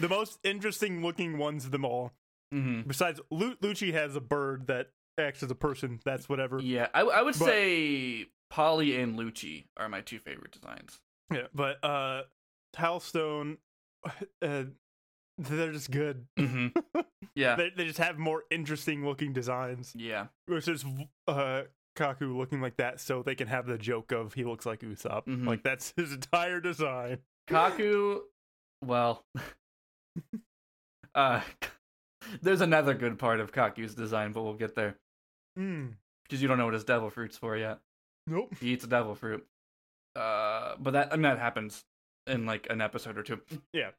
the 0.00 0.08
most 0.08 0.38
interesting 0.42 1.02
looking 1.02 1.38
ones 1.38 1.64
of 1.66 1.70
them 1.70 1.84
all. 1.84 2.12
hmm 2.52 2.80
Besides, 2.82 3.20
Lu- 3.30 3.56
Lucci 3.56 3.92
has 3.92 4.16
a 4.16 4.20
bird 4.20 4.66
that 4.66 4.88
acts 5.18 5.42
as 5.42 5.50
a 5.50 5.54
person. 5.54 6.00
That's 6.04 6.28
whatever. 6.28 6.60
Yeah, 6.60 6.88
I, 6.92 7.02
I 7.02 7.22
would 7.22 7.38
But- 7.38 7.44
say 7.46 8.26
Paulie 8.52 9.00
and 9.00 9.18
Lucci 9.18 9.66
are 9.76 9.88
my 9.88 10.00
two 10.00 10.18
favorite 10.18 10.50
designs. 10.52 10.98
Yeah, 11.32 11.46
but 11.54 11.82
uh, 11.84 12.22
Halstone, 12.76 13.58
uh, 14.42 14.64
they're 15.48 15.72
just 15.72 15.90
good. 15.90 16.26
hmm 16.38 16.68
Yeah, 17.34 17.54
They 17.56 17.70
they 17.76 17.84
just 17.86 17.98
have 17.98 18.18
more 18.18 18.42
interesting 18.50 19.04
looking 19.06 19.32
designs. 19.32 19.92
yeah, 19.96 20.26
versus 20.48 20.84
uh 21.28 21.62
Kaku 21.96 22.36
looking 22.36 22.60
like 22.60 22.76
that 22.76 23.00
so 23.00 23.22
they 23.22 23.34
can 23.34 23.46
have 23.48 23.66
the 23.66 23.78
joke 23.78 24.10
of 24.12 24.34
he 24.34 24.44
looks 24.44 24.66
like 24.66 24.80
Usopp. 24.80 25.26
Mhm. 25.26 25.46
Like 25.46 25.62
that's 25.62 25.92
his 25.96 26.12
entire 26.12 26.60
design. 26.60 27.18
Kaku. 27.48 28.20
Well, 28.84 29.24
uh, 31.14 31.40
there's 32.42 32.60
another 32.60 32.94
good 32.94 33.18
part 33.18 33.40
of 33.40 33.52
Kaku's 33.52 33.94
design, 33.94 34.32
but 34.32 34.42
we'll 34.42 34.54
get 34.54 34.74
there 34.74 34.96
Mm. 35.58 35.94
because 36.24 36.40
you 36.40 36.48
don't 36.48 36.58
know 36.58 36.64
what 36.66 36.74
his 36.74 36.84
devil 36.84 37.10
fruit's 37.10 37.36
for 37.36 37.56
yet. 37.56 37.80
Nope. 38.26 38.54
He 38.60 38.68
eats 38.72 38.84
a 38.84 38.86
devil 38.88 39.14
fruit. 39.14 39.44
Uh, 40.16 40.74
but 40.78 40.92
that 40.92 41.12
I 41.12 41.16
mean 41.16 41.22
that 41.22 41.38
happens 41.38 41.84
in 42.26 42.46
like 42.46 42.66
an 42.70 42.80
episode 42.80 43.18
or 43.18 43.22
two. 43.22 43.40
Yeah. 43.72 43.90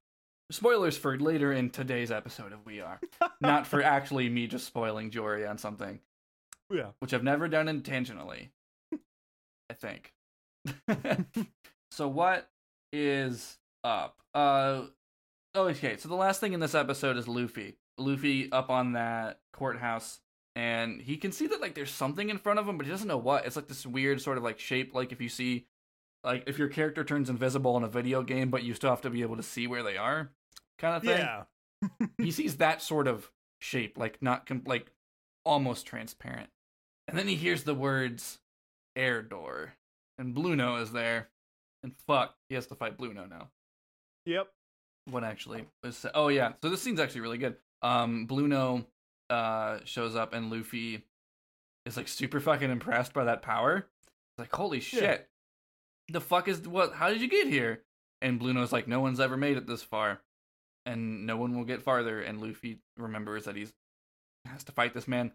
Spoilers 0.51 0.97
for 0.97 1.17
later 1.17 1.53
in 1.53 1.69
today's 1.69 2.11
episode 2.11 2.51
of 2.51 2.65
We 2.65 2.81
Are, 2.81 2.99
not 3.39 3.65
for 3.65 3.81
actually 3.83 4.27
me 4.29 4.47
just 4.47 4.67
spoiling 4.67 5.09
Jory 5.09 5.45
on 5.47 5.57
something, 5.57 5.99
Yeah. 6.69 6.87
which 6.99 7.13
I've 7.13 7.23
never 7.23 7.47
done 7.47 7.69
intentionally. 7.69 8.51
I 9.69 9.73
think. 9.73 10.11
so 11.91 12.07
what 12.09 12.49
is 12.91 13.57
up? 13.85 14.17
Uh, 14.33 14.87
oh, 15.55 15.67
okay. 15.69 15.95
So 15.95 16.09
the 16.09 16.15
last 16.15 16.41
thing 16.41 16.51
in 16.51 16.59
this 16.59 16.75
episode 16.75 17.15
is 17.15 17.29
Luffy. 17.29 17.77
Luffy 17.97 18.51
up 18.51 18.69
on 18.69 18.91
that 18.93 19.39
courthouse, 19.53 20.19
and 20.57 21.01
he 21.01 21.15
can 21.15 21.31
see 21.31 21.47
that 21.47 21.61
like 21.61 21.75
there's 21.75 21.91
something 21.91 22.29
in 22.29 22.37
front 22.37 22.59
of 22.59 22.67
him, 22.67 22.75
but 22.77 22.85
he 22.85 22.91
doesn't 22.91 23.07
know 23.07 23.17
what. 23.17 23.45
It's 23.45 23.55
like 23.55 23.69
this 23.69 23.85
weird 23.85 24.19
sort 24.21 24.37
of 24.37 24.43
like 24.43 24.59
shape, 24.59 24.93
like 24.93 25.13
if 25.13 25.21
you 25.21 25.29
see, 25.29 25.67
like 26.25 26.43
if 26.47 26.59
your 26.59 26.67
character 26.67 27.05
turns 27.05 27.29
invisible 27.29 27.77
in 27.77 27.83
a 27.83 27.87
video 27.87 28.21
game, 28.23 28.49
but 28.49 28.63
you 28.63 28.73
still 28.73 28.89
have 28.89 29.01
to 29.01 29.09
be 29.09 29.21
able 29.21 29.37
to 29.37 29.43
see 29.43 29.65
where 29.67 29.83
they 29.83 29.95
are, 29.95 30.31
kind 30.81 30.95
of 30.97 31.03
thing. 31.03 31.17
Yeah. 31.19 31.43
he 32.17 32.31
sees 32.39 32.57
that 32.57 32.81
sort 32.81 33.07
of 33.07 33.31
shape, 33.61 33.97
like 33.97 34.21
not 34.21 34.45
com- 34.45 34.63
like 34.65 34.91
almost 35.45 35.85
transparent, 35.85 36.49
and 37.07 37.17
then 37.17 37.27
he 37.27 37.35
hears 37.35 37.63
the 37.63 37.73
words 37.75 38.39
"air 38.95 39.21
door," 39.21 39.73
and 40.17 40.35
Blueno 40.35 40.81
is 40.81 40.91
there, 40.91 41.29
and 41.83 41.93
fuck, 42.07 42.35
he 42.49 42.55
has 42.55 42.67
to 42.67 42.75
fight 42.75 42.97
Blueno 42.97 43.29
now. 43.29 43.49
Yep. 44.25 44.49
what 45.09 45.23
actually 45.23 45.65
was 45.83 46.05
oh 46.13 46.27
yeah. 46.27 46.53
So 46.61 46.69
this 46.69 46.81
scene's 46.81 46.99
actually 46.99 47.21
really 47.21 47.39
good. 47.39 47.55
Um 47.81 48.27
blueno 48.27 48.85
uh 49.31 49.79
shows 49.83 50.15
up 50.15 50.33
and 50.33 50.51
luffy 50.51 51.03
is 51.87 51.97
like 51.97 52.07
super 52.07 52.39
fucking 52.39 52.69
impressed 52.69 53.11
by 53.13 53.23
that 53.23 53.41
power. 53.41 53.77
It's 54.07 54.39
like 54.39 54.53
holy 54.53 54.79
shit. 54.79 55.27
The 56.09 56.21
fuck 56.21 56.47
is 56.47 56.67
what 56.67 56.93
how 56.93 57.09
did 57.09 57.19
you 57.19 57.27
get 57.27 57.47
here? 57.47 57.81
And 58.21 58.39
blueno's 58.39 58.71
like 58.71 58.87
no 58.87 58.99
one's 58.99 59.19
ever 59.19 59.37
made 59.37 59.57
it 59.57 59.65
this 59.65 59.81
far 59.81 60.21
and 60.85 61.25
no 61.25 61.37
one 61.37 61.55
will 61.55 61.65
get 61.65 61.81
farther 61.81 62.21
and 62.21 62.41
luffy 62.41 62.79
remembers 62.97 63.45
that 63.45 63.55
he's 63.55 63.73
has 64.45 64.63
to 64.63 64.71
fight 64.71 64.93
this 64.93 65.07
man 65.07 65.31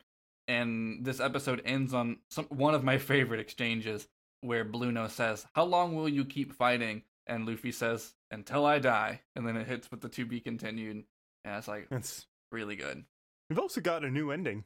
and 0.48 1.04
this 1.04 1.20
episode 1.20 1.62
ends 1.64 1.94
on 1.94 2.18
some 2.30 2.46
one 2.46 2.74
of 2.74 2.84
my 2.84 2.98
favorite 2.98 3.40
exchanges 3.40 4.08
where 4.40 4.64
blueno 4.64 5.08
says 5.08 5.46
how 5.54 5.64
long 5.64 5.94
will 5.94 6.08
you 6.08 6.24
keep 6.24 6.52
fighting 6.52 7.02
and 7.26 7.46
Luffy 7.46 7.72
says, 7.72 8.14
"Until 8.30 8.64
I 8.64 8.78
die," 8.78 9.22
and 9.34 9.46
then 9.46 9.56
it 9.56 9.66
hits 9.66 9.90
with 9.90 10.00
the 10.00 10.08
"to 10.10 10.24
be 10.24 10.40
continued," 10.40 11.04
and 11.44 11.56
it's 11.56 11.68
like 11.68 11.88
It's 11.90 12.26
really 12.52 12.76
good. 12.76 13.04
we've 13.50 13.58
also 13.58 13.80
got 13.80 14.04
a 14.04 14.10
new 14.10 14.30
ending 14.30 14.64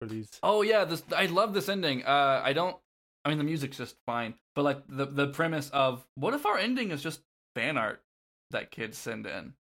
for 0.00 0.06
these. 0.06 0.38
Oh 0.42 0.62
yeah, 0.62 0.84
this 0.84 1.02
I 1.14 1.26
love 1.26 1.54
this 1.54 1.68
ending. 1.68 2.04
Uh, 2.04 2.40
I 2.44 2.52
don't. 2.52 2.76
I 3.24 3.28
mean, 3.28 3.38
the 3.38 3.44
music's 3.44 3.76
just 3.76 3.96
fine, 4.06 4.34
but 4.54 4.62
like 4.62 4.82
the 4.88 5.06
the 5.06 5.28
premise 5.28 5.70
of 5.70 6.06
what 6.14 6.34
if 6.34 6.46
our 6.46 6.58
ending 6.58 6.90
is 6.90 7.02
just 7.02 7.20
fan 7.54 7.76
art 7.76 8.02
that 8.50 8.70
kids 8.70 8.96
send 8.96 9.26
in 9.26 9.54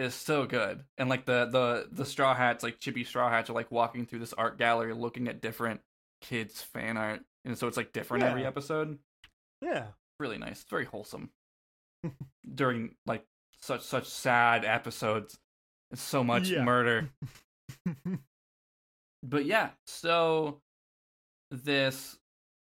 is 0.00 0.14
so 0.14 0.46
good, 0.46 0.82
and 0.98 1.08
like 1.08 1.26
the 1.26 1.46
the 1.46 1.88
the 1.92 2.04
straw 2.04 2.34
hats, 2.34 2.62
like 2.64 2.78
chippy 2.80 3.04
straw 3.04 3.28
hats, 3.30 3.50
are 3.50 3.54
like 3.54 3.70
walking 3.70 4.06
through 4.06 4.20
this 4.20 4.32
art 4.32 4.58
gallery 4.58 4.94
looking 4.94 5.28
at 5.28 5.40
different 5.40 5.80
kids 6.20 6.60
fan 6.62 6.96
art, 6.96 7.20
and 7.44 7.56
so 7.58 7.66
it's 7.68 7.76
like 7.76 7.92
different 7.92 8.24
every 8.24 8.44
episode. 8.44 8.98
Yeah. 9.62 9.86
really 10.18 10.38
nice. 10.38 10.60
It's 10.62 10.70
very 10.70 10.84
wholesome 10.86 11.30
during 12.54 12.94
like 13.06 13.24
such 13.60 13.82
such 13.82 14.06
sad 14.08 14.64
episodes. 14.64 15.38
It's 15.90 16.02
so 16.02 16.22
much 16.24 16.48
Yeah. 16.48 16.64
murder. 16.64 17.10
But 19.22 19.44
yeah, 19.44 19.70
so 19.86 20.60
this 21.50 22.16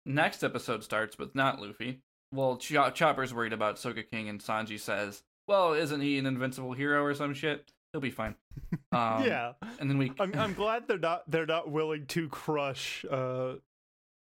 next 0.06 0.44
episode 0.44 0.84
starts 0.84 1.18
with 1.18 1.36
not 1.36 1.62
Luffy. 1.62 2.02
Well, 2.34 2.58
Ch- 2.58 2.94
Chopper's 2.96 3.34
worried 3.34 3.54
about 3.54 3.76
Sogeking, 3.76 4.28
and 4.28 4.42
Sanji 4.42 4.80
says, 4.80 5.22
"Well, 5.48 5.74
isn't 5.74 6.02
he 6.02 6.18
an 6.18 6.26
invincible 6.26 6.74
hero 6.74 7.04
or 7.04 7.14
some 7.14 7.34
shit? 7.34 7.72
He'll 7.94 8.02
be 8.02 8.12
fine." 8.12 8.36
Um, 8.92 9.26
yeah. 9.26 9.54
and 9.80 9.90
then 9.90 9.98
we 9.98 10.12
I'm 10.20 10.34
I'm 10.38 10.54
glad 10.54 10.88
they're 10.88 10.98
not 10.98 11.30
they're 11.30 11.46
not 11.46 11.70
willing 11.70 12.06
to 12.08 12.28
crush 12.30 13.06
uh 13.10 13.56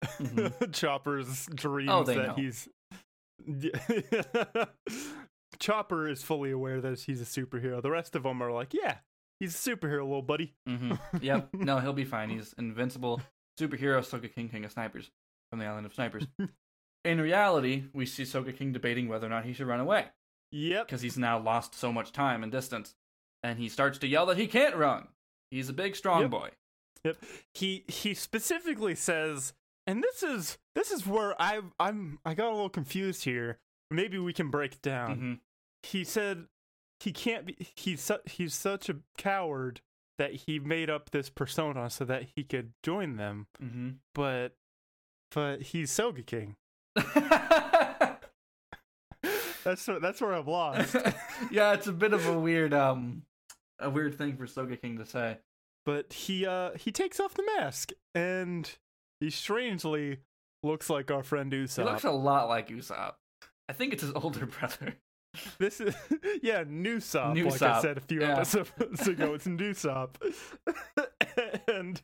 Chopper's 0.72 1.46
dreams 1.46 1.90
Mm-hmm. 1.90 1.90
Oh, 1.90 2.04
they 2.04 2.16
that 2.16 2.26
know. 2.28 2.34
he's 2.34 2.68
Chopper 5.58 6.08
is 6.08 6.22
fully 6.22 6.50
aware 6.50 6.80
that 6.80 6.98
he's 7.00 7.20
a 7.20 7.24
superhero. 7.24 7.80
The 7.82 7.90
rest 7.90 8.16
of 8.16 8.22
them 8.24 8.42
are 8.42 8.50
like, 8.50 8.74
yeah, 8.74 8.96
he's 9.40 9.54
a 9.54 9.70
superhero, 9.76 10.02
little 10.04 10.22
buddy. 10.22 10.54
hmm 10.66 10.92
Yep. 11.20 11.50
No, 11.54 11.78
he'll 11.78 11.92
be 11.92 12.04
fine. 12.04 12.30
He's 12.30 12.54
invincible 12.58 13.20
superhero 13.60 14.00
Sogeking, 14.00 14.50
King 14.50 14.64
of 14.64 14.72
Snipers 14.72 15.10
from 15.50 15.58
the 15.60 15.66
Island 15.66 15.86
of 15.86 15.94
Snipers. 15.94 16.26
In 17.04 17.20
reality, 17.20 17.84
we 17.92 18.06
see 18.06 18.24
Sogeking 18.24 18.72
debating 18.72 19.08
whether 19.08 19.26
or 19.26 19.30
not 19.30 19.44
he 19.44 19.52
should 19.52 19.66
run 19.66 19.80
away 19.80 20.06
Yep. 20.54 20.86
because 20.86 21.02
he's 21.02 21.18
now 21.18 21.38
lost 21.38 21.74
so 21.74 21.92
much 21.92 22.12
time 22.12 22.42
and 22.42 22.52
distance, 22.52 22.94
and 23.42 23.58
he 23.58 23.68
starts 23.68 23.98
to 23.98 24.06
yell 24.06 24.26
that 24.26 24.38
he 24.38 24.46
can't 24.46 24.76
run. 24.76 25.08
He's 25.50 25.68
a 25.68 25.72
big, 25.72 25.96
strong 25.96 26.22
Yep. 26.22 26.30
boy. 26.30 26.50
Yep. 27.04 27.16
He 27.52 27.84
he 27.88 28.14
specifically 28.14 28.94
says, 28.94 29.52
and 29.86 30.02
this 30.02 30.22
is 30.22 30.56
this 30.74 30.90
is 30.90 31.06
where 31.06 31.34
I 31.40 31.60
I'm 31.78 32.18
I 32.24 32.34
got 32.34 32.48
a 32.48 32.54
little 32.54 32.68
confused 32.70 33.24
here. 33.24 33.58
Maybe 33.90 34.18
we 34.18 34.32
can 34.32 34.48
break 34.50 34.72
it 34.74 34.82
down. 34.82 35.14
hmm 35.16 35.34
He 35.82 36.04
said 36.04 36.46
he 37.00 37.12
can't 37.12 37.44
be 37.46 37.56
he's 37.76 38.00
su- 38.00 38.22
he's 38.24 38.54
such 38.54 38.88
a 38.88 38.96
coward 39.18 39.80
that 40.18 40.32
he 40.32 40.58
made 40.60 40.88
up 40.88 41.10
this 41.10 41.28
persona 41.28 41.90
so 41.90 42.04
that 42.04 42.26
he 42.36 42.44
could 42.44 42.72
join 42.82 43.16
them, 43.16 43.48
hmm 43.60 43.90
but 44.14 44.56
but 45.32 45.60
he's 45.62 45.90
Sogeking. 45.90 46.54
That's 49.64 49.86
that's 49.86 50.20
where 50.20 50.34
I'm 50.34 50.46
lost. 50.46 50.94
yeah, 51.50 51.72
it's 51.72 51.86
a 51.86 51.92
bit 51.92 52.12
of 52.12 52.26
a 52.26 52.38
weird, 52.38 52.72
um, 52.74 53.22
a 53.78 53.88
weird 53.90 54.16
thing 54.16 54.36
for 54.36 54.46
Sogeking 54.46 54.98
to 54.98 55.06
say. 55.06 55.38
but 55.86 56.12
he 56.12 56.46
uh 56.46 56.70
he 56.78 56.92
takes 56.92 57.18
off 57.20 57.34
the 57.34 57.44
mask 57.58 57.92
and 58.14 58.70
he 59.20 59.30
strangely 59.30 60.18
looks 60.62 60.88
like 60.90 61.10
our 61.10 61.22
friend 61.22 61.52
Usopp. 61.52 61.78
He 61.84 61.90
looks 61.90 62.04
a 62.04 62.10
lot 62.10 62.48
like 62.48 62.68
Usopp. 62.68 63.14
I 63.68 63.72
think 63.72 63.92
it's 63.92 64.02
his 64.02 64.12
older 64.14 64.46
brother. 64.60 64.96
this 65.58 65.80
is 65.80 65.94
yeah, 66.42 66.64
new 66.66 67.00
sop. 67.00 67.34
New 67.34 67.48
like 67.48 67.60
I 67.62 67.80
said 67.82 67.96
a 67.98 68.00
few 68.02 68.20
yeah. 68.20 68.32
episodes 68.36 69.08
ago, 69.08 69.34
it's 69.34 69.46
new 69.46 69.74
sop. 69.74 70.18
and 71.68 72.00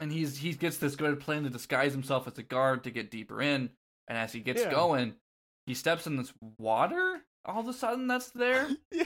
and 0.00 0.12
he's 0.12 0.38
he 0.38 0.52
gets 0.52 0.78
this 0.78 0.96
good 0.96 1.20
plan 1.20 1.44
to 1.44 1.50
disguise 1.50 1.92
himself 1.92 2.26
as 2.26 2.38
a 2.38 2.42
guard 2.42 2.84
to 2.84 2.90
get 2.90 3.10
deeper 3.10 3.40
in. 3.42 3.70
And 4.08 4.16
as 4.18 4.32
he 4.32 4.40
gets 4.40 4.62
Yeah. 4.62 4.70
going, 4.70 5.14
he 5.66 5.74
steps 5.74 6.06
in 6.06 6.16
this 6.16 6.32
water. 6.58 7.22
All 7.44 7.60
of 7.60 7.68
a 7.68 7.72
sudden, 7.72 8.06
that's 8.06 8.30
there. 8.30 8.68
Yeah, 8.92 9.04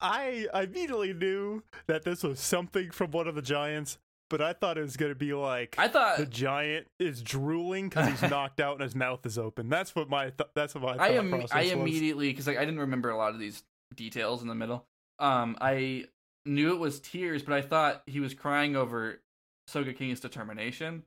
I 0.00 0.46
I 0.52 0.62
immediately 0.62 1.12
knew 1.14 1.62
that 1.86 2.04
this 2.04 2.22
was 2.22 2.38
something 2.40 2.90
from 2.90 3.10
one 3.12 3.26
of 3.28 3.34
the 3.34 3.42
giants, 3.42 3.98
but 4.28 4.40
I 4.42 4.52
thought 4.52 4.76
it 4.76 4.82
was 4.82 4.96
gonna 4.96 5.14
be 5.14 5.32
like 5.32 5.76
I 5.78 5.88
thought 5.88 6.18
the 6.18 6.26
giant 6.26 6.86
is 6.98 7.22
drooling 7.22 7.88
because 7.88 8.08
he's 8.08 8.22
knocked 8.30 8.60
out 8.60 8.74
and 8.74 8.82
his 8.82 8.94
mouth 8.94 9.24
is 9.24 9.38
open. 9.38 9.68
That's 9.68 9.94
what 9.94 10.08
my 10.08 10.30
th- 10.30 10.50
that's 10.54 10.74
what 10.74 10.82
my 10.82 10.92
I 11.04 11.16
thought 11.16 11.24
am 11.24 11.46
I 11.52 11.60
immediately 11.62 12.28
because 12.30 12.46
like, 12.46 12.58
I 12.58 12.64
didn't 12.64 12.80
remember 12.80 13.10
a 13.10 13.16
lot 13.16 13.32
of 13.32 13.40
these 13.40 13.62
details 13.94 14.42
in 14.42 14.48
the 14.48 14.54
middle. 14.54 14.84
Um, 15.18 15.56
I 15.60 16.06
knew 16.44 16.72
it 16.74 16.78
was 16.78 17.00
tears, 17.00 17.42
but 17.42 17.54
I 17.54 17.62
thought 17.62 18.02
he 18.06 18.20
was 18.20 18.34
crying 18.34 18.76
over 18.76 19.20
Sogeking's 19.70 20.20
determination. 20.20 21.04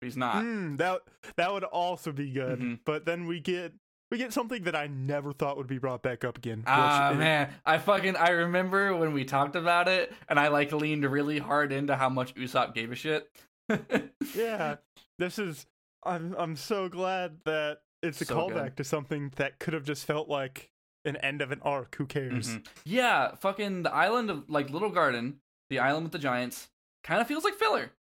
But 0.00 0.06
he's 0.06 0.16
not. 0.16 0.42
Mm, 0.42 0.78
that 0.78 1.02
that 1.36 1.52
would 1.52 1.64
also 1.64 2.10
be 2.12 2.30
good. 2.30 2.58
Mhm. 2.58 2.78
But 2.84 3.04
then 3.04 3.26
we 3.26 3.38
get 3.38 3.72
we 4.12 4.18
get 4.18 4.32
something 4.32 4.64
that 4.64 4.76
I 4.76 4.86
never 4.88 5.32
thought 5.32 5.56
would 5.56 5.66
be 5.66 5.78
brought 5.78 6.02
back 6.02 6.22
up 6.22 6.36
again. 6.36 6.62
Ah 6.66 7.12
is- 7.12 7.18
man, 7.18 7.50
I 7.64 7.78
fucking 7.78 8.14
I 8.14 8.28
remember 8.30 8.94
when 8.94 9.14
we 9.14 9.24
talked 9.24 9.56
about 9.56 9.88
it, 9.88 10.12
and 10.28 10.38
I 10.38 10.48
like 10.48 10.70
leaned 10.70 11.04
really 11.10 11.38
hard 11.38 11.72
into 11.72 11.96
how 11.96 12.10
much 12.10 12.34
Usopp 12.34 12.74
gave 12.74 12.92
a 12.92 12.94
shit. 12.94 13.28
yeah, 14.36 14.76
this 15.18 15.38
is. 15.38 15.66
I'm 16.04 16.34
I'm 16.38 16.56
so 16.56 16.88
glad 16.90 17.38
that 17.46 17.78
it's 18.02 18.20
a 18.20 18.24
So 18.26 18.36
callback 18.36 18.64
good. 18.64 18.76
to 18.78 18.84
something 18.84 19.32
that 19.36 19.58
could 19.58 19.72
have 19.72 19.84
just 19.84 20.04
felt 20.04 20.28
like 20.28 20.70
an 21.06 21.16
end 21.16 21.40
of 21.40 21.50
an 21.50 21.60
arc. 21.62 21.94
Who 21.96 22.04
cares? 22.06 22.48
Mhm. 22.48 22.66
Yeah, 22.84 23.34
fucking 23.36 23.84
the 23.84 23.94
island 23.94 24.28
of 24.28 24.44
like 24.50 24.68
Little 24.68 24.90
Garden, 24.90 25.38
the 25.70 25.78
island 25.78 26.04
with 26.04 26.12
the 26.12 26.18
giants, 26.18 26.68
kind 27.02 27.20
of 27.20 27.26
feels 27.26 27.44
like 27.44 27.54
filler. 27.54 27.92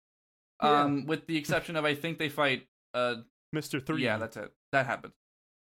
Yeah. 0.62 0.82
Um, 0.82 1.06
with 1.06 1.26
the 1.28 1.38
exception 1.38 1.76
of 1.78 1.86
I 1.86 1.96
think 1.96 2.20
they 2.20 2.28
fight 2.30 2.68
uh 2.94 3.16
Mister 3.54 3.80
Three. 3.80 4.04
Yeah, 4.04 4.18
that's 4.18 4.36
it. 4.36 4.52
That 4.74 4.86
happens. 4.88 5.14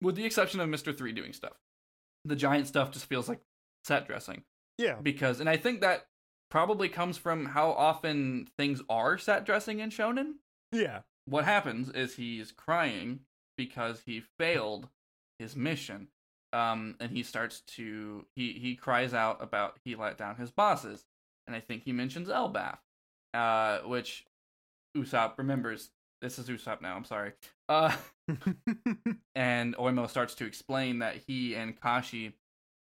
With 0.01 0.15
the 0.15 0.25
exception 0.25 0.59
of 0.59 0.69
Mr. 0.69 0.95
3 0.95 1.11
doing 1.11 1.33
stuff. 1.33 1.57
The 2.25 2.35
giant 2.35 2.67
stuff 2.67 2.91
just 2.91 3.05
feels 3.05 3.27
like 3.29 3.39
set 3.83 4.07
dressing. 4.07 4.43
yeah. 4.77 4.95
Because, 5.01 5.39
and 5.39 5.49
I 5.49 5.57
think 5.57 5.81
that 5.81 6.07
probably 6.49 6.89
comes 6.89 7.17
from 7.17 7.45
how 7.45 7.71
often 7.71 8.47
things 8.57 8.81
are 8.89 9.17
set 9.17 9.45
dressing 9.45 9.79
in 9.79 9.89
Shonen. 9.89 10.33
Yeah. 10.71 10.99
What 11.25 11.45
happens 11.45 11.89
is 11.89 12.15
he's 12.15 12.51
crying 12.51 13.21
because 13.57 14.01
he 14.05 14.21
failed 14.37 14.87
his 15.39 15.55
mission. 15.55 16.07
Um, 16.53 16.95
and 16.99 17.11
he 17.11 17.23
starts 17.23 17.61
to, 17.75 18.25
he, 18.35 18.53
he 18.53 18.75
cries 18.75 19.13
out 19.13 19.43
about 19.43 19.77
he 19.83 19.95
let 19.95 20.17
down 20.17 20.35
his 20.37 20.51
bosses. 20.51 21.05
And 21.45 21.55
I 21.55 21.59
think 21.59 21.83
he 21.83 21.91
mentions 21.91 22.29
Elbaf, 22.29 22.77
uh, 23.33 23.79
which 23.79 24.25
Usopp 24.97 25.37
remembers. 25.37 25.89
This 26.21 26.39
is 26.39 26.47
Usopp 26.49 26.81
now, 26.81 26.95
I'm 26.95 27.05
sorry. 27.05 27.33
Uh, 27.69 27.95
and 29.35 29.75
Oimo 29.77 30.09
starts 30.09 30.35
to 30.35 30.45
explain 30.45 30.99
that 30.99 31.17
he 31.27 31.55
and 31.55 31.79
Kashi, 31.79 32.33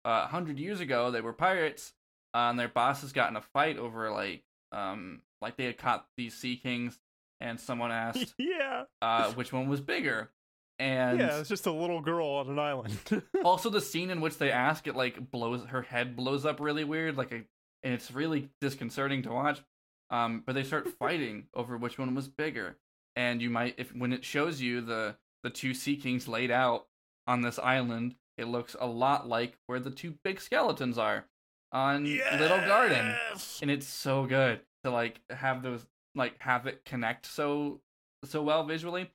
uh, 0.05 0.27
hundred 0.27 0.59
years 0.59 0.81
ago, 0.81 1.11
they 1.11 1.21
were 1.21 1.33
pirates, 1.33 1.93
uh, 2.35 2.49
and 2.51 2.59
their 2.59 2.69
bosses 2.69 3.13
got 3.13 3.31
in 3.31 3.37
a 3.37 3.43
fight 3.43 3.79
over 3.79 4.11
like, 4.11 4.43
um, 4.73 5.23
like 5.41 5.57
they 5.57 5.65
had 5.65 5.79
caught 5.79 6.07
these 6.17 6.35
sea 6.35 6.57
kings, 6.57 6.99
and 7.41 7.59
someone 7.59 7.91
asked, 7.93 8.35
yeah. 8.39 8.85
uh, 9.01 9.33
which 9.33 9.53
one 9.53 9.69
was 9.69 9.81
bigger, 9.81 10.31
and 10.79 11.19
Yeah. 11.19 11.39
It's 11.39 11.49
just 11.49 11.67
a 11.67 11.73
little 11.73 12.01
girl 12.01 12.27
on 12.27 12.49
an 12.49 12.59
island. 12.59 13.23
also 13.45 13.71
the 13.71 13.81
scene 13.81 14.11
in 14.11 14.21
which 14.21 14.39
they 14.39 14.51
ask 14.51 14.87
it 14.87 14.97
like 14.97 15.31
blows 15.31 15.65
her 15.67 15.83
head 15.83 16.17
blows 16.17 16.45
up 16.45 16.61
really 16.61 16.85
weird, 16.85 17.17
like 17.17 17.33
a, 17.33 17.43
and 17.85 17.95
it's 17.95 18.11
really 18.11 18.51
disconcerting 18.61 19.23
to 19.23 19.31
watch. 19.31 19.63
Um, 20.11 20.43
but 20.45 20.55
they 20.55 20.63
start 20.63 20.89
fighting 20.99 21.47
over 21.55 21.77
which 21.79 21.99
one 21.99 22.15
was 22.15 22.29
bigger, 22.29 22.77
and 23.17 23.41
you 23.43 23.51
might 23.51 23.75
if 23.79 23.95
when 23.95 24.13
it 24.13 24.25
shows 24.25 24.61
you 24.61 24.81
the 24.81 25.17
the 25.43 25.51
two 25.51 25.75
sea 25.75 25.97
kings 25.97 26.29
laid 26.29 26.51
out 26.51 26.87
on 27.27 27.43
this 27.43 27.59
island, 27.59 28.15
it 28.39 28.47
looks 28.49 28.75
a 28.81 28.87
lot 28.87 29.29
like 29.29 29.59
where 29.67 29.81
the 29.81 29.91
two 29.91 30.15
big 30.25 30.41
skeletons 30.41 30.99
are 30.99 31.25
on 31.73 32.05
Little 32.05 32.59
Garden, 32.59 33.15
and 33.61 33.71
it's 33.71 33.87
so 33.87 34.27
good 34.27 34.61
to 34.85 34.91
like 34.91 35.21
have 35.31 35.63
those 35.63 35.87
like 36.15 36.41
have 36.43 36.67
it 36.67 36.85
connect 36.85 37.27
so 37.27 37.81
so 38.25 38.43
well 38.43 38.65
visually. 38.65 39.11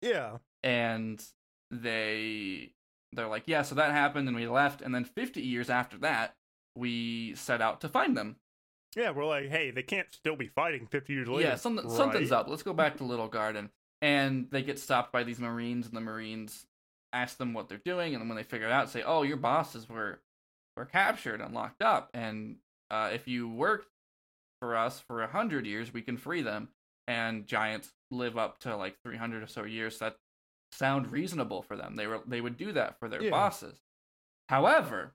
Yeah. 0.00 0.38
and 0.62 1.24
they 1.70 2.72
they're 3.12 3.28
like 3.28 3.44
yeah 3.46 3.62
so 3.62 3.74
that 3.76 3.92
happened 3.92 4.28
and 4.28 4.36
we 4.36 4.46
left. 4.46 4.82
And 4.82 4.94
then 4.94 5.04
50 5.04 5.40
years 5.40 5.70
after 5.70 5.96
that 5.98 6.34
we 6.76 7.34
set 7.34 7.60
out 7.60 7.80
to 7.82 7.88
find 7.88 8.16
them 8.16 8.36
Yeah. 8.96 9.10
We're 9.10 9.24
like, 9.26 9.48
hey, 9.48 9.70
they 9.70 9.82
can't 9.82 10.06
still 10.12 10.36
be 10.36 10.48
fighting 10.48 10.86
50 10.86 11.12
years 11.12 11.28
later. 11.28 11.48
yeah 11.48 11.54
something 11.56 11.88
something's 11.90 12.32
up. 12.32 12.48
Let's 12.48 12.62
go 12.62 12.72
back 12.72 12.96
to 12.98 13.04
little 13.04 13.28
garden. 13.28 13.70
And 14.00 14.48
they 14.50 14.62
get 14.62 14.78
stopped 14.78 15.12
by 15.12 15.22
these 15.22 15.38
marines 15.38 15.86
and 15.86 15.94
the 15.96 16.00
marines 16.00 16.66
ask 17.12 17.36
them 17.38 17.52
what 17.54 17.68
they're 17.68 17.78
doing 17.84 18.14
and 18.14 18.28
when 18.28 18.36
they 18.36 18.42
figure 18.42 18.66
it 18.66 18.72
out 18.72 18.88
say 18.88 19.02
oh 19.02 19.22
your 19.22 19.36
bosses 19.36 19.86
were 19.88 20.18
were 20.76 20.84
captured 20.86 21.40
and 21.40 21.54
locked 21.54 21.82
up. 21.82 22.10
And 22.14 22.56
uh, 22.90 23.10
if 23.12 23.28
you 23.28 23.48
worked 23.48 23.88
for 24.60 24.76
us 24.76 25.00
for 25.00 25.22
a 25.22 25.26
hundred 25.28 25.66
years 25.66 25.92
we 25.92 26.02
can 26.02 26.16
free 26.16 26.42
them. 26.42 26.68
And 27.08 27.46
giants 27.46 27.90
live 28.10 28.38
up 28.38 28.60
to 28.60 28.76
like 28.76 28.96
300 29.04 29.42
or 29.42 29.46
so 29.48 29.64
years. 29.64 29.98
That 29.98 30.16
sound 30.70 31.10
reasonable 31.12 31.62
for 31.62 31.76
them. 31.76 31.96
They 31.96 32.06
were 32.06 32.20
they 32.26 32.40
would 32.40 32.56
do 32.56 32.72
that 32.72 32.98
for 32.98 33.08
their 33.08 33.22
Yeah. 33.22 33.30
bosses. 33.30 33.78
However 34.48 35.14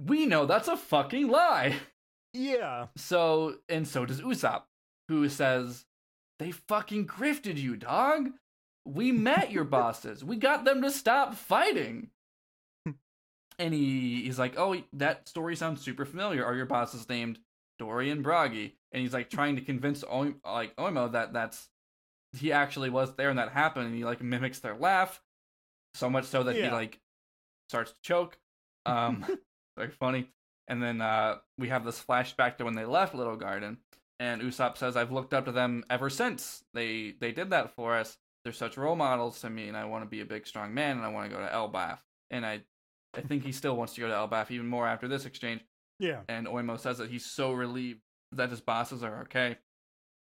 we 0.00 0.26
know 0.26 0.46
that's 0.46 0.68
a 0.68 0.76
fucking 0.76 1.28
lie 1.28 1.74
Yeah. 2.38 2.86
so 2.96 3.56
and 3.68 3.86
so 3.86 4.06
does 4.06 4.20
Usopp, 4.20 4.62
who 5.08 5.28
says, 5.28 5.84
"They 6.38 6.52
fucking 6.52 7.06
grifted 7.06 7.56
you, 7.56 7.76
dog. 7.76 8.30
We 8.86 9.12
met 9.12 9.50
your 9.50 9.64
bosses. 9.78 10.24
We 10.24 10.36
got 10.36 10.64
them 10.64 10.82
to 10.82 10.90
stop 10.90 11.34
fighting." 11.34 12.10
and 13.58 13.74
he 13.74 14.22
he's 14.22 14.38
like, 14.38 14.54
"Oh, 14.58 14.76
that 14.94 15.28
story 15.28 15.56
sounds 15.56 15.82
super 15.82 16.04
familiar. 16.04 16.44
Are 16.44 16.54
your 16.54 16.66
bosses 16.66 17.08
named 17.08 17.38
Dorry 17.78 18.10
and 18.10 18.24
Brogy?" 18.24 18.72
And 18.92 19.02
he's 19.02 19.12
like 19.12 19.30
trying 19.30 19.56
to 19.56 19.62
convince 19.62 20.04
o- 20.04 20.34
like 20.44 20.74
Oimo 20.76 21.12
that 21.12 21.32
that's 21.32 21.68
he 22.36 22.52
actually 22.52 22.90
was 22.90 23.14
there 23.16 23.30
and 23.30 23.38
that 23.38 23.50
happened. 23.50 23.86
And 23.86 23.94
he 23.96 24.04
like 24.04 24.22
mimics 24.22 24.60
their 24.60 24.76
laugh 24.76 25.20
so 25.94 26.08
much 26.08 26.26
so 26.26 26.42
that 26.44 26.54
he 26.54 26.70
like 26.72 27.00
starts 27.68 27.92
to 27.92 27.98
choke. 28.02 28.38
Um, 28.86 29.24
very 29.76 29.90
funny. 29.90 30.30
And 30.68 30.82
then 30.82 31.00
uh, 31.00 31.36
we 31.58 31.68
have 31.70 31.84
this 31.84 32.02
flashback 32.02 32.58
to 32.58 32.64
when 32.64 32.74
they 32.74 32.84
left 32.84 33.14
Little 33.14 33.36
Garden, 33.36 33.78
and 34.20 34.42
Usopp 34.42 34.76
says, 34.76 34.96
"I've 34.96 35.10
looked 35.12 35.32
up 35.32 35.46
to 35.46 35.52
them 35.52 35.82
ever 35.88 36.10
since. 36.10 36.62
They 36.74 37.14
they 37.18 37.32
did 37.32 37.50
that 37.50 37.74
for 37.74 37.94
us. 37.96 38.18
They're 38.44 38.52
such 38.52 38.76
role 38.76 38.94
models 38.96 39.40
to 39.40 39.50
me, 39.50 39.68
and 39.68 39.76
I 39.76 39.86
want 39.86 40.04
to 40.04 40.08
be 40.10 40.20
a 40.20 40.26
big, 40.26 40.46
strong 40.46 40.74
man, 40.74 40.96
and 40.98 41.04
I 41.06 41.08
want 41.08 41.30
to 41.30 41.34
go 41.36 41.42
to 41.42 41.50
Elbaf. 41.50 41.98
And 42.30 42.44
I, 42.46 42.60
I 43.16 43.20
think 43.22 43.44
he 43.44 43.52
still 43.52 43.76
wants 43.76 43.94
to 43.94 44.00
go 44.02 44.08
to 44.08 44.14
Elbaf 44.14 44.50
even 44.50 44.66
more 44.68 44.86
after 44.86 45.08
this 45.08 45.24
exchange. 45.26 45.62
Yeah. 45.98 46.20
And 46.28 46.46
Oimo 46.46 46.78
says 46.78 46.98
that 46.98 47.10
he's 47.10 47.24
so 47.26 47.52
relieved 47.52 48.00
that 48.32 48.50
his 48.50 48.60
bosses 48.60 49.02
are 49.02 49.22
okay, 49.22 49.56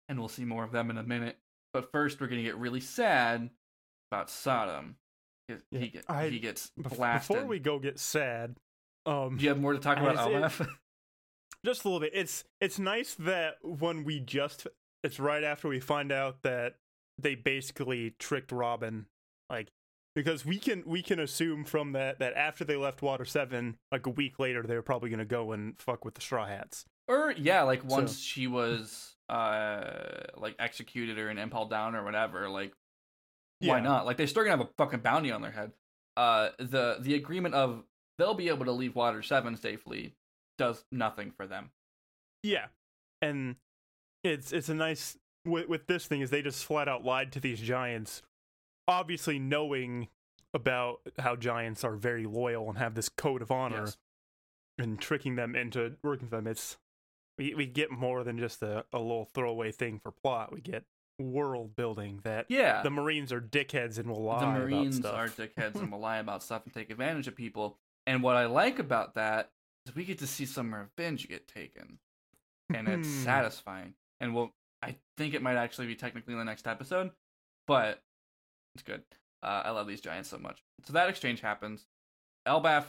and 0.10 0.18
we'll 0.18 0.30
see 0.30 0.46
more 0.46 0.64
of 0.64 0.72
them 0.72 0.90
in 0.90 0.98
a 0.98 1.04
minute. 1.04 1.38
But 1.74 1.92
first, 1.92 2.22
we're 2.22 2.28
gonna 2.28 2.42
get 2.44 2.58
really 2.58 2.80
sad 2.82 3.50
about 4.12 4.30
Sodom. 4.30 4.96
He, 5.48 5.56
Yeah, 5.72 5.80
he, 5.80 6.00
I- 6.08 6.28
he 6.30 6.40
gets 6.40 6.72
blasted. 6.78 7.36
Before 7.36 7.48
we 7.48 7.60
go 7.60 7.80
get 7.80 8.00
sad, 8.00 8.56
um, 9.06 9.38
Do 9.38 9.44
you 9.44 9.50
have 9.50 9.60
more 9.60 9.74
to 9.74 9.80
talk 9.80 9.98
about 9.98 10.18
As 10.18 10.28
it- 10.28 10.32
Elbaf? 10.62 10.68
just 11.66 11.84
a 11.84 11.88
little 11.88 12.00
bit. 12.00 12.12
It's 12.14 12.44
it's 12.60 12.80
nice 12.80 13.16
that 13.16 13.56
when 13.64 14.04
we 14.04 14.20
just 14.20 14.68
it's 15.04 15.20
right 15.20 15.44
after 15.44 15.68
we 15.68 15.80
find 15.80 16.12
out 16.12 16.42
that 16.44 16.76
they 17.18 17.36
basically 17.36 18.16
tricked 18.20 18.52
Robin, 18.52 19.06
like 19.50 19.70
because 20.16 20.46
we 20.46 20.58
can 20.58 20.84
we 20.86 21.02
can 21.02 21.20
assume 21.20 21.64
from 21.66 21.94
that 21.94 22.20
that 22.20 22.34
after 22.34 22.64
they 22.64 22.76
left 22.76 23.02
Water 23.02 23.26
Seven, 23.26 23.78
like 23.92 24.06
a 24.06 24.10
week 24.10 24.40
later, 24.40 24.64
they 24.64 24.76
were 24.76 24.82
probably 24.82 25.10
gonna 25.10 25.26
go 25.26 25.52
and 25.52 25.76
fuck 25.80 26.04
with 26.06 26.16
the 26.16 26.22
Straw 26.22 26.46
Hats. 26.46 26.86
Or 27.08 27.32
yeah, 27.38 27.64
like 27.64 27.82
So- 27.82 27.88
once 27.88 28.20
she 28.20 28.48
was 28.48 29.16
uh 29.30 30.24
like 30.38 30.56
executed 30.60 31.18
or 31.18 31.30
an 31.30 31.38
impel 31.38 31.66
down 31.66 31.96
or 31.96 32.04
whatever, 32.04 32.50
like 32.50 32.74
why 33.60 33.78
Yeah. 33.78 33.84
not? 33.84 34.06
Like 34.06 34.18
they're 34.18 34.28
still 34.28 34.44
gonna 34.44 34.58
have 34.58 34.68
a 34.68 34.70
fucking 34.78 35.00
bounty 35.02 35.32
on 35.32 35.42
their 35.42 35.52
head. 35.52 35.72
Uh 36.18 36.50
the 36.60 36.98
the 37.00 37.16
agreement 37.16 37.56
of 37.56 37.84
they'll 38.22 38.34
be 38.36 38.50
able 38.50 38.66
to 38.66 38.72
leave 38.72 38.96
Water 38.96 39.22
Seven 39.24 39.58
safely 39.58 40.14
does 40.58 40.86
nothing 40.92 41.32
for 41.32 41.48
them. 41.48 41.72
Yeah, 42.44 42.68
and 43.22 43.56
it's 44.24 44.54
it's 44.54 44.70
a 44.70 44.74
nice 44.76 45.18
with 45.46 45.68
with 45.68 45.88
this 45.88 46.06
thing 46.06 46.22
is 46.22 46.30
they 46.30 46.42
just 46.42 46.64
flat 46.64 46.88
out 46.88 47.04
lied 47.04 47.32
to 47.34 47.40
these 47.40 47.60
giants, 47.60 48.22
obviously 48.88 49.40
knowing 49.40 50.08
about 50.54 51.00
how 51.20 51.36
giants 51.36 51.84
are 51.84 51.96
very 51.96 52.26
loyal 52.26 52.68
and 52.70 52.78
have 52.78 52.94
this 52.94 53.10
code 53.10 53.42
of 53.42 53.52
honor. 53.52 53.86
Yes. 53.86 53.98
and 54.78 55.00
tricking 55.00 55.36
them 55.36 55.56
into 55.56 55.96
working 56.04 56.26
with 56.26 56.32
them. 56.32 56.48
It's 56.48 56.78
we 57.38 57.54
we 57.56 57.66
get 57.66 57.92
more 57.92 58.24
than 58.24 58.38
just 58.38 58.62
a, 58.62 58.86
a 58.94 59.00
little 59.00 59.26
throwaway 59.26 59.72
thing 59.72 60.00
for 60.00 60.12
plot. 60.12 60.52
We 60.54 60.62
get 60.62 60.84
world 61.20 61.76
building 61.76 62.20
that 62.24 62.48
Yeah. 62.50 62.82
the 62.82 62.90
Marines 62.90 63.32
are 63.32 63.42
dickheads 63.42 64.00
and 64.00 64.10
will 64.10 64.24
lie 64.24 64.40
the 64.40 64.60
Marines 64.60 64.98
about 64.98 65.14
are 65.16 65.28
stuff. 65.28 65.48
dickheads 65.56 65.76
and 65.76 65.92
will 65.92 66.00
lie 66.00 66.18
about 66.18 66.42
stuff 66.42 66.64
and 66.66 66.74
take 66.74 66.90
advantage 66.90 67.28
of 67.28 67.36
people. 67.36 67.78
And 68.08 68.24
what 68.24 68.36
I 68.36 68.46
like 68.48 68.80
about 68.80 69.16
that 69.16 69.52
is 69.86 69.96
we 69.96 70.06
get 70.06 70.20
to 70.20 70.28
see 70.28 70.46
some 70.46 70.74
revenge 70.74 71.28
get 71.28 71.48
taken, 71.48 72.00
and 72.74 72.88
it's 72.88 73.08
Hmm. 73.08 73.24
satisfying. 73.24 73.94
And 74.20 74.36
we'll, 74.36 74.52
I 74.82 74.98
think 75.18 75.34
it 75.34 75.42
might 75.42 75.56
actually 75.58 75.88
be 75.88 75.96
technically 75.96 76.34
in 76.34 76.40
the 76.40 76.46
next 76.46 76.68
episode, 76.68 77.12
but 77.68 78.02
it's 78.76 78.84
good. 78.84 79.04
Uh, 79.44 79.64
I 79.66 79.72
love 79.72 79.88
these 79.88 80.02
giants 80.02 80.30
so 80.30 80.38
much. 80.38 80.64
So 80.86 80.94
that 80.94 81.10
exchange 81.10 81.42
happens. 81.42 81.86
Elbaf, 82.48 82.86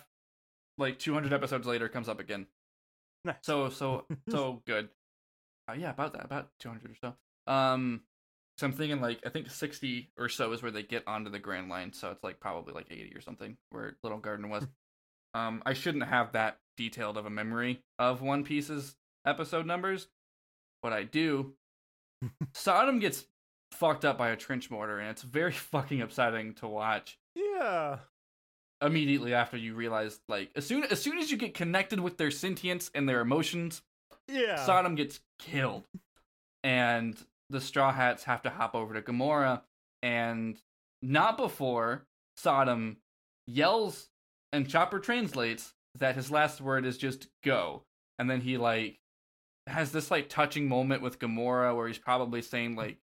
like 0.78 0.98
200 0.98 1.32
episodes 1.32 1.66
later, 1.66 1.88
comes 1.88 2.08
up 2.08 2.20
again. 2.20 2.46
Nice. 3.24 3.36
So 3.42 3.68
so 3.70 4.06
so 4.30 4.62
good. 4.66 4.88
Uh, 5.68 5.74
yeah, 5.74 5.90
about 5.90 6.12
that, 6.14 6.24
about 6.24 6.48
200 6.60 6.90
or 6.90 6.94
so. 6.94 7.52
Um, 7.52 8.02
so 8.58 8.66
I'm 8.66 8.72
thinking 8.72 9.00
like 9.00 9.20
I 9.24 9.30
think 9.30 9.50
60 9.50 10.10
or 10.18 10.28
so 10.28 10.52
is 10.52 10.62
where 10.62 10.70
they 10.72 10.82
get 10.82 11.06
onto 11.06 11.30
the 11.30 11.38
Grand 11.38 11.68
Line. 11.68 11.92
So 11.92 12.10
it's 12.10 12.22
like 12.22 12.40
probably 12.40 12.74
like 12.74 12.86
80 12.90 13.14
or 13.14 13.20
something 13.20 13.56
where 13.70 13.96
Little 14.02 14.18
Garden 14.18 14.48
was. 14.50 14.66
Um, 15.34 15.62
I 15.64 15.72
shouldn't 15.72 16.04
have 16.04 16.32
that 16.32 16.58
detailed 16.76 17.16
of 17.16 17.26
a 17.26 17.30
memory 17.30 17.82
of 17.98 18.22
One 18.22 18.44
Piece's 18.44 18.96
episode 19.26 19.66
numbers, 19.66 20.08
but 20.82 20.92
I 20.92 21.04
do. 21.04 21.54
Sodom 22.54 22.98
gets 22.98 23.24
fucked 23.72 24.04
up 24.04 24.18
by 24.18 24.30
a 24.30 24.36
trench 24.36 24.70
mortar, 24.70 24.98
and 24.98 25.10
it's 25.10 25.22
very 25.22 25.52
fucking 25.72 26.00
upsetting 26.02 26.54
to 26.54 26.68
watch 26.68 27.18
yeah. 27.34 27.98
immediately 28.82 29.34
after 29.34 29.56
you 29.56 29.74
realize 29.74 30.20
like 30.28 30.50
as 30.56 30.66
soon 30.66 30.84
as 30.84 31.00
soon 31.00 31.18
as 31.18 31.30
you 31.30 31.36
get 31.36 31.54
connected 31.54 32.00
with 32.00 32.18
their 32.18 32.30
sentience 32.30 32.90
and 32.94 33.08
their 33.08 33.20
emotions 33.20 33.82
Yeah. 34.28 34.56
Sodom 34.64 34.94
gets 34.94 35.20
killed 35.38 35.84
and 36.62 37.16
the 37.50 37.60
straw 37.60 37.92
hats 37.92 38.24
have 38.24 38.42
to 38.42 38.50
hop 38.50 38.74
over 38.74 38.94
to 38.94 39.00
Gomorrah 39.00 39.62
and 40.02 40.60
not 41.00 41.36
before 41.36 42.06
Sodom 42.36 42.98
yells 43.46 44.08
and 44.52 44.68
Chopper 44.68 44.98
translates 44.98 45.74
that 45.98 46.16
his 46.16 46.30
last 46.30 46.60
word 46.60 46.86
is 46.86 46.98
just 46.98 47.28
go 47.44 47.84
and 48.18 48.30
then 48.30 48.40
he 48.40 48.56
like 48.56 48.98
has 49.66 49.92
this 49.92 50.10
like 50.10 50.28
touching 50.28 50.68
moment 50.68 51.02
with 51.02 51.18
Gomorrah 51.18 51.74
where 51.74 51.86
he's 51.86 51.98
probably 51.98 52.42
saying 52.42 52.76
like 52.76 52.98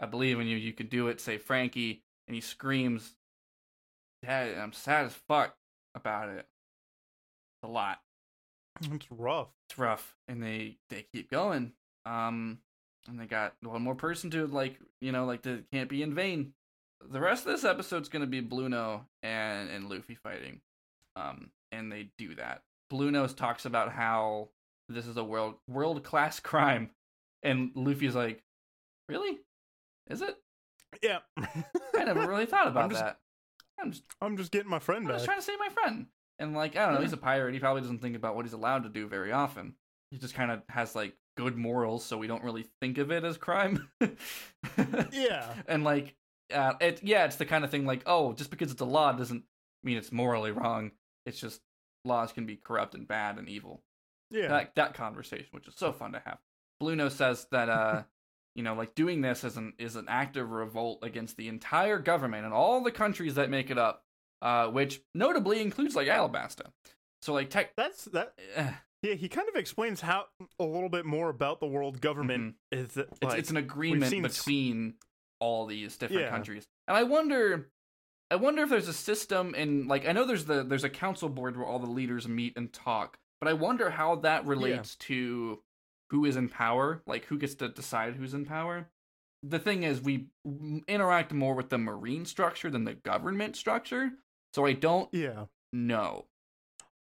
I 0.00 0.06
believe 0.06 0.40
in 0.40 0.46
you 0.46 0.56
you 0.56 0.72
can 0.72 0.88
do 0.88 1.08
it 1.08 1.20
say 1.20 1.38
Franky 1.38 2.02
and 2.26 2.34
he 2.34 2.40
screams 2.40 3.16
Dad, 4.24 4.56
I'm 4.56 4.72
sad 4.72 5.06
as 5.06 5.14
fuck 5.28 5.54
about 5.94 6.28
it. 6.28 6.46
It's 6.46 7.64
a 7.64 7.68
lot. 7.68 8.00
It's 8.80 9.06
rough. 9.10 9.48
It's 9.68 9.78
rough, 9.78 10.16
and 10.28 10.42
they 10.42 10.78
they 10.90 11.06
keep 11.12 11.30
going. 11.30 11.72
Um, 12.06 12.58
and 13.06 13.20
they 13.20 13.26
got 13.26 13.54
one 13.62 13.82
more 13.82 13.94
person 13.94 14.30
to 14.30 14.46
like, 14.46 14.78
you 15.00 15.12
know, 15.12 15.26
like 15.26 15.42
the 15.42 15.64
can't 15.72 15.88
be 15.88 16.02
in 16.02 16.14
vain. 16.14 16.54
The 17.06 17.20
rest 17.20 17.46
of 17.46 17.52
this 17.52 17.64
episode's 17.64 18.08
gonna 18.08 18.26
be 18.26 18.42
Blueno 18.42 19.02
and 19.22 19.68
and 19.68 19.88
Luffy 19.88 20.14
fighting. 20.14 20.60
Um, 21.16 21.50
and 21.72 21.90
they 21.90 22.10
do 22.18 22.34
that. 22.36 22.62
Blueno 22.92 23.34
talks 23.34 23.64
about 23.64 23.92
how 23.92 24.48
this 24.88 25.06
is 25.06 25.16
a 25.16 25.24
world 25.24 25.54
world 25.68 26.02
class 26.04 26.40
crime, 26.50 26.90
and 27.42 27.70
Luffy's 27.74 28.14
like, 28.14 28.42
really? 29.08 29.38
Is 30.10 30.22
it? 30.22 30.36
Yeah. 31.02 31.18
I 31.36 32.04
never 32.04 32.26
really 32.28 32.46
thought 32.46 32.68
about 32.68 32.90
just- 32.90 33.02
that. 33.02 33.18
I'm 33.80 33.90
just 33.90 34.04
I'm 34.20 34.36
just 34.36 34.52
getting 34.52 34.70
my 34.70 34.78
friend 34.78 35.04
back. 35.04 35.14
I'm 35.14 35.16
just 35.18 35.24
trying 35.24 35.38
to 35.38 35.44
save 35.44 35.58
my 35.58 35.68
friend. 35.68 36.06
And 36.38 36.54
like, 36.54 36.76
I 36.76 36.86
don't 36.86 36.94
know, 36.96 37.00
he's 37.00 37.12
a 37.12 37.16
pirate. 37.16 37.54
He 37.54 37.60
probably 37.60 37.80
doesn't 37.82 37.98
think 38.00 38.14
about 38.16 38.36
what 38.36 38.44
he's 38.44 38.52
allowed 38.52 38.84
to 38.84 38.88
do 38.88 39.08
very 39.08 39.32
often. 39.32 39.74
He 40.10 40.18
just 40.18 40.34
kind 40.34 40.50
of 40.50 40.62
has 40.68 40.94
like 40.94 41.14
good 41.36 41.56
morals, 41.56 42.04
so 42.04 42.16
we 42.16 42.26
don't 42.28 42.44
really 42.44 42.66
think 42.80 42.98
of 42.98 43.10
it 43.10 43.24
as 43.24 43.36
crime. 43.36 43.88
Yeah. 45.12 45.52
And 45.68 45.82
like, 45.84 46.14
uh, 46.52 46.74
it 46.80 47.00
yeah, 47.02 47.24
it's 47.24 47.36
the 47.36 47.46
kind 47.46 47.64
of 47.64 47.70
thing 47.70 47.84
like, 47.86 48.02
oh, 48.06 48.32
just 48.32 48.50
because 48.50 48.70
it's 48.70 48.80
a 48.80 48.84
law 48.84 49.12
doesn't 49.12 49.42
mean 49.82 49.96
it's 49.96 50.12
morally 50.12 50.50
wrong. 50.52 50.92
It's 51.26 51.40
just 51.40 51.60
laws 52.04 52.32
can 52.32 52.46
be 52.46 52.56
corrupt 52.56 52.94
and 52.94 53.06
bad 53.08 53.38
and 53.38 53.48
evil. 53.48 53.82
Yeah. 54.30 54.48
That 54.48 54.74
that 54.76 54.94
conversation, 54.94 55.48
which 55.52 55.68
is 55.68 55.74
so 55.76 55.92
fun 55.92 56.12
to 56.12 56.22
have. 56.24 56.38
Blueno 56.82 57.10
says 57.10 57.46
that 57.50 57.68
uh, 57.68 58.02
you 58.54 58.62
know, 58.62 58.74
like 58.74 58.94
doing 58.94 59.20
this 59.20 59.44
is 59.44 59.56
an 59.56 59.72
is 59.78 59.96
an 59.96 60.06
act 60.08 60.36
of 60.36 60.50
revolt 60.50 61.00
against 61.02 61.36
the 61.36 61.48
entire 61.48 61.98
government 61.98 62.44
and 62.44 62.54
all 62.54 62.82
the 62.82 62.90
countries 62.92 63.34
that 63.36 63.50
make 63.50 63.70
it 63.70 63.78
up, 63.78 64.02
uh, 64.42 64.68
which 64.68 65.00
notably 65.14 65.60
includes 65.60 65.94
like 65.96 66.08
Alabasta. 66.08 66.66
So 67.22 67.32
like 67.32 67.50
tech. 67.50 67.74
That's 67.76 68.04
that. 68.06 68.34
eh, 68.56 68.70
Yeah, 69.02 69.14
he 69.14 69.28
kind 69.28 69.48
of 69.48 69.54
explains 69.56 70.00
how 70.00 70.26
a 70.58 70.64
little 70.64 70.88
bit 70.88 71.04
more 71.06 71.28
about 71.30 71.60
the 71.60 71.66
world 71.66 72.00
government 72.00 72.56
is 72.72 72.88
Mm-hmm. 72.90 73.00
It's, 73.00 73.22
like 73.22 73.38
it's 73.38 73.50
an 73.50 73.56
agreement 73.58 74.12
s- 74.24 74.38
between 74.38 74.94
all 75.40 75.66
these 75.66 75.96
different 75.96 76.22
Yeah. 76.22 76.30
countries, 76.30 76.66
and 76.88 76.96
I 76.96 77.02
wonder, 77.02 77.70
I 78.30 78.36
wonder 78.36 78.62
if 78.62 78.70
there's 78.70 78.88
a 78.88 78.92
system 78.92 79.54
in 79.54 79.86
like 79.86 80.06
I 80.08 80.12
know 80.12 80.24
there's 80.24 80.46
the 80.46 80.62
there's 80.64 80.84
a 80.84 80.90
council 80.90 81.28
board 81.28 81.56
where 81.56 81.66
all 81.66 81.78
the 81.78 81.90
leaders 81.90 82.26
meet 82.26 82.56
and 82.56 82.72
talk, 82.72 83.18
but 83.40 83.48
I 83.48 83.52
wonder 83.52 83.90
how 83.90 84.16
that 84.16 84.46
relates 84.46 84.96
to 84.96 85.62
who 86.10 86.24
is 86.24 86.36
in 86.36 86.48
power, 86.48 87.02
like 87.06 87.24
who 87.26 87.38
gets 87.38 87.54
to 87.56 87.68
decide 87.68 88.14
who's 88.14 88.34
in 88.34 88.44
power. 88.44 88.88
The 89.42 89.58
thing 89.58 89.82
is, 89.82 90.00
we 90.00 90.28
interact 90.88 91.32
more 91.32 91.54
with 91.54 91.68
the 91.68 91.76
marine 91.78 92.24
structure 92.24 92.70
than 92.70 92.84
the 92.84 92.94
government 92.94 93.56
structure, 93.56 94.12
so 94.54 94.64
I 94.64 94.72
don't 94.72 95.12
yeah. 95.12 95.44
know. 95.72 96.26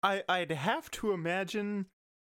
I 0.01 0.23
I'd 0.27 0.51
have 0.51 0.91
to 0.91 1.13
imagine 1.13 1.85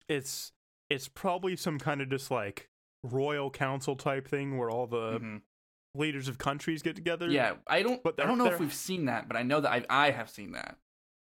it's 0.08 0.52
it's 0.88 1.08
probably 1.08 1.54
some 1.56 1.78
kind 1.78 2.00
of 2.00 2.08
just 2.08 2.30
like 2.30 2.70
royal 3.02 3.50
council 3.50 3.94
type 3.94 4.26
thing 4.26 4.56
where 4.56 4.70
all 4.70 4.86
the 4.86 5.18
Mhm. 5.20 5.42
Leaders 5.96 6.28
of 6.28 6.38
countries 6.38 6.82
get 6.82 6.96
together. 6.96 7.28
Yeah, 7.28 7.54
I 7.66 7.82
don't. 7.82 8.02
But 8.02 8.20
I 8.22 8.26
don't 8.26 8.38
know 8.38 8.46
if 8.46 8.60
we've 8.60 8.72
seen 8.74 9.06
that, 9.06 9.28
but 9.28 9.36
I 9.36 9.42
know 9.42 9.60
that 9.60 9.70
I 9.70 9.84
I 9.88 10.10
have 10.10 10.30
seen 10.30 10.52
that. 10.52 10.76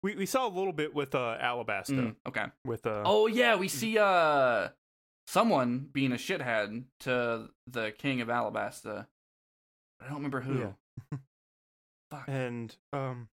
We 0.03 0.15
we 0.15 0.25
saw 0.25 0.47
a 0.47 0.49
little 0.53 0.73
bit 0.73 0.93
with 0.93 1.15
uh 1.15 1.37
Alabasta 1.41 1.89
Mm, 1.91 2.15
okay. 2.27 2.45
with 2.65 2.85
uh 2.85 3.03
Oh 3.05 3.27
yeah, 3.27 3.55
we 3.55 3.67
see 3.67 3.97
uh 3.97 4.69
someone 5.27 5.89
being 5.91 6.11
a 6.11 6.15
shithead 6.15 6.83
to 7.01 7.49
the 7.67 7.91
king 7.97 8.21
of 8.21 8.27
Alabasta. 8.27 9.07
I 9.99 10.05
don't 10.05 10.15
remember 10.17 10.41
who. 10.41 10.59
Yeah. 10.59 11.17
Fuck. 12.11 12.25
and 12.27 12.75
um 12.93 13.27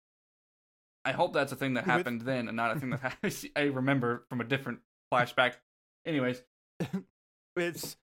I 1.05 1.11
hope 1.11 1.33
that's 1.33 1.51
a 1.51 1.55
thing 1.57 1.73
that 1.73 1.85
With- 1.85 1.91
happened 1.95 2.21
then 2.21 2.47
and 2.47 2.55
not 2.55 2.75
a 2.77 2.79
thing 2.79 2.91
that 2.91 3.01
ha- 3.01 3.17
I 3.21 3.29
see- 3.29 3.51
I 3.55 3.63
remember 3.63 4.23
from 4.29 4.39
a 4.41 4.45
different 4.45 4.79
flashback. 5.13 5.55
Anyways, 6.05 6.41
it's 7.57 7.97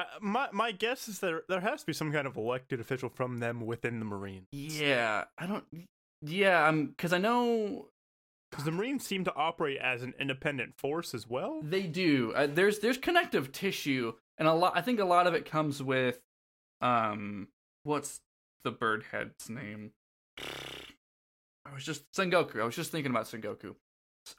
uh, 0.00 0.04
my 0.20 0.48
my 0.52 0.72
guess 0.72 1.08
is 1.08 1.18
there 1.20 1.42
there 1.48 1.60
has 1.60 1.80
to 1.80 1.86
be 1.86 1.92
some 1.92 2.12
kind 2.12 2.26
of 2.26 2.36
elected 2.36 2.80
official 2.80 3.08
from 3.08 3.38
them 3.38 3.64
within 3.66 3.98
the 3.98 4.04
Marines. 4.04 4.46
yeah, 4.52 5.24
I 5.38 5.46
don't 5.46 5.64
yeah, 6.22 6.66
um 6.68 6.94
cuz 6.98 7.12
I 7.12 7.18
know 7.18 7.88
Because 8.50 8.64
the 8.64 8.70
Marines 8.70 9.04
seem 9.06 9.24
to 9.24 9.34
operate 9.34 9.78
as 9.78 10.02
an 10.02 10.14
independent 10.18 10.74
force 10.78 11.14
as 11.14 11.28
well. 11.28 11.60
They 11.62 11.82
do. 11.86 12.32
Uh, 12.34 12.46
there's 12.46 12.78
there's 12.78 12.96
connective 12.98 13.52
tissue, 13.52 14.12
and 14.38 14.48
a 14.48 14.54
lot. 14.54 14.72
I 14.76 14.82
think 14.82 15.00
a 15.00 15.04
lot 15.04 15.26
of 15.26 15.34
it 15.34 15.44
comes 15.44 15.82
with, 15.82 16.20
um, 16.80 17.48
what's 17.82 18.20
the 18.64 18.70
bird 18.70 19.04
head's 19.12 19.50
name? 19.50 19.92
I 20.38 21.74
was 21.74 21.84
just 21.84 22.10
Sengoku. 22.12 22.60
I 22.60 22.64
was 22.64 22.76
just 22.76 22.92
thinking 22.92 23.10
about 23.10 23.26
Sengoku. 23.26 23.74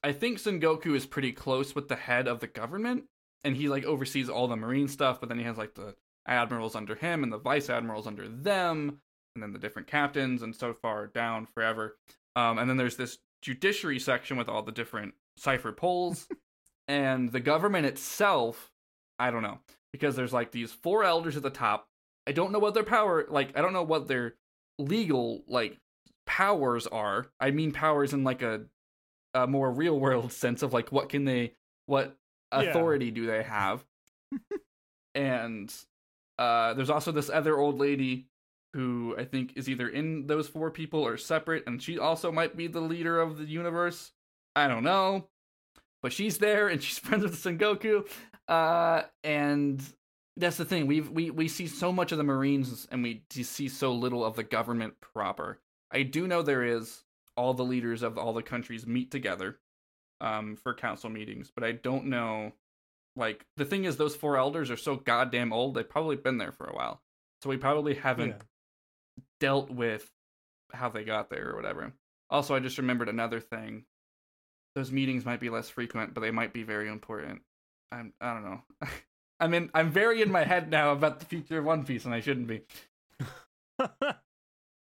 I 0.03 0.11
think 0.13 0.37
Sengoku 0.39 0.95
is 0.95 1.05
pretty 1.05 1.31
close 1.31 1.75
with 1.75 1.87
the 1.87 1.95
head 1.95 2.27
of 2.27 2.39
the 2.39 2.47
government, 2.47 3.05
and 3.47 3.57
he 3.57 3.69
like 3.69 3.85
oversees 3.85 4.29
all 4.29 4.47
the 4.47 4.55
marine 4.55 4.87
stuff. 4.87 5.19
But 5.19 5.29
then 5.29 5.39
he 5.39 5.45
has 5.45 5.57
like 5.57 5.73
the 5.73 5.95
admirals 6.27 6.75
under 6.75 6.95
him 6.95 7.23
and 7.23 7.31
the 7.31 7.37
vice 7.37 7.69
admirals 7.69 8.07
under 8.07 8.27
them, 8.27 8.99
and 9.35 9.43
then 9.43 9.53
the 9.53 9.59
different 9.59 9.87
captains, 9.87 10.41
and 10.41 10.55
so 10.55 10.73
far 10.73 11.07
down 11.07 11.45
forever. 11.45 11.97
Um, 12.35 12.59
and 12.59 12.69
then 12.69 12.77
there's 12.77 12.97
this 12.97 13.17
judiciary 13.41 13.99
section 13.99 14.37
with 14.37 14.49
all 14.49 14.61
the 14.61 14.71
different 14.71 15.13
cipher 15.37 15.71
polls 15.71 16.27
and 16.87 17.31
the 17.31 17.39
government 17.39 17.85
itself 17.85 18.71
i 19.19 19.29
don't 19.29 19.43
know 19.43 19.59
because 19.91 20.15
there's 20.15 20.33
like 20.33 20.51
these 20.51 20.71
four 20.71 21.03
elders 21.03 21.37
at 21.37 21.43
the 21.43 21.49
top 21.49 21.87
i 22.25 22.31
don't 22.31 22.51
know 22.51 22.59
what 22.59 22.73
their 22.73 22.83
power 22.83 23.25
like 23.29 23.57
i 23.57 23.61
don't 23.61 23.73
know 23.73 23.83
what 23.83 24.07
their 24.07 24.35
legal 24.79 25.43
like 25.47 25.77
powers 26.25 26.87
are 26.87 27.27
i 27.39 27.51
mean 27.51 27.71
powers 27.71 28.13
in 28.13 28.23
like 28.23 28.41
a, 28.41 28.61
a 29.33 29.47
more 29.47 29.71
real 29.71 29.99
world 29.99 30.31
sense 30.33 30.63
of 30.63 30.73
like 30.73 30.91
what 30.91 31.09
can 31.09 31.25
they 31.25 31.53
what 31.85 32.17
Yeah. 32.51 32.61
authority 32.61 33.11
do 33.11 33.25
they 33.25 33.43
have 33.43 33.83
and 35.15 35.73
uh 36.39 36.73
there's 36.73 36.89
also 36.89 37.11
this 37.11 37.29
other 37.29 37.57
old 37.57 37.79
lady 37.79 38.27
who 38.73 39.15
i 39.17 39.25
think 39.25 39.53
is 39.55 39.67
either 39.69 39.87
in 39.89 40.27
those 40.27 40.47
four 40.47 40.71
people 40.71 41.05
or 41.05 41.17
separate 41.17 41.63
and 41.67 41.81
she 41.81 41.97
also 41.99 42.31
might 42.31 42.55
be 42.55 42.67
the 42.67 42.79
leader 42.81 43.19
of 43.19 43.37
the 43.37 43.45
universe 43.45 44.11
i 44.55 44.67
don't 44.67 44.83
know 44.83 45.27
but 46.01 46.13
she's 46.13 46.37
there 46.37 46.67
and 46.67 46.81
she's 46.83 46.99
friends 46.99 47.23
with 47.23 47.35
Sengoku. 47.35 48.07
Uh, 48.47 49.01
and 49.23 49.81
that's 50.37 50.57
the 50.57 50.65
thing. 50.65 50.87
We've 50.87 51.09
we 51.09 51.31
we 51.31 51.47
see 51.47 51.67
so 51.67 51.91
much 51.91 52.11
of 52.11 52.17
the 52.17 52.23
Marines 52.23 52.87
and 52.91 53.03
we 53.03 53.23
see 53.31 53.67
so 53.67 53.91
little 53.91 54.23
of 54.23 54.35
the 54.35 54.43
government 54.43 54.93
proper. 55.01 55.59
I 55.91 56.03
do 56.03 56.27
know 56.27 56.41
there 56.41 56.63
is 56.63 57.03
all 57.35 57.53
the 57.53 57.65
leaders 57.65 58.03
of 58.03 58.17
all 58.17 58.33
the 58.33 58.43
countries 58.43 58.85
meet 58.87 59.11
together 59.11 59.59
um 60.21 60.55
for 60.55 60.73
council 60.73 61.09
meetings, 61.09 61.51
but 61.53 61.63
I 61.63 61.71
don't 61.73 62.05
know 62.05 62.53
like 63.15 63.45
the 63.57 63.65
thing 63.65 63.85
is 63.85 63.97
those 63.97 64.15
four 64.15 64.37
elders 64.37 64.69
are 64.71 64.77
so 64.77 64.95
goddamn 64.95 65.51
old, 65.53 65.73
they've 65.75 65.87
probably 65.89 66.15
been 66.15 66.37
there 66.37 66.51
for 66.51 66.65
a 66.67 66.75
while. 66.75 67.01
So 67.41 67.49
we 67.49 67.57
probably 67.57 67.95
haven't 67.95 68.29
Yeah. 68.29 68.43
dealt 69.39 69.69
with 69.71 70.09
how 70.73 70.89
they 70.89 71.03
got 71.03 71.29
there 71.29 71.49
or 71.51 71.55
whatever. 71.55 71.93
Also, 72.29 72.53
I 72.55 72.59
just 72.59 72.77
remembered 72.77 73.09
another 73.09 73.39
thing 73.39 73.85
those 74.75 74.91
meetings 74.91 75.25
might 75.25 75.39
be 75.39 75.49
less 75.49 75.69
frequent, 75.69 76.13
but 76.13 76.21
they 76.21 76.29
might 76.29 76.53
be 76.53 76.61
very 76.63 76.87
important. 76.89 77.41
I'm 77.91 78.13
I 78.21 78.33
don't 78.33 78.43
know. 78.43 78.61
I'm 79.39 79.53
in 79.53 79.69
I'm 79.73 79.91
very 79.91 80.21
in 80.21 80.31
my 80.31 80.43
head 80.53 80.69
now 80.69 80.91
about 80.91 81.19
the 81.19 81.25
future 81.25 81.59
of 81.59 81.65
One 81.65 81.85
Piece, 81.85 82.05
and 82.05 82.13
I 82.13 82.19
shouldn't 82.19 82.47
be. 82.47 82.61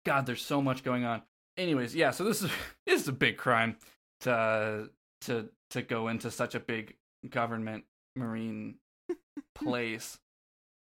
God, 0.06 0.26
there's 0.26 0.42
so 0.44 0.60
much 0.60 0.84
going 0.84 1.04
on. 1.04 1.22
Anyways, 1.56 1.94
yeah. 1.94 2.10
So 2.10 2.24
this 2.24 2.42
is 2.42 2.50
this 2.86 3.00
is 3.02 3.08
a 3.08 3.12
big 3.12 3.36
crime 3.36 3.76
to 4.20 4.90
to 5.26 5.48
to 5.70 5.82
go 5.82 6.08
into 6.08 6.30
such 6.30 6.54
a 6.54 6.60
big 6.60 6.94
government 7.28 7.84
marine 8.16 8.76
place 9.54 10.18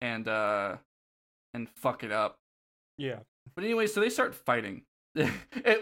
and 0.01 0.29
uh 0.29 0.77
and 1.55 1.69
fuck 1.71 2.05
it 2.05 2.13
up. 2.13 2.37
yeah. 2.97 3.21
But 3.55 3.65
anyway, 3.65 3.87
so 3.87 4.01
they 4.01 4.11
start 4.11 4.35
fighting. 4.35 4.83
it, 5.15 5.31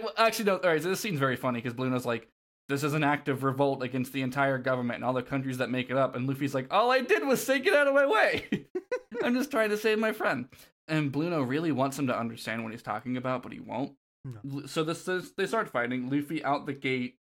well, 0.03 0.13
actually, 0.17 0.45
no. 0.47 0.57
All 0.59 0.71
right, 0.71 0.81
so 0.83 0.89
this 0.89 1.01
scene's 1.01 1.19
very 1.19 1.37
funny 1.37 1.61
because 1.61 1.75
Blueno's 1.77 2.07
like, 2.07 2.29
"This 2.69 2.85
is 2.85 2.95
an 2.95 3.03
act 3.03 3.29
of 3.29 3.43
revolt 3.43 3.83
against 3.83 4.13
the 4.13 4.23
entire 4.23 4.57
government 4.57 4.97
and 4.97 5.05
all 5.05 5.13
the 5.13 5.23
countries 5.23 5.59
that 5.59 5.69
make 5.69 5.91
it 5.91 5.97
up." 5.97 6.15
And 6.15 6.29
Luffy's 6.29 6.55
like, 6.55 6.73
"All 6.73 6.93
I 6.93 7.01
did 7.01 7.27
was 7.27 7.45
say 7.45 7.59
get 7.59 7.75
out 7.75 7.89
of 7.89 7.95
my 7.95 8.07
way. 8.07 8.47
I'm 9.23 9.35
just 9.35 9.51
trying 9.51 9.71
to 9.71 9.77
save 9.77 9.99
my 9.99 10.13
friend." 10.13 10.49
And 10.89 11.13
Blueno 11.13 11.47
really 11.47 11.73
wants 11.73 11.99
him 11.99 12.07
to 12.07 12.17
understand 12.19 12.63
what 12.63 12.73
he's 12.73 12.83
talking 12.83 13.17
about, 13.17 13.43
but 13.43 13.53
he 13.53 13.59
won't. 13.59 13.95
No. 14.25 14.67
So 14.67 14.85
this, 14.85 15.03
this 15.03 15.33
they 15.37 15.47
start 15.47 15.69
fighting. 15.69 16.09
Luffy 16.09 16.45
out 16.45 16.67
the 16.67 16.73
gate 16.73 17.17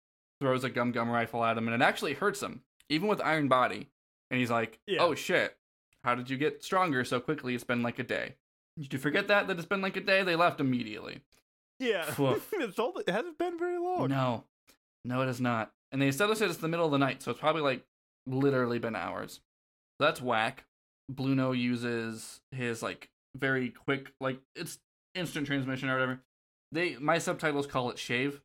throws 0.40 0.64
a 0.64 0.70
gum 0.70 0.92
gum 0.92 1.10
rifle 1.10 1.44
at 1.44 1.56
him, 1.58 1.68
and 1.68 1.80
it 1.80 1.84
actually 1.84 2.14
hurts 2.14 2.42
him, 2.42 2.62
even 2.88 3.08
with 3.08 3.20
Iron 3.20 3.48
Body. 3.48 3.88
And 4.30 4.40
he's 4.40 4.50
like, 4.50 4.78
Yeah. 4.86 5.00
"Oh 5.02 5.14
shit! 5.14 5.56
How 6.04 6.14
did 6.14 6.30
you 6.30 6.36
get 6.36 6.62
stronger 6.64 7.04
so 7.04 7.20
quickly? 7.20 7.54
It's 7.54 7.64
been 7.64 7.82
like 7.82 7.98
a 7.98 8.04
day." 8.04 8.36
Did 8.78 8.92
you 8.92 8.98
forget 8.98 9.28
that 9.28 9.48
that 9.48 9.58
it's 9.58 9.66
been 9.66 9.82
like 9.82 9.96
a 9.96 10.00
day? 10.00 10.22
They 10.22 10.36
left 10.36 10.60
immediately. 10.60 11.20
Yeah. 11.78 12.04
It's 12.52 12.78
all, 12.78 12.96
it 12.98 13.08
hasn't 13.08 13.38
been 13.38 13.58
very 13.58 13.78
long. 13.78 14.08
No, 14.08 14.44
no, 15.04 15.22
it 15.22 15.28
is 15.28 15.40
not. 15.40 15.72
And 15.92 16.00
they 16.00 16.08
established 16.08 16.42
it's 16.42 16.58
the 16.58 16.68
middle 16.68 16.86
of 16.86 16.92
the 16.92 16.98
night, 16.98 17.22
so 17.22 17.30
it's 17.30 17.40
probably 17.40 17.62
like 17.62 17.84
literally 18.26 18.78
been 18.78 18.94
hours. 18.94 19.40
So 19.98 20.06
that's 20.06 20.22
whack. 20.22 20.64
Blueno 21.12 21.56
uses 21.58 22.40
his 22.52 22.82
like 22.82 23.10
very 23.36 23.70
quick, 23.70 24.12
like 24.20 24.40
it's 24.54 24.78
instant 25.14 25.46
transmission 25.46 25.88
or 25.88 25.94
whatever. 25.94 26.20
They 26.72 26.96
my 26.96 27.18
subtitles 27.18 27.66
call 27.66 27.90
it 27.90 27.98
shave 27.98 28.40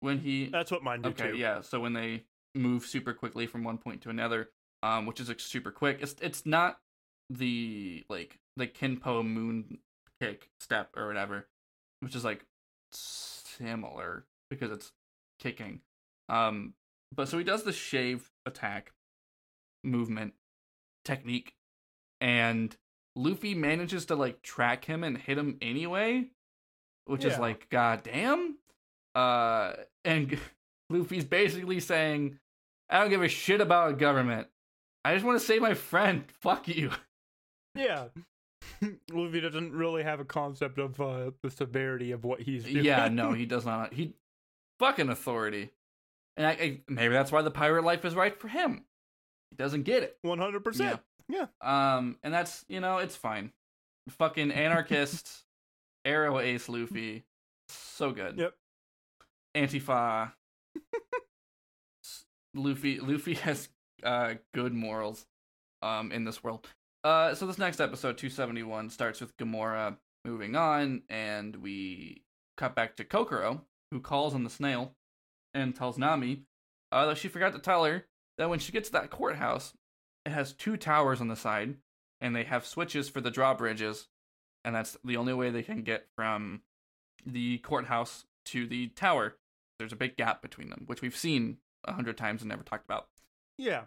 when 0.00 0.18
he. 0.18 0.46
That's 0.46 0.70
what 0.70 0.82
mine 0.82 1.02
do 1.02 1.08
Okay, 1.10 1.32
too. 1.32 1.36
yeah. 1.36 1.60
So 1.60 1.80
when 1.80 1.92
they 1.92 2.24
move 2.54 2.84
super 2.86 3.12
quickly 3.12 3.46
from 3.46 3.64
one 3.64 3.78
point 3.78 4.02
to 4.02 4.10
another, 4.10 4.50
um, 4.82 5.06
which 5.06 5.20
is 5.20 5.28
like 5.28 5.40
super 5.40 5.70
quick. 5.70 5.98
It's 6.00 6.14
it's 6.20 6.44
not 6.46 6.78
the 7.30 8.04
like 8.08 8.38
the 8.56 8.66
Kinpo 8.66 9.22
moon 9.24 9.78
kick 10.20 10.48
step 10.60 10.90
or 10.96 11.06
whatever, 11.06 11.46
which 12.00 12.14
is 12.14 12.24
like 12.24 12.44
similar 12.92 14.24
because 14.50 14.70
it's 14.70 14.92
kicking. 15.38 15.80
Um, 16.28 16.74
but 17.14 17.28
so 17.28 17.38
he 17.38 17.44
does 17.44 17.62
the 17.64 17.72
shave 17.72 18.30
attack 18.46 18.92
movement 19.84 20.34
technique, 21.04 21.54
and 22.20 22.76
Luffy 23.14 23.54
manages 23.54 24.06
to 24.06 24.16
like 24.16 24.42
track 24.42 24.84
him 24.86 25.04
and 25.04 25.16
hit 25.18 25.38
him 25.38 25.58
anyway, 25.60 26.26
which 27.06 27.24
is 27.24 27.34
Yeah. 27.34 27.40
like 27.40 27.68
goddamn. 27.68 28.55
Uh, 29.16 29.72
and 30.04 30.38
Luffy's 30.90 31.24
basically 31.24 31.80
saying, 31.80 32.38
"I 32.90 33.00
don't 33.00 33.10
give 33.10 33.22
a 33.22 33.28
shit 33.28 33.60
about 33.60 33.98
government. 33.98 34.46
I 35.04 35.14
just 35.14 35.24
want 35.24 35.40
to 35.40 35.44
save 35.44 35.62
my 35.62 35.74
friend. 35.74 36.24
Fuck 36.40 36.68
you." 36.68 36.90
Yeah. 37.74 38.04
Luffy 39.10 39.40
doesn't 39.40 39.72
really 39.72 40.02
have 40.02 40.20
a 40.20 40.24
concept 40.24 40.78
of 40.78 41.00
uh, 41.00 41.30
the 41.42 41.50
severity 41.50 42.12
of 42.12 42.24
what 42.24 42.42
he's 42.42 42.64
doing. 42.64 42.84
Yeah, 42.84 43.08
no, 43.08 43.32
he 43.32 43.46
does 43.46 43.64
not. 43.64 43.94
He 43.94 44.14
fucking 44.78 45.08
authority, 45.08 45.70
and 46.36 46.46
I, 46.46 46.50
I 46.50 46.80
maybe 46.86 47.14
that's 47.14 47.32
why 47.32 47.42
the 47.42 47.50
pirate 47.50 47.84
life 47.84 48.04
is 48.04 48.14
right 48.14 48.38
for 48.38 48.48
him. 48.48 48.84
He 49.50 49.56
doesn't 49.56 49.84
get 49.84 50.02
it. 50.02 50.18
One 50.22 50.38
hundred 50.38 50.62
percent. 50.62 51.00
Yeah. 51.28 51.46
Um, 51.60 52.18
and 52.22 52.34
that's 52.34 52.64
you 52.68 52.80
know 52.80 52.98
it's 52.98 53.16
fine. 53.16 53.52
Fucking 54.10 54.50
anarchist, 54.50 55.44
arrow 56.04 56.38
ace 56.38 56.68
Luffy, 56.68 57.24
so 57.68 58.10
good. 58.10 58.38
Yep. 58.38 58.54
Antifa. 59.56 60.32
Luffy 62.54 63.00
Luffy 63.00 63.34
has 63.34 63.68
uh 64.02 64.34
good 64.54 64.74
morals 64.74 65.26
um 65.82 66.12
in 66.12 66.24
this 66.24 66.44
world. 66.44 66.68
Uh 67.02 67.34
so 67.34 67.46
this 67.46 67.58
next 67.58 67.80
episode 67.80 68.18
271 68.18 68.90
starts 68.90 69.20
with 69.20 69.36
Gomorrah 69.36 69.96
moving 70.24 70.56
on 70.56 71.02
and 71.08 71.56
we 71.56 72.22
cut 72.56 72.74
back 72.74 72.96
to 72.96 73.04
Kokoro 73.04 73.62
who 73.90 74.00
calls 74.00 74.34
on 74.34 74.44
the 74.44 74.50
snail 74.50 74.94
and 75.54 75.74
tells 75.74 75.98
Nami 75.98 76.42
uh 76.92 77.06
that 77.06 77.16
she 77.16 77.28
forgot 77.28 77.52
to 77.54 77.58
tell 77.58 77.84
her 77.84 78.04
that 78.38 78.50
when 78.50 78.58
she 78.58 78.72
gets 78.72 78.88
to 78.88 78.92
that 78.92 79.10
courthouse 79.10 79.72
it 80.24 80.32
has 80.32 80.52
two 80.52 80.76
towers 80.76 81.20
on 81.20 81.28
the 81.28 81.36
side 81.36 81.76
and 82.20 82.34
they 82.34 82.44
have 82.44 82.66
switches 82.66 83.08
for 83.08 83.20
the 83.20 83.30
drawbridges 83.30 84.08
and 84.64 84.74
that's 84.74 84.96
the 85.04 85.16
only 85.16 85.32
way 85.32 85.50
they 85.50 85.62
can 85.62 85.82
get 85.82 86.06
from 86.16 86.62
the 87.24 87.58
courthouse 87.58 88.24
to 88.44 88.66
the 88.66 88.88
tower 88.88 89.36
there's 89.78 89.92
a 89.92 89.96
big 89.96 90.16
gap 90.16 90.42
between 90.42 90.70
them 90.70 90.82
which 90.86 91.02
we've 91.02 91.16
seen 91.16 91.58
a 91.84 91.92
hundred 91.92 92.16
times 92.16 92.42
and 92.42 92.48
never 92.48 92.62
talked 92.62 92.84
about. 92.84 93.06
Yeah. 93.58 93.82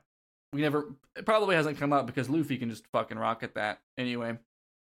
we 0.53 0.61
never 0.61 0.93
it 1.15 1.25
probably 1.25 1.55
hasn't 1.55 1.77
come 1.77 1.93
up 1.93 2.05
because 2.07 2.29
luffy 2.29 2.57
can 2.57 2.69
just 2.69 2.87
fucking 2.87 3.17
rocket 3.17 3.55
that. 3.55 3.79
Anyway. 3.97 4.37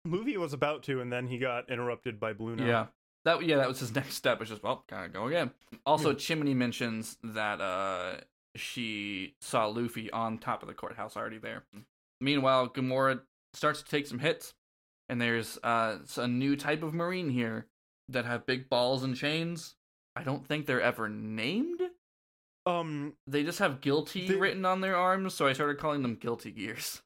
Luffy 0.06 0.38
was 0.38 0.54
about 0.54 0.82
to, 0.84 1.02
and 1.02 1.12
then 1.12 1.26
he 1.26 1.36
got 1.36 1.68
interrupted 1.68 2.18
by 2.18 2.32
Blueno. 2.32 2.66
yeah. 2.66 2.86
That 3.24 3.44
yeah 3.44 3.56
that 3.56 3.68
was 3.68 3.80
his 3.80 3.94
next 3.94 4.14
step 4.14 4.40
it's 4.40 4.50
just 4.50 4.62
well 4.62 4.84
gotta 4.88 5.08
go 5.08 5.26
again. 5.26 5.50
Also 5.84 6.14
chimney 6.14 6.54
mentions 6.54 7.18
that 7.22 7.60
uh 7.60 8.20
she 8.56 9.34
saw 9.40 9.66
luffy 9.66 10.10
on 10.10 10.38
top 10.38 10.62
of 10.62 10.68
the 10.68 10.74
courthouse 10.74 11.16
already 11.16 11.38
there. 11.38 11.64
Meanwhile 12.20 12.68
gomorrah 12.68 13.20
starts 13.52 13.82
to 13.82 13.88
take 13.90 14.06
some 14.06 14.20
hits 14.20 14.54
and 15.08 15.20
there's 15.20 15.58
uh 15.62 15.98
a 16.16 16.28
new 16.28 16.56
type 16.56 16.82
of 16.82 16.94
marine 16.94 17.30
here 17.30 17.66
that 18.08 18.24
have 18.24 18.46
big 18.46 18.68
balls 18.70 19.02
and 19.04 19.14
chains 19.16 19.74
i 20.20 20.24
don't 20.24 20.46
think 20.46 20.66
they're 20.66 20.80
ever 20.82 21.08
named 21.08 21.80
Um. 22.66 23.14
they 23.26 23.42
just 23.42 23.58
have 23.60 23.80
guilty 23.80 24.28
They- 24.28 24.34
written 24.36 24.64
on 24.64 24.80
their 24.80 24.96
arms 24.96 25.34
so 25.34 25.46
i 25.46 25.52
started 25.52 25.78
calling 25.78 26.02
them 26.02 26.14
guilty 26.16 26.50
gears 26.52 27.02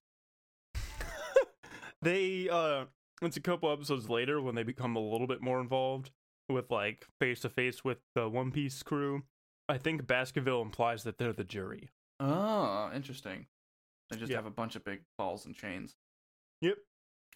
they 2.03 2.49
uh. 2.49 2.85
It's 3.23 3.37
a 3.37 3.41
couple 3.41 3.73
episodes 3.73 4.11
later 4.11 4.41
when 4.43 4.55
they 4.55 4.65
become 4.65 4.97
a 4.97 5.01
little 5.01 5.27
bit 5.29 5.41
more 5.41 5.61
involved 5.61 6.11
with 6.49 6.71
like 6.71 7.07
face 7.21 7.41
to 7.41 7.49
face 7.49 7.83
with 7.85 7.99
the 8.15 8.29
One 8.29 8.51
Piece 8.51 8.83
crew. 8.83 9.23
I 9.69 9.79
think 9.79 10.07
Baskerville 10.07 10.61
implies 10.61 11.05
that 11.05 11.17
they're 11.17 11.33
the 11.33 11.45
jury. 11.45 11.89
Oh, 12.21 12.91
interesting. 12.95 13.47
They 14.11 14.17
just 14.17 14.31
Yeah. 14.31 14.37
have 14.39 14.47
a 14.47 14.51
bunch 14.51 14.77
of 14.77 14.85
big 14.85 15.03
balls 15.17 15.47
and 15.47 15.55
chains. 15.55 15.95
Yep. 16.61 16.77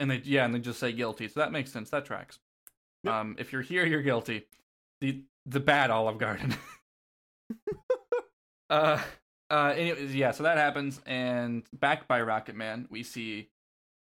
And 0.01 0.11
they 0.11 0.17
yeah, 0.25 0.45
and 0.45 0.55
they 0.55 0.59
just 0.59 0.81
say 0.81 0.93
guilty. 0.93 1.29
So 1.29 1.41
that 1.41 1.53
makes 1.53 1.73
sense. 1.73 1.89
That 1.91 2.05
tracks. 2.05 2.39
Yep. 3.05 3.15
Um, 3.15 3.37
if 3.39 3.53
you're 3.53 3.63
here, 3.63 3.87
you're 3.87 4.03
guilty. 4.03 4.47
The 5.01 5.23
the 5.47 5.61
bad 5.61 5.91
Olive 5.91 6.19
Garden. 6.19 6.55
uh, 8.71 9.01
uh. 9.51 9.75
Anyways, 9.77 10.15
yeah. 10.15 10.33
So 10.33 10.43
that 10.43 10.59
happens, 10.59 11.01
and 11.07 11.63
back 11.73 12.09
by 12.09 12.21
Rocket 12.23 12.57
Man, 12.57 12.87
we 12.91 13.03
see 13.03 13.51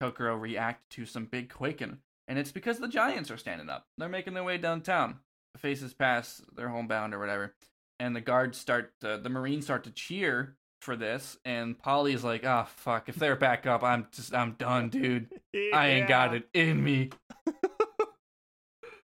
Kokoro 0.00 0.36
react 0.36 0.90
to 0.90 1.06
some 1.06 1.24
big 1.24 1.52
quaking, 1.52 1.98
and 2.28 2.38
it's 2.38 2.52
because 2.52 2.78
the 2.78 2.88
Giants 2.88 3.30
are 3.30 3.36
standing 3.36 3.70
up. 3.70 3.86
They're 3.98 4.08
making 4.08 4.34
their 4.34 4.44
way 4.44 4.58
downtown. 4.58 5.20
Faces 5.58 5.92
past, 5.92 6.42
they're 6.56 6.68
homebound 6.68 7.12
or 7.12 7.18
whatever, 7.18 7.54
and 8.00 8.16
the 8.16 8.20
guards 8.20 8.58
start. 8.58 8.92
To, 9.00 9.18
the 9.22 9.28
Marines 9.28 9.64
start 9.64 9.84
to 9.84 9.90
cheer 9.90 10.56
for 10.80 10.96
this, 10.96 11.38
and 11.44 11.78
Paulie's 11.78 12.24
like, 12.24 12.44
"Ah, 12.46 12.64
fuck! 12.64 13.08
If 13.08 13.16
they're 13.16 13.36
back 13.36 13.66
up, 13.66 13.82
I'm 13.82 14.06
just, 14.12 14.34
I'm 14.34 14.52
done, 14.52 14.88
dude. 14.88 15.28
I 15.74 15.88
ain't 15.88 16.08
got 16.08 16.34
it 16.34 16.48
in 16.54 16.82
me." 16.82 17.10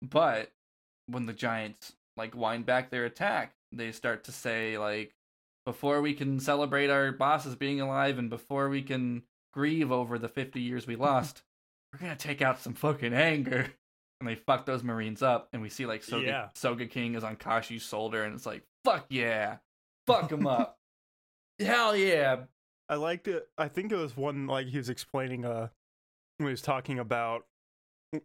But 0.02 0.52
when 1.06 1.26
the 1.26 1.32
Giants 1.32 1.92
like 2.16 2.34
wind 2.34 2.66
back 2.66 2.90
their 2.90 3.04
attack, 3.04 3.54
they 3.72 3.92
start 3.92 4.24
to 4.24 4.32
say 4.32 4.78
like, 4.78 5.14
before 5.64 6.00
we 6.00 6.14
can 6.14 6.38
celebrate 6.38 6.90
our 6.90 7.12
bosses 7.12 7.56
being 7.56 7.80
alive 7.80 8.18
and 8.18 8.30
before 8.30 8.68
we 8.68 8.82
can 8.82 9.22
grieve 9.52 9.90
over 9.90 10.18
the 10.18 10.28
50 10.28 10.60
years 10.60 10.86
we 10.86 10.96
lost, 10.96 11.42
we're 11.92 11.98
gonna 11.98 12.16
take 12.16 12.42
out 12.42 12.60
some 12.60 12.74
fucking 12.74 13.14
anger. 13.14 13.66
And 14.20 14.26
they 14.28 14.34
fuck 14.34 14.64
those 14.64 14.82
Marines 14.82 15.22
up, 15.22 15.50
and 15.52 15.60
we 15.60 15.68
see 15.68 15.84
like 15.84 16.02
Soga, 16.02 16.26
Yeah. 16.26 16.48
Sogeking 16.54 17.16
is 17.16 17.22
on 17.24 17.36
Kashi's 17.36 17.82
shoulder, 17.82 18.24
and 18.24 18.34
it's 18.34 18.46
like, 18.46 18.62
fuck 18.82 19.04
yeah, 19.10 19.58
fuck 20.06 20.32
him 20.32 20.46
up, 20.46 20.78
hell 21.60 21.94
yeah, 21.94 22.44
I 22.88 22.94
liked 22.94 23.28
it. 23.28 23.46
I 23.58 23.68
think 23.68 23.92
it 23.92 23.96
was 23.96 24.16
one 24.16 24.46
like 24.46 24.68
he 24.68 24.78
was 24.78 24.88
explaining 24.88 25.44
uh 25.44 25.68
when 26.38 26.46
he 26.46 26.50
was 26.50 26.62
talking 26.62 26.98
about 26.98 27.44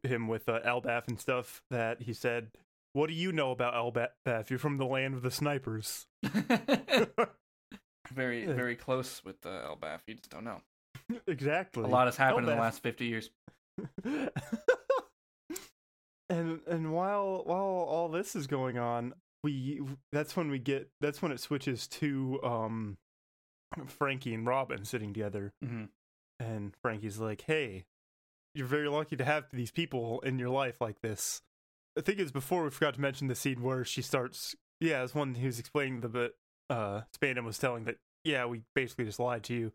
him 0.03 0.29
with 0.29 0.47
uh, 0.47 0.61
Elbaf 0.61 1.09
and 1.09 1.19
stuff 1.19 1.61
that 1.71 2.03
he 2.03 2.13
said, 2.13 2.51
"What 2.93 3.07
do 3.07 3.13
you 3.13 3.31
know 3.31 3.51
about 3.51 3.73
Elbaf? 3.73 4.49
You're 4.49 4.59
from 4.59 4.77
the 4.77 4.85
land 4.85 5.13
of 5.15 5.22
the 5.22 5.31
snipers." 5.31 6.07
very 8.11 8.45
very 8.45 8.76
close 8.76 9.23
with 9.23 9.41
the 9.41 9.49
Elbaf. 9.49 9.99
You 10.07 10.15
just 10.15 10.30
don't 10.30 10.43
know. 10.43 10.61
exactly. 11.27 11.84
A 11.84 11.88
lot 11.88 12.07
has 12.07 12.18
happened 12.18 12.47
in 12.47 12.55
the 12.55 12.61
last 12.61 12.84
50 12.84 13.05
years. 13.05 13.30
and 16.30 16.59
and 16.68 16.93
while 16.93 17.43
while 17.45 17.61
all 17.61 18.09
this 18.09 18.35
is 18.35 18.47
going 18.47 18.77
on, 18.77 19.13
we 19.43 19.81
that's 20.11 20.35
when 20.35 20.49
we 20.49 20.59
get 20.59 20.89
that's 21.01 21.22
when 21.22 21.31
it 21.31 21.39
switches 21.39 21.88
to 21.88 22.39
um 22.43 22.97
Franky 23.88 24.34
and 24.34 24.45
Robin 24.45 24.84
sitting 24.85 25.13
together 25.13 25.53
Mhm. 25.63 25.89
and 26.39 26.73
Franky's 26.81 27.19
like, 27.19 27.41
"Hey, 27.41 27.85
you're 28.53 28.68
very 28.68 28.89
lucky 28.89 29.15
to 29.15 29.26
have 29.26 29.45
these 29.51 29.72
people 29.72 30.19
in 30.22 30.39
your 30.39 30.49
life 30.49 30.81
like 30.81 31.01
this." 31.01 31.41
I 31.97 32.01
think 32.01 32.19
it's 32.19 32.31
before 32.31 32.63
we 32.63 32.69
forgot 32.69 32.93
to 32.95 33.01
mention 33.01 33.27
the 33.27 33.35
scene 33.35 33.61
where 33.61 33.84
she 33.84 34.01
starts. 34.01 34.55
Yeah, 34.80 35.03
it's 35.03 35.13
one 35.15 35.35
who's 35.35 35.59
explaining 35.59 36.01
the 36.01 36.09
bit. 36.09 36.35
Uh, 36.69 37.01
Spandam 37.18 37.43
was 37.45 37.57
telling 37.57 37.84
that. 37.85 37.97
Yeah, 38.23 38.45
we 38.45 38.61
basically 38.76 39.05
just 39.05 39.19
lied 39.19 39.43
to 39.45 39.53
you. 39.53 39.72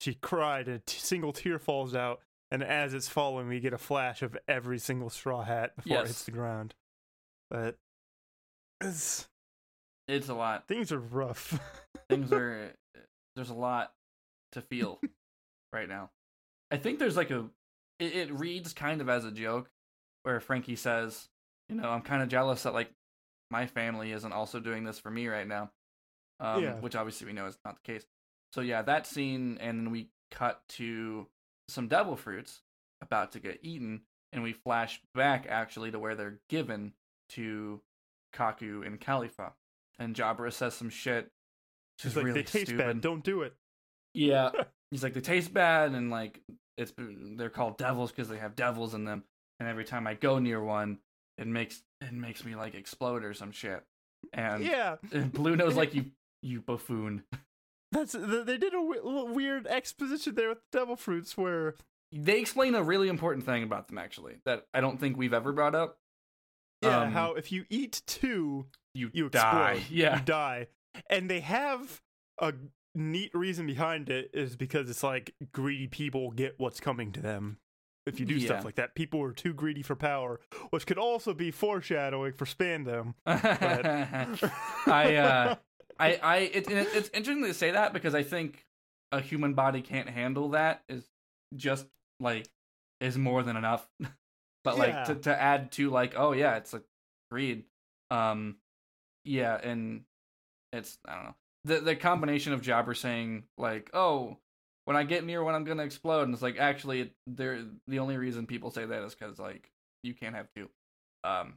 She 0.00 0.14
cried, 0.14 0.66
and 0.66 0.76
a 0.76 0.80
t- 0.80 0.98
single 0.98 1.32
tear 1.32 1.58
falls 1.58 1.94
out, 1.94 2.20
and 2.50 2.62
as 2.62 2.94
it's 2.94 3.08
falling, 3.08 3.46
we 3.48 3.60
get 3.60 3.72
a 3.74 3.78
flash 3.78 4.22
of 4.22 4.36
every 4.48 4.78
single 4.78 5.10
straw 5.10 5.42
hat 5.44 5.76
before 5.76 5.92
Yes. 5.98 6.04
it 6.04 6.08
hits 6.08 6.24
the 6.24 6.30
ground. 6.30 6.74
But 7.50 7.76
it's, 8.80 9.28
It's 10.08 10.28
a 10.28 10.34
lot. 10.34 10.66
things 10.66 10.90
are 10.92 10.98
rough. 10.98 11.58
Things 12.08 12.32
are 12.32 12.72
there's 13.36 13.50
a 13.50 13.54
lot 13.54 13.92
to 14.52 14.60
feel 14.62 14.98
right 15.72 15.88
now. 15.88 16.10
I 16.72 16.76
think 16.76 16.98
there's 16.98 17.16
like 17.16 17.30
a 17.30 17.46
it, 18.00 18.16
it 18.16 18.32
reads 18.32 18.72
kind 18.72 19.00
of 19.00 19.08
as 19.08 19.24
a 19.24 19.30
joke 19.30 19.68
where 20.24 20.40
Franky 20.40 20.74
says, 20.74 21.28
you 21.70 21.76
know, 21.76 21.88
I'm 21.88 22.02
kind 22.02 22.22
of 22.22 22.28
jealous 22.28 22.64
that 22.64 22.74
like 22.74 22.90
my 23.50 23.66
family 23.66 24.12
isn't 24.12 24.32
also 24.32 24.60
doing 24.60 24.84
this 24.84 24.98
for 24.98 25.10
me 25.10 25.28
right 25.28 25.46
now. 25.46 25.70
Um, 26.40 26.62
Yeah. 26.62 26.74
which 26.74 26.96
obviously 26.96 27.26
we 27.26 27.32
know 27.32 27.46
is 27.46 27.58
not 27.64 27.76
the 27.82 27.92
case. 27.92 28.04
So 28.52 28.60
yeah, 28.60 28.82
that 28.82 29.06
scene 29.06 29.58
and 29.60 29.78
then 29.78 29.90
we 29.90 30.08
cut 30.30 30.60
to 30.70 31.26
some 31.68 31.88
devil 31.88 32.16
fruits 32.16 32.60
about 33.02 33.32
to 33.32 33.40
get 33.40 33.60
eaten 33.62 34.02
and 34.32 34.42
we 34.42 34.52
flash 34.52 35.00
back 35.14 35.46
actually 35.48 35.90
to 35.90 35.98
where 35.98 36.14
they're 36.14 36.38
given 36.48 36.92
to 37.30 37.80
Kaku 38.34 38.86
and 38.86 39.00
Kalifa. 39.00 39.52
And 39.98 40.14
Jabra 40.14 40.52
says 40.52 40.74
some 40.74 40.90
shit. 40.90 41.30
She's 41.98 42.16
like, 42.16 42.24
really 42.24 42.40
they 42.40 42.44
taste 42.44 42.66
stupid. 42.68 42.86
bad. 42.86 43.00
Don't 43.02 43.22
do 43.24 43.42
it. 43.42 43.54
Yeah. 44.14 44.50
He's 44.90 45.02
like, 45.02 45.14
they 45.14 45.20
taste 45.20 45.52
bad, 45.52 45.92
and 45.92 46.10
like 46.10 46.40
it's 46.76 46.92
they're 46.96 47.50
called 47.50 47.76
devils 47.78 48.10
because 48.10 48.28
they 48.28 48.38
have 48.38 48.56
devils 48.56 48.94
in 48.94 49.04
them. 49.04 49.22
And 49.60 49.68
every 49.68 49.84
time 49.84 50.06
I 50.06 50.14
go 50.14 50.38
near 50.38 50.62
one, 50.62 50.98
it 51.40 51.46
makes 51.48 51.82
it 52.00 52.12
makes 52.12 52.44
me 52.44 52.54
like 52.54 52.74
explode 52.74 53.24
or 53.24 53.34
some 53.34 53.50
shit. 53.50 53.82
And, 54.32 54.62
yeah, 54.64 54.96
and 55.12 55.32
Blueno's 55.32 55.74
like 55.76 55.94
you 55.94 56.06
you 56.42 56.60
buffoon. 56.60 57.24
that's 57.92 58.12
they 58.12 58.56
did 58.56 58.72
a 58.74 58.76
w- 58.76 59.32
weird 59.32 59.66
exposition 59.66 60.34
there 60.36 60.50
with 60.50 60.58
the 60.70 60.78
devil 60.78 60.94
fruits 60.96 61.36
where 61.36 61.74
They 62.12 62.38
explain 62.40 62.74
a 62.74 62.82
really 62.82 63.08
important 63.08 63.44
thing 63.44 63.62
about 63.62 63.88
them 63.88 63.98
actually 63.98 64.36
that 64.44 64.66
I 64.74 64.80
don't 64.80 65.00
think 65.00 65.16
we've 65.16 65.34
ever 65.34 65.52
brought 65.52 65.74
up. 65.74 65.98
yeah, 66.82 67.00
Um, 67.00 67.12
how 67.12 67.34
if 67.34 67.50
you 67.52 67.64
eat 67.70 68.02
two, 68.06 68.66
You 68.94 69.10
you 69.12 69.28
die. 69.28 69.72
explode. 69.72 69.90
Yeah. 69.96 70.18
you 70.18 70.24
die, 70.24 70.66
and 71.08 71.28
they 71.30 71.40
have 71.40 72.00
a 72.40 72.52
neat 72.94 73.30
reason 73.34 73.66
behind 73.66 74.08
it 74.08 74.30
is 74.34 74.56
because 74.56 74.90
it's 74.90 75.02
like 75.02 75.34
greedy 75.52 75.86
people 75.86 76.30
get 76.32 76.54
what's 76.58 76.80
coming 76.80 77.12
to 77.12 77.20
them. 77.20 77.58
If 78.06 78.18
you 78.18 78.26
do 78.26 78.34
Yeah. 78.34 78.46
stuff 78.46 78.64
like 78.64 78.76
that, 78.76 78.94
people 78.94 79.22
are 79.22 79.32
too 79.32 79.52
greedy 79.52 79.82
for 79.82 79.94
power, 79.94 80.40
which 80.70 80.86
could 80.86 80.98
also 80.98 81.34
be 81.34 81.50
foreshadowing 81.50 82.32
for 82.32 82.44
Spandam. 82.46 83.14
I 83.26 85.16
uh 85.16 85.56
I 85.98 86.14
I 86.22 86.36
it, 86.38 86.70
it, 86.70 86.88
it's 86.94 87.10
interesting 87.12 87.44
to 87.44 87.54
say 87.54 87.72
that 87.72 87.92
because 87.92 88.14
I 88.14 88.22
think 88.22 88.64
a 89.12 89.20
human 89.20 89.54
body 89.54 89.82
can't 89.82 90.08
handle 90.08 90.50
that 90.50 90.82
is 90.88 91.04
just 91.56 91.86
like 92.20 92.48
is 93.00 93.18
more 93.18 93.42
than 93.42 93.56
enough. 93.56 93.88
but 94.64 94.78
like 94.78 94.94
Yeah. 94.94 95.04
to 95.04 95.14
to 95.16 95.40
add 95.40 95.72
to 95.72 95.90
like 95.90 96.14
oh 96.16 96.32
yeah 96.32 96.56
it's 96.56 96.72
like 96.72 96.84
greed. 97.30 97.64
Um 98.10 98.56
yeah 99.24 99.58
and 99.62 100.04
it's 100.72 100.98
I 101.06 101.14
don't 101.16 101.24
know. 101.24 101.34
The 101.64 101.80
the 101.80 101.96
combination 101.96 102.54
of 102.54 102.62
Jabra 102.62 102.96
saying 102.96 103.44
like 103.58 103.90
oh 103.92 104.38
when 104.84 104.96
I 104.96 105.04
get 105.04 105.24
near 105.24 105.42
when 105.44 105.54
I'm 105.54 105.64
gonna 105.64 105.84
explode 105.84 106.22
and 106.22 106.34
it's 106.34 106.42
like 106.42 106.58
actually 106.58 107.12
they're 107.26 107.64
the 107.86 107.98
only 107.98 108.16
reason 108.16 108.46
people 108.46 108.70
say 108.70 108.84
that 108.84 109.02
is 109.02 109.14
because 109.14 109.38
like 109.38 109.70
you 110.02 110.14
can't 110.14 110.34
have 110.34 110.48
two. 110.54 110.68
Um 111.24 111.54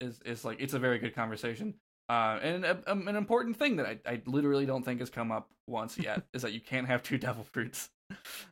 is 0.00 0.20
is 0.24 0.44
like 0.44 0.60
it's 0.60 0.74
a 0.74 0.78
very 0.78 0.98
good 0.98 1.14
conversation. 1.14 1.74
Uh, 2.08 2.38
and 2.42 2.64
a, 2.66 2.78
um, 2.86 3.08
an 3.08 3.16
important 3.16 3.56
thing 3.56 3.76
that 3.76 3.86
I, 3.86 3.98
I 4.06 4.22
literally 4.26 4.66
don't 4.66 4.84
think 4.84 5.00
has 5.00 5.08
come 5.08 5.32
up 5.32 5.48
once 5.66 5.96
yet 5.98 6.22
is 6.34 6.42
that 6.42 6.52
you 6.52 6.60
can't 6.60 6.86
have 6.86 7.02
two 7.02 7.16
devil 7.16 7.44
fruits. 7.44 7.88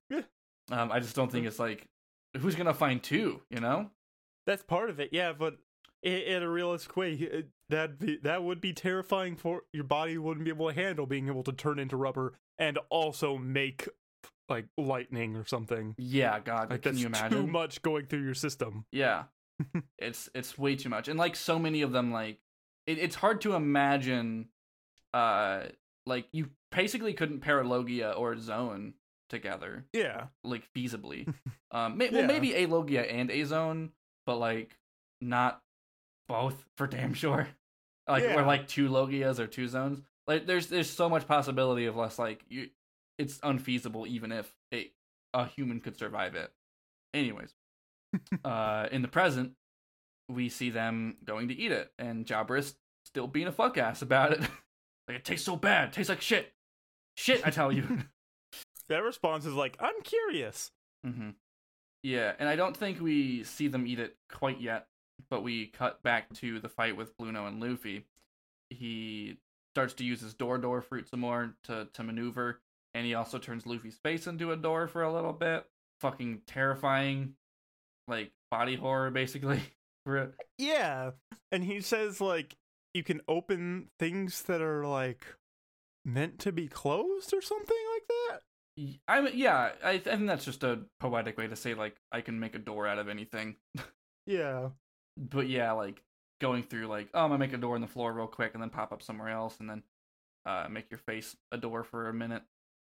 Yeah. 0.08 0.22
Um, 0.70 0.90
I 0.90 1.00
just 1.00 1.14
don't 1.14 1.30
think 1.30 1.46
it's 1.46 1.58
like 1.58 1.86
who's 2.38 2.54
gonna 2.54 2.74
find 2.74 3.02
two, 3.02 3.42
you 3.50 3.60
know? 3.60 3.90
That's 4.46 4.62
part 4.62 4.90
of 4.90 5.00
it, 5.00 5.10
yeah. 5.12 5.32
But 5.32 5.58
in, 6.02 6.14
in 6.14 6.42
a 6.42 6.48
realistic 6.48 6.96
way, 6.96 7.44
that 7.68 8.22
that 8.22 8.42
would 8.42 8.60
be 8.60 8.72
terrifying 8.72 9.36
for 9.36 9.62
your 9.72 9.84
body. 9.84 10.18
Wouldn't 10.18 10.44
be 10.44 10.50
able 10.50 10.68
to 10.68 10.74
handle 10.74 11.06
being 11.06 11.28
able 11.28 11.42
to 11.44 11.52
turn 11.52 11.78
into 11.78 11.96
rubber 11.96 12.34
and 12.62 12.78
also 12.90 13.36
make 13.36 13.88
like 14.48 14.66
lightning 14.78 15.36
or 15.36 15.44
something. 15.46 15.94
Yeah, 15.98 16.38
God, 16.40 16.70
Like 16.70 16.82
can 16.82 16.96
you 16.96 17.06
imagine? 17.06 17.30
too 17.30 17.46
much 17.46 17.82
going 17.82 18.06
through 18.06 18.22
your 18.24 18.34
system. 18.34 18.84
Yeah, 18.92 19.24
it's 19.98 20.28
it's 20.34 20.56
way 20.58 20.76
too 20.76 20.88
much, 20.88 21.08
and 21.08 21.18
like 21.18 21.36
so 21.36 21.58
many 21.58 21.82
of 21.82 21.92
them, 21.92 22.12
like 22.12 22.38
it, 22.86 22.98
it's 22.98 23.16
hard 23.16 23.40
to 23.42 23.54
imagine. 23.54 24.48
Uh, 25.14 25.64
like 26.06 26.26
you 26.32 26.48
basically 26.70 27.12
couldn't 27.12 27.40
pair 27.40 27.62
Logia 27.64 28.12
or 28.12 28.36
Zone 28.38 28.94
together. 29.30 29.84
Yeah, 29.92 30.26
like 30.44 30.64
feasibly. 30.76 31.32
um, 31.70 31.98
may- 31.98 32.10
well, 32.10 32.20
Yeah. 32.22 32.26
maybe 32.26 32.54
a 32.56 32.66
Logia 32.66 33.02
and 33.02 33.30
a 33.30 33.44
Zone, 33.44 33.92
but 34.26 34.36
like 34.36 34.76
not 35.20 35.60
both 36.28 36.64
for 36.76 36.86
damn 36.86 37.14
sure. 37.14 37.48
Like 38.08 38.24
Yeah. 38.24 38.40
or 38.40 38.44
like 38.44 38.66
two 38.66 38.88
Logias 38.88 39.38
or 39.38 39.46
two 39.46 39.68
Zones. 39.68 40.02
Like 40.26 40.46
there's 40.46 40.68
there's 40.68 40.90
so 40.90 41.08
much 41.08 41.26
possibility 41.26 41.86
of 41.86 41.96
less 41.96 42.18
like 42.18 42.44
you. 42.48 42.68
It's 43.18 43.38
unfeasible 43.42 44.06
even 44.06 44.32
if 44.32 44.54
a 44.72 44.90
a 45.34 45.46
human 45.46 45.80
could 45.80 45.96
survive 45.98 46.34
it. 46.34 46.50
Anyways, 47.14 47.54
uh, 48.44 48.88
in 48.90 49.02
the 49.02 49.08
present, 49.08 49.52
we 50.28 50.48
see 50.48 50.70
them 50.70 51.16
going 51.24 51.48
to 51.48 51.54
eat 51.54 51.72
it, 51.72 51.92
and 51.98 52.26
Jabra's 52.26 52.74
still 53.04 53.26
being 53.26 53.46
a 53.48 53.52
fuck 53.52 53.78
ass 53.78 54.02
about 54.02 54.32
it. 54.32 54.40
like 55.08 55.18
it 55.18 55.24
tastes 55.24 55.46
so 55.46 55.56
bad, 55.56 55.88
it 55.88 55.92
tastes 55.92 56.08
like 56.08 56.20
shit, 56.20 56.52
shit. 57.16 57.46
I 57.46 57.50
tell 57.50 57.72
you. 57.72 57.98
that 58.88 59.02
response 59.02 59.44
is 59.46 59.54
like, 59.54 59.76
I'm 59.80 60.00
curious. 60.02 60.70
hmm 61.04 61.30
Yeah, 62.02 62.32
and 62.38 62.48
I 62.48 62.56
don't 62.56 62.76
think 62.76 63.00
we 63.00 63.44
see 63.44 63.68
them 63.68 63.86
eat 63.86 63.98
it 63.98 64.16
quite 64.30 64.60
yet, 64.60 64.86
but 65.30 65.42
we 65.42 65.66
cut 65.66 66.02
back 66.02 66.32
to 66.34 66.60
the 66.60 66.68
fight 66.68 66.96
with 66.96 67.16
Blueno 67.16 67.46
and 67.48 67.60
Luffy. 67.60 68.06
He 68.70 69.38
starts 69.74 69.94
to 69.94 70.04
use 70.04 70.20
his 70.20 70.34
door 70.34 70.58
door 70.58 70.82
fruit 70.82 71.08
some 71.08 71.20
more 71.20 71.54
to, 71.64 71.88
to 71.92 72.02
maneuver, 72.02 72.60
and 72.94 73.06
he 73.06 73.14
also 73.14 73.38
turns 73.38 73.66
Luffy's 73.66 73.98
face 74.02 74.26
into 74.26 74.52
a 74.52 74.56
door 74.56 74.86
for 74.88 75.02
a 75.02 75.12
little 75.12 75.32
bit. 75.32 75.64
Fucking 76.00 76.42
terrifying, 76.46 77.34
like 78.08 78.32
body 78.50 78.76
horror, 78.76 79.10
basically. 79.10 79.60
Yeah, 80.58 81.12
and 81.52 81.62
he 81.62 81.80
says 81.80 82.20
like 82.20 82.56
you 82.92 83.04
can 83.04 83.20
open 83.28 83.86
things 84.00 84.42
that 84.42 84.60
are 84.60 84.84
like 84.84 85.24
meant 86.04 86.40
to 86.40 86.50
be 86.50 86.66
closed 86.66 87.32
or 87.32 87.40
something 87.40 87.76
like 87.94 88.02
that. 88.08 88.40
I 89.06 89.20
mean, 89.20 89.34
yeah, 89.36 89.70
I, 89.84 89.90
I 89.90 89.98
think 89.98 90.26
that's 90.26 90.44
just 90.44 90.64
a 90.64 90.80
poetic 90.98 91.38
way 91.38 91.46
to 91.46 91.54
say 91.54 91.74
like 91.74 91.94
I 92.10 92.20
can 92.20 92.40
make 92.40 92.56
a 92.56 92.58
door 92.58 92.86
out 92.86 92.98
of 92.98 93.08
anything. 93.08 93.56
Yeah, 94.24 94.68
but 95.16 95.48
yeah, 95.48 95.72
like 95.72 96.00
going 96.42 96.62
through 96.64 96.88
like, 96.88 97.08
oh, 97.14 97.20
I'm 97.20 97.28
gonna 97.30 97.38
make 97.38 97.54
a 97.54 97.56
door 97.56 97.76
in 97.76 97.80
the 97.80 97.88
floor 97.88 98.12
real 98.12 98.26
quick 98.26 98.50
and 98.52 98.62
then 98.62 98.68
pop 98.68 98.92
up 98.92 99.02
somewhere 99.02 99.30
else 99.30 99.56
and 99.60 99.70
then 99.70 99.82
uh 100.44 100.66
make 100.68 100.90
your 100.90 100.98
face 100.98 101.34
a 101.52 101.56
door 101.56 101.84
for 101.84 102.08
a 102.08 102.12
minute. 102.12 102.42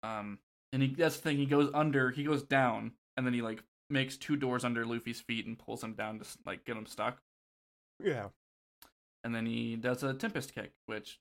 Um 0.03 0.39
and 0.71 0.81
he 0.83 0.95
that's 0.95 1.17
the 1.17 1.23
thing, 1.23 1.37
he 1.37 1.45
goes 1.47 1.69
under 1.73 2.11
he 2.11 2.23
goes 2.23 2.43
down 2.43 2.91
and 3.17 3.25
then 3.25 3.33
he 3.33 3.41
like 3.41 3.61
makes 3.89 4.15
two 4.15 4.37
doors 4.37 4.63
under 4.63 4.85
Luffy's 4.85 5.19
feet 5.19 5.47
and 5.47 5.57
pulls 5.59 5.83
him 5.83 5.93
down 5.93 6.19
to 6.19 6.25
like 6.45 6.63
get 6.63 6.77
him 6.77 6.85
stuck. 6.85 7.17
yeah. 8.01 8.27
And 9.23 9.35
then 9.35 9.45
he 9.45 9.75
does 9.75 10.03
a 10.03 10.13
tempest 10.13 10.55
kick, 10.55 10.71
which 10.85 11.19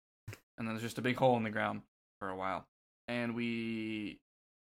and 0.58 0.68
then 0.68 0.74
there's 0.74 0.82
just 0.82 0.98
a 0.98 1.02
big 1.02 1.16
hole 1.16 1.36
in 1.36 1.42
the 1.42 1.50
ground 1.50 1.82
for 2.20 2.28
a 2.28 2.36
while. 2.36 2.66
And 3.08 3.34
we 3.34 4.20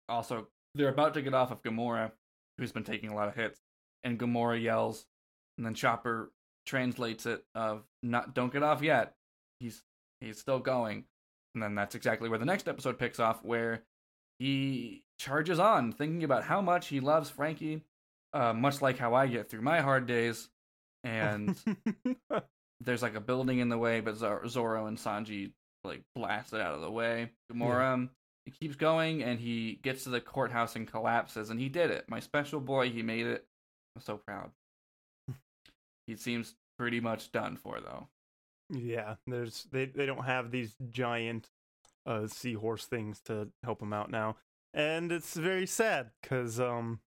also 0.09 0.49
they're 0.75 0.89
about 0.89 1.15
to 1.15 1.23
get 1.23 1.35
off 1.35 1.51
of 1.51 1.63
Gomorrah, 1.63 2.13
who's 2.57 2.73
been 2.73 2.85
taking 2.85 3.11
a 3.11 3.15
lot 3.15 3.29
of 3.29 3.35
hits, 3.35 3.61
and 4.05 4.17
Gomorrah 4.19 4.59
yells, 4.59 5.07
and 5.57 5.67
then 5.67 5.75
Chopper 5.75 6.31
translates 6.69 7.27
it 7.27 7.43
of 7.55 7.83
not 8.03 8.35
don't 8.35 8.53
get 8.53 8.63
off 8.63 8.83
yet. 8.83 9.15
He's 9.59 9.83
he's 10.21 10.39
still 10.39 10.59
going. 10.59 11.05
And 11.55 11.63
then 11.63 11.75
that's 11.75 11.95
exactly 11.95 12.29
where 12.29 12.39
the 12.39 12.45
next 12.45 12.69
episode 12.69 12.99
picks 12.99 13.19
off, 13.19 13.43
where 13.43 13.83
he 14.39 15.03
charges 15.19 15.59
on, 15.59 15.93
thinking 15.93 16.23
about 16.23 16.45
how 16.45 16.61
much 16.61 16.89
he 16.89 17.01
loves 17.01 17.31
Franky, 17.31 17.83
uh, 18.33 18.53
much 18.53 18.83
like 18.83 18.99
how 18.99 19.15
I 19.15 19.27
get 19.27 19.49
through 19.49 19.63
my 19.63 19.81
hard 19.81 20.07
days. 20.07 20.49
And 21.03 21.57
there's 22.81 23.03
like 23.03 23.17
a 23.17 23.21
building 23.21 23.59
in 23.59 23.71
the 23.71 23.79
way, 23.79 24.01
but 24.01 24.17
Zor- 24.17 24.47
Zoro 24.47 24.87
and 24.87 24.99
Sanji 24.99 25.53
like 25.85 26.03
blast 26.15 26.53
it 26.53 26.61
out 26.61 26.75
of 26.75 26.83
the 26.83 26.91
way. 26.91 27.31
Gomorrah 27.49 27.95
um, 27.95 28.11
he 28.45 28.53
keeps 28.53 28.77
going 28.77 29.23
and 29.23 29.41
he 29.41 29.79
gets 29.83 30.05
to 30.05 30.11
the 30.11 30.21
courthouse 30.21 30.77
and 30.77 30.87
collapses, 30.87 31.51
and 31.51 31.59
he 31.59 31.69
did 31.69 31.91
it. 31.91 32.05
My 32.09 32.21
special 32.21 32.61
boy, 32.61 32.91
he 32.91 33.03
made 33.03 33.27
it. 33.27 33.47
I'm 33.97 34.03
so 34.03 34.19
proud. 34.19 34.51
He 36.09 36.17
seems 36.17 36.57
pretty 36.77 36.99
much 37.01 37.31
done 37.31 37.57
for 37.57 37.81
though. 37.81 38.09
Yeah, 38.71 39.15
there's 39.27 39.69
they 39.71 39.87
they 39.87 40.07
don't 40.07 40.25
have 40.25 40.51
these 40.51 40.75
giant 40.91 41.49
uh 42.07 42.27
seahorse 42.27 42.87
things 42.87 43.21
to 43.27 43.49
help 43.63 43.81
him 43.81 43.93
out 43.93 44.11
now, 44.11 44.37
and 44.75 45.13
it's 45.13 45.35
very 45.37 45.67
sad 45.67 46.11
because 46.21 46.59
um 46.59 47.01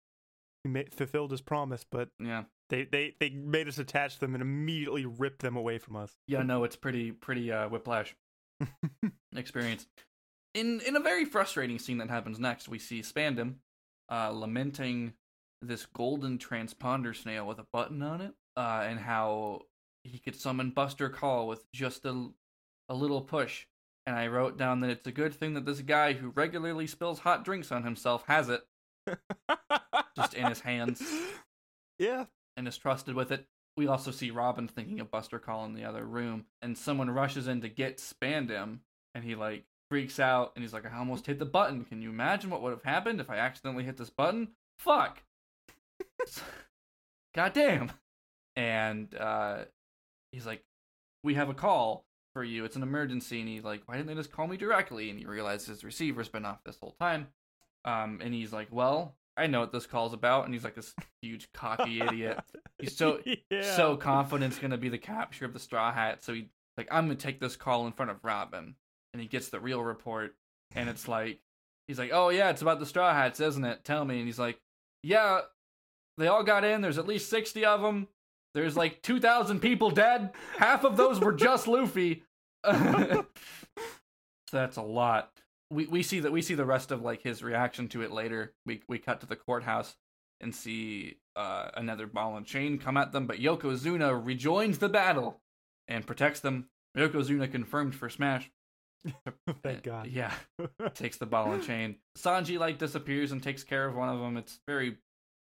he 0.63 0.69
ma- 0.69 0.81
fulfilled 0.91 1.31
his 1.31 1.41
promise, 1.41 1.83
but 1.89 2.09
Yeah. 2.19 2.43
they 2.69 2.85
they 2.85 3.15
they 3.19 3.29
made 3.31 3.67
us 3.67 3.77
attach 3.77 4.19
them 4.19 4.33
and 4.35 4.41
immediately 4.41 5.05
ripped 5.05 5.41
them 5.41 5.55
away 5.57 5.77
from 5.77 5.95
us. 5.97 6.15
Yeah, 6.27 6.43
no, 6.43 6.63
it's 6.63 6.75
pretty 6.75 7.11
pretty 7.11 7.51
uh 7.51 7.67
whiplash 7.69 8.15
experience. 9.35 9.87
In 10.53 10.81
in 10.81 10.95
a 10.95 10.99
very 10.99 11.25
frustrating 11.25 11.79
scene 11.79 11.97
that 11.99 12.09
happens 12.09 12.39
next, 12.39 12.67
we 12.67 12.79
see 12.79 13.01
Spandam 13.01 13.55
uh 14.11 14.29
lamenting 14.29 15.13
this 15.61 15.85
golden 15.85 16.37
transponder 16.39 17.15
snail 17.15 17.45
with 17.45 17.59
a 17.59 17.65
button 17.71 18.01
on 18.01 18.19
it, 18.19 18.33
uh, 18.57 18.85
and 18.87 18.99
how 18.99 19.63
he 20.03 20.19
could 20.19 20.35
summon 20.35 20.71
Buster 20.71 21.09
Call 21.09 21.47
with 21.47 21.69
just 21.71 22.05
a 22.05 22.29
a 22.89 22.93
little 22.93 23.21
push. 23.21 23.67
And 24.05 24.15
I 24.15 24.27
wrote 24.27 24.57
down 24.57 24.79
that 24.79 24.89
it's 24.89 25.07
a 25.07 25.11
good 25.11 25.33
thing 25.33 25.53
that 25.53 25.65
this 25.65 25.81
guy 25.81 26.13
who 26.13 26.29
regularly 26.29 26.87
spills 26.87 27.19
hot 27.19 27.45
drinks 27.45 27.71
on 27.71 27.83
himself 27.83 28.23
has 28.27 28.49
it 28.49 28.63
just 30.15 30.33
in 30.33 30.47
his 30.47 30.61
hands 30.61 31.01
Yeah, 32.01 32.25
and 32.57 32.67
is 32.67 32.79
trusted 32.79 33.13
with 33.13 33.31
it. 33.31 33.45
We 33.77 33.85
also 33.85 34.09
see 34.09 34.31
Robin 34.31 34.67
thinking 34.67 34.99
of 34.99 35.11
Buster 35.11 35.37
Call 35.37 35.65
in 35.65 35.75
the 35.75 35.85
other 35.85 36.03
room, 36.03 36.45
and 36.59 36.75
someone 36.75 37.11
rushes 37.11 37.47
in 37.47 37.61
to 37.61 37.69
get 37.69 37.97
Spandam, 37.99 38.79
and 39.13 39.23
he 39.23 39.35
like 39.35 39.65
freaks 39.87 40.19
out, 40.19 40.51
and 40.55 40.63
he's 40.63 40.73
like, 40.73 40.91
"I 40.91 40.97
almost 40.97 41.27
hit 41.27 41.37
the 41.37 41.45
button. 41.45 41.85
Can 41.85 42.01
you 42.01 42.09
imagine 42.09 42.49
what 42.49 42.63
would 42.63 42.71
have 42.71 42.83
happened 42.83 43.21
if 43.21 43.29
I 43.29 43.37
accidentally 43.37 43.83
hit 43.83 43.97
this 43.97 44.09
button? 44.09 44.49
Fuck! 44.79 45.21
God 47.35 47.53
damn!" 47.53 47.91
And 48.55 49.13
uh, 49.15 49.65
he's 50.31 50.45
like, 50.45 50.63
"We 51.23 51.35
have 51.35 51.49
a 51.49 51.53
call 51.53 52.05
for 52.33 52.43
you. 52.43 52.65
It's 52.65 52.75
an 52.75 52.83
emergency." 52.83 53.39
And 53.39 53.49
he's 53.49 53.63
like, 53.63 53.83
"Why 53.85 53.95
didn't 53.95 54.07
they 54.07 54.15
just 54.15 54.31
call 54.31 54.47
me 54.47 54.57
directly?" 54.57 55.09
And 55.09 55.19
he 55.19 55.25
realizes 55.25 55.67
his 55.67 55.83
receiver's 55.83 56.29
been 56.29 56.45
off 56.45 56.63
this 56.65 56.77
whole 56.81 56.95
time. 56.99 57.27
Um, 57.85 58.19
and 58.21 58.33
he's 58.33 58.53
like, 58.53 58.67
"Well, 58.71 59.15
I 59.37 59.47
know 59.47 59.61
what 59.61 59.71
this 59.71 59.87
call's 59.87 60.13
about." 60.13 60.45
And 60.45 60.53
he's 60.53 60.63
like 60.63 60.75
this 60.75 60.93
huge 61.21 61.51
cocky 61.53 62.01
idiot. 62.01 62.39
He's 62.79 62.95
so 62.95 63.19
yeah. 63.49 63.75
so 63.75 63.95
confident 63.95 64.51
it's 64.51 64.61
gonna 64.61 64.77
be 64.77 64.89
the 64.89 64.97
capture 64.97 65.45
of 65.45 65.53
the 65.53 65.59
Straw 65.59 65.91
Hat. 65.91 66.23
So 66.23 66.33
he 66.33 66.49
like, 66.77 66.87
I'm 66.91 67.05
gonna 67.05 67.15
take 67.15 67.39
this 67.39 67.55
call 67.55 67.85
in 67.87 67.93
front 67.93 68.11
of 68.11 68.23
Robin, 68.23 68.75
and 69.13 69.21
he 69.21 69.27
gets 69.27 69.49
the 69.49 69.59
real 69.59 69.83
report, 69.83 70.35
and 70.75 70.89
it's 70.89 71.07
like, 71.07 71.39
he's 71.87 71.99
like, 71.99 72.11
oh 72.13 72.29
yeah, 72.29 72.49
it's 72.49 72.61
about 72.61 72.79
the 72.79 72.85
Straw 72.85 73.13
Hats, 73.13 73.39
isn't 73.39 73.63
it? 73.63 73.83
Tell 73.83 74.05
me. 74.05 74.17
And 74.17 74.25
he's 74.25 74.39
like, 74.39 74.59
yeah, 75.03 75.41
they 76.17 76.27
all 76.27 76.43
got 76.43 76.63
in. 76.63 76.81
There's 76.81 76.97
at 76.97 77.07
least 77.07 77.29
sixty 77.29 77.65
of 77.65 77.81
them. 77.81 78.07
There's 78.53 78.75
like 78.77 79.01
two 79.01 79.19
thousand 79.19 79.59
people 79.61 79.89
dead. 79.91 80.31
Half 80.57 80.83
of 80.83 80.97
those 80.97 81.19
were 81.19 81.33
just 81.33 81.67
Luffy. 81.67 82.23
that's 84.51 84.77
a 84.77 84.81
lot. 84.81 85.31
We 85.69 85.85
we 85.85 86.03
see 86.03 86.19
that 86.19 86.31
we 86.31 86.41
see 86.41 86.55
the 86.55 86.65
rest 86.65 86.91
of 86.91 87.01
like 87.01 87.21
his 87.23 87.41
reaction 87.43 87.87
to 87.89 88.01
it 88.01 88.11
later. 88.11 88.53
We 88.65 88.81
we 88.87 88.99
cut 88.99 89.21
to 89.21 89.25
the 89.25 89.35
courthouse 89.35 89.95
and 90.41 90.53
see 90.53 91.17
uh, 91.35 91.69
another 91.75 92.07
ball 92.07 92.35
and 92.35 92.45
chain 92.45 92.77
come 92.77 92.97
at 92.97 93.11
them, 93.11 93.27
but 93.27 93.37
Yokozuna 93.39 94.25
rejoins 94.25 94.79
the 94.79 94.89
battle 94.89 95.39
and 95.87 96.05
protects 96.05 96.39
them. 96.39 96.67
Yokozuna 96.97 97.49
confirmed 97.49 97.95
for 97.95 98.09
Smash. 98.09 98.51
Thank 99.63 99.77
Uh, 99.77 99.81
God. 99.83 100.07
Yeah, 100.07 100.33
takes 100.93 101.17
the 101.17 101.25
ball 101.25 101.53
and 101.53 101.63
chain. 101.63 101.95
Sanji 102.17 102.59
like 102.59 102.77
disappears 102.79 103.31
and 103.31 103.41
takes 103.41 103.63
care 103.63 103.85
of 103.87 103.95
one 103.95 104.09
of 104.09 104.19
them. 104.19 104.35
It's 104.35 104.59
very 104.67 104.97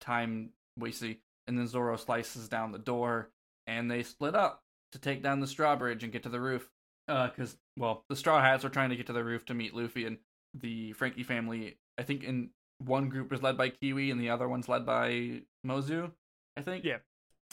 time 0.01 0.49
wasty. 0.79 1.17
And 1.47 1.57
then 1.57 1.67
Zoro 1.67 1.95
slices 1.97 2.49
down 2.49 2.71
the 2.71 2.79
door, 2.79 3.29
and 3.67 3.89
they 3.89 4.03
split 4.03 4.35
up 4.35 4.63
to 4.91 4.99
take 4.99 5.21
down 5.21 5.39
the 5.39 5.47
straw 5.47 5.75
bridge 5.75 6.03
and 6.03 6.11
get 6.11 6.23
to 6.23 6.29
the 6.29 6.41
roof. 6.41 6.69
Uh, 7.07 7.27
because 7.27 7.57
well, 7.77 8.03
the 8.09 8.15
Straw 8.15 8.41
Hats 8.41 8.65
are 8.65 8.69
trying 8.69 8.89
to 8.89 8.95
get 8.95 9.07
to 9.07 9.13
the 9.13 9.23
roof 9.23 9.45
to 9.45 9.53
meet 9.53 9.75
Luffy, 9.75 10.05
and 10.05 10.17
the 10.59 10.93
Franky 10.93 11.23
family. 11.23 11.77
I 11.97 12.03
think 12.03 12.23
in 12.23 12.49
one 12.79 13.09
group 13.09 13.31
is 13.31 13.43
led 13.43 13.57
by 13.57 13.69
Kiwi, 13.69 14.11
and 14.11 14.19
the 14.19 14.29
other 14.29 14.47
one's 14.47 14.67
led 14.67 14.85
by 14.85 15.41
Mozu. 15.65 16.11
I 16.57 16.61
think. 16.61 16.83
Yeah. 16.83 16.97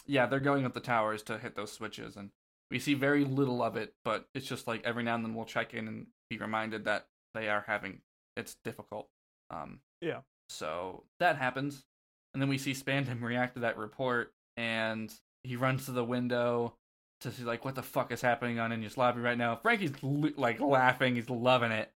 Yeah, 0.06 0.26
they're 0.26 0.40
going 0.40 0.64
up 0.64 0.72
the 0.72 0.80
towers 0.80 1.22
to 1.24 1.38
hit 1.38 1.54
those 1.54 1.72
switches, 1.72 2.16
and 2.16 2.30
we 2.70 2.78
see 2.78 2.94
very 2.94 3.24
little 3.24 3.62
of 3.62 3.76
it. 3.76 3.94
But 4.04 4.26
it's 4.34 4.46
just 4.46 4.66
like 4.66 4.82
every 4.84 5.02
now 5.02 5.16
and 5.16 5.24
then 5.24 5.34
we'll 5.34 5.44
check 5.44 5.74
in 5.74 5.86
and 5.86 6.06
be 6.30 6.38
reminded 6.38 6.86
that 6.86 7.06
they 7.34 7.48
are 7.48 7.64
having 7.66 8.00
it's 8.36 8.56
difficult. 8.64 9.08
Um. 9.50 9.80
Yeah. 10.00 10.20
So 10.48 11.04
that 11.20 11.36
happens, 11.36 11.84
and 12.34 12.40
then 12.42 12.48
we 12.48 12.58
see 12.58 12.72
Spandam 12.72 13.22
react 13.22 13.54
to 13.54 13.60
that 13.60 13.76
report, 13.78 14.32
and 14.56 15.12
he 15.44 15.56
runs 15.56 15.86
to 15.86 15.92
the 15.92 16.04
window 16.04 16.74
to 17.20 17.30
see 17.30 17.44
like 17.44 17.64
what 17.64 17.74
the 17.74 17.82
fuck 17.82 18.10
is 18.12 18.20
happening 18.20 18.58
on 18.58 18.70
Enies 18.72 18.96
Lobby 18.96 19.20
right 19.20 19.38
now. 19.38 19.56
Franky's 19.56 19.92
like 20.02 20.60
laughing, 20.60 21.14
he's 21.16 21.30
loving 21.30 21.72
it. 21.72 21.90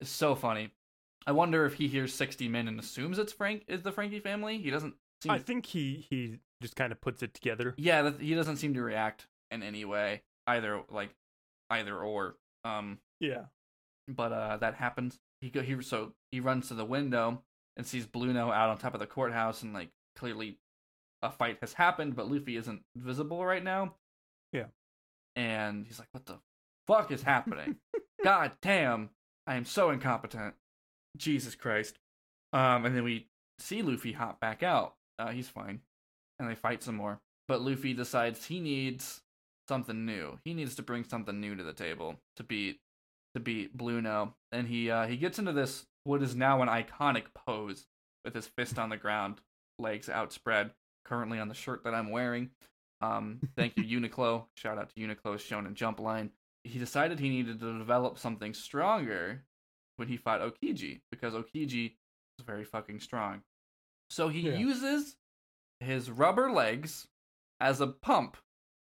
It's 0.00 0.10
so 0.10 0.34
funny. 0.34 0.70
I 1.26 1.32
wonder 1.32 1.66
if 1.66 1.74
he 1.74 1.88
hears 1.88 2.14
sixty 2.14 2.48
men 2.48 2.66
and 2.68 2.78
assumes 2.80 3.18
it's 3.18 3.32
Frank 3.32 3.64
is 3.68 3.82
the 3.82 3.92
Franky 3.92 4.20
family. 4.20 4.58
He 4.58 4.70
doesn't 4.70 4.94
seem. 5.22 5.32
I 5.32 5.38
think 5.38 5.66
he 5.66 6.06
he 6.08 6.38
just 6.62 6.76
kind 6.76 6.92
of 6.92 7.00
puts 7.00 7.22
it 7.22 7.34
together. 7.34 7.74
yeah, 7.76 8.10
he 8.18 8.34
doesn't 8.34 8.56
seem 8.56 8.74
to 8.74 8.82
react 8.82 9.26
in 9.50 9.62
any 9.62 9.84
way 9.84 10.22
either, 10.46 10.80
like 10.90 11.10
either 11.70 11.96
or. 11.98 12.36
Um, 12.64 12.98
Yeah. 13.20 13.44
but 14.08 14.32
uh, 14.32 14.56
that 14.58 14.74
happens. 14.74 15.18
He 15.40 15.50
go 15.50 15.62
he 15.62 15.80
so 15.82 16.12
he 16.32 16.40
runs 16.40 16.68
to 16.68 16.74
the 16.74 16.84
window 16.84 17.42
and 17.76 17.86
sees 17.86 18.06
Blueno 18.06 18.52
out 18.54 18.70
on 18.70 18.78
top 18.78 18.94
of 18.94 19.00
the 19.00 19.06
courthouse, 19.06 19.62
and 19.62 19.72
like 19.72 19.90
clearly 20.16 20.58
a 21.22 21.30
fight 21.30 21.58
has 21.60 21.72
happened, 21.74 22.16
but 22.16 22.30
Luffy 22.30 22.56
isn't 22.56 22.82
visible 22.96 23.44
right 23.44 23.62
now. 23.64 23.94
Yeah. 24.52 24.66
and 25.36 25.86
he's 25.86 25.98
like, 25.98 26.08
"What 26.12 26.26
the 26.26 26.38
fuck 26.86 27.10
is 27.10 27.22
happening? 27.22 27.76
God 28.24 28.52
damn, 28.62 29.10
I 29.46 29.54
am 29.56 29.64
so 29.64 29.90
incompetent. 29.90 30.54
Jesus 31.16 31.54
Christ!" 31.54 31.98
Um, 32.52 32.84
and 32.86 32.96
then 32.96 33.04
we 33.04 33.28
see 33.58 33.82
Luffy 33.82 34.12
hop 34.12 34.40
back 34.40 34.62
out. 34.62 34.94
Uh, 35.18 35.28
he's 35.28 35.48
fine, 35.48 35.80
and 36.38 36.48
they 36.48 36.54
fight 36.54 36.82
some 36.82 36.96
more. 36.96 37.20
But 37.46 37.60
Luffy 37.62 37.94
decides 37.94 38.46
he 38.46 38.60
needs 38.60 39.22
something 39.68 40.04
new. 40.04 40.38
He 40.44 40.54
needs 40.54 40.74
to 40.76 40.82
bring 40.82 41.04
something 41.04 41.40
new 41.40 41.54
to 41.54 41.62
the 41.62 41.72
table 41.72 42.16
to 42.36 42.42
beat 42.42 42.80
to 43.34 43.40
beat 43.40 43.76
Blueno, 43.76 44.34
and 44.50 44.66
he 44.66 44.90
uh, 44.90 45.06
he 45.06 45.16
gets 45.16 45.38
into 45.38 45.52
this 45.52 45.86
what 46.04 46.22
is 46.22 46.34
now 46.34 46.62
an 46.62 46.68
iconic 46.68 47.24
pose 47.34 47.86
with 48.24 48.34
his 48.34 48.46
fist 48.46 48.78
on 48.78 48.88
the 48.90 48.96
ground, 48.96 49.40
legs 49.78 50.08
outspread, 50.08 50.70
currently 51.04 51.38
on 51.38 51.48
the 51.48 51.54
shirt 51.54 51.84
that 51.84 51.94
I'm 51.94 52.10
wearing. 52.10 52.50
Um, 53.00 53.40
thank 53.56 53.76
you, 53.76 53.84
Uniqlo. 54.00 54.46
Shout 54.54 54.78
out 54.78 54.90
to 54.90 55.00
Uniqlo, 55.00 55.38
shown 55.38 55.66
in 55.66 55.74
Jump 55.74 56.00
Line. 56.00 56.30
He 56.64 56.78
decided 56.78 57.18
he 57.18 57.30
needed 57.30 57.60
to 57.60 57.78
develop 57.78 58.18
something 58.18 58.52
stronger 58.52 59.44
when 59.96 60.08
he 60.08 60.16
fought 60.16 60.40
Aokiji 60.42 61.00
because 61.10 61.32
Aokiji 61.34 61.94
is 62.38 62.44
very 62.46 62.64
fucking 62.64 63.00
strong. 63.00 63.42
So 64.10 64.28
he 64.28 64.40
Yeah. 64.40 64.56
uses 64.56 65.16
his 65.80 66.10
rubber 66.10 66.50
legs 66.50 67.08
as 67.60 67.80
a 67.80 67.86
pump 67.86 68.36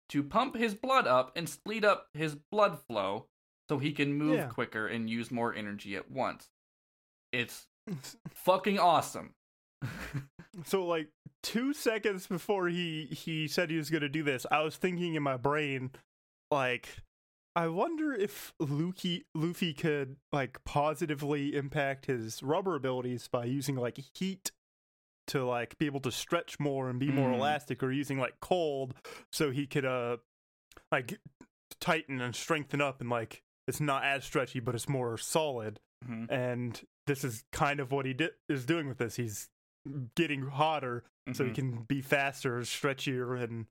to 0.09 0.23
pump 0.23 0.55
his 0.55 0.73
blood 0.73 1.05
up 1.05 1.31
and 1.35 1.47
speed 1.47 1.85
up 1.85 2.07
his 2.13 2.33
blood 2.35 2.79
flow 2.87 3.27
so 3.69 3.77
he 3.77 3.91
can 3.91 4.13
move 4.13 4.37
Yeah. 4.37 4.47
quicker 4.47 4.87
and 4.87 5.07
use 5.09 5.29
more 5.29 5.53
energy 5.53 5.95
at 5.95 6.09
once. 6.09 6.49
It's 7.31 7.67
fucking 8.33 8.79
awesome. 8.79 9.33
So 10.65 10.85
like 10.85 11.07
two 11.43 11.73
seconds 11.73 12.27
before 12.27 12.67
he 12.67 13.05
he 13.11 13.47
said 13.47 13.69
he 13.69 13.77
was 13.77 13.89
gonna 13.89 14.09
do 14.09 14.23
this, 14.23 14.45
I 14.51 14.61
was 14.61 14.75
thinking 14.75 15.13
in 15.15 15.23
my 15.23 15.37
brain, 15.37 15.91
like, 16.51 16.89
I 17.55 17.67
wonder 17.67 18.11
if 18.13 18.51
Luffy 18.59 19.25
Luffy 19.35 19.73
could 19.73 20.17
like 20.33 20.61
positively 20.65 21.55
impact 21.55 22.07
his 22.07 22.43
rubber 22.43 22.75
abilities 22.75 23.29
by 23.29 23.45
using 23.45 23.75
like 23.77 23.99
heat 24.15 24.51
to 25.27 25.45
like 25.45 25.77
be 25.77 25.85
able 25.85 26.01
to 26.01 26.11
stretch 26.11 26.59
more 26.59 26.89
and 26.89 26.99
be 26.99 27.11
more 27.11 27.29
Mm. 27.29 27.35
elastic, 27.35 27.81
or 27.83 27.91
using 27.91 28.17
like 28.19 28.39
cold 28.41 28.95
so 29.31 29.51
he 29.51 29.65
could 29.67 29.85
uh 29.85 30.17
like 30.91 31.19
tighten 31.79 32.19
and 32.19 32.35
strengthen 32.35 32.81
up 32.81 32.99
and 32.99 33.09
like 33.09 33.43
it's 33.67 33.79
not 33.79 34.03
as 34.03 34.25
stretchy 34.25 34.59
but 34.59 34.73
it's 34.75 34.89
more 34.89 35.17
solid 35.17 35.79
Mhm. 36.07 36.31
and 36.31 36.87
this 37.07 37.23
is 37.23 37.43
kind 37.51 37.79
of 37.79 37.91
what 37.91 38.05
he 38.05 38.13
di- 38.13 38.29
is 38.47 38.65
doing 38.65 38.87
with 38.87 38.97
this. 38.99 39.15
He's 39.17 39.49
getting 40.15 40.43
hotter 40.47 41.03
so 41.33 41.43
he 41.45 41.51
Mhm. 41.51 41.55
can 41.55 41.83
be 41.83 42.01
faster, 42.01 42.59
stretchier, 42.61 43.41
and 43.41 43.67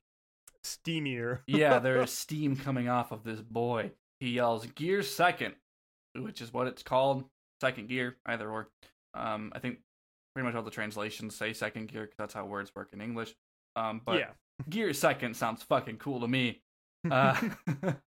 steamier. 0.63 1.43
yeah, 1.47 1.79
there's 1.79 2.13
steam 2.13 2.57
coming 2.57 2.89
off 2.89 3.13
of 3.13 3.25
this 3.25 3.41
boy. 3.41 3.93
He 4.21 4.31
yells, 4.31 4.67
"Gear 4.67 5.03
second, 5.03 5.55
which 6.15 6.41
is 6.43 6.53
what 6.53 6.67
it's 6.67 6.83
called. 6.83 7.29
Second 7.61 7.89
gear, 7.89 8.17
either 8.27 8.51
or. 8.51 8.71
Um, 9.15 9.53
I 9.55 9.59
think 9.59 9.81
pretty 10.35 10.47
much 10.47 10.55
all 10.55 10.63
the 10.63 10.71
translations 10.71 11.35
say 11.35 11.53
second 11.53 11.87
gear 11.89 12.03
because 12.03 12.17
that's 12.19 12.35
how 12.35 12.45
words 12.47 12.75
work 12.75 12.93
in 12.93 13.01
English. 13.01 13.35
Um, 13.77 14.01
but 14.05 14.19
yeah, 14.19 14.33
gear 14.69 14.93
second 14.93 15.35
sounds 15.35 15.63
fucking 15.63 15.99
cool 15.99 16.21
to 16.21 16.29
me. 16.29 16.63
Uh, 17.11 17.41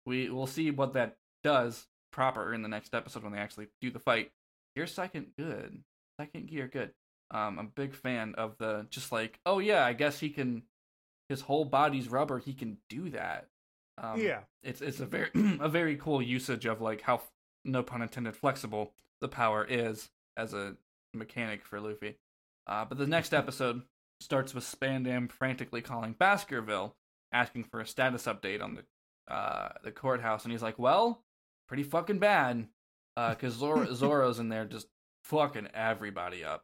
we 0.06 0.30
we'll 0.30 0.46
see 0.48 0.70
what 0.70 0.94
that 0.94 1.18
does 1.44 1.88
proper 2.16 2.54
in 2.54 2.62
the 2.62 2.70
next 2.70 2.96
episode 2.96 3.24
when 3.24 3.34
they 3.34 3.40
actually 3.40 3.68
do 3.82 3.92
the 3.92 4.00
fight. 4.00 4.32
Gear 4.76 4.88
second, 4.88 5.28
good. 5.38 5.84
Second 6.20 6.48
gear, 6.48 6.68
good. 6.68 6.92
Um, 7.32 7.60
I'm 7.60 7.66
a 7.66 7.70
big 7.76 7.94
fan 7.94 8.34
of 8.36 8.56
the 8.58 8.88
just 8.90 9.12
like, 9.12 9.40
oh 9.46 9.60
yeah, 9.60 9.86
I 9.86 9.94
guess 9.94 10.20
he 10.20 10.30
can. 10.30 10.64
His 11.30 11.42
whole 11.42 11.66
body's 11.66 12.08
rubber. 12.08 12.40
He 12.40 12.54
can 12.54 12.78
do 12.90 13.10
that. 13.10 13.48
Um, 13.98 14.22
yeah. 14.22 14.40
it's 14.64 14.82
it's 14.82 15.00
a 15.00 15.06
very 15.06 15.30
a 15.60 15.70
very 15.70 15.98
cool 15.98 16.22
usage 16.22 16.66
of 16.66 16.82
like 16.82 17.02
how 17.02 17.22
no 17.64 17.84
pun 17.84 18.02
intended 18.02 18.36
flexible 18.36 18.92
the 19.22 19.28
power 19.28 19.66
is 19.68 20.10
as 20.38 20.54
a 20.54 20.76
mechanic 21.14 21.66
for 21.66 21.80
Luffy. 21.80 22.16
Uh, 22.68 22.86
but 22.86 22.98
the 22.98 23.08
next 23.08 23.34
episode 23.34 23.82
starts 24.22 24.54
with 24.54 24.64
Spandam 24.64 25.32
frantically 25.32 25.82
calling 25.82 26.14
Baskerville, 26.18 26.96
asking 27.32 27.66
for 27.66 27.82
a 27.82 27.88
status 27.88 28.26
update 28.26 28.62
on 28.62 28.76
the 28.76 29.34
uh, 29.34 29.70
the 29.84 29.92
courthouse, 29.92 30.44
and 30.44 30.52
he's 30.52 30.62
like, 30.62 30.78
"Well, 30.78 31.24
pretty 31.68 31.84
fucking 31.84 32.20
bad, 32.20 32.68
because 33.16 33.54
Zor- 33.54 33.94
Zoro's 33.94 34.40
in 34.40 34.50
there 34.50 34.66
just 34.66 34.88
fucking 35.24 35.70
everybody 35.74 36.44
up. 36.44 36.64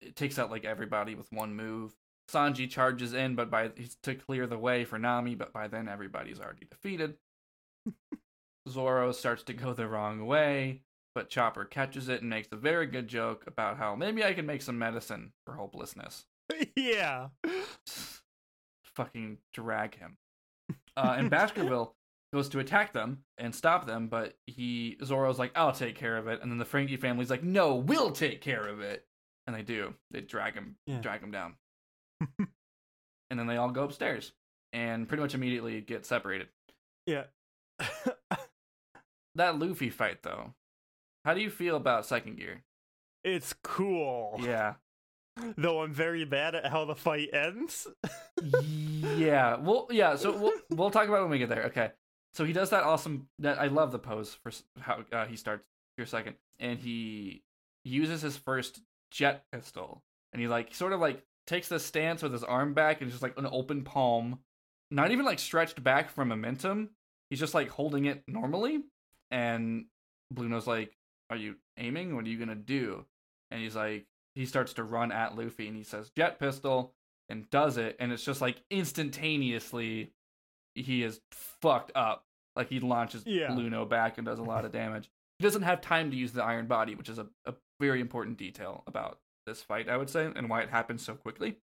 It 0.00 0.16
takes 0.16 0.38
out 0.38 0.50
like 0.50 0.64
everybody 0.64 1.14
with 1.14 1.32
one 1.32 1.54
move. 1.54 1.94
Sanji 2.30 2.68
charges 2.68 3.12
in, 3.12 3.34
but 3.34 3.50
by 3.50 3.70
he's 3.76 3.96
to 4.02 4.14
clear 4.14 4.46
the 4.46 4.58
way 4.58 4.84
for 4.84 4.98
Nami, 4.98 5.34
but 5.34 5.52
by 5.52 5.68
then 5.68 5.88
everybody's 5.88 6.40
already 6.40 6.66
defeated. 6.70 7.14
Zoro 8.68 9.12
starts 9.12 9.44
to 9.44 9.52
go 9.52 9.72
the 9.72 9.88
wrong 9.88 10.26
way, 10.26 10.82
but 11.14 11.28
Chopper 11.28 11.64
catches 11.64 12.08
it 12.08 12.20
and 12.20 12.30
makes 12.30 12.48
a 12.50 12.56
very 12.56 12.86
good 12.86 13.06
joke 13.08 13.44
about 13.46 13.78
how 13.78 13.94
maybe 13.94 14.24
I 14.24 14.32
can 14.32 14.44
make 14.44 14.62
some 14.62 14.78
medicine 14.78 15.32
for 15.44 15.54
hopelessness. 15.54 16.26
yeah. 16.76 17.28
Fucking 18.96 19.38
drag 19.52 19.96
him. 19.96 20.16
Uh, 20.96 21.14
and 21.16 21.30
Baskerville 21.30 21.95
goes 22.32 22.48
to 22.50 22.58
attack 22.58 22.92
them 22.92 23.18
and 23.38 23.54
stop 23.54 23.86
them, 23.86 24.08
but 24.08 24.34
he 24.46 24.96
Zoro's 25.04 25.38
like, 25.38 25.52
"I'll 25.56 25.72
take 25.72 25.96
care 25.96 26.16
of 26.16 26.26
it," 26.28 26.40
and 26.42 26.50
then 26.50 26.58
the 26.58 26.64
Franky 26.64 26.96
family's 26.96 27.30
like, 27.30 27.42
"No, 27.42 27.74
we'll 27.76 28.10
take 28.12 28.40
care 28.40 28.66
of 28.66 28.80
it," 28.80 29.06
and 29.46 29.54
they 29.54 29.62
do. 29.62 29.94
They 30.10 30.20
drag 30.20 30.54
him, 30.54 30.76
Yeah. 30.86 31.00
drag 31.00 31.20
him 31.22 31.30
down, 31.30 31.54
and 32.38 33.38
then 33.38 33.46
they 33.46 33.56
all 33.56 33.70
go 33.70 33.84
upstairs 33.84 34.32
and 34.72 35.08
pretty 35.08 35.22
much 35.22 35.34
immediately 35.34 35.80
get 35.80 36.04
separated. 36.06 36.48
Yeah. 37.06 37.24
That 39.34 39.58
Luffy 39.58 39.90
fight, 39.90 40.22
though, 40.22 40.54
how 41.26 41.34
do 41.34 41.42
you 41.42 41.50
feel 41.50 41.76
about 41.76 42.06
second 42.06 42.36
gear? 42.38 42.62
it's 43.22 43.54
cool. 43.62 44.38
Yeah, 44.40 44.74
Though 45.58 45.82
I'm 45.82 45.92
very 45.92 46.24
bad 46.24 46.54
at 46.54 46.64
how 46.70 46.86
the 46.86 46.94
fight 46.94 47.28
ends. 47.34 47.86
yeah. 48.42 49.56
Well, 49.56 49.88
yeah. 49.90 50.16
So 50.16 50.32
we'll 50.36 50.52
we'll 50.70 50.90
talk 50.90 51.06
about 51.08 51.18
it 51.18 51.22
when 51.22 51.30
we 51.32 51.38
get 51.38 51.50
there. 51.50 51.64
Okay. 51.64 51.90
So 52.36 52.44
he 52.44 52.52
does 52.52 52.68
that 52.68 52.84
awesome. 52.84 53.28
That 53.38 53.58
I 53.58 53.68
love 53.68 53.92
the 53.92 53.98
pose 53.98 54.36
for 54.42 54.52
how 54.78 55.04
uh, 55.10 55.24
he 55.24 55.36
starts 55.36 55.64
gear 55.96 56.04
second, 56.04 56.36
and 56.60 56.78
he 56.78 57.42
uses 57.82 58.20
his 58.20 58.36
first 58.36 58.80
jet 59.10 59.44
pistol, 59.52 60.02
and 60.32 60.42
he 60.42 60.46
like 60.46 60.74
sort 60.74 60.92
of 60.92 61.00
like 61.00 61.22
takes 61.46 61.68
the 61.68 61.80
stance 61.80 62.22
with 62.22 62.32
his 62.32 62.44
arm 62.44 62.74
back 62.74 63.00
and 63.00 63.10
just 63.10 63.22
like 63.22 63.38
an 63.38 63.48
open 63.50 63.84
palm, 63.84 64.40
not 64.90 65.10
even 65.12 65.24
like 65.24 65.38
stretched 65.38 65.82
back 65.82 66.10
from 66.10 66.28
momentum. 66.28 66.90
He's 67.30 67.40
just 67.40 67.54
like 67.54 67.70
holding 67.70 68.04
it 68.04 68.22
normally, 68.28 68.84
and 69.30 69.86
Blueno's 70.30 70.66
like, 70.66 70.92
"Are 71.30 71.36
you 71.36 71.56
aiming? 71.78 72.14
What 72.14 72.26
are 72.26 72.28
you 72.28 72.38
gonna 72.38 72.54
do?" 72.54 73.06
And 73.50 73.62
he's 73.62 73.76
like, 73.76 74.04
he 74.34 74.44
starts 74.44 74.74
to 74.74 74.84
run 74.84 75.10
at 75.10 75.36
Luffy, 75.36 75.68
and 75.68 75.76
he 75.76 75.84
says, 75.84 76.10
"Jet 76.14 76.38
pistol." 76.38 76.92
and 77.28 77.50
does 77.50 77.76
it, 77.76 77.96
and 77.98 78.12
it's 78.12 78.24
just 78.24 78.40
like 78.40 78.62
instantaneously 78.70 80.12
he 80.76 81.02
is 81.02 81.20
fucked 81.32 81.90
up. 81.94 82.25
Like 82.56 82.68
he 82.70 82.80
launches 82.80 83.22
Yeah. 83.26 83.48
Luno 83.50 83.88
back 83.88 84.16
and 84.18 84.26
does 84.26 84.38
a 84.38 84.42
lot 84.42 84.64
of 84.64 84.72
damage. 84.72 85.10
He 85.38 85.42
doesn't 85.44 85.62
have 85.62 85.80
time 85.82 86.10
to 86.10 86.16
use 86.16 86.32
the 86.32 86.42
iron 86.42 86.66
body, 86.66 86.94
which 86.94 87.08
is 87.10 87.18
a, 87.18 87.26
a 87.44 87.54
very 87.78 88.00
important 88.00 88.38
detail 88.38 88.82
about 88.86 89.18
this 89.46 89.60
fight, 89.62 89.88
I 89.88 89.96
would 89.98 90.08
say, 90.10 90.30
and 90.34 90.48
why 90.48 90.62
it 90.62 90.70
happens 90.70 91.04
so 91.04 91.14
quickly. 91.14 91.56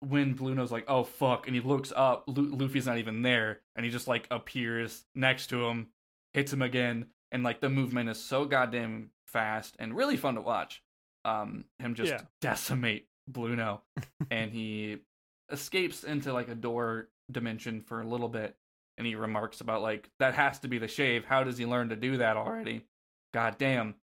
When 0.00 0.34
Blueno's 0.34 0.72
like, 0.72 0.84
"Oh 0.88 1.04
fuck," 1.04 1.46
and 1.46 1.54
he 1.54 1.60
looks 1.62 1.92
up, 1.94 2.24
Lu- 2.26 2.54
Luffy's 2.56 2.86
not 2.86 2.98
even 2.98 3.22
there, 3.22 3.60
and 3.76 3.84
he 3.84 3.90
just 3.92 4.08
like 4.08 4.26
appears 4.30 5.04
next 5.14 5.48
to 5.48 5.66
him, 5.66 5.88
hits 6.34 6.52
him 6.52 6.62
again, 6.62 7.06
and 7.30 7.42
like 7.42 7.60
the 7.60 7.68
movement 7.68 8.08
is 8.08 8.18
so 8.22 8.44
goddamn 8.46 9.10
fast 9.28 9.76
and 9.78 9.94
really 9.94 10.16
fun 10.16 10.34
to 10.36 10.40
watch. 10.40 10.82
Um, 11.24 11.66
him 11.78 11.94
just 11.94 12.12
Yeah. 12.12 12.22
decimate 12.40 13.06
Blueno, 13.30 13.82
and 14.30 14.50
he 14.50 14.98
escapes 15.50 16.02
into 16.02 16.32
like 16.32 16.48
a 16.48 16.54
door 16.54 17.08
dimension 17.30 17.80
for 17.82 18.00
a 18.00 18.06
little 18.06 18.28
bit 18.28 18.56
and 19.00 19.06
he 19.06 19.14
remarks 19.14 19.62
about 19.62 19.80
like 19.80 20.10
that 20.18 20.34
has 20.34 20.58
to 20.60 20.68
be 20.68 20.76
the 20.78 20.86
shave. 20.86 21.24
How 21.24 21.42
does 21.42 21.56
he 21.56 21.64
learn 21.64 21.88
to 21.88 21.96
do 21.96 22.18
that 22.18 22.36
already? 22.36 22.84
God 23.32 23.56
damn. 23.58 23.94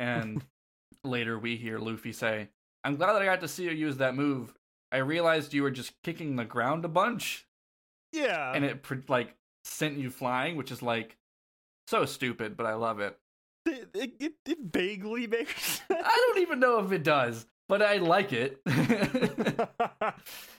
And 0.00 0.42
later 1.04 1.38
we 1.38 1.56
hear 1.56 1.78
luffy 1.78 2.12
say 2.12 2.48
i'm 2.82 2.96
glad 2.96 3.12
that 3.12 3.22
i 3.22 3.24
got 3.24 3.40
to 3.40 3.46
see 3.46 3.64
you 3.64 3.70
use 3.70 3.98
that 3.98 4.16
move. 4.16 4.52
I 4.90 4.96
realized 4.98 5.52
you 5.54 5.62
were 5.62 5.70
just 5.70 5.92
kicking 6.02 6.34
the 6.36 6.44
ground 6.44 6.84
a 6.84 6.88
bunch. 6.88 7.46
Yeah. 8.12 8.52
and 8.54 8.64
it 8.64 8.84
like 9.08 9.34
sent 9.64 9.98
you 9.98 10.10
flying 10.10 10.56
which 10.56 10.72
is 10.72 10.82
like 10.82 11.16
so 11.86 12.04
stupid 12.06 12.56
but 12.56 12.64
i 12.66 12.74
love 12.74 13.00
it. 13.00 13.18
It, 13.66 13.90
it, 13.94 14.12
it, 14.18 14.32
it 14.46 14.58
vaguely 14.72 15.26
makes 15.36 15.62
sense. 15.62 15.82
i 15.90 16.24
don't 16.32 16.42
even 16.42 16.58
know 16.58 16.78
if 16.84 16.90
it 16.90 17.04
does 17.04 17.46
but 17.68 17.82
i 17.82 17.98
like 17.98 18.32
it. 18.32 18.60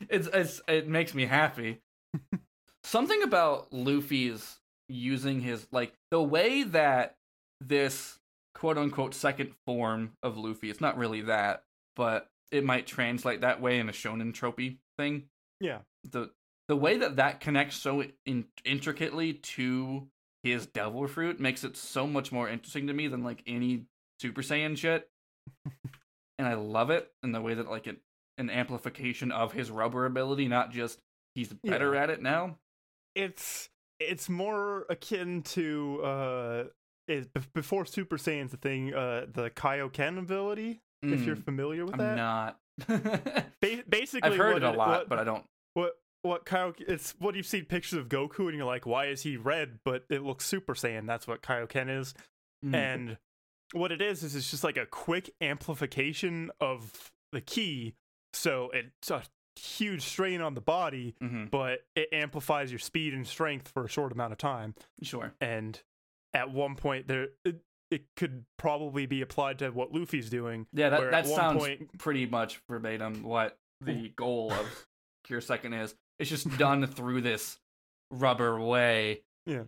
It's, 0.10 0.28
it's 0.28 0.62
it 0.68 0.88
makes 0.88 1.14
me 1.14 1.26
happy. 1.26 1.82
Something 2.84 3.22
about 3.24 3.72
Luffy's 3.74 4.58
using 4.88 5.42
his 5.42 5.68
like 5.72 5.94
the 6.12 6.22
way 6.24 6.64
that 6.64 7.16
this 7.62 8.18
quote 8.56 8.78
unquote 8.78 9.14
second 9.14 9.52
form 9.66 10.14
of 10.24 10.38
Luffy, 10.38 10.70
it's 10.70 10.82
not 10.82 10.98
really 10.98 11.22
that, 11.22 11.64
but 11.96 12.28
it 12.52 12.64
might 12.64 12.88
translate 12.88 13.42
that 13.42 13.62
way 13.62 13.80
in 13.80 13.90
a 13.90 13.92
shonen 13.92 14.34
tropey 14.34 14.78
thing. 14.98 15.26
yeah. 15.60 15.80
The 16.10 16.32
the 16.68 16.76
way 16.76 16.98
that 16.98 17.16
that 17.18 17.40
connects 17.42 17.76
so 17.78 18.04
in, 18.26 18.46
intricately 18.64 19.34
to 19.34 20.08
his 20.44 20.66
devil 20.68 21.06
fruit 21.08 21.40
makes 21.40 21.64
it 21.64 21.76
so 21.76 22.08
much 22.08 22.32
more 22.32 22.48
interesting 22.48 22.88
to 22.88 22.94
me 22.94 23.08
than 23.08 23.24
like 23.24 23.44
any 23.46 23.86
Super 24.22 24.42
Saiyan 24.42 24.78
shit. 24.78 25.10
and 26.38 26.48
I 26.48 26.54
love 26.54 26.90
it 26.92 27.12
in 27.24 27.32
the 27.34 27.42
way 27.42 27.54
that 27.56 27.70
like 27.70 27.88
it 27.88 27.98
an 28.38 28.50
amplification 28.50 29.32
of 29.32 29.52
his 29.52 29.70
rubber 29.70 30.06
ability, 30.06 30.48
not 30.48 30.72
just 30.72 31.00
he's 31.36 31.52
better 31.64 31.94
Yeah. 31.96 32.04
at 32.04 32.10
it 32.10 32.22
now. 32.22 32.58
It's 33.16 33.70
it's 34.00 34.30
more 34.30 34.86
akin 34.90 35.42
to 35.44 36.02
uh 36.04 36.64
is 37.08 37.28
before 37.54 37.86
Super 37.86 38.18
Saiyan's 38.18 38.54
a 38.54 38.58
thing, 38.58 38.94
uh 38.94 39.26
the 39.32 39.50
Kaioken 39.50 40.18
ability, 40.20 40.82
if 41.04 41.26
you're 41.26 41.36
Mm, 41.36 41.44
familiar 41.44 41.86
with 41.86 41.98
that. 41.98 42.02
I'm 42.02 42.16
that. 42.16 42.58
not. 42.88 43.52
Ba- 43.62 43.84
basically 43.90 44.30
I've 44.32 44.38
heard 44.38 44.58
it 44.58 44.64
a 44.64 44.72
lot, 44.72 44.90
what, 44.90 45.10
but 45.10 45.20
I 45.20 45.24
don't. 45.24 45.44
what 45.74 45.94
what 46.22 46.46
Kaioken 46.46 46.88
it's 46.88 47.16
what 47.20 47.36
you've 47.36 47.46
seen 47.46 47.66
pictures 47.66 47.98
of 48.00 48.10
Goku 48.10 48.48
and 48.48 48.56
you're 48.56 48.66
like, 48.66 48.86
why 48.86 49.06
is 49.08 49.24
he 49.24 49.38
red? 49.38 49.80
But 49.84 50.04
it 50.10 50.22
looks 50.24 50.46
Super 50.46 50.74
Saiyan. 50.76 51.08
That's 51.08 51.28
what 51.28 51.42
Kaioken 51.42 51.90
is. 52.00 52.14
Mm, 52.66 52.76
And 52.76 53.18
what 53.74 53.92
it 53.92 54.02
is 54.02 54.24
is 54.24 54.36
it's 54.36 54.50
just 54.52 54.64
like 54.64 54.78
a 54.78 54.86
quick 54.86 55.30
amplification 55.42 56.52
of 56.60 57.12
the 57.32 57.42
key. 57.42 57.96
So 58.34 58.70
it's 58.74 59.10
a 59.12 59.24
huge 59.66 60.02
strain 60.04 60.42
on 60.42 60.54
the 60.56 60.62
body, 60.62 61.16
mhm, 61.22 61.50
but 61.52 61.80
it 61.96 62.10
amplifies 62.12 62.72
your 62.72 62.80
speed 62.80 63.14
and 63.14 63.26
strength 63.28 63.68
for 63.70 63.86
a 63.86 63.90
short 63.90 64.12
amount 64.12 64.32
of 64.32 64.38
time. 64.38 64.76
sure. 65.04 65.34
And 65.42 65.80
at 66.34 66.52
one 66.52 66.76
point 66.76 67.08
there 67.08 67.30
it, 67.44 67.62
it 67.92 68.06
could 68.16 68.46
probably 68.58 69.06
be 69.08 69.22
applied 69.22 69.60
to 69.60 69.70
what 69.72 69.92
Luffy's 69.92 70.30
doing. 70.30 70.68
Yeah, 70.74 70.90
that 70.90 71.12
that 71.12 71.28
sounds 71.28 71.60
point- 71.60 71.98
pretty 71.98 72.26
much 72.26 72.62
verbatim 72.70 73.24
what 73.24 73.58
the 73.82 74.10
goal 74.16 74.52
of 74.54 74.86
Gear 75.28 75.42
Second 75.42 75.74
is. 75.74 75.96
It's 76.20 76.30
just 76.30 76.50
done 76.58 76.86
through 76.86 77.22
this 77.22 77.58
rubber 78.12 78.60
way. 78.60 79.22
Yeah. 79.46 79.64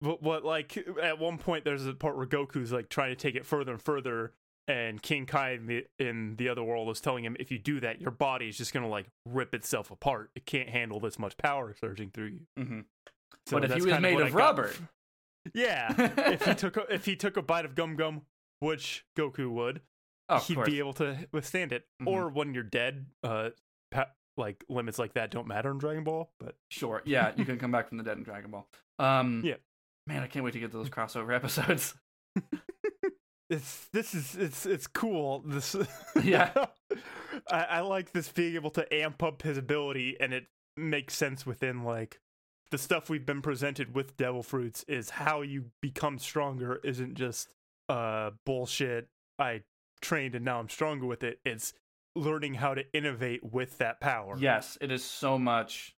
But 0.00 0.22
what 0.22 0.44
like 0.46 0.78
at 1.02 1.18
one 1.18 1.36
point 1.36 1.64
there's 1.64 1.84
a 1.86 1.92
part 1.92 2.16
where 2.16 2.26
Goku's 2.26 2.72
like 2.72 2.88
trying 2.88 3.10
to 3.10 3.16
take 3.16 3.34
it 3.34 3.44
further 3.44 3.72
and 3.72 3.82
further 3.82 4.32
and 4.70 5.02
King 5.02 5.26
Kai 5.26 5.52
in 5.52 5.66
the, 5.66 5.86
in 5.98 6.36
the 6.36 6.48
other 6.48 6.62
world 6.62 6.88
is 6.90 7.00
telling 7.00 7.24
him 7.24 7.36
if 7.40 7.50
you 7.50 7.58
do 7.58 7.80
that 7.80 8.00
your 8.00 8.10
body 8.10 8.48
is 8.48 8.56
just 8.56 8.72
going 8.72 8.84
to 8.84 8.88
like 8.90 9.06
rip 9.26 9.54
itself 9.54 9.90
apart. 9.90 10.30
It 10.36 10.46
can't 10.46 10.68
handle 10.68 11.00
this 11.00 11.18
much 11.18 11.36
power 11.36 11.74
surging 11.80 12.10
through 12.10 12.26
you. 12.26 12.40
hmm 12.56 12.80
So 13.46 13.56
but 13.58 13.64
if 13.64 13.70
he 13.74 13.82
was 13.82 13.86
kind 13.86 14.04
of 14.04 14.12
made 14.12 14.20
of 14.20 14.34
I 14.34 14.38
rubber, 14.38 14.68
f- 14.68 14.82
Yeah. 15.54 15.94
if 16.32 16.44
he 16.44 16.54
took 16.54 16.76
a, 16.76 16.82
if 16.94 17.04
he 17.04 17.16
took 17.16 17.36
a 17.36 17.42
bite 17.42 17.64
of 17.64 17.74
gum 17.74 17.96
gum, 17.96 18.22
which 18.60 19.04
Goku 19.18 19.50
would, 19.50 19.80
oh, 20.28 20.38
he'd 20.38 20.54
course. 20.54 20.66
be 20.68 20.78
able 20.78 20.92
to 20.94 21.16
withstand 21.32 21.72
it. 21.72 21.86
Mhm. 22.02 22.06
Or 22.08 22.28
when 22.28 22.54
you're 22.54 22.62
dead, 22.62 23.06
uh 23.24 23.50
pa- 23.90 24.10
like 24.36 24.62
limits 24.68 24.98
like 24.98 25.14
that 25.14 25.30
don't 25.30 25.46
matter 25.46 25.70
in 25.70 25.78
Dragon 25.78 26.04
Ball, 26.04 26.30
but 26.38 26.54
Sure. 26.70 27.02
Yeah, 27.04 27.32
you 27.36 27.44
can 27.44 27.58
come 27.58 27.70
back 27.72 27.88
from 27.88 27.98
the 27.98 28.04
dead 28.04 28.16
in 28.18 28.22
Dragon 28.22 28.50
Ball. 28.50 28.66
Um, 28.98 29.42
Yeah. 29.44 29.54
Man, 30.06 30.22
I 30.22 30.26
can't 30.28 30.44
wait 30.44 30.52
to 30.54 30.60
get 30.60 30.70
to 30.72 30.76
those 30.78 30.88
crossover 30.90 31.34
episodes. 31.36 31.94
It's 33.50 33.88
this 33.92 34.14
is 34.14 34.36
it's 34.36 34.64
it's 34.64 34.86
cool. 34.86 35.42
This 35.44 35.76
Yeah. 36.22 36.50
I, 37.50 37.64
I 37.64 37.80
like 37.80 38.12
this 38.12 38.28
being 38.30 38.54
able 38.54 38.70
to 38.70 38.94
amp 38.94 39.22
up 39.22 39.42
his 39.42 39.58
ability, 39.58 40.16
and 40.20 40.32
it 40.32 40.46
makes 40.76 41.14
sense 41.14 41.44
within 41.44 41.84
like 41.84 42.20
the 42.70 42.78
stuff 42.78 43.10
we've 43.10 43.26
been 43.26 43.42
presented 43.42 43.94
with 43.94 44.16
Devil 44.16 44.42
Fruits 44.42 44.84
is 44.86 45.10
how 45.10 45.42
you 45.42 45.66
become 45.82 46.18
stronger. 46.18 46.80
Isn't 46.84 47.14
just 47.14 47.48
uh 47.88 48.30
bullshit. 48.46 49.08
I 49.38 49.62
trained 50.00 50.34
and 50.34 50.44
now 50.44 50.60
I'm 50.60 50.68
stronger 50.68 51.06
with 51.06 51.24
it. 51.24 51.40
It's 51.44 51.72
learning 52.16 52.54
how 52.54 52.74
to 52.74 52.84
innovate 52.92 53.42
with 53.44 53.78
that 53.78 54.00
power. 54.00 54.36
Yes, 54.38 54.78
it 54.80 54.90
is 54.90 55.04
so 55.04 55.38
much 55.38 55.94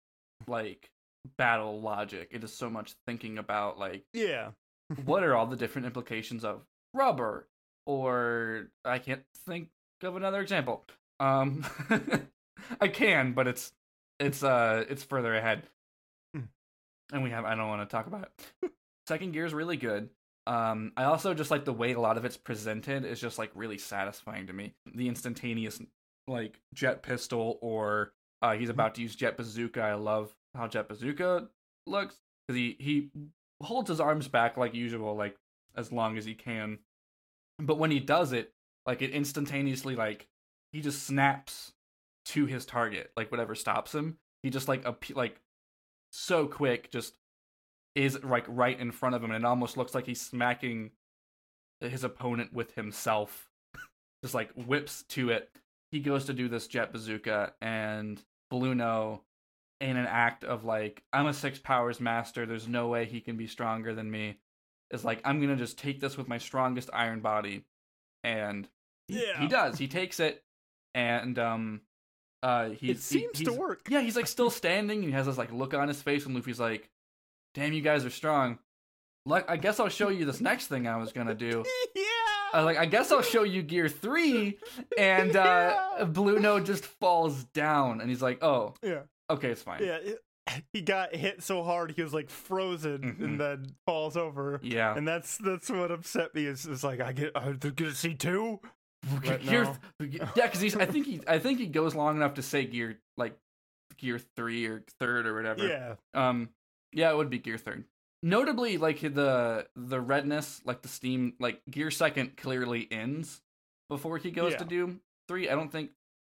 like 0.47 0.90
battle 1.36 1.81
logic. 1.81 2.28
It 2.31 2.44
is 2.44 2.52
so 2.52 2.70
much 2.70 2.94
thinking 3.06 3.39
about 3.39 3.78
like 3.78 4.05
Yeah. 4.12 4.51
what 5.05 5.22
are 5.24 5.35
all 5.35 5.47
the 5.47 5.56
different 5.56 5.86
implications 5.86 6.44
of 6.44 6.62
rubber 6.94 7.48
or 7.86 8.68
I 8.84 8.98
can't 8.98 9.22
think 9.46 9.68
of 10.02 10.16
another 10.16 10.40
example. 10.40 10.84
Um 11.18 11.64
I 12.80 12.88
can, 12.88 13.32
but 13.32 13.46
it's 13.46 13.72
it's 14.18 14.42
uh 14.42 14.84
it's 14.88 15.02
further 15.02 15.34
ahead. 15.34 15.62
Hmm. 16.34 16.42
And 17.12 17.22
we 17.22 17.30
have 17.30 17.44
I 17.44 17.54
don't 17.54 17.68
want 17.68 17.88
to 17.88 17.92
talk 17.94 18.06
about 18.06 18.30
it. 18.62 18.72
Second 19.06 19.32
gear 19.32 19.44
is 19.44 19.54
really 19.54 19.76
good. 19.76 20.10
Um 20.46 20.92
I 20.96 21.04
also 21.04 21.34
just 21.34 21.50
like 21.50 21.64
the 21.64 21.72
way 21.72 21.92
a 21.92 22.00
lot 22.00 22.16
of 22.16 22.24
it's 22.24 22.36
presented 22.36 23.04
is 23.04 23.20
just 23.20 23.38
like 23.38 23.50
really 23.54 23.78
satisfying 23.78 24.46
to 24.46 24.52
me. 24.52 24.74
The 24.94 25.08
instantaneous 25.08 25.80
like 26.28 26.60
jet 26.74 27.02
pistol 27.02 27.58
or 27.60 28.12
uh 28.42 28.54
he's 28.54 28.68
about 28.68 28.94
to 28.96 29.02
use 29.02 29.16
jet 29.16 29.36
bazooka. 29.36 29.80
I 29.80 29.94
love 29.94 30.34
how 30.54 30.68
jet 30.68 30.88
bazooka 30.88 31.48
looks 31.86 32.16
cuz 32.48 32.56
he 32.56 32.76
he 32.78 33.10
holds 33.62 33.88
his 33.88 34.00
arms 34.00 34.28
back 34.28 34.56
like 34.56 34.74
usual 34.74 35.14
like 35.16 35.36
as 35.76 35.92
long 35.92 36.16
as 36.18 36.24
he 36.24 36.34
can. 36.34 36.78
But 37.59 37.78
when 37.78 37.90
he 37.90 38.01
does 38.01 38.32
it, 38.32 38.52
like 38.86 39.02
it 39.02 39.10
instantaneously 39.10 39.94
like 39.94 40.28
he 40.72 40.80
just 40.80 41.05
snaps 41.05 41.72
to 42.26 42.47
his 42.47 42.66
target, 42.66 43.10
like 43.16 43.30
whatever 43.30 43.55
stops 43.55 43.94
him. 43.94 44.18
He 44.42 44.51
just 44.51 44.68
like 44.68 44.84
a 44.84 44.97
like 45.14 45.40
so 46.12 46.47
quick, 46.47 46.90
just 46.90 47.14
is 47.94 48.22
like 48.22 48.44
right 48.48 48.78
in 48.78 48.92
front 48.92 49.14
of 49.14 49.22
him, 49.22 49.30
and 49.30 49.44
it 49.44 49.47
almost 49.47 49.76
looks 49.76 49.94
like 49.94 50.06
he's 50.06 50.20
smacking 50.20 50.90
his 51.80 52.05
opponent 52.05 52.52
with 52.52 52.74
himself. 52.74 53.48
just 54.24 54.34
like 54.34 54.51
whips 54.55 55.05
to 55.10 55.30
it. 55.30 55.51
He 55.90 56.01
goes 56.01 56.26
to 56.26 56.32
do 56.32 56.48
this 56.48 56.68
jet 56.68 56.92
bazooka, 56.92 57.52
and 57.60 58.22
Blueno, 58.52 59.20
in 59.80 59.97
an 59.97 60.06
act 60.06 60.44
of 60.44 60.64
like, 60.64 61.02
I'm 61.12 61.26
a 61.26 61.34
six 61.34 61.59
powers 61.59 62.01
master. 62.01 62.47
There's 62.47 62.68
no 62.68 62.88
way 62.88 63.06
he 63.06 63.20
can 63.20 63.36
be 63.36 63.47
stronger 63.47 63.94
than 63.94 64.10
me. 64.10 64.38
Is 64.90 65.04
like, 65.04 65.20
I'm 65.24 65.40
gonna 65.40 65.56
just 65.56 65.78
take 65.78 66.00
this 66.00 66.16
with 66.16 66.26
my 66.28 66.38
strongest 66.38 66.90
iron 66.92 67.20
body, 67.20 67.64
and 68.24 68.68
he, 69.08 69.24
Yeah. 69.24 69.40
he 69.40 69.46
does. 69.48 69.78
He 69.78 69.86
takes 69.88 70.18
it, 70.20 70.42
and 70.94 71.38
um, 71.38 71.80
uh, 72.42 72.70
he 72.70 72.90
it 72.90 72.98
seems 73.00 73.38
he, 73.38 73.44
to 73.44 73.52
work. 73.52 73.86
Yeah, 73.88 74.00
he's 74.00 74.16
like 74.16 74.26
still 74.26 74.50
standing. 74.62 74.98
And 74.98 75.06
he 75.08 75.12
has 75.12 75.26
this 75.26 75.38
like 75.38 75.52
look 75.52 75.74
on 75.74 75.88
his 75.88 76.02
face, 76.02 76.26
and 76.26 76.34
Luffy's 76.34 76.58
like, 76.60 76.90
"Damn, 77.54 77.72
you 77.72 77.82
guys 77.82 78.04
are 78.04 78.10
strong." 78.10 78.58
Like, 79.26 79.48
I 79.50 79.58
guess 79.58 79.78
I'll 79.78 79.90
show 79.90 80.08
you 80.08 80.24
this 80.24 80.40
next 80.40 80.66
thing 80.68 80.88
I 80.88 80.96
was 80.96 81.12
gonna 81.12 81.34
do. 81.34 81.64
yeah. 81.94 82.02
I 82.52 82.56
was 82.56 82.64
like, 82.64 82.78
I 82.78 82.86
guess 82.86 83.12
I'll 83.12 83.22
show 83.22 83.44
you 83.44 83.62
Gear 83.62 83.88
Three, 83.88 84.58
and 84.98 85.36
uh, 85.36 85.76
Yeah. 86.00 86.04
Blueno 86.06 86.64
just 86.64 86.84
falls 86.84 87.44
down, 87.44 88.00
and 88.00 88.10
he's 88.10 88.22
like, 88.22 88.42
"Oh, 88.42 88.74
yeah. 88.82 89.02
okay, 89.28 89.50
it's 89.50 89.62
fine." 89.62 89.84
Yeah. 89.84 89.98
he 90.72 90.81
got 90.82 91.14
hit 91.14 91.43
so 91.43 91.62
hard 91.62 91.93
he 91.93 92.02
was 92.02 92.12
like 92.14 92.31
frozen 92.31 93.16
Mhm. 93.18 93.24
and 93.24 93.40
then 93.40 93.66
falls 93.86 94.16
over. 94.16 94.60
Yeah. 94.62 94.97
And 94.97 95.06
that's 95.06 95.39
that's 95.39 95.68
what 95.70 95.90
upset 95.90 96.35
me 96.35 96.47
is, 96.47 96.66
is 96.66 96.82
like 96.85 97.01
I 97.01 97.12
get 97.12 97.32
I 97.36 97.52
get 97.52 97.77
to 97.77 97.94
see 97.94 98.14
two. 98.14 98.60
Gear, 99.22 99.66
yeah, 100.01 100.28
because 100.35 100.60
he's. 100.60 100.77
I 100.77 100.85
think 100.85 101.06
he. 101.06 101.20
I 101.27 101.39
think 101.39 101.59
he 101.59 101.66
goes 101.66 101.94
long 101.94 102.16
enough 102.16 102.35
to 102.35 102.43
say 102.43 102.66
Gear 102.66 102.98
like 103.16 103.35
Gear 103.97 104.20
Three 104.36 104.66
or 104.66 104.85
Third 105.01 105.27
or 105.27 105.35
whatever. 105.35 105.66
Yeah. 105.66 105.94
Um, 106.12 106.51
yeah, 106.93 107.10
it 107.10 107.16
would 107.16 107.31
be 107.31 107.39
Gear 107.39 107.56
Third. 107.56 107.85
Notably, 108.22 108.77
like 108.77 109.01
the 109.01 109.66
the 109.74 109.98
redness, 110.02 110.60
like 110.66 110.82
the 110.82 110.89
steam, 110.89 111.32
like 111.40 111.62
Gear 111.70 111.90
Second 111.90 112.36
clearly 112.36 112.86
ends 112.90 113.40
before 113.89 114.18
he 114.18 114.31
goes 114.31 114.52
Yeah. 114.52 114.59
to 114.59 114.64
do 114.66 115.01
three. 115.28 115.48
I 115.48 115.55
don't 115.55 115.72
think 115.72 115.93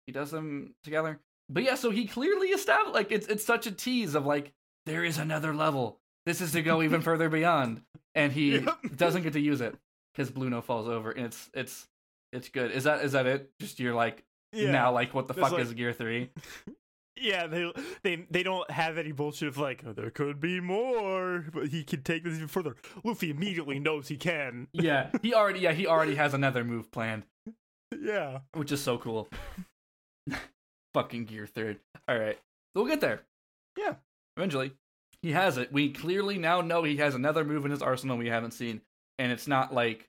he 0.07 0.13
does 0.13 0.31
them 0.31 0.77
together. 0.85 1.19
But 1.49 1.63
yeah, 1.65 1.75
so 1.75 1.91
he 1.91 2.07
clearly 2.07 2.49
established 2.49 2.95
like 2.95 3.13
it's 3.13 3.27
it's 3.27 3.45
such 3.45 3.67
a 3.67 3.73
tease 3.73 4.15
of 4.15 4.25
like 4.27 4.53
there 4.87 5.05
is 5.05 5.19
another 5.19 5.55
level. 5.55 5.99
This 6.27 6.41
is 6.41 6.53
to 6.53 6.63
go 6.63 6.83
even 6.83 7.01
further 7.11 7.29
beyond, 7.29 7.83
and 8.15 8.33
he 8.33 8.57
Yep. 8.59 8.79
doesn't 8.97 9.23
get 9.23 9.33
to 9.35 9.41
use 9.41 9.61
it 9.61 9.77
because 10.15 10.31
Blueno 10.31 10.63
falls 10.63 10.89
over, 10.89 11.11
and 11.11 11.27
it's 11.27 11.51
it's 11.55 11.87
it's 12.33 12.49
good. 12.49 12.71
Is 12.71 12.85
that 12.85 13.05
is 13.05 13.13
that 13.13 13.27
it? 13.27 13.51
Just 13.61 13.81
you're 13.81 13.95
like 13.95 14.25
Yeah. 14.53 14.71
now 14.71 14.93
like 14.93 15.13
what 15.15 15.27
the 15.29 15.35
There's 15.35 15.45
fuck 15.49 15.53
like- 15.59 15.63
is 15.63 15.73
Gear 15.75 15.93
Three? 15.93 16.31
Yeah, 17.15 17.47
they 17.47 17.71
they 18.03 18.27
they 18.31 18.43
don't 18.43 18.69
have 18.71 18.97
any 18.97 19.13
bullshit 19.13 19.47
of 19.49 19.59
like 19.59 19.85
"Oh, 19.87 19.93
there 19.93 20.11
could 20.11 20.41
be 20.41 20.61
more, 20.61 21.45
but 21.53 21.69
he 21.69 21.85
can 21.85 22.03
take 22.03 22.25
this 22.25 22.35
even 22.37 22.49
further. 22.49 22.75
Luffy 23.05 23.31
immediately 23.31 23.79
knows 23.79 24.09
he 24.09 24.17
can. 24.17 24.67
Yeah, 24.73 25.11
he 25.21 25.35
already 25.35 25.61
yeah 25.61 25.73
he 25.73 25.87
already 25.87 26.15
has 26.15 26.33
another 26.33 26.65
move 26.65 26.91
planned. 26.91 27.25
Yeah. 28.01 28.39
which 28.55 28.73
is 28.73 28.81
so 28.83 28.97
cool. 28.97 29.29
Fucking 30.95 31.25
gear 31.25 31.47
third. 31.47 31.79
All 32.09 32.19
right, 32.19 32.39
we'll 32.75 32.87
get 32.87 33.01
there. 33.01 33.23
Yeah. 33.79 33.95
eventually. 34.37 34.73
He 35.23 35.33
has 35.33 35.57
it. 35.57 35.73
We 35.73 35.91
clearly 35.93 36.37
now 36.37 36.61
know 36.63 36.83
he 36.83 36.97
has 36.97 37.15
another 37.15 37.45
move 37.45 37.65
in 37.65 37.71
his 37.71 37.81
arsenal 37.83 38.17
we 38.19 38.29
haven't 38.29 38.51
seen, 38.53 38.81
and 39.19 39.31
it's 39.31 39.47
not 39.47 39.73
like 39.73 40.09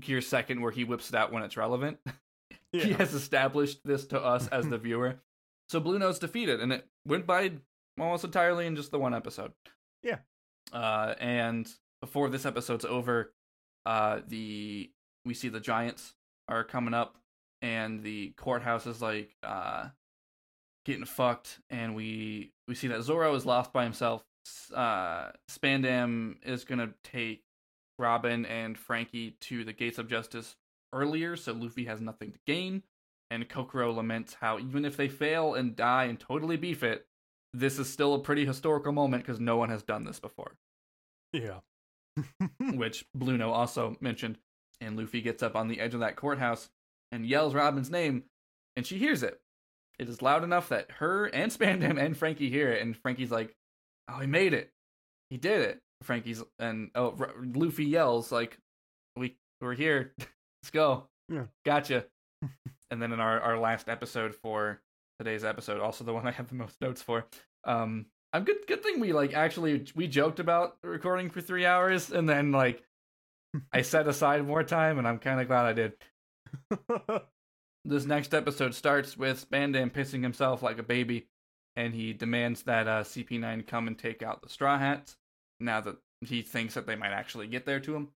gear 0.00 0.20
second 0.22 0.60
where 0.62 0.72
he 0.72 0.84
whips 0.84 1.10
it 1.10 1.14
out 1.14 1.32
when 1.32 1.42
it's 1.42 1.56
relevant. 1.56 1.98
Yeah. 2.72 2.84
He 2.86 2.92
has 2.94 3.14
established 3.14 3.78
this 3.84 4.04
to 4.08 4.20
us 4.20 4.48
as 4.48 4.66
the 4.68 4.78
viewer. 4.78 5.20
So 5.68 5.78
Blueno's 5.78 6.18
defeated, 6.18 6.58
and 6.60 6.72
it 6.72 6.84
went 7.06 7.24
by 7.24 7.52
almost 8.00 8.24
entirely 8.24 8.66
in 8.66 8.74
just 8.74 8.90
the 8.90 8.98
one 8.98 9.14
episode. 9.14 9.52
Yeah. 10.02 10.16
Uh, 10.72 11.14
and 11.20 11.70
before 12.00 12.28
this 12.30 12.44
episode's 12.44 12.84
over, 12.84 13.32
uh, 13.86 14.22
the 14.26 14.90
we 15.24 15.34
see 15.34 15.48
the 15.50 15.60
giants 15.60 16.14
are 16.48 16.64
coming 16.64 16.94
up, 16.94 17.16
and 17.62 18.02
the 18.02 18.30
courthouse 18.36 18.88
is 18.88 19.00
like 19.00 19.30
uh 19.44 19.90
getting 20.84 21.04
fucked, 21.04 21.60
and 21.70 21.94
we 21.94 22.52
we 22.68 22.74
see 22.74 22.88
that 22.88 23.02
Zoro 23.02 23.34
is 23.34 23.46
lost 23.46 23.72
by 23.72 23.84
himself. 23.84 24.24
Uh, 24.74 25.30
Spandam 25.50 26.36
is 26.44 26.64
gonna 26.64 26.94
take 27.02 27.42
Robin 27.98 28.44
and 28.46 28.76
Franky 28.78 29.36
to 29.42 29.64
the 29.64 29.72
Gates 29.72 29.98
of 29.98 30.08
Justice 30.08 30.56
earlier, 30.92 31.36
so 31.36 31.52
Luffy 31.52 31.84
has 31.84 32.00
nothing 32.00 32.32
to 32.32 32.38
gain. 32.46 32.82
And 33.30 33.48
Kokoro 33.48 33.92
laments 33.92 34.34
how 34.34 34.58
even 34.58 34.84
if 34.84 34.96
they 34.96 35.08
fail 35.08 35.54
and 35.54 35.74
die 35.74 36.04
and 36.04 36.20
totally 36.20 36.56
beef 36.56 36.82
it, 36.82 37.06
this 37.52 37.78
is 37.78 37.90
still 37.90 38.14
a 38.14 38.18
pretty 38.20 38.44
historical 38.44 38.92
moment 38.92 39.24
because 39.24 39.40
no 39.40 39.56
one 39.56 39.70
has 39.70 39.82
done 39.82 40.04
this 40.04 40.20
before. 40.20 40.56
Yeah. 41.32 41.60
which 42.74 43.06
Blueno 43.16 43.48
also 43.48 43.96
mentioned. 44.00 44.38
And 44.80 44.96
Luffy 44.96 45.20
gets 45.20 45.42
up 45.42 45.56
on 45.56 45.68
the 45.68 45.80
edge 45.80 45.94
of 45.94 46.00
that 46.00 46.16
courthouse 46.16 46.68
and 47.10 47.24
yells 47.24 47.54
Robin's 47.54 47.90
name, 47.90 48.24
and 48.76 48.86
she 48.86 48.98
hears 48.98 49.22
it. 49.22 49.40
It 49.98 50.08
is 50.08 50.22
loud 50.22 50.42
enough 50.44 50.70
that 50.70 50.90
her 50.98 51.26
and 51.26 51.52
Spandam 51.52 51.98
and 52.04 52.16
Franky 52.16 52.50
hear 52.50 52.72
it, 52.72 52.82
and 52.82 52.96
Franky's 52.96 53.30
like, 53.30 53.54
"Oh, 54.08 54.18
he 54.18 54.26
made 54.26 54.52
it! 54.54 54.70
He 55.30 55.36
did 55.36 55.62
it!" 55.62 55.80
Franky's 56.02 56.42
and 56.58 56.90
oh, 56.94 57.14
R- 57.18 57.34
Luffy 57.54 57.84
yells 57.84 58.32
like, 58.32 58.58
"We 59.16 59.36
we're 59.60 59.74
here, 59.74 60.12
let's 60.18 60.70
go, 60.72 61.08
Yeah. 61.28 61.44
gotcha." 61.64 62.06
and 62.90 63.00
then 63.00 63.12
in 63.12 63.20
our 63.20 63.40
our 63.40 63.58
last 63.58 63.88
episode 63.88 64.34
for 64.34 64.80
today's 65.18 65.44
episode, 65.44 65.80
also 65.80 66.04
the 66.04 66.12
one 66.12 66.26
I 66.26 66.32
have 66.32 66.48
the 66.48 66.56
most 66.56 66.80
notes 66.80 67.00
for, 67.00 67.24
um, 67.64 68.06
I'm 68.32 68.42
good. 68.44 68.66
Good 68.66 68.82
thing 68.82 68.98
we 69.00 69.12
like 69.12 69.32
actually 69.34 69.84
we 69.94 70.08
joked 70.08 70.40
about 70.40 70.76
recording 70.82 71.30
for 71.30 71.40
three 71.40 71.64
hours, 71.66 72.10
and 72.10 72.28
then 72.28 72.50
like 72.50 72.82
I 73.72 73.82
set 73.82 74.08
aside 74.08 74.44
more 74.44 74.64
time, 74.64 74.98
and 74.98 75.06
I'm 75.06 75.18
kind 75.20 75.40
of 75.40 75.46
glad 75.46 75.66
I 75.66 75.72
did. 75.72 75.92
This 77.86 78.06
next 78.06 78.32
episode 78.32 78.74
starts 78.74 79.16
with 79.16 79.48
Spandam 79.48 79.92
pissing 79.92 80.22
himself 80.22 80.62
like 80.62 80.78
a 80.78 80.82
baby, 80.82 81.26
and 81.76 81.94
he 81.94 82.14
demands 82.14 82.62
that 82.62 82.88
uh, 82.88 83.02
CP9 83.02 83.66
come 83.66 83.86
and 83.88 83.98
take 83.98 84.22
out 84.22 84.40
the 84.40 84.48
Straw 84.48 84.78
Hats. 84.78 85.16
Now 85.60 85.82
that 85.82 85.96
he 86.22 86.40
thinks 86.40 86.74
that 86.74 86.86
they 86.86 86.96
might 86.96 87.12
actually 87.12 87.46
get 87.46 87.66
there 87.66 87.80
to 87.80 87.94
him, 87.94 88.08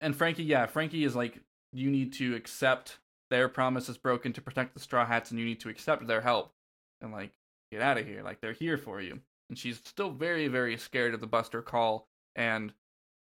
and 0.00 0.16
Franky, 0.16 0.42
yeah, 0.42 0.66
Franky 0.66 1.04
is 1.04 1.14
like, 1.14 1.40
you 1.72 1.88
need 1.88 2.12
to 2.14 2.34
accept 2.34 2.98
their 3.30 3.48
promise 3.48 3.88
is 3.88 3.96
broken 3.96 4.32
to 4.32 4.42
protect 4.42 4.74
the 4.74 4.80
Straw 4.80 5.06
Hats, 5.06 5.30
and 5.30 5.38
you 5.38 5.46
need 5.46 5.60
to 5.60 5.68
accept 5.68 6.06
their 6.06 6.20
help, 6.20 6.52
and 7.00 7.12
like 7.12 7.30
get 7.70 7.80
out 7.80 7.98
of 7.98 8.06
here, 8.06 8.22
like 8.24 8.40
they're 8.40 8.52
here 8.52 8.76
for 8.76 9.00
you. 9.00 9.20
And 9.48 9.56
she's 9.56 9.80
still 9.84 10.10
very, 10.10 10.48
very 10.48 10.76
scared 10.76 11.14
of 11.14 11.20
the 11.20 11.26
Buster 11.28 11.62
call, 11.62 12.08
and 12.34 12.72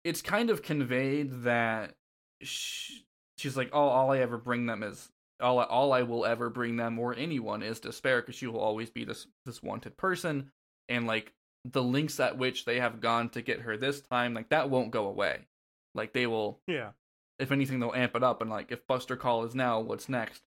it's 0.02 0.22
kind 0.22 0.50
of 0.50 0.62
conveyed 0.62 1.44
that 1.44 1.94
sh- 2.42 3.02
she's 3.38 3.56
like, 3.56 3.70
oh, 3.72 3.88
all 3.88 4.10
I 4.10 4.18
ever 4.18 4.36
bring 4.36 4.66
them 4.66 4.82
is 4.82 5.08
all 5.40 5.58
I, 5.58 5.64
all 5.64 5.92
I 5.92 6.02
will 6.02 6.24
ever 6.24 6.50
bring 6.50 6.76
them 6.76 6.98
or 6.98 7.14
anyone 7.14 7.62
is 7.62 7.80
despair 7.80 8.20
because 8.20 8.34
she 8.34 8.46
will 8.46 8.60
always 8.60 8.90
be 8.90 9.04
this 9.04 9.26
this 9.44 9.62
wanted 9.62 9.96
person. 9.96 10.50
And 10.88 11.06
like 11.06 11.32
the 11.64 11.82
links 11.82 12.20
at 12.20 12.38
which 12.38 12.64
they 12.64 12.80
have 12.80 13.00
gone 13.00 13.30
to 13.30 13.42
get 13.42 13.60
her 13.60 13.76
this 13.76 14.00
time 14.00 14.34
like 14.34 14.50
that 14.50 14.70
won't 14.70 14.90
go 14.90 15.06
away. 15.06 15.46
Like 15.94 16.12
they 16.12 16.26
will 16.26 16.60
yeah. 16.66 16.90
if 17.38 17.52
anything 17.52 17.80
they'll 17.80 17.94
amp 17.94 18.16
it 18.16 18.22
up 18.22 18.42
and 18.42 18.50
like 18.50 18.70
if 18.70 18.86
buster 18.86 19.16
call 19.16 19.44
is 19.44 19.54
now 19.54 19.80
what's 19.80 20.08
next? 20.08 20.42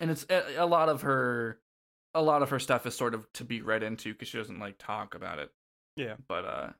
And 0.00 0.10
it's 0.10 0.24
a, 0.30 0.56
a 0.56 0.66
lot 0.66 0.88
of 0.88 1.02
her 1.02 1.58
a 2.14 2.22
lot 2.22 2.42
of 2.42 2.50
her 2.50 2.58
stuff 2.58 2.86
is 2.86 2.94
sort 2.94 3.14
of 3.14 3.30
to 3.34 3.44
be 3.44 3.62
read 3.62 3.82
into 3.82 4.12
because 4.12 4.28
she 4.28 4.38
doesn't 4.38 4.60
like 4.60 4.76
talk 4.78 5.14
about 5.14 5.38
it. 5.38 5.50
Yeah. 5.96 6.14
but 6.26 6.44
uh 6.44 6.70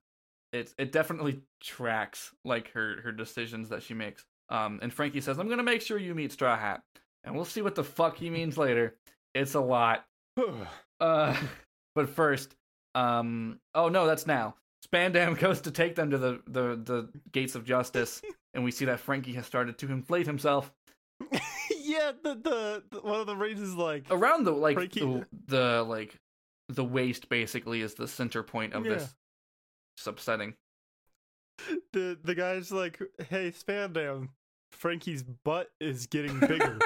it's 0.52 0.74
it 0.78 0.92
definitely 0.92 1.40
tracks 1.62 2.32
like 2.44 2.70
her 2.72 3.00
her 3.02 3.12
decisions 3.12 3.68
that 3.70 3.82
she 3.82 3.94
makes. 3.94 4.24
Um 4.48 4.78
and 4.82 4.92
franky 4.92 5.20
says 5.20 5.38
i'm 5.38 5.48
gonna 5.48 5.62
make 5.62 5.82
sure 5.82 5.98
you 5.98 6.14
meet 6.14 6.32
straw 6.32 6.58
hat 6.58 6.82
and 7.24 7.34
we'll 7.34 7.44
see 7.44 7.62
what 7.62 7.74
the 7.74 7.84
fuck 7.84 8.16
he 8.16 8.30
means 8.30 8.56
later 8.58 8.94
it's 9.34 9.54
a 9.54 9.60
lot 9.60 10.04
uh 11.00 11.36
but 11.94 12.08
first 12.08 12.54
Um. 12.94 13.58
Oh 13.74 13.88
no, 13.88 14.06
that's 14.06 14.26
now. 14.26 14.54
Spandam 14.86 15.38
goes 15.46 15.60
to 15.62 15.70
take 15.70 15.94
them 15.94 16.10
to 16.10 16.18
the 16.18 16.40
the 16.46 16.76
the 16.76 17.08
gates 17.32 17.54
of 17.54 17.64
justice, 17.64 18.20
and 18.54 18.62
we 18.64 18.70
see 18.70 18.84
that 18.86 19.00
Franky 19.00 19.32
has 19.34 19.46
started 19.46 19.78
to 19.78 19.90
inflate 19.90 20.26
himself 20.26 20.70
yeah, 21.80 22.12
the, 22.22 22.34
the 22.34 22.82
the 22.90 23.00
one 23.00 23.20
of 23.20 23.26
the 23.26 23.36
raises 23.36 23.74
like 23.74 24.04
around 24.10 24.44
the 24.44 24.50
like 24.50 24.74
Franky- 24.76 25.00
the, 25.00 25.26
the 25.46 25.82
like 25.84 26.16
the 26.68 26.84
waist 26.84 27.28
basically 27.28 27.80
is 27.80 27.94
the 27.94 28.08
center 28.08 28.42
point 28.42 28.72
of 28.74 28.84
Yeah. 28.84 28.94
this. 28.94 29.14
It's 29.96 30.06
upsetting. 30.06 30.54
the 31.92 32.18
the 32.24 32.34
guy's 32.34 32.72
like, 32.72 33.00
"Hey, 33.28 33.52
Spandam, 33.52 34.28
Franky's 34.72 35.22
butt 35.22 35.70
is 35.80 36.06
getting 36.06 36.38
bigger." 36.40 36.78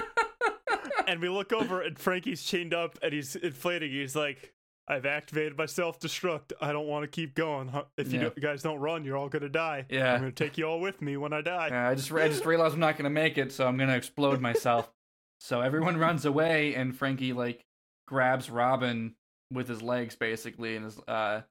and 1.09 1.21
we 1.21 1.29
look 1.29 1.53
over 1.53 1.81
and 1.83 1.99
Franky's 1.99 2.43
chained 2.43 2.75
up 2.75 2.99
and 3.03 3.13
he's 3.13 3.37
inflating. 3.37 3.91
He's 3.91 4.17
like, 4.17 4.53
"I've 4.89 5.07
activated 5.07 5.57
my 5.57 5.67
self-destruct. 5.67 6.53
I 6.61 6.73
don't 6.73 6.87
want 6.87 7.05
to 7.05 7.09
keep 7.09 7.35
going. 7.35 7.71
If 7.97 8.13
you 8.13 8.19
Yeah. 8.19 8.23
don't- 8.25 8.41
guys 8.41 8.63
don't 8.63 8.79
run, 8.79 9.05
you're 9.05 9.17
all 9.17 9.29
gonna 9.29 9.49
die. 9.49 9.87
Yeah. 9.89 10.13
I'm 10.15 10.21
gonna 10.21 10.33
take 10.33 10.59
you 10.59 10.65
all 10.65 10.81
with 10.81 11.01
me 11.03 11.17
when 11.17 11.33
I 11.33 11.41
die." 11.41 11.69
Yeah, 11.69 11.89
I 11.89 11.95
just 11.95 12.13
I 12.13 12.29
just 12.29 12.45
realized 12.47 12.75
I'm 12.75 12.81
not 12.81 12.97
gonna 12.97 13.11
make 13.11 13.39
it, 13.39 13.53
so 13.53 13.67
I'm 13.67 13.77
gonna 13.77 13.97
explode 13.97 14.41
myself. 14.41 14.91
so 15.41 15.61
everyone 15.61 15.97
runs 15.97 16.25
away, 16.25 16.75
and 16.75 16.97
Franky 16.97 17.33
like 17.33 17.65
grabs 18.09 18.49
Robin 18.51 19.15
with 19.53 19.69
his 19.69 19.83
legs 19.83 20.17
basically, 20.17 20.77
and 20.77 20.87
is 20.87 20.99
uh 21.09 21.43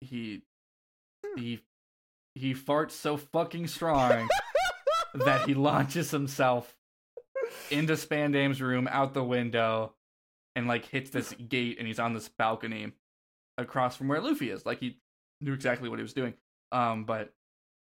he 0.00 0.42
he 1.36 1.60
he 2.34 2.54
farts 2.54 2.90
so 2.92 3.16
fucking 3.16 3.66
strong 3.66 4.28
that 5.14 5.46
he 5.48 5.54
launches 5.68 6.10
himself 6.10 6.76
into 7.70 7.94
Spandam's 7.94 8.60
room 8.62 8.88
out 8.90 9.14
the 9.14 9.24
window 9.24 9.94
and 10.54 10.66
like 10.66 10.86
hits 10.86 11.10
this 11.10 11.32
gate 11.48 11.78
and 11.78 11.86
he's 11.86 11.98
on 11.98 12.14
this 12.14 12.28
balcony 12.28 12.92
across 13.58 13.96
from 13.96 14.08
where 14.08 14.20
Luffy 14.20 14.50
is. 14.50 14.66
Like 14.66 14.80
he 14.80 14.98
knew 15.40 15.52
exactly 15.52 15.88
what 15.88 15.98
he 15.98 16.02
was 16.02 16.14
doing. 16.14 16.34
Um, 16.72 17.04
but 17.04 17.32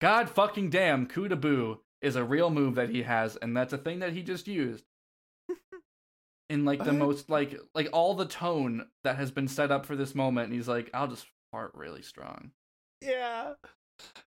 God 0.01 0.29
fucking 0.29 0.69
damn, 0.69 1.07
Coup 1.07 1.27
de 1.27 1.35
Boo 1.35 1.79
is 2.01 2.15
a 2.15 2.23
real 2.23 2.49
move 2.49 2.75
that 2.75 2.89
he 2.89 3.03
has, 3.03 3.35
and 3.37 3.55
that's 3.55 3.73
a 3.73 3.77
thing 3.77 3.99
that 3.99 4.13
he 4.13 4.21
just 4.21 4.47
used. 4.47 4.83
In 6.49 6.65
like 6.65 6.83
the 6.83 6.93
most 6.93 7.29
like 7.29 7.59
like 7.73 7.89
all 7.91 8.13
the 8.13 8.25
tone 8.27 8.87
that 9.03 9.15
has 9.15 9.31
been 9.31 9.47
set 9.47 9.71
up 9.71 9.85
for 9.85 9.95
this 9.95 10.13
moment, 10.13 10.47
and 10.47 10.55
he's 10.55 10.67
like, 10.67 10.91
I'll 10.93 11.07
just 11.07 11.25
fart 11.51 11.71
really 11.73 12.03
strong. 12.03 12.51
yeah. 13.01 13.53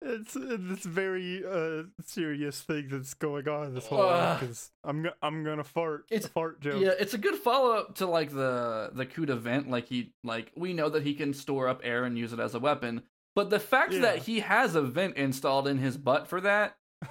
It's 0.01 0.35
this 0.35 0.85
very 0.85 1.45
uh 1.45 1.83
serious 2.05 2.61
thing 2.61 2.87
that's 2.89 3.15
going 3.15 3.49
on 3.49 3.67
in 3.69 3.75
this 3.75 3.87
whole 3.87 4.01
Ugh. 4.03 4.39
because 4.41 4.71
I'm 4.85 5.03
go- 5.03 5.13
I'm 5.21 5.43
gonna 5.43 5.65
fart. 5.65 6.05
It's- 6.11 6.27
a 6.27 6.29
fart 6.33 6.61
joke. 6.61 6.81
Yeah, 6.81 6.93
it's 6.99 7.15
a 7.15 7.19
good 7.19 7.35
follow 7.35 7.73
up 7.73 7.97
to 7.97 8.07
like 8.07 8.31
the 8.31 8.91
the 8.93 9.05
Coup 9.07 9.27
de 9.27 9.35
Vent. 9.35 9.69
Like 9.69 9.89
he 9.89 10.13
like 10.23 10.53
we 10.57 10.73
know 10.73 10.89
that 10.89 11.03
he 11.03 11.15
can 11.15 11.35
store 11.35 11.67
up 11.69 11.81
air 11.83 12.05
and 12.05 12.17
use 12.17 12.33
it 12.33 12.39
as 12.39 12.55
a 12.55 12.61
weapon, 12.61 13.03
but 13.35 13.51
the 13.51 13.59
fact 13.59 13.93
Yeah. 13.93 14.01
that 14.03 14.19
he 14.19 14.39
has 14.41 14.77
a 14.77 14.83
vent 14.83 15.17
installed 15.17 15.67
in 15.67 15.79
his 15.79 15.97
butt 15.97 16.29
for 16.29 16.41
that 16.43 16.77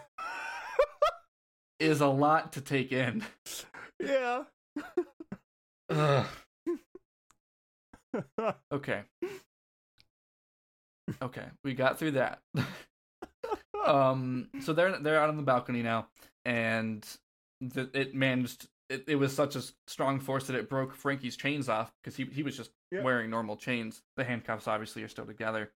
is 1.81 1.99
a 1.99 2.07
lot 2.07 2.53
to 2.53 2.61
take 2.61 2.93
in. 2.93 3.23
yeah. 3.99 4.43
Okay. 8.71 9.01
Okay, 11.21 11.45
we 11.63 11.73
got 11.73 11.97
through 11.99 12.11
that. 12.11 12.39
um, 13.85 14.49
so 14.61 14.73
they're 14.73 14.97
they're 14.99 15.19
out 15.19 15.29
on 15.29 15.37
the 15.37 15.43
balcony 15.43 15.81
now, 15.81 16.07
and 16.45 17.05
the, 17.61 17.89
it 17.93 18.13
managed. 18.15 18.67
It, 18.89 19.03
it 19.07 19.15
was 19.15 19.35
such 19.35 19.55
a 19.57 19.61
strong 19.87 20.19
force 20.19 20.47
that 20.47 20.55
it 20.55 20.69
broke 20.69 20.95
Franky's 20.95 21.35
chains 21.35 21.67
off 21.69 21.91
because 22.01 22.15
he 22.15 22.25
he 22.25 22.43
was 22.43 22.55
just 22.55 22.71
Yeah. 22.91 23.01
wearing 23.03 23.29
normal 23.29 23.57
chains. 23.57 24.01
The 24.15 24.23
handcuffs 24.23 24.67
obviously 24.67 25.03
are 25.03 25.09
still 25.09 25.25
together, 25.25 25.71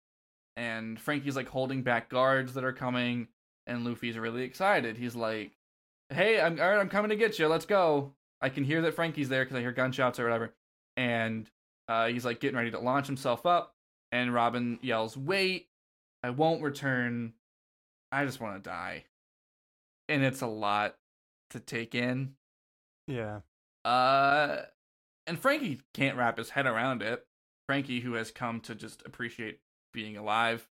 and 0.55 0.99
Franky's 0.99 1.35
like 1.35 1.49
holding 1.49 1.81
back 1.83 2.09
guards 2.09 2.53
that 2.53 2.63
are 2.63 2.73
coming, 2.73 3.27
and 3.67 3.83
Luffy's 3.85 4.17
really 4.17 4.43
excited. 4.43 4.97
He's 4.97 5.15
like, 5.15 5.51
"Hey, 6.09 6.39
I'm 6.39 6.59
all 6.59 6.69
right. 6.69 6.79
I'm 6.79 6.89
coming 6.89 7.09
to 7.09 7.15
get 7.17 7.37
you. 7.39 7.47
Let's 7.47 7.65
go." 7.65 8.13
I 8.43 8.49
can 8.49 8.63
hear 8.63 8.81
that 8.81 8.95
Franky's 8.95 9.29
there 9.29 9.43
because 9.45 9.55
I 9.57 9.59
hear 9.61 9.71
gunshots 9.71 10.19
or 10.19 10.23
whatever, 10.23 10.53
and 10.97 11.47
uh, 11.87 12.07
he's 12.07 12.25
like 12.25 12.39
getting 12.39 12.57
ready 12.57 12.71
to 12.71 12.79
launch 12.79 13.05
himself 13.07 13.45
up, 13.45 13.75
and 14.11 14.33
Robin 14.33 14.79
yells, 14.81 15.15
"Wait! 15.17 15.67
I 16.23 16.29
won't 16.31 16.61
return. 16.61 17.33
I 18.11 18.25
just 18.25 18.39
want 18.39 18.61
to 18.63 18.69
die." 18.69 19.05
And 20.09 20.23
it's 20.23 20.41
a 20.41 20.47
lot 20.47 20.95
to 21.51 21.59
take 21.59 21.95
in. 21.95 22.35
yeah. 23.07 23.41
Uh, 23.83 24.61
and 25.27 25.39
Franky 25.39 25.81
can't 25.93 26.17
wrap 26.17 26.37
his 26.37 26.51
head 26.51 26.65
around 26.67 27.01
it. 27.01 27.25
Franky, 27.67 27.99
who 28.01 28.13
has 28.13 28.31
come 28.31 28.59
to 28.61 28.75
just 28.75 29.01
appreciate 29.05 29.59
being 29.93 30.17
alive, 30.17 30.67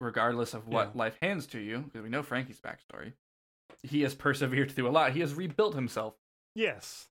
regardless 0.00 0.54
of 0.54 0.68
what 0.68 0.88
Yeah. 0.94 0.98
life 0.98 1.18
hands 1.20 1.46
to 1.48 1.58
you, 1.58 1.78
because 1.80 2.02
we 2.02 2.08
know 2.08 2.22
Franky's 2.22 2.60
backstory. 2.60 3.14
He 3.82 4.02
has 4.02 4.14
persevered 4.14 4.70
through 4.70 4.88
a 4.88 4.90
lot. 4.90 5.12
He 5.12 5.20
has 5.20 5.34
rebuilt 5.34 5.74
himself. 5.74 6.14
Yes. 6.54 7.08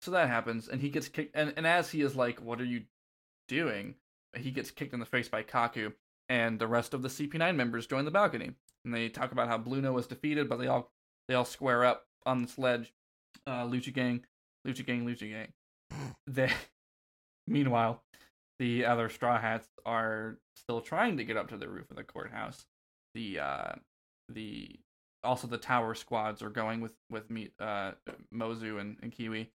So 0.00 0.10
that 0.12 0.28
happens, 0.28 0.68
and 0.68 0.80
he 0.80 0.90
gets 0.90 1.08
kicked. 1.08 1.34
And, 1.34 1.52
and 1.56 1.66
as 1.66 1.90
he 1.90 2.00
is 2.02 2.14
like, 2.16 2.40
"What 2.40 2.60
are 2.60 2.64
you 2.64 2.84
doing?" 3.48 3.96
He 4.36 4.50
gets 4.50 4.70
kicked 4.70 4.94
in 4.94 5.00
the 5.00 5.06
face 5.06 5.28
by 5.28 5.42
Kaku, 5.42 5.92
and 6.28 6.58
the 6.58 6.66
rest 6.66 6.94
of 6.94 7.02
the 7.02 7.08
CP9 7.08 7.54
members 7.56 7.86
join 7.86 8.04
the 8.04 8.10
balcony, 8.10 8.50
and 8.84 8.94
they 8.94 9.08
talk 9.08 9.32
about 9.32 9.48
how 9.48 9.58
Blueno 9.58 9.92
was 9.92 10.06
defeated, 10.06 10.48
but 10.48 10.58
they 10.58 10.66
all 10.66 10.90
they 11.28 11.34
all 11.34 11.44
square 11.44 11.84
up 11.84 12.04
on 12.26 12.42
the 12.42 12.48
sledge. 12.48 12.92
Uh, 13.46 13.64
Lucha 13.64 13.92
Gang, 13.92 14.24
Lucha 14.66 14.84
Gang, 14.84 15.06
Lucha 15.06 15.28
Gang. 15.30 16.14
they, 16.26 16.50
meanwhile, 17.46 18.02
the 18.58 18.84
other 18.84 19.08
Straw 19.08 19.40
Hats 19.40 19.68
are 19.86 20.38
still 20.56 20.80
trying 20.80 21.16
to 21.16 21.24
get 21.24 21.36
up 21.36 21.48
to 21.48 21.56
the 21.56 21.68
roof 21.68 21.90
of 21.90 21.96
the 21.96 22.04
courthouse. 22.04 22.66
The 23.14 23.40
uh, 23.40 23.72
the 24.28 24.78
also 25.24 25.46
the 25.46 25.58
tower 25.58 25.94
squads 25.94 26.42
are 26.42 26.50
going 26.50 26.80
with 26.80 26.94
with 27.10 27.30
me, 27.30 27.50
uh, 27.58 27.92
Mozu 28.34 28.80
and, 28.80 28.96
and 29.02 29.12
Kiwi. 29.12 29.50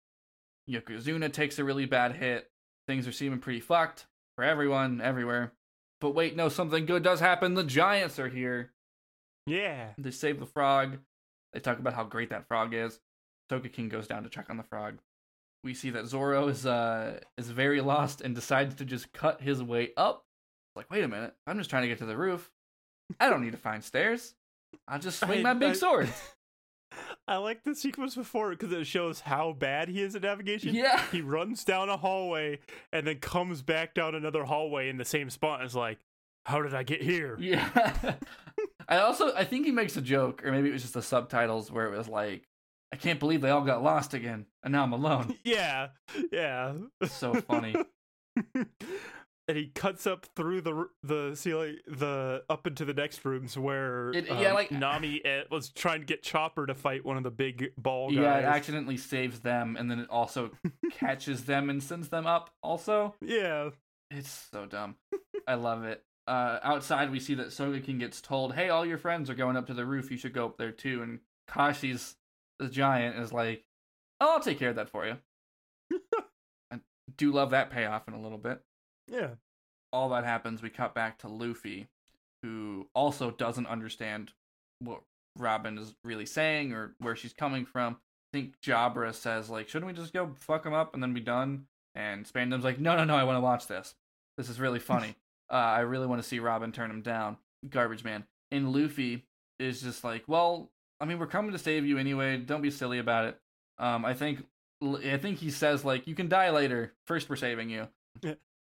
Yokozuna 0.71 1.33
takes 1.33 1.59
a 1.59 1.65
really 1.65 1.87
bad 1.87 2.15
hit. 2.15 2.49
Things 2.87 3.07
are 3.07 3.13
seeming 3.13 3.41
pretty 3.41 3.61
fucked 3.61 4.07
for 4.43 4.49
everyone, 4.49 5.01
everywhere. 5.01 5.53
But 6.01 6.17
wait, 6.17 6.35
no, 6.35 6.49
something 6.49 6.85
good 6.85 7.05
does 7.05 7.21
happen. 7.21 7.55
The 7.55 7.63
Giants 7.63 8.19
are 8.19 8.29
here. 8.29 8.73
Yeah. 9.47 9.91
They 9.97 10.11
save 10.11 10.41
the 10.41 10.47
frog. 10.47 10.99
They 11.53 11.61
talk 11.61 11.79
about 11.79 11.95
how 11.95 12.03
great 12.03 12.31
that 12.31 12.49
frog 12.49 12.75
is. 12.75 12.99
Toka 13.49 13.69
King 13.69 13.89
goes 13.89 14.09
down 14.09 14.25
to 14.25 14.29
check 14.29 14.51
on 14.51 14.57
the 14.57 14.65
frog. 14.65 14.99
We 15.63 15.75
see 15.75 15.91
that 15.91 16.07
Zoro 16.07 16.49
is 16.49 16.67
uh 16.67 17.21
is 17.39 17.51
very 17.51 17.81
lost 17.81 18.21
and 18.21 18.35
decides 18.35 18.75
to 18.77 18.85
just 18.85 19.13
cut 19.13 19.41
his 19.41 19.63
way 19.63 19.91
up. 19.97 20.25
Like, 20.75 20.91
wait 20.91 21.05
a 21.05 21.09
minute, 21.09 21.35
I'm 21.47 21.57
just 21.59 21.71
trying 21.71 21.83
to 21.83 21.89
get 21.89 21.99
to 21.99 22.07
the 22.07 22.17
roof. 22.17 22.51
I 23.21 23.29
don't 23.31 23.43
need 23.45 23.53
to 23.53 23.59
find 23.59 23.85
stairs. 23.85 24.35
I'll 24.89 24.99
just 24.99 25.21
swing 25.25 25.39
I- 25.41 25.43
my 25.43 25.55
big 25.55 25.71
I- 25.71 25.75
sword. 25.75 26.09
I 27.29 27.37
like 27.37 27.63
the 27.65 27.75
sequence 27.75 28.15
before 28.17 28.51
because 28.51 28.73
it 28.73 28.85
shows 28.87 29.21
how 29.21 29.53
bad 29.53 29.89
he 29.89 30.03
is 30.03 30.17
at 30.17 30.23
navigation. 30.23 30.75
Yeah. 30.75 31.03
He 31.13 31.21
runs 31.21 31.65
down 31.65 31.89
a 31.89 31.97
hallway 31.97 32.59
and 32.93 33.07
then 33.07 33.19
comes 33.19 33.63
back 33.63 33.95
down 33.95 34.15
another 34.15 34.45
hallway 34.45 34.89
in 34.89 34.97
the 34.97 35.05
same 35.05 35.31
spot 35.31 35.61
and 35.61 35.67
is 35.69 35.77
like, 35.77 35.99
How 36.47 36.61
did 36.63 36.75
I 36.75 36.83
get 36.83 37.01
here? 37.03 37.37
Yeah. 37.41 37.69
I 38.89 38.99
also 38.99 39.35
I 39.35 39.45
think 39.45 39.65
he 39.67 39.73
makes 39.73 39.97
a 39.97 40.03
joke, 40.03 40.45
or 40.45 40.51
maybe 40.51 40.69
it 40.69 40.73
was 40.73 40.83
just 40.83 40.95
the 40.95 41.03
subtitles 41.03 41.71
where 41.71 41.87
it 41.93 41.97
was 41.97 42.09
like, 42.09 42.49
I 42.93 42.97
can't 42.97 43.21
believe 43.21 43.41
they 43.41 43.51
all 43.51 43.63
got 43.63 43.83
lost 43.83 44.13
again, 44.13 44.47
and 44.63 44.73
now 44.73 44.83
I'm 44.83 44.93
alone. 44.93 45.37
Yeah. 45.45 45.89
Yeah. 46.31 46.75
So 47.07 47.35
funny. 47.41 47.75
and 49.49 49.57
he 49.57 49.67
cuts 49.67 50.07
up 50.07 50.27
through 50.37 50.61
the 50.61 50.89
the 51.03 51.35
ceiling, 51.35 51.79
the 51.87 52.45
up 52.49 52.67
into 52.67 52.85
the 52.85 52.95
next 52.95 53.25
rooms 53.25 53.59
where 53.59 54.11
It- 54.11 54.31
um, 54.31 54.39
yeah, 54.39 54.53
like- 54.53 54.71
Nami 54.71 55.25
uh, 55.25 55.43
was 55.51 55.71
trying 55.71 56.01
to 56.01 56.07
get 56.07 56.23
Chopper 56.23 56.67
to 56.67 56.75
fight 56.75 57.05
one 57.05 57.17
of 57.17 57.23
the 57.25 57.31
big 57.31 57.73
ball 57.77 58.09
guys. 58.11 58.19
Yeah, 58.19 58.39
it 58.39 58.45
accidentally 58.45 58.97
saves 58.97 59.41
them, 59.41 59.77
and 59.77 59.91
then 59.91 59.99
it 59.99 60.09
also 60.11 60.51
catches 60.93 61.45
them 61.45 61.69
and 61.71 61.83
sends 61.83 62.09
them 62.09 62.27
up. 62.27 62.51
Also, 62.63 63.15
yeah. 63.21 63.71
it's 64.11 64.49
so 64.53 64.67
dumb. 64.67 64.97
I 65.47 65.55
love 65.55 65.85
it. 65.85 66.05
Uh, 66.29 66.61
outside, 66.63 67.11
we 67.11 67.19
see 67.19 67.35
that 67.35 67.49
Sogeking 67.49 67.99
gets 67.99 68.21
told, 68.21 68.55
"Hey, 68.55 68.69
all 68.69 68.87
your 68.87 68.99
friends 68.99 69.29
are 69.29 69.35
going 69.35 69.57
up 69.57 69.67
to 69.67 69.75
the 69.75 69.85
roof. 69.85 70.09
You 70.11 70.17
should 70.17 70.33
go 70.33 70.47
up 70.47 70.57
there 70.57 70.71
too." 70.71 71.03
And 71.03 71.19
Kashi's 71.51 72.15
the 72.61 72.69
giant 72.69 73.19
is 73.19 73.33
like, 73.33 73.65
"Oh, 74.21 74.35
I'll 74.35 74.41
take 74.41 74.61
care 74.61 74.71
of 74.71 74.77
that 74.77 74.89
for 74.89 75.05
you." 75.05 75.17
I 76.71 76.79
do 77.17 77.33
love 77.33 77.51
that 77.51 77.71
payoff 77.71 78.07
in 78.07 78.15
a 78.15 78.21
little 78.21 78.39
bit. 78.39 78.63
Yeah. 79.09 79.31
all 79.93 80.09
that 80.11 80.25
happens, 80.25 80.63
we 80.63 80.71
cut 80.71 80.95
back 80.95 81.19
to 81.19 81.29
Luffy, 81.29 81.89
who 82.43 82.89
also 82.95 83.31
doesn't 83.31 83.67
understand 83.67 84.33
what 84.81 85.03
Robin 85.39 85.79
is 85.79 85.95
really 86.05 86.27
saying 86.27 86.73
or 86.73 86.95
where 86.99 87.17
she's 87.17 87.33
coming 87.33 87.65
from. 87.67 87.99
I 88.33 88.39
think 88.39 88.55
Jabra 88.65 89.15
says, 89.15 89.51
like, 89.51 89.69
shouldn't 89.69 89.87
we 89.87 89.93
just 89.93 90.13
go 90.13 90.33
fuck 90.39 90.65
him 90.65 90.73
up 90.73 90.95
and 90.95 91.03
then 91.03 91.13
be 91.13 91.21
done? 91.21 91.67
And 91.95 92.25
Spandam's 92.27 92.65
like, 92.65 92.79
no, 92.81 92.97
no, 92.97 93.05
no, 93.05 93.15
I 93.15 93.25
want 93.25 93.37
to 93.37 93.41
watch 93.43 93.67
this. 93.67 93.95
This 94.39 94.49
is 94.49 94.59
really 94.59 94.79
funny. 94.79 95.15
uh, 95.51 95.57
I 95.57 95.81
really 95.81 96.07
want 96.07 96.23
to 96.23 96.29
see 96.29 96.39
Robin 96.39 96.73
turn 96.73 96.91
him 96.91 97.03
down. 97.03 97.37
Garbage 97.69 98.03
man. 98.05 98.25
And 98.51 98.73
Luffy 98.73 99.25
is 99.59 99.83
just 99.83 100.03
like, 100.05 100.25
well, 100.27 100.71
I 101.01 101.05
mean, 101.05 101.19
we're 101.19 101.27
coming 101.27 101.53
to 101.53 101.59
save 101.59 101.85
you 101.85 101.99
anyway. 101.99 102.39
Don't 102.39 102.63
be 102.63 102.71
silly 102.71 102.99
about 102.99 103.27
it. 103.27 103.39
Um, 103.79 104.05
I 104.05 104.15
think, 104.15 104.45
I 104.83 105.19
think 105.19 105.39
he 105.39 105.51
says 105.51 105.85
like, 105.85 106.07
you 106.07 106.15
can 106.15 106.29
die 106.29 106.51
later. 106.51 106.93
First, 107.07 107.29
we're 107.29 107.37
saving 107.37 107.69
you. 107.69 107.89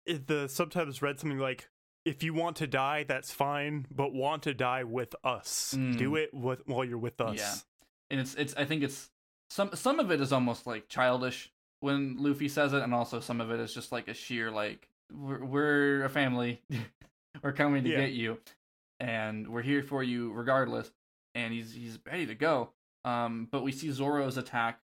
The 0.05 0.47
subtitles 0.47 1.01
read 1.01 1.19
something 1.19 1.39
like, 1.39 1.69
"If 2.05 2.23
you 2.23 2.33
want 2.33 2.55
to 2.57 2.67
die, 2.67 3.03
that's 3.03 3.31
fine, 3.31 3.85
but 3.89 4.13
want 4.13 4.43
to 4.43 4.53
die 4.53 4.83
with 4.83 5.15
us. 5.23 5.73
Mm. 5.77 5.97
Do 5.97 6.15
it 6.15 6.33
with, 6.33 6.61
while 6.67 6.83
you're 6.85 6.97
with 6.97 7.19
us." 7.21 7.37
Yeah. 7.37 7.53
and 8.11 8.19
it's 8.19 8.35
it's 8.35 8.55
I 8.55 8.65
think 8.65 8.83
it's 8.83 9.09
some 9.49 9.69
some 9.73 9.99
of 9.99 10.11
it 10.11 10.19
is 10.21 10.31
almost 10.33 10.65
like 10.67 10.87
childish 10.89 11.51
when 11.79 12.15
Luffy 12.17 12.47
says 12.49 12.73
it, 12.73 12.81
and 12.83 12.93
also 12.93 13.19
some 13.19 13.41
of 13.41 13.51
it 13.51 13.59
is 13.59 13.73
just 13.73 13.91
like 13.91 14.07
a 14.07 14.13
sheer 14.13 14.49
like 14.51 14.87
we're, 15.13 15.43
we're 15.43 16.03
a 16.05 16.09
family, 16.09 16.61
we're 17.43 17.51
coming 17.53 17.83
to 17.83 17.89
Yeah. 17.89 18.01
get 18.01 18.11
you, 18.13 18.39
and 18.99 19.47
we're 19.47 19.61
here 19.61 19.83
for 19.83 20.01
you 20.03 20.31
regardless. 20.31 20.91
And 21.35 21.51
he's 21.53 21.73
he's 21.73 21.97
ready 22.05 22.25
to 22.27 22.35
go. 22.35 22.69
Um, 23.05 23.47
but 23.51 23.63
we 23.63 23.71
see 23.71 23.91
Zoro's 23.91 24.37
attack 24.37 24.79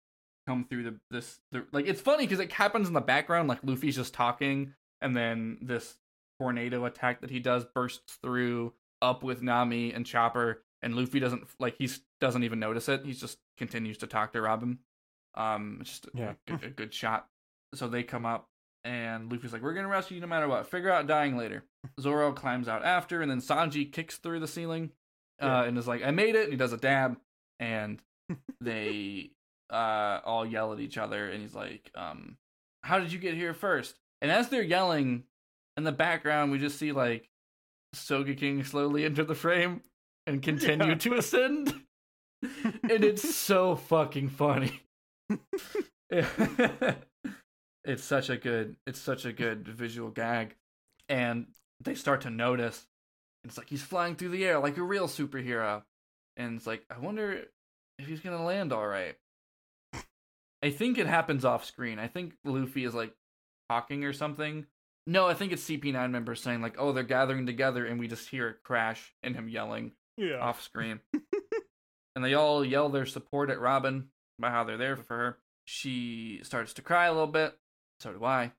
come 0.46 0.64
through 0.64 0.84
the 0.84 0.94
this 1.10 1.40
the, 1.52 1.66
like 1.72 1.86
it's 1.86 2.00
funny 2.00 2.24
because 2.24 2.38
it 2.40 2.52
happens 2.52 2.86
in 2.88 2.94
the 2.94 3.00
background 3.00 3.48
like 3.48 3.58
Luffy's 3.64 3.96
just 3.96 4.14
talking, 4.14 4.74
and 5.00 5.16
then 5.16 5.58
this 5.62 5.96
tornado 6.40 6.84
attack 6.84 7.20
that 7.22 7.30
he 7.30 7.40
does 7.40 7.64
bursts 7.74 8.18
through 8.22 8.72
up 9.02 9.22
with 9.22 9.42
Nami 9.42 9.92
and 9.92 10.04
Chopper, 10.06 10.62
and 10.82 10.94
Luffy 10.94 11.20
doesn't 11.20 11.44
like 11.58 11.76
he 11.78 11.88
doesn't 12.20 12.44
even 12.44 12.58
notice 12.58 12.88
it. 12.88 13.04
He 13.04 13.12
just 13.12 13.38
continues 13.58 13.98
to 13.98 14.06
talk 14.06 14.32
to 14.32 14.40
Robin. 14.42 14.78
Um, 15.34 15.80
just 15.82 16.06
a, 16.06 16.10
Yeah. 16.14 16.32
a, 16.48 16.66
a 16.66 16.70
good 16.70 16.92
shot. 16.94 17.28
So 17.74 17.88
they 17.88 18.02
come 18.02 18.24
up, 18.24 18.48
and 18.84 19.30
Luffy's 19.30 19.52
like, 19.52 19.62
"We're 19.62 19.74
gonna 19.74 19.88
rescue 19.88 20.14
you 20.16 20.20
no 20.20 20.26
matter 20.26 20.48
what. 20.48 20.66
Figure 20.70 20.90
out 20.90 21.06
dying 21.06 21.36
later." 21.36 21.64
Zoro 22.00 22.32
climbs 22.32 22.68
out 22.68 22.84
after, 22.84 23.20
and 23.22 23.30
then 23.30 23.40
Sanji 23.40 23.90
kicks 23.92 24.16
through 24.16 24.40
the 24.40 24.48
ceiling, 24.48 24.92
uh, 25.42 25.46
Yeah. 25.46 25.62
and 25.64 25.76
is 25.78 25.86
like, 25.88 26.02
"I 26.02 26.10
made 26.10 26.34
it." 26.36 26.44
And 26.44 26.52
he 26.52 26.56
does 26.56 26.72
a 26.72 26.78
dab, 26.78 27.18
and 27.60 28.00
they 28.60 29.30
uh 29.70 30.20
all 30.24 30.46
yell 30.46 30.72
at 30.72 30.80
each 30.80 30.96
other, 30.98 31.28
and 31.30 31.42
he's 31.42 31.54
like, 31.54 31.90
um, 31.94 32.36
"How 32.82 32.98
did 32.98 33.12
you 33.12 33.18
get 33.18 33.34
here 33.34 33.52
first? 33.54 33.98
And 34.22 34.30
as 34.30 34.48
they're 34.48 34.62
yelling, 34.62 35.24
in 35.76 35.84
the 35.84 35.92
background, 35.92 36.50
we 36.52 36.58
just 36.58 36.78
see 36.78 36.92
like 36.92 37.28
Sogeking 37.94 38.64
slowly 38.66 39.04
enter 39.04 39.24
the 39.24 39.34
frame 39.34 39.82
and 40.26 40.42
continue 40.42 40.88
Yeah. 40.88 40.94
to 40.94 41.14
ascend. 41.14 41.74
and 42.42 43.04
it's 43.04 43.34
so 43.36 43.76
fucking 43.76 44.28
funny. 44.30 44.82
it's 46.10 48.04
such 48.04 48.30
a 48.30 48.36
good 48.36 48.76
it's 48.86 49.00
such 49.00 49.24
a 49.24 49.32
good 49.32 49.66
visual 49.68 50.10
gag. 50.10 50.54
And 51.08 51.46
they 51.82 51.94
start 51.94 52.22
to 52.22 52.30
notice. 52.30 52.86
It's 53.44 53.56
like 53.58 53.68
he's 53.68 53.82
flying 53.82 54.16
through 54.16 54.30
the 54.30 54.44
air 54.44 54.58
like 54.58 54.76
a 54.76 54.82
real 54.82 55.06
superhero. 55.08 55.82
And 56.36 56.56
it's 56.56 56.66
like, 56.66 56.84
I 56.90 56.98
wonder 56.98 57.44
if 57.98 58.06
he's 58.06 58.20
gonna 58.20 58.44
land 58.44 58.72
all 58.72 58.86
right. 58.86 59.16
I 60.62 60.70
think 60.70 60.98
it 60.98 61.06
happens 61.06 61.44
off 61.44 61.64
screen. 61.64 61.98
I 61.98 62.08
think 62.08 62.34
Luffy 62.44 62.84
is 62.84 62.94
like 62.94 63.14
talking 63.68 64.04
or 64.04 64.12
something. 64.12 64.66
No, 65.06 65.26
I 65.26 65.34
think 65.34 65.52
it's 65.52 65.62
CP9 65.64 66.10
members 66.10 66.40
saying 66.40 66.62
like, 66.62 66.76
"Oh, 66.78 66.92
they're 66.92 67.04
gathering 67.04 67.46
together," 67.46 67.86
and 67.86 67.98
we 68.00 68.08
just 68.08 68.28
hear 68.28 68.48
it 68.48 68.62
crash 68.64 69.14
and 69.22 69.34
him 69.36 69.48
yelling 69.48 69.92
Yeah. 70.16 70.38
off 70.38 70.62
screen. 70.62 71.00
and 72.16 72.24
they 72.24 72.34
all 72.34 72.64
yell 72.64 72.88
their 72.88 73.06
support 73.06 73.50
at 73.50 73.60
Robin 73.60 74.08
about 74.38 74.52
how 74.52 74.64
they're 74.64 74.76
there 74.76 74.96
for 74.96 75.16
her. 75.16 75.38
She 75.64 76.40
starts 76.42 76.72
to 76.74 76.82
cry 76.82 77.06
a 77.06 77.12
little 77.12 77.26
bit. 77.26 77.56
So 78.00 78.12
do 78.12 78.24
I. 78.24 78.52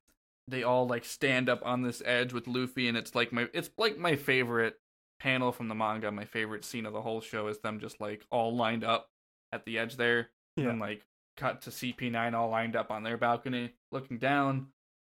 They 0.46 0.62
all 0.62 0.86
like 0.86 1.04
stand 1.04 1.48
up 1.48 1.60
on 1.64 1.82
this 1.82 2.02
edge 2.04 2.32
with 2.32 2.46
Luffy, 2.48 2.88
and 2.88 2.96
it's 2.96 3.14
like 3.14 3.32
my 3.32 3.48
it's 3.52 3.70
like 3.76 3.98
my 3.98 4.16
favorite 4.16 4.76
panel 5.20 5.52
from 5.52 5.68
the 5.68 5.74
manga. 5.74 6.10
My 6.10 6.24
favorite 6.24 6.64
scene 6.64 6.86
of 6.86 6.92
the 6.92 7.02
whole 7.02 7.20
show 7.20 7.48
is 7.48 7.58
them 7.60 7.80
just 7.80 8.00
like 8.00 8.24
all 8.30 8.56
lined 8.56 8.84
up 8.84 9.10
at 9.52 9.64
the 9.66 9.78
edge 9.78 9.96
there, 9.96 10.30
Yeah. 10.56 10.70
and 10.70 10.80
like 10.80 11.04
cut 11.36 11.62
to 11.62 11.70
CP9 11.70 12.34
all 12.34 12.48
lined 12.48 12.76
up 12.76 12.90
on 12.90 13.02
their 13.02 13.16
balcony, 13.18 13.74
looking 13.92 14.18
down 14.18 14.68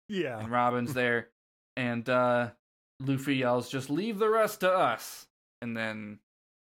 yeah. 0.09 0.39
and 0.39 0.51
Robin's 0.51 0.95
there, 0.95 1.29
and 1.77 2.09
uh, 2.09 2.51
Luffy 3.01 3.37
yells, 3.37 3.69
"Just 3.71 3.91
leave 3.91 4.19
the 4.19 4.29
rest 4.29 4.61
to 4.61 4.71
us," 4.73 5.27
and 5.63 5.77
then 5.77 6.19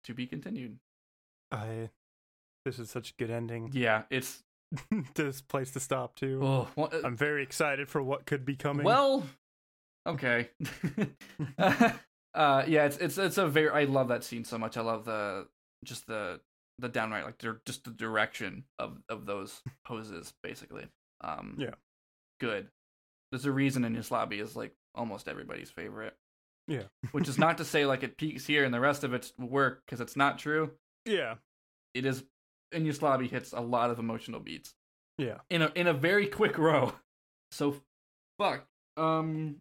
to 0.04 0.14
be 0.14 0.26
continued. 0.26 0.78
I. 1.52 1.90
This 2.64 2.78
is 2.78 2.90
such 2.90 3.10
a 3.12 3.14
good 3.14 3.30
ending. 3.30 3.70
Yeah, 3.72 4.02
it's 4.10 4.42
this 5.14 5.40
place 5.40 5.70
to 5.70 5.80
stop 5.80 6.16
too. 6.16 6.40
oh, 6.42 6.68
well, 6.76 6.90
uh, 6.92 6.98
I'm 7.04 7.16
very 7.16 7.42
excited 7.42 7.88
for 7.88 8.02
what 8.02 8.26
could 8.26 8.44
be 8.44 8.56
coming. 8.56 8.84
well 8.84 9.24
okay. 10.06 10.50
uh, 11.58 12.64
yeah, 12.66 12.84
it's 12.84 12.96
it's 12.98 13.18
it's 13.18 13.38
a 13.38 13.46
very 13.48 13.70
I 13.70 13.84
love 13.84 14.08
that 14.08 14.24
scene 14.24 14.44
so 14.44 14.58
much. 14.58 14.76
I 14.76 14.82
love 14.82 15.04
the 15.04 15.46
just 15.84 16.06
the 16.06 16.40
the 16.78 16.88
downright 16.88 17.24
like 17.24 17.38
dir- 17.38 17.60
just 17.64 17.84
the 17.84 17.90
direction 17.90 18.64
of 18.78 18.98
of 19.08 19.26
those 19.26 19.62
poses 19.86 20.32
basically. 20.42 20.86
Um, 21.22 21.56
Yeah. 21.58 21.74
good. 22.40 22.68
There's 23.30 23.44
a 23.44 23.52
reason 23.52 23.82
Enies 23.84 24.10
Lobby 24.10 24.38
is 24.40 24.56
like 24.56 24.72
almost 24.94 25.28
everybody's 25.28 25.70
favorite. 25.70 26.14
Yeah. 26.66 26.82
which 27.12 27.28
is 27.28 27.38
not 27.38 27.58
to 27.58 27.64
say 27.64 27.86
like 27.86 28.02
it 28.02 28.16
peaks 28.18 28.46
here 28.46 28.64
and 28.64 28.72
the 28.74 28.80
rest 28.80 29.02
of 29.04 29.14
it's 29.14 29.32
work 29.38 29.82
because 29.86 30.00
it's 30.00 30.16
not 30.16 30.38
true. 30.38 30.72
yeah. 31.04 31.34
It 31.94 32.04
is 32.04 32.22
Enies 32.74 33.00
Lobby 33.02 33.28
hits 33.28 33.52
a 33.52 33.60
lot 33.60 33.90
of 33.90 33.98
emotional 33.98 34.40
beats 34.40 34.74
Yeah. 35.16 35.38
in 35.50 35.62
a 35.62 35.72
in 35.74 35.86
a 35.86 35.94
very 35.94 36.26
quick 36.26 36.58
row. 36.58 36.92
So 37.50 37.76
fuck. 38.38 38.66
Um 38.96 39.56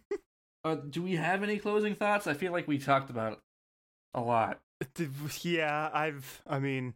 uh, 0.64 0.74
do 0.76 1.02
we 1.02 1.16
have 1.16 1.42
any 1.42 1.58
closing 1.58 1.94
thoughts? 1.94 2.26
I 2.26 2.34
feel 2.34 2.50
like 2.52 2.66
we 2.66 2.78
talked 2.78 3.10
about 3.10 3.34
it 3.34 3.38
a 4.14 4.20
lot. 4.20 4.60
Yeah, 5.42 5.88
I've. 5.92 6.42
I 6.46 6.58
mean, 6.58 6.94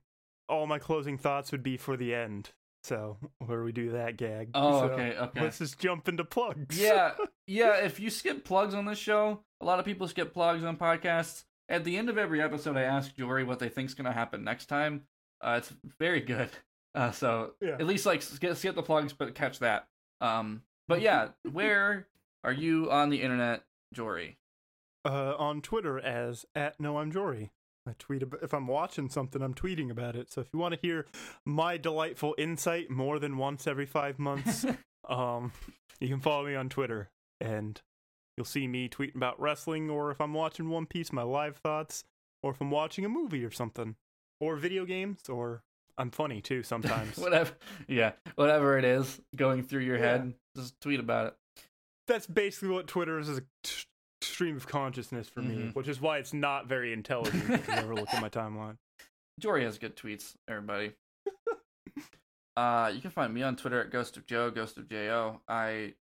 all 0.48 0.66
my 0.66 0.78
closing 0.80 1.18
thoughts 1.18 1.52
would 1.52 1.62
be 1.62 1.76
for 1.76 1.96
the 1.96 2.14
end. 2.14 2.50
So 2.86 3.16
where 3.44 3.62
we 3.64 3.72
do 3.72 3.90
that 3.92 4.16
gag. 4.16 4.50
Oh, 4.54 4.80
So, 4.80 4.84
okay, 4.94 5.16
okay. 5.18 5.40
Let's 5.42 5.58
just 5.58 5.78
jump 5.78 6.08
into 6.08 6.24
plugs. 6.24 6.80
Yeah, 6.80 7.12
yeah. 7.46 7.76
If 7.84 7.98
you 7.98 8.10
skip 8.10 8.44
plugs 8.44 8.74
on 8.74 8.84
this 8.84 8.98
show, 8.98 9.40
a 9.60 9.64
lot 9.64 9.78
of 9.80 9.84
people 9.84 10.06
skip 10.08 10.32
plugs 10.32 10.62
on 10.64 10.76
podcasts. 10.76 11.44
At 11.68 11.82
the 11.82 11.96
end 11.96 12.08
of 12.08 12.16
every 12.16 12.40
episode, 12.40 12.76
I 12.76 12.82
ask 12.82 13.14
Jory 13.16 13.42
what 13.42 13.58
they 13.58 13.68
think's 13.68 13.94
gonna 13.94 14.12
happen 14.12 14.44
next 14.44 14.66
time. 14.66 15.02
Uh, 15.40 15.56
it's 15.58 15.72
very 15.98 16.20
good. 16.20 16.48
Uh, 16.94 17.10
so 17.10 17.54
Yeah. 17.60 17.72
at 17.72 17.86
least 17.86 18.06
like 18.06 18.22
skip, 18.22 18.56
skip 18.56 18.74
the 18.76 18.82
plugs, 18.82 19.12
but 19.12 19.34
catch 19.34 19.58
that. 19.58 19.88
Um, 20.20 20.62
but 20.88 21.00
yeah, 21.00 21.30
where 21.52 22.06
are 22.44 22.52
you 22.52 22.90
on 22.90 23.10
the 23.10 23.20
internet, 23.20 23.64
Jory? 23.92 24.38
uh, 25.04 25.34
on 25.36 25.60
Twitter 25.60 25.98
as 26.00 26.46
at 26.54 26.80
no 26.80 26.98
I'm 26.98 27.10
Jory. 27.12 27.50
I 27.88 27.92
tweet 27.98 28.22
about 28.22 28.42
if 28.42 28.52
I'm 28.52 28.66
watching 28.66 29.08
something, 29.08 29.40
I'm 29.42 29.54
tweeting 29.54 29.90
about 29.90 30.16
it. 30.16 30.32
So 30.32 30.40
if 30.40 30.48
you 30.52 30.58
want 30.58 30.74
to 30.74 30.80
hear 30.80 31.06
my 31.44 31.76
delightful 31.76 32.34
insight 32.38 32.90
more 32.90 33.18
than 33.18 33.36
once 33.36 33.66
every 33.66 33.86
five 33.86 34.18
months, 34.18 34.64
um, 35.08 35.52
you 36.00 36.08
can 36.08 36.20
follow 36.20 36.44
me 36.46 36.54
on 36.54 36.68
Twitter, 36.68 37.10
and 37.40 37.80
you'll 38.36 38.44
see 38.44 38.66
me 38.66 38.88
tweeting 38.88 39.14
about 39.16 39.40
wrestling, 39.40 39.88
or 39.90 40.10
if 40.10 40.20
I'm 40.20 40.34
watching 40.34 40.68
One 40.68 40.86
Piece, 40.86 41.12
my 41.12 41.22
live 41.22 41.56
thoughts, 41.58 42.04
or 42.42 42.50
if 42.50 42.60
I'm 42.60 42.70
watching 42.70 43.04
a 43.04 43.08
movie 43.08 43.44
or 43.44 43.50
something, 43.50 43.94
or 44.40 44.56
video 44.56 44.84
games, 44.84 45.28
or 45.28 45.62
I'm 45.96 46.10
funny 46.10 46.40
too 46.40 46.62
sometimes. 46.64 47.16
whatever. 47.16 47.52
Yeah, 47.88 48.12
whatever 48.34 48.76
it 48.78 48.84
is 48.84 49.20
going 49.36 49.62
through 49.62 49.82
your 49.82 49.96
Yeah. 49.96 50.02
head, 50.02 50.34
just 50.56 50.80
tweet 50.80 51.00
about 51.00 51.28
it. 51.28 51.34
That's 52.08 52.26
basically 52.26 52.68
what 52.68 52.86
Twitter 52.86 53.18
is, 53.18 53.28
is 53.28 53.38
a 53.38 53.42
t- 53.64 53.84
stream 54.26 54.56
of 54.56 54.66
consciousness 54.66 55.28
for 55.28 55.40
me, 55.42 55.56
Mhm. 55.56 55.74
which 55.74 55.88
is 55.88 56.00
why 56.00 56.18
it's 56.18 56.32
not 56.32 56.66
very 56.66 56.92
intelligent 56.92 57.48
if 57.50 57.66
you 57.68 57.74
ever 57.74 57.94
look 57.94 58.12
at 58.12 58.20
my 58.22 58.28
timeline. 58.40 58.76
Jory 59.40 59.64
has 59.64 59.78
good 59.78 59.96
tweets, 59.96 60.36
everybody. 60.48 60.92
uh, 62.56 62.90
you 62.94 63.00
can 63.00 63.10
find 63.10 63.32
me 63.34 63.42
on 63.42 63.56
Twitter 63.56 63.80
at 63.80 63.90
Ghost 63.90 64.16
of 64.16 64.26
Joe, 64.26 64.50
Ghost 64.50 64.78
of 64.78 64.88
Jo. 64.88 65.40
I 65.48 65.94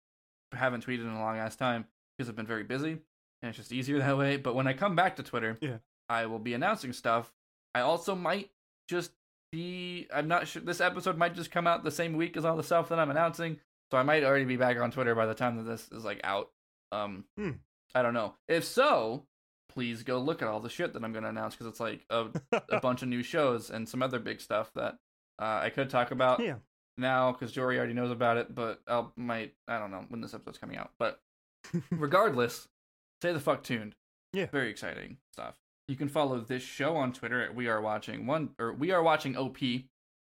haven't 0.53 0.85
tweeted 0.87 1.01
in 1.03 1.09
a 1.09 1.21
long 1.21 1.39
ass 1.39 1.57
time 1.57 1.87
because 2.17 2.29
I've 2.29 2.37
been 2.37 2.47
very 2.47 2.65
busy, 2.65 2.93
and 2.93 3.49
it's 3.49 3.57
just 3.57 3.73
easier 3.73 3.99
that 3.99 4.19
way. 4.19 4.37
But 4.37 4.55
when 4.55 4.67
I 4.67 4.75
come 4.75 4.95
back 4.95 5.17
to 5.17 5.23
Twitter, 5.23 5.57
Yeah. 5.61 5.79
I 6.09 6.27
will 6.27 6.39
be 6.39 6.53
announcing 6.55 6.93
stuff. 6.93 7.33
I 7.75 7.81
also 7.81 8.15
might 8.15 8.51
just 8.89 9.13
be. 9.51 10.07
I'm 10.13 10.29
not 10.29 10.47
sure. 10.47 10.61
This 10.61 10.81
episode 10.83 11.17
might 11.17 11.35
just 11.35 11.51
come 11.51 11.67
out 11.67 11.85
the 11.85 11.91
same 11.91 12.15
week 12.15 12.37
as 12.37 12.45
all 12.45 12.57
the 12.57 12.63
stuff 12.63 12.91
that 12.91 12.99
I'm 12.99 13.11
announcing, 13.11 13.59
so 13.91 13.97
I 13.97 14.03
might 14.03 14.23
already 14.25 14.45
be 14.45 14.57
back 14.57 14.77
on 14.77 14.91
Twitter 14.91 15.15
by 15.15 15.25
the 15.25 15.35
time 15.35 15.57
that 15.57 15.63
this 15.63 15.89
is 15.91 16.05
like 16.05 16.21
out. 16.23 16.51
Um, 16.91 17.25
Hmm. 17.39 17.53
I 17.95 18.03
don't 18.03 18.15
know. 18.15 18.35
If 18.49 18.65
so, 18.65 19.27
please 19.69 20.03
go 20.03 20.19
look 20.19 20.43
at 20.43 20.49
all 20.49 20.61
the 20.61 20.69
shit 20.69 20.93
that 20.93 21.05
I'm 21.05 21.13
going 21.13 21.25
to 21.25 21.31
announce 21.31 21.55
because 21.55 21.67
it's 21.67 21.81
like 21.81 22.05
a 22.11 22.27
a 22.71 22.81
bunch 22.83 23.03
of 23.03 23.09
new 23.09 23.23
shows 23.23 23.71
and 23.71 23.89
some 23.89 24.03
other 24.03 24.19
big 24.19 24.41
stuff 24.41 24.71
that 24.75 24.97
uh, 25.41 25.61
I 25.63 25.71
could 25.71 25.91
talk 25.91 26.11
about 26.11 26.41
yeah. 26.41 26.57
now 26.97 27.33
because 27.33 27.53
Jory 27.53 27.79
already 27.79 27.95
knows 27.95 28.11
about 28.11 28.37
it. 28.37 28.55
But 28.55 28.81
I 28.87 29.05
might 29.17 29.55
I 29.69 29.79
don't 29.79 29.91
know 29.91 30.05
when 30.09 30.21
this 30.21 30.35
episode's 30.35 30.59
coming 30.59 30.77
out. 30.77 30.91
But 30.99 31.21
regardless, 31.91 32.69
stay 33.21 33.33
the 33.33 33.41
fuck 33.41 33.63
tuned. 33.63 33.95
Yeah. 34.33 34.47
very 34.47 34.71
exciting 34.71 35.19
stuff. 35.33 35.55
You 35.89 35.97
can 35.97 36.09
follow 36.09 36.41
this 36.41 36.63
show 36.63 36.97
on 36.97 37.13
Twitter 37.13 37.43
at 37.43 37.55
We 37.55 37.69
Are 37.69 37.81
Watching 37.83 38.27
One 38.27 38.51
or 38.59 38.73
We 38.73 38.93
Are 38.93 39.03
Watching 39.03 39.37
OP 39.37 39.59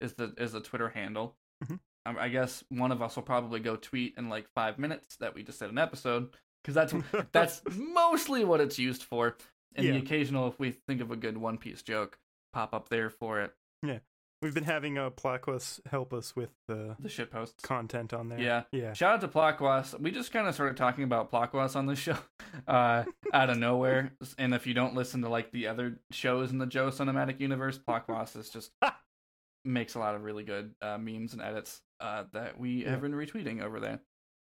is 0.01 0.13
the 0.15 0.33
is 0.37 0.51
the 0.51 0.59
Twitter 0.59 0.89
handle. 0.89 1.37
Mhm. 1.63 1.79
Um, 2.05 2.17
I 2.19 2.29
guess 2.29 2.63
one 2.69 2.91
of 2.91 3.01
us 3.01 3.15
will 3.15 3.23
probably 3.23 3.59
go 3.59 3.75
tweet 3.75 4.15
in 4.17 4.27
like 4.27 4.47
five 4.55 4.79
minutes 4.79 5.17
that 5.17 5.35
we 5.35 5.43
just 5.43 5.59
did 5.59 5.69
an 5.69 5.77
episode 5.77 6.35
because 6.63 6.75
that's 6.75 6.93
that's 7.31 7.61
mostly 7.75 8.43
what 8.43 8.61
it's 8.61 8.77
used 8.79 9.03
for. 9.03 9.35
And 9.75 9.87
the 9.87 9.97
occasional, 9.97 10.47
if 10.49 10.59
we 10.59 10.71
think 10.71 10.99
of 11.01 11.11
a 11.11 11.15
good 11.15 11.37
One 11.37 11.57
Piece 11.57 11.81
joke, 11.81 12.19
pop 12.51 12.73
up 12.73 12.89
there 12.89 13.09
for 13.09 13.39
it. 13.39 13.53
Yeah, 13.81 13.99
we've 14.41 14.53
been 14.53 14.65
having 14.65 14.97
uh, 14.97 15.11
Plaquus 15.11 15.79
help 15.89 16.13
us 16.13 16.35
with 16.35 16.49
the 16.67 16.97
The 16.99 17.07
shit 17.07 17.31
posts. 17.31 17.63
content 17.63 18.13
on 18.13 18.27
there. 18.27 18.39
Yeah. 18.39 18.63
Yeah. 18.73 18.91
Shout 18.91 19.13
out 19.13 19.21
to 19.21 19.27
Plakwas. 19.29 19.97
We 19.99 20.11
just 20.11 20.33
kind 20.33 20.45
of 20.45 20.53
started 20.53 20.75
talking 20.75 21.05
about 21.05 21.31
Plakwas 21.31 21.77
on 21.77 21.85
this 21.85 21.99
show 21.99 22.17
uh, 22.67 23.05
out 23.33 23.49
of 23.49 23.57
nowhere. 23.57 24.11
And 24.37 24.53
if 24.53 24.67
you 24.67 24.73
don't 24.73 24.93
listen 24.93 25.21
to 25.21 25.29
like 25.29 25.51
the 25.51 25.67
other 25.67 25.99
shows 26.11 26.51
in 26.51 26.57
the 26.57 26.65
Joe 26.67 26.89
Cinematic 26.89 27.39
Universe, 27.39 27.79
Plakwas 27.79 28.35
is 28.35 28.49
just 28.49 28.71
makes 29.65 29.95
a 29.95 29.99
lot 29.99 30.15
of 30.15 30.23
really 30.23 30.43
good 30.43 30.75
uh, 30.81 30.97
memes 30.97 31.31
and 31.33 31.41
edits 31.41 31.81
uh, 32.01 32.25
that 32.33 32.59
we 32.59 32.81
have 32.81 32.99
been 33.01 33.13
retweeting 33.13 33.61
over 33.63 33.79
there. 33.79 34.01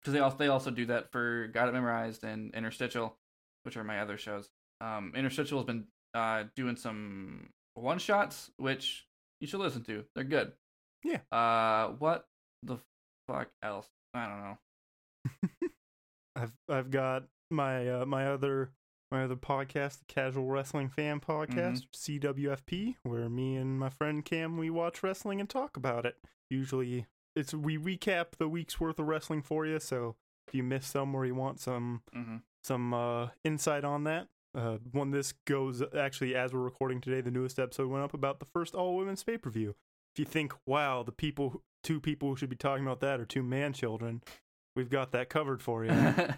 Because 0.02 0.14
they 0.14 0.20
also 0.20 0.36
they 0.36 0.48
also 0.48 0.70
do 0.70 0.86
that 0.86 1.12
for 1.12 1.48
Got 1.48 1.68
It 1.68 1.72
Memorized 1.72 2.24
and 2.24 2.54
Interstitial, 2.54 3.16
which 3.62 3.76
are 3.76 3.84
my 3.84 4.00
other 4.00 4.18
shows. 4.18 4.50
Um, 4.80 5.12
Interstitial 5.14 5.58
has 5.58 5.66
been 5.66 5.84
uh, 6.14 6.44
doing 6.56 6.76
some 6.76 7.50
one 7.74 7.98
shots, 7.98 8.50
which 8.56 9.06
you 9.40 9.46
should 9.46 9.60
listen 9.60 9.84
to. 9.84 10.04
They're 10.14 10.24
good. 10.24 10.52
Yeah. 11.04 11.18
Uh, 11.30 11.92
what 11.98 12.26
the 12.62 12.78
fuck 13.28 13.48
else? 13.62 13.88
I 14.14 14.26
don't 14.26 14.42
know. 14.42 15.68
I've 16.36 16.52
I've 16.68 16.90
got 16.90 17.24
my 17.50 17.88
uh, 17.88 18.06
my 18.06 18.26
other 18.26 18.70
my 19.10 19.24
other 19.24 19.36
podcast, 19.36 19.98
the 19.98 20.04
Casual 20.08 20.46
Wrestling 20.46 20.88
Fan 20.88 21.20
Podcast, 21.20 21.82
CWFP, 21.94 22.96
where 23.02 23.28
me 23.28 23.56
and 23.56 23.78
my 23.78 23.90
friend 23.90 24.24
Cam 24.24 24.56
we 24.56 24.70
watch 24.70 25.02
wrestling 25.02 25.38
and 25.38 25.48
talk 25.48 25.76
about 25.76 26.06
it. 26.06 26.16
Usually, 26.50 27.06
it's 27.34 27.54
we 27.54 27.78
recap 27.78 28.36
the 28.38 28.48
week's 28.48 28.80
worth 28.80 28.98
of 28.98 29.06
wrestling 29.06 29.42
for 29.42 29.66
you. 29.66 29.78
So 29.80 30.16
if 30.48 30.54
you 30.54 30.62
miss 30.62 30.86
some 30.86 31.14
or 31.14 31.24
you 31.26 31.34
want 31.34 31.60
some 31.60 32.02
hmm 32.12 32.36
some 32.64 32.94
uh, 32.94 33.28
insight 33.42 33.82
on 33.82 34.04
that, 34.04 34.28
uh, 34.56 34.76
when 34.92 35.10
this 35.10 35.32
goes 35.46 35.82
actually 35.98 36.36
as 36.36 36.52
we're 36.52 36.60
recording 36.60 37.00
today, 37.00 37.20
the 37.20 37.30
newest 37.30 37.58
episode 37.58 37.88
went 37.88 38.04
up 38.04 38.14
about 38.14 38.38
the 38.38 38.46
first 38.46 38.74
all 38.74 38.96
women's 38.96 39.24
pay 39.24 39.36
per 39.36 39.50
view. 39.50 39.74
If 40.14 40.20
you 40.20 40.24
think, 40.24 40.52
wow, 40.64 41.02
the 41.02 41.10
people, 41.10 41.62
two 41.82 42.00
people 42.00 42.28
who 42.28 42.36
should 42.36 42.50
be 42.50 42.56
talking 42.56 42.84
about 42.86 43.00
that 43.00 43.18
are 43.18 43.24
two 43.24 43.42
man 43.42 43.72
children, 43.72 44.22
we've 44.76 44.90
got 44.90 45.10
that 45.12 45.28
covered 45.28 45.60
for 45.60 45.84
you. 45.84 45.90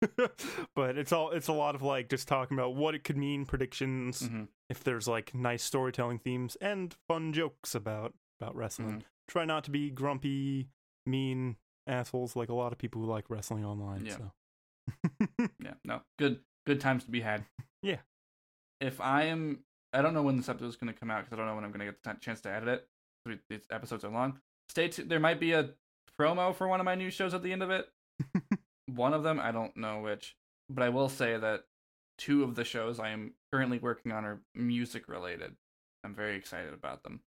but 0.76 0.96
it's 0.96 1.12
all 1.12 1.30
it's 1.30 1.48
a 1.48 1.52
lot 1.52 1.74
of 1.74 1.82
like 1.82 2.08
just 2.08 2.28
talking 2.28 2.56
about 2.56 2.74
what 2.76 2.94
it 2.94 3.02
could 3.04 3.16
mean, 3.16 3.44
predictions, 3.44 4.26
hmm 4.26 4.44
if 4.68 4.82
there's 4.82 5.06
like 5.06 5.34
nice 5.34 5.62
storytelling 5.62 6.18
themes 6.18 6.56
and 6.58 6.96
fun 7.06 7.30
jokes 7.34 7.74
about 7.74 8.14
about 8.42 8.56
wrestling. 8.56 8.88
Mm-hmm. 8.88 8.98
Try 9.28 9.44
not 9.44 9.64
to 9.64 9.70
be 9.70 9.90
grumpy, 9.90 10.68
mean 11.06 11.56
assholes 11.86 12.36
like 12.36 12.48
a 12.48 12.54
lot 12.54 12.72
of 12.72 12.78
people 12.78 13.00
who 13.00 13.08
like 13.08 13.30
wrestling 13.30 13.64
online. 13.64 14.04
Yeah. 14.06 14.16
So 14.16 14.32
Yeah, 15.62 15.74
no, 15.84 16.02
good, 16.18 16.40
good 16.66 16.80
times 16.80 17.04
to 17.04 17.10
be 17.10 17.20
had. 17.20 17.44
Yeah. 17.84 17.96
If 18.80 19.00
I 19.00 19.24
am, 19.24 19.64
I 19.92 20.02
don't 20.02 20.14
know 20.14 20.22
when 20.22 20.36
this 20.36 20.48
episode 20.48 20.68
is 20.68 20.76
going 20.76 20.92
to 20.92 20.96
come 20.96 21.10
out 21.10 21.24
because 21.24 21.32
I 21.32 21.36
don't 21.36 21.48
know 21.48 21.56
when 21.56 21.64
I'm 21.64 21.72
going 21.72 21.84
to 21.84 21.86
get 21.86 22.00
the 22.00 22.12
t- 22.12 22.18
chance 22.20 22.40
to 22.42 22.48
edit 22.48 22.86
it. 23.26 23.40
These 23.50 23.66
episodes 23.72 24.04
are 24.04 24.08
long. 24.08 24.38
Stay 24.68 24.86
tuned. 24.86 25.10
There 25.10 25.18
might 25.18 25.40
be 25.40 25.50
a 25.50 25.70
promo 26.16 26.54
for 26.54 26.68
one 26.68 26.78
of 26.78 26.84
my 26.84 26.94
new 26.94 27.10
shows 27.10 27.34
at 27.34 27.42
the 27.42 27.50
end 27.52 27.64
of 27.64 27.72
it. 27.72 27.88
one 28.86 29.14
of 29.14 29.24
them, 29.24 29.40
I 29.40 29.50
don't 29.50 29.76
know 29.76 29.98
which, 29.98 30.36
but 30.70 30.84
I 30.84 30.90
will 30.90 31.08
say 31.08 31.36
that 31.36 31.64
two 32.18 32.44
of 32.44 32.54
the 32.54 32.62
shows 32.62 33.00
I 33.00 33.08
am 33.08 33.34
currently 33.52 33.80
working 33.80 34.12
on 34.12 34.24
are 34.24 34.40
music 34.54 35.08
related. 35.08 35.56
I'm 36.04 36.14
very 36.14 36.36
excited 36.36 36.72
about 36.72 37.02
them. 37.02 37.20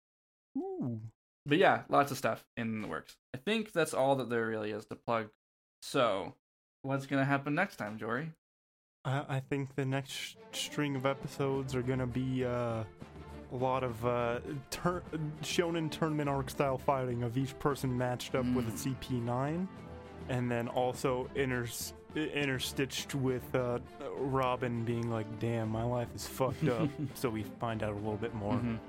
Ooh. 0.57 0.99
But 1.45 1.57
yeah, 1.57 1.81
lots 1.89 2.11
of 2.11 2.17
stuff 2.17 2.43
in 2.57 2.81
the 2.81 2.87
works. 2.87 3.15
I 3.33 3.37
think 3.37 3.71
that's 3.73 3.93
all 3.93 4.15
that 4.17 4.29
there 4.29 4.45
really 4.47 4.71
is 4.71 4.85
to 4.85 4.95
plug. 4.95 5.27
So, 5.81 6.35
what's 6.83 7.05
going 7.05 7.19
to 7.21 7.25
happen 7.25 7.53
next 7.55 7.75
time, 7.75 7.97
Jory? 7.97 8.31
I, 9.05 9.23
I 9.27 9.39
think 9.41 9.75
the 9.75 9.83
next 9.85 10.11
sh- 10.11 10.35
string 10.53 10.95
of 10.95 11.05
episodes 11.05 11.75
are 11.75 11.81
gonna 11.81 12.07
be 12.07 12.45
uh, 12.45 12.83
a 13.51 13.55
lot 13.55 13.83
of 13.83 14.05
uh, 14.05 14.39
tur- 14.71 15.03
shonen 15.41 15.91
tournament 15.91 16.29
arc 16.29 16.49
style 16.49 16.77
fighting 16.77 17.23
of 17.23 17.37
each 17.37 17.57
person 17.59 17.97
matched 17.97 18.33
up 18.35 18.45
with 18.53 18.65
a 18.69 18.71
Mm. 18.71 18.95
CP9, 18.95 19.67
and 20.29 20.49
then 20.49 20.69
also 20.69 21.29
inters- 21.35 21.91
interstitched 22.15 23.13
with 23.15 23.43
uh, 23.55 23.79
Robin 24.17 24.85
being 24.85 25.09
like, 25.11 25.27
"Damn, 25.39 25.67
my 25.67 25.83
life 25.83 26.07
is 26.15 26.25
fucked 26.25 26.69
up." 26.69 26.87
so 27.13 27.29
we 27.29 27.43
find 27.59 27.83
out 27.83 27.91
a 27.91 27.95
little 27.95 28.15
bit 28.15 28.33
more 28.33 28.53
Mhm. 28.53 28.79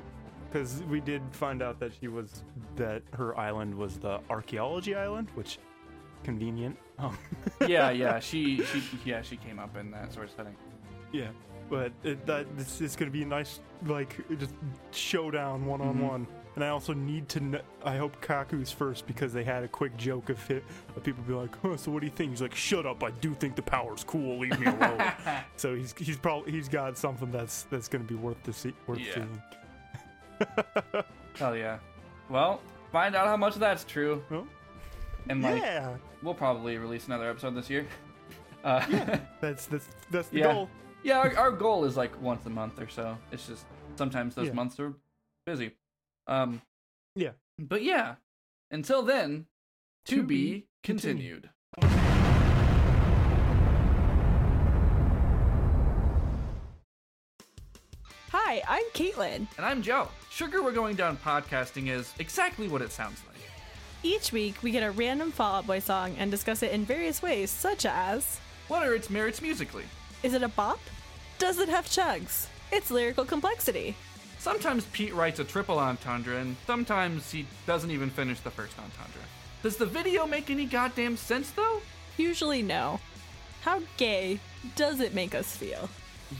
Because 0.54 0.84
we 0.84 1.00
did 1.00 1.20
find 1.32 1.62
out 1.62 1.80
that 1.80 1.90
she 2.00 2.06
was 2.06 2.44
that 2.76 3.02
her 3.14 3.36
island 3.36 3.74
was 3.74 3.98
the 3.98 4.20
archaeology 4.30 4.94
island, 4.94 5.28
which 5.34 5.58
convenient. 6.22 6.78
Um, 7.00 7.18
yeah, 7.66 7.90
yeah, 7.90 8.20
she, 8.20 8.62
she, 8.64 8.82
yeah, 9.04 9.20
she 9.20 9.36
came 9.36 9.58
up 9.58 9.76
in 9.76 9.90
that 9.90 10.12
sort 10.12 10.26
of 10.26 10.30
setting. 10.36 10.54
Yeah, 11.10 11.30
but 11.68 11.92
it, 12.04 12.24
that 12.26 12.56
this 12.56 12.80
is 12.80 12.94
going 12.94 13.10
to 13.10 13.12
be 13.12 13.24
a 13.24 13.26
nice 13.26 13.58
like 13.86 14.16
just 14.38 14.54
showdown 14.92 15.66
one 15.66 15.80
on 15.80 16.00
one. 16.00 16.26
And 16.54 16.62
I 16.62 16.68
also 16.68 16.92
need 16.92 17.28
to. 17.30 17.40
Kn- 17.40 17.62
I 17.84 17.96
hope 17.96 18.24
Kaku's 18.24 18.70
first 18.70 19.08
because 19.08 19.32
they 19.32 19.42
had 19.42 19.64
a 19.64 19.68
quick 19.68 19.96
joke 19.96 20.30
of 20.30 20.50
it. 20.52 20.62
Of 20.94 21.02
people 21.02 21.24
be 21.24 21.32
like, 21.34 21.50
"Oh, 21.64 21.74
so 21.74 21.90
what 21.90 21.98
do 21.98 22.06
you 22.06 22.12
think?" 22.12 22.30
He's 22.30 22.42
like, 22.42 22.54
"Shut 22.54 22.86
up! 22.86 23.02
I 23.02 23.10
do 23.10 23.34
think 23.34 23.56
the 23.56 23.62
power's 23.62 24.04
cool. 24.04 24.38
Leave 24.38 24.60
me 24.60 24.66
alone." 24.66 25.02
so 25.56 25.74
he's 25.74 25.92
he's 25.98 26.16
probably 26.16 26.52
he's 26.52 26.68
got 26.68 26.96
something 26.96 27.32
that's 27.32 27.64
that's 27.64 27.88
going 27.88 28.06
to 28.06 28.08
be 28.08 28.14
worth 28.14 28.40
the 28.44 28.52
see 28.52 28.72
worth 28.86 29.00
Yeah. 29.00 29.14
seeing. 29.14 29.42
Hell 31.36 31.56
yeah. 31.56 31.78
Well, 32.28 32.60
find 32.92 33.14
out 33.14 33.26
how 33.26 33.36
much 33.36 33.54
of 33.54 33.60
that's 33.60 33.84
true, 33.84 34.22
Oh, 34.30 34.46
and 35.28 35.42
like 35.42 35.60
yeah, 35.62 35.96
we'll 36.22 36.34
probably 36.34 36.78
release 36.78 37.06
another 37.06 37.28
episode 37.30 37.54
this 37.54 37.68
year. 37.70 37.86
Uh, 38.64 38.82
yeah, 38.88 39.20
that's 39.42 39.66
that's 39.66 39.86
that's 40.10 40.28
the 40.28 40.38
Yeah. 40.38 40.52
goal. 40.54 40.70
our, 41.12 41.36
our 41.36 41.50
goal 41.50 41.84
is 41.84 41.98
like 41.98 42.18
once 42.22 42.46
a 42.46 42.48
month 42.50 42.80
or 42.80 42.88
so. 42.88 43.18
It's 43.30 43.46
just 43.46 43.66
sometimes 43.96 44.34
those 44.34 44.46
Yeah. 44.46 44.52
months 44.54 44.80
are 44.80 44.94
busy. 45.44 45.72
Um, 46.26 46.62
Yeah. 47.14 47.32
but 47.58 47.82
yeah. 47.82 48.14
Until 48.70 49.02
then, 49.02 49.44
to, 50.06 50.16
To 50.16 50.22
be 50.22 50.50
be 50.52 50.66
continued. 50.82 51.50
Hi, 58.36 58.60
I'm 58.66 58.82
Caitlin. 58.94 59.46
And 59.56 59.64
I'm 59.64 59.80
Joe. 59.80 60.08
Sugar 60.28 60.60
We're 60.60 60.72
Going 60.72 60.96
Down 60.96 61.16
podcasting 61.16 61.88
is 61.88 62.12
exactly 62.18 62.66
what 62.66 62.82
it 62.82 62.90
sounds 62.90 63.22
like. 63.28 63.48
Each 64.02 64.32
week, 64.32 64.56
we 64.60 64.72
get 64.72 64.82
a 64.82 64.90
random 64.90 65.30
Fall 65.30 65.54
Out 65.54 65.68
Boy 65.68 65.78
song 65.78 66.16
and 66.18 66.32
discuss 66.32 66.64
it 66.64 66.72
in 66.72 66.84
various 66.84 67.22
ways, 67.22 67.48
such 67.48 67.86
as 67.86 68.40
What 68.66 68.84
are 68.84 68.92
its 68.92 69.08
merits 69.08 69.40
musically? 69.40 69.84
Is 70.24 70.34
it 70.34 70.42
a 70.42 70.48
bop? 70.48 70.80
Does 71.38 71.60
it 71.60 71.68
have 71.68 71.84
chugs? 71.86 72.48
Its 72.72 72.90
lyrical 72.90 73.24
complexity. 73.24 73.94
Sometimes 74.40 74.84
Pete 74.86 75.14
writes 75.14 75.38
a 75.38 75.44
triple 75.44 75.78
entendre, 75.78 76.36
and 76.38 76.56
sometimes 76.66 77.30
he 77.30 77.46
doesn't 77.68 77.92
even 77.92 78.10
finish 78.10 78.40
the 78.40 78.50
first 78.50 78.76
entendre. 78.80 79.22
Does 79.62 79.76
the 79.76 79.86
video 79.86 80.26
make 80.26 80.50
any 80.50 80.64
goddamn 80.64 81.16
sense, 81.16 81.52
though? 81.52 81.80
Usually, 82.16 82.62
no. 82.62 82.98
How 83.60 83.80
gay 83.96 84.40
does 84.74 84.98
it 84.98 85.14
make 85.14 85.36
us 85.36 85.56
feel? 85.56 85.88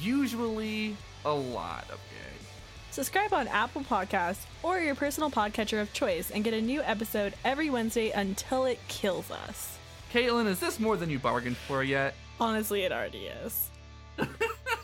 Usually, 0.03 0.97
a 1.25 1.33
lot 1.33 1.85
of 1.91 1.99
gay. 2.11 2.47
Subscribe 2.91 3.33
on 3.33 3.49
Apple 3.49 3.83
Podcasts 3.83 4.45
or 4.63 4.79
your 4.79 4.95
personal 4.95 5.31
podcatcher 5.31 5.81
of 5.81 5.93
choice 5.93 6.31
and 6.31 6.45
get 6.45 6.55
a 6.55 6.61
new 6.61 6.81
episode 6.83 7.35
every 7.45 7.71
Wednesday 7.71 8.11
until 8.11 8.65
it 8.67 8.79
kills 8.89 9.31
us. 9.31 9.79
Caitlin, 10.13 10.47
is 10.47 10.61
this 10.61 10.79
more 10.79 10.97
than 10.97 11.11
you 11.11 11.19
bargained 11.19 11.57
for 11.57 11.83
yet? 11.83 12.15
Honestly, 12.39 12.83
it 12.83 12.93
already 12.93 13.27
is. 13.27 13.71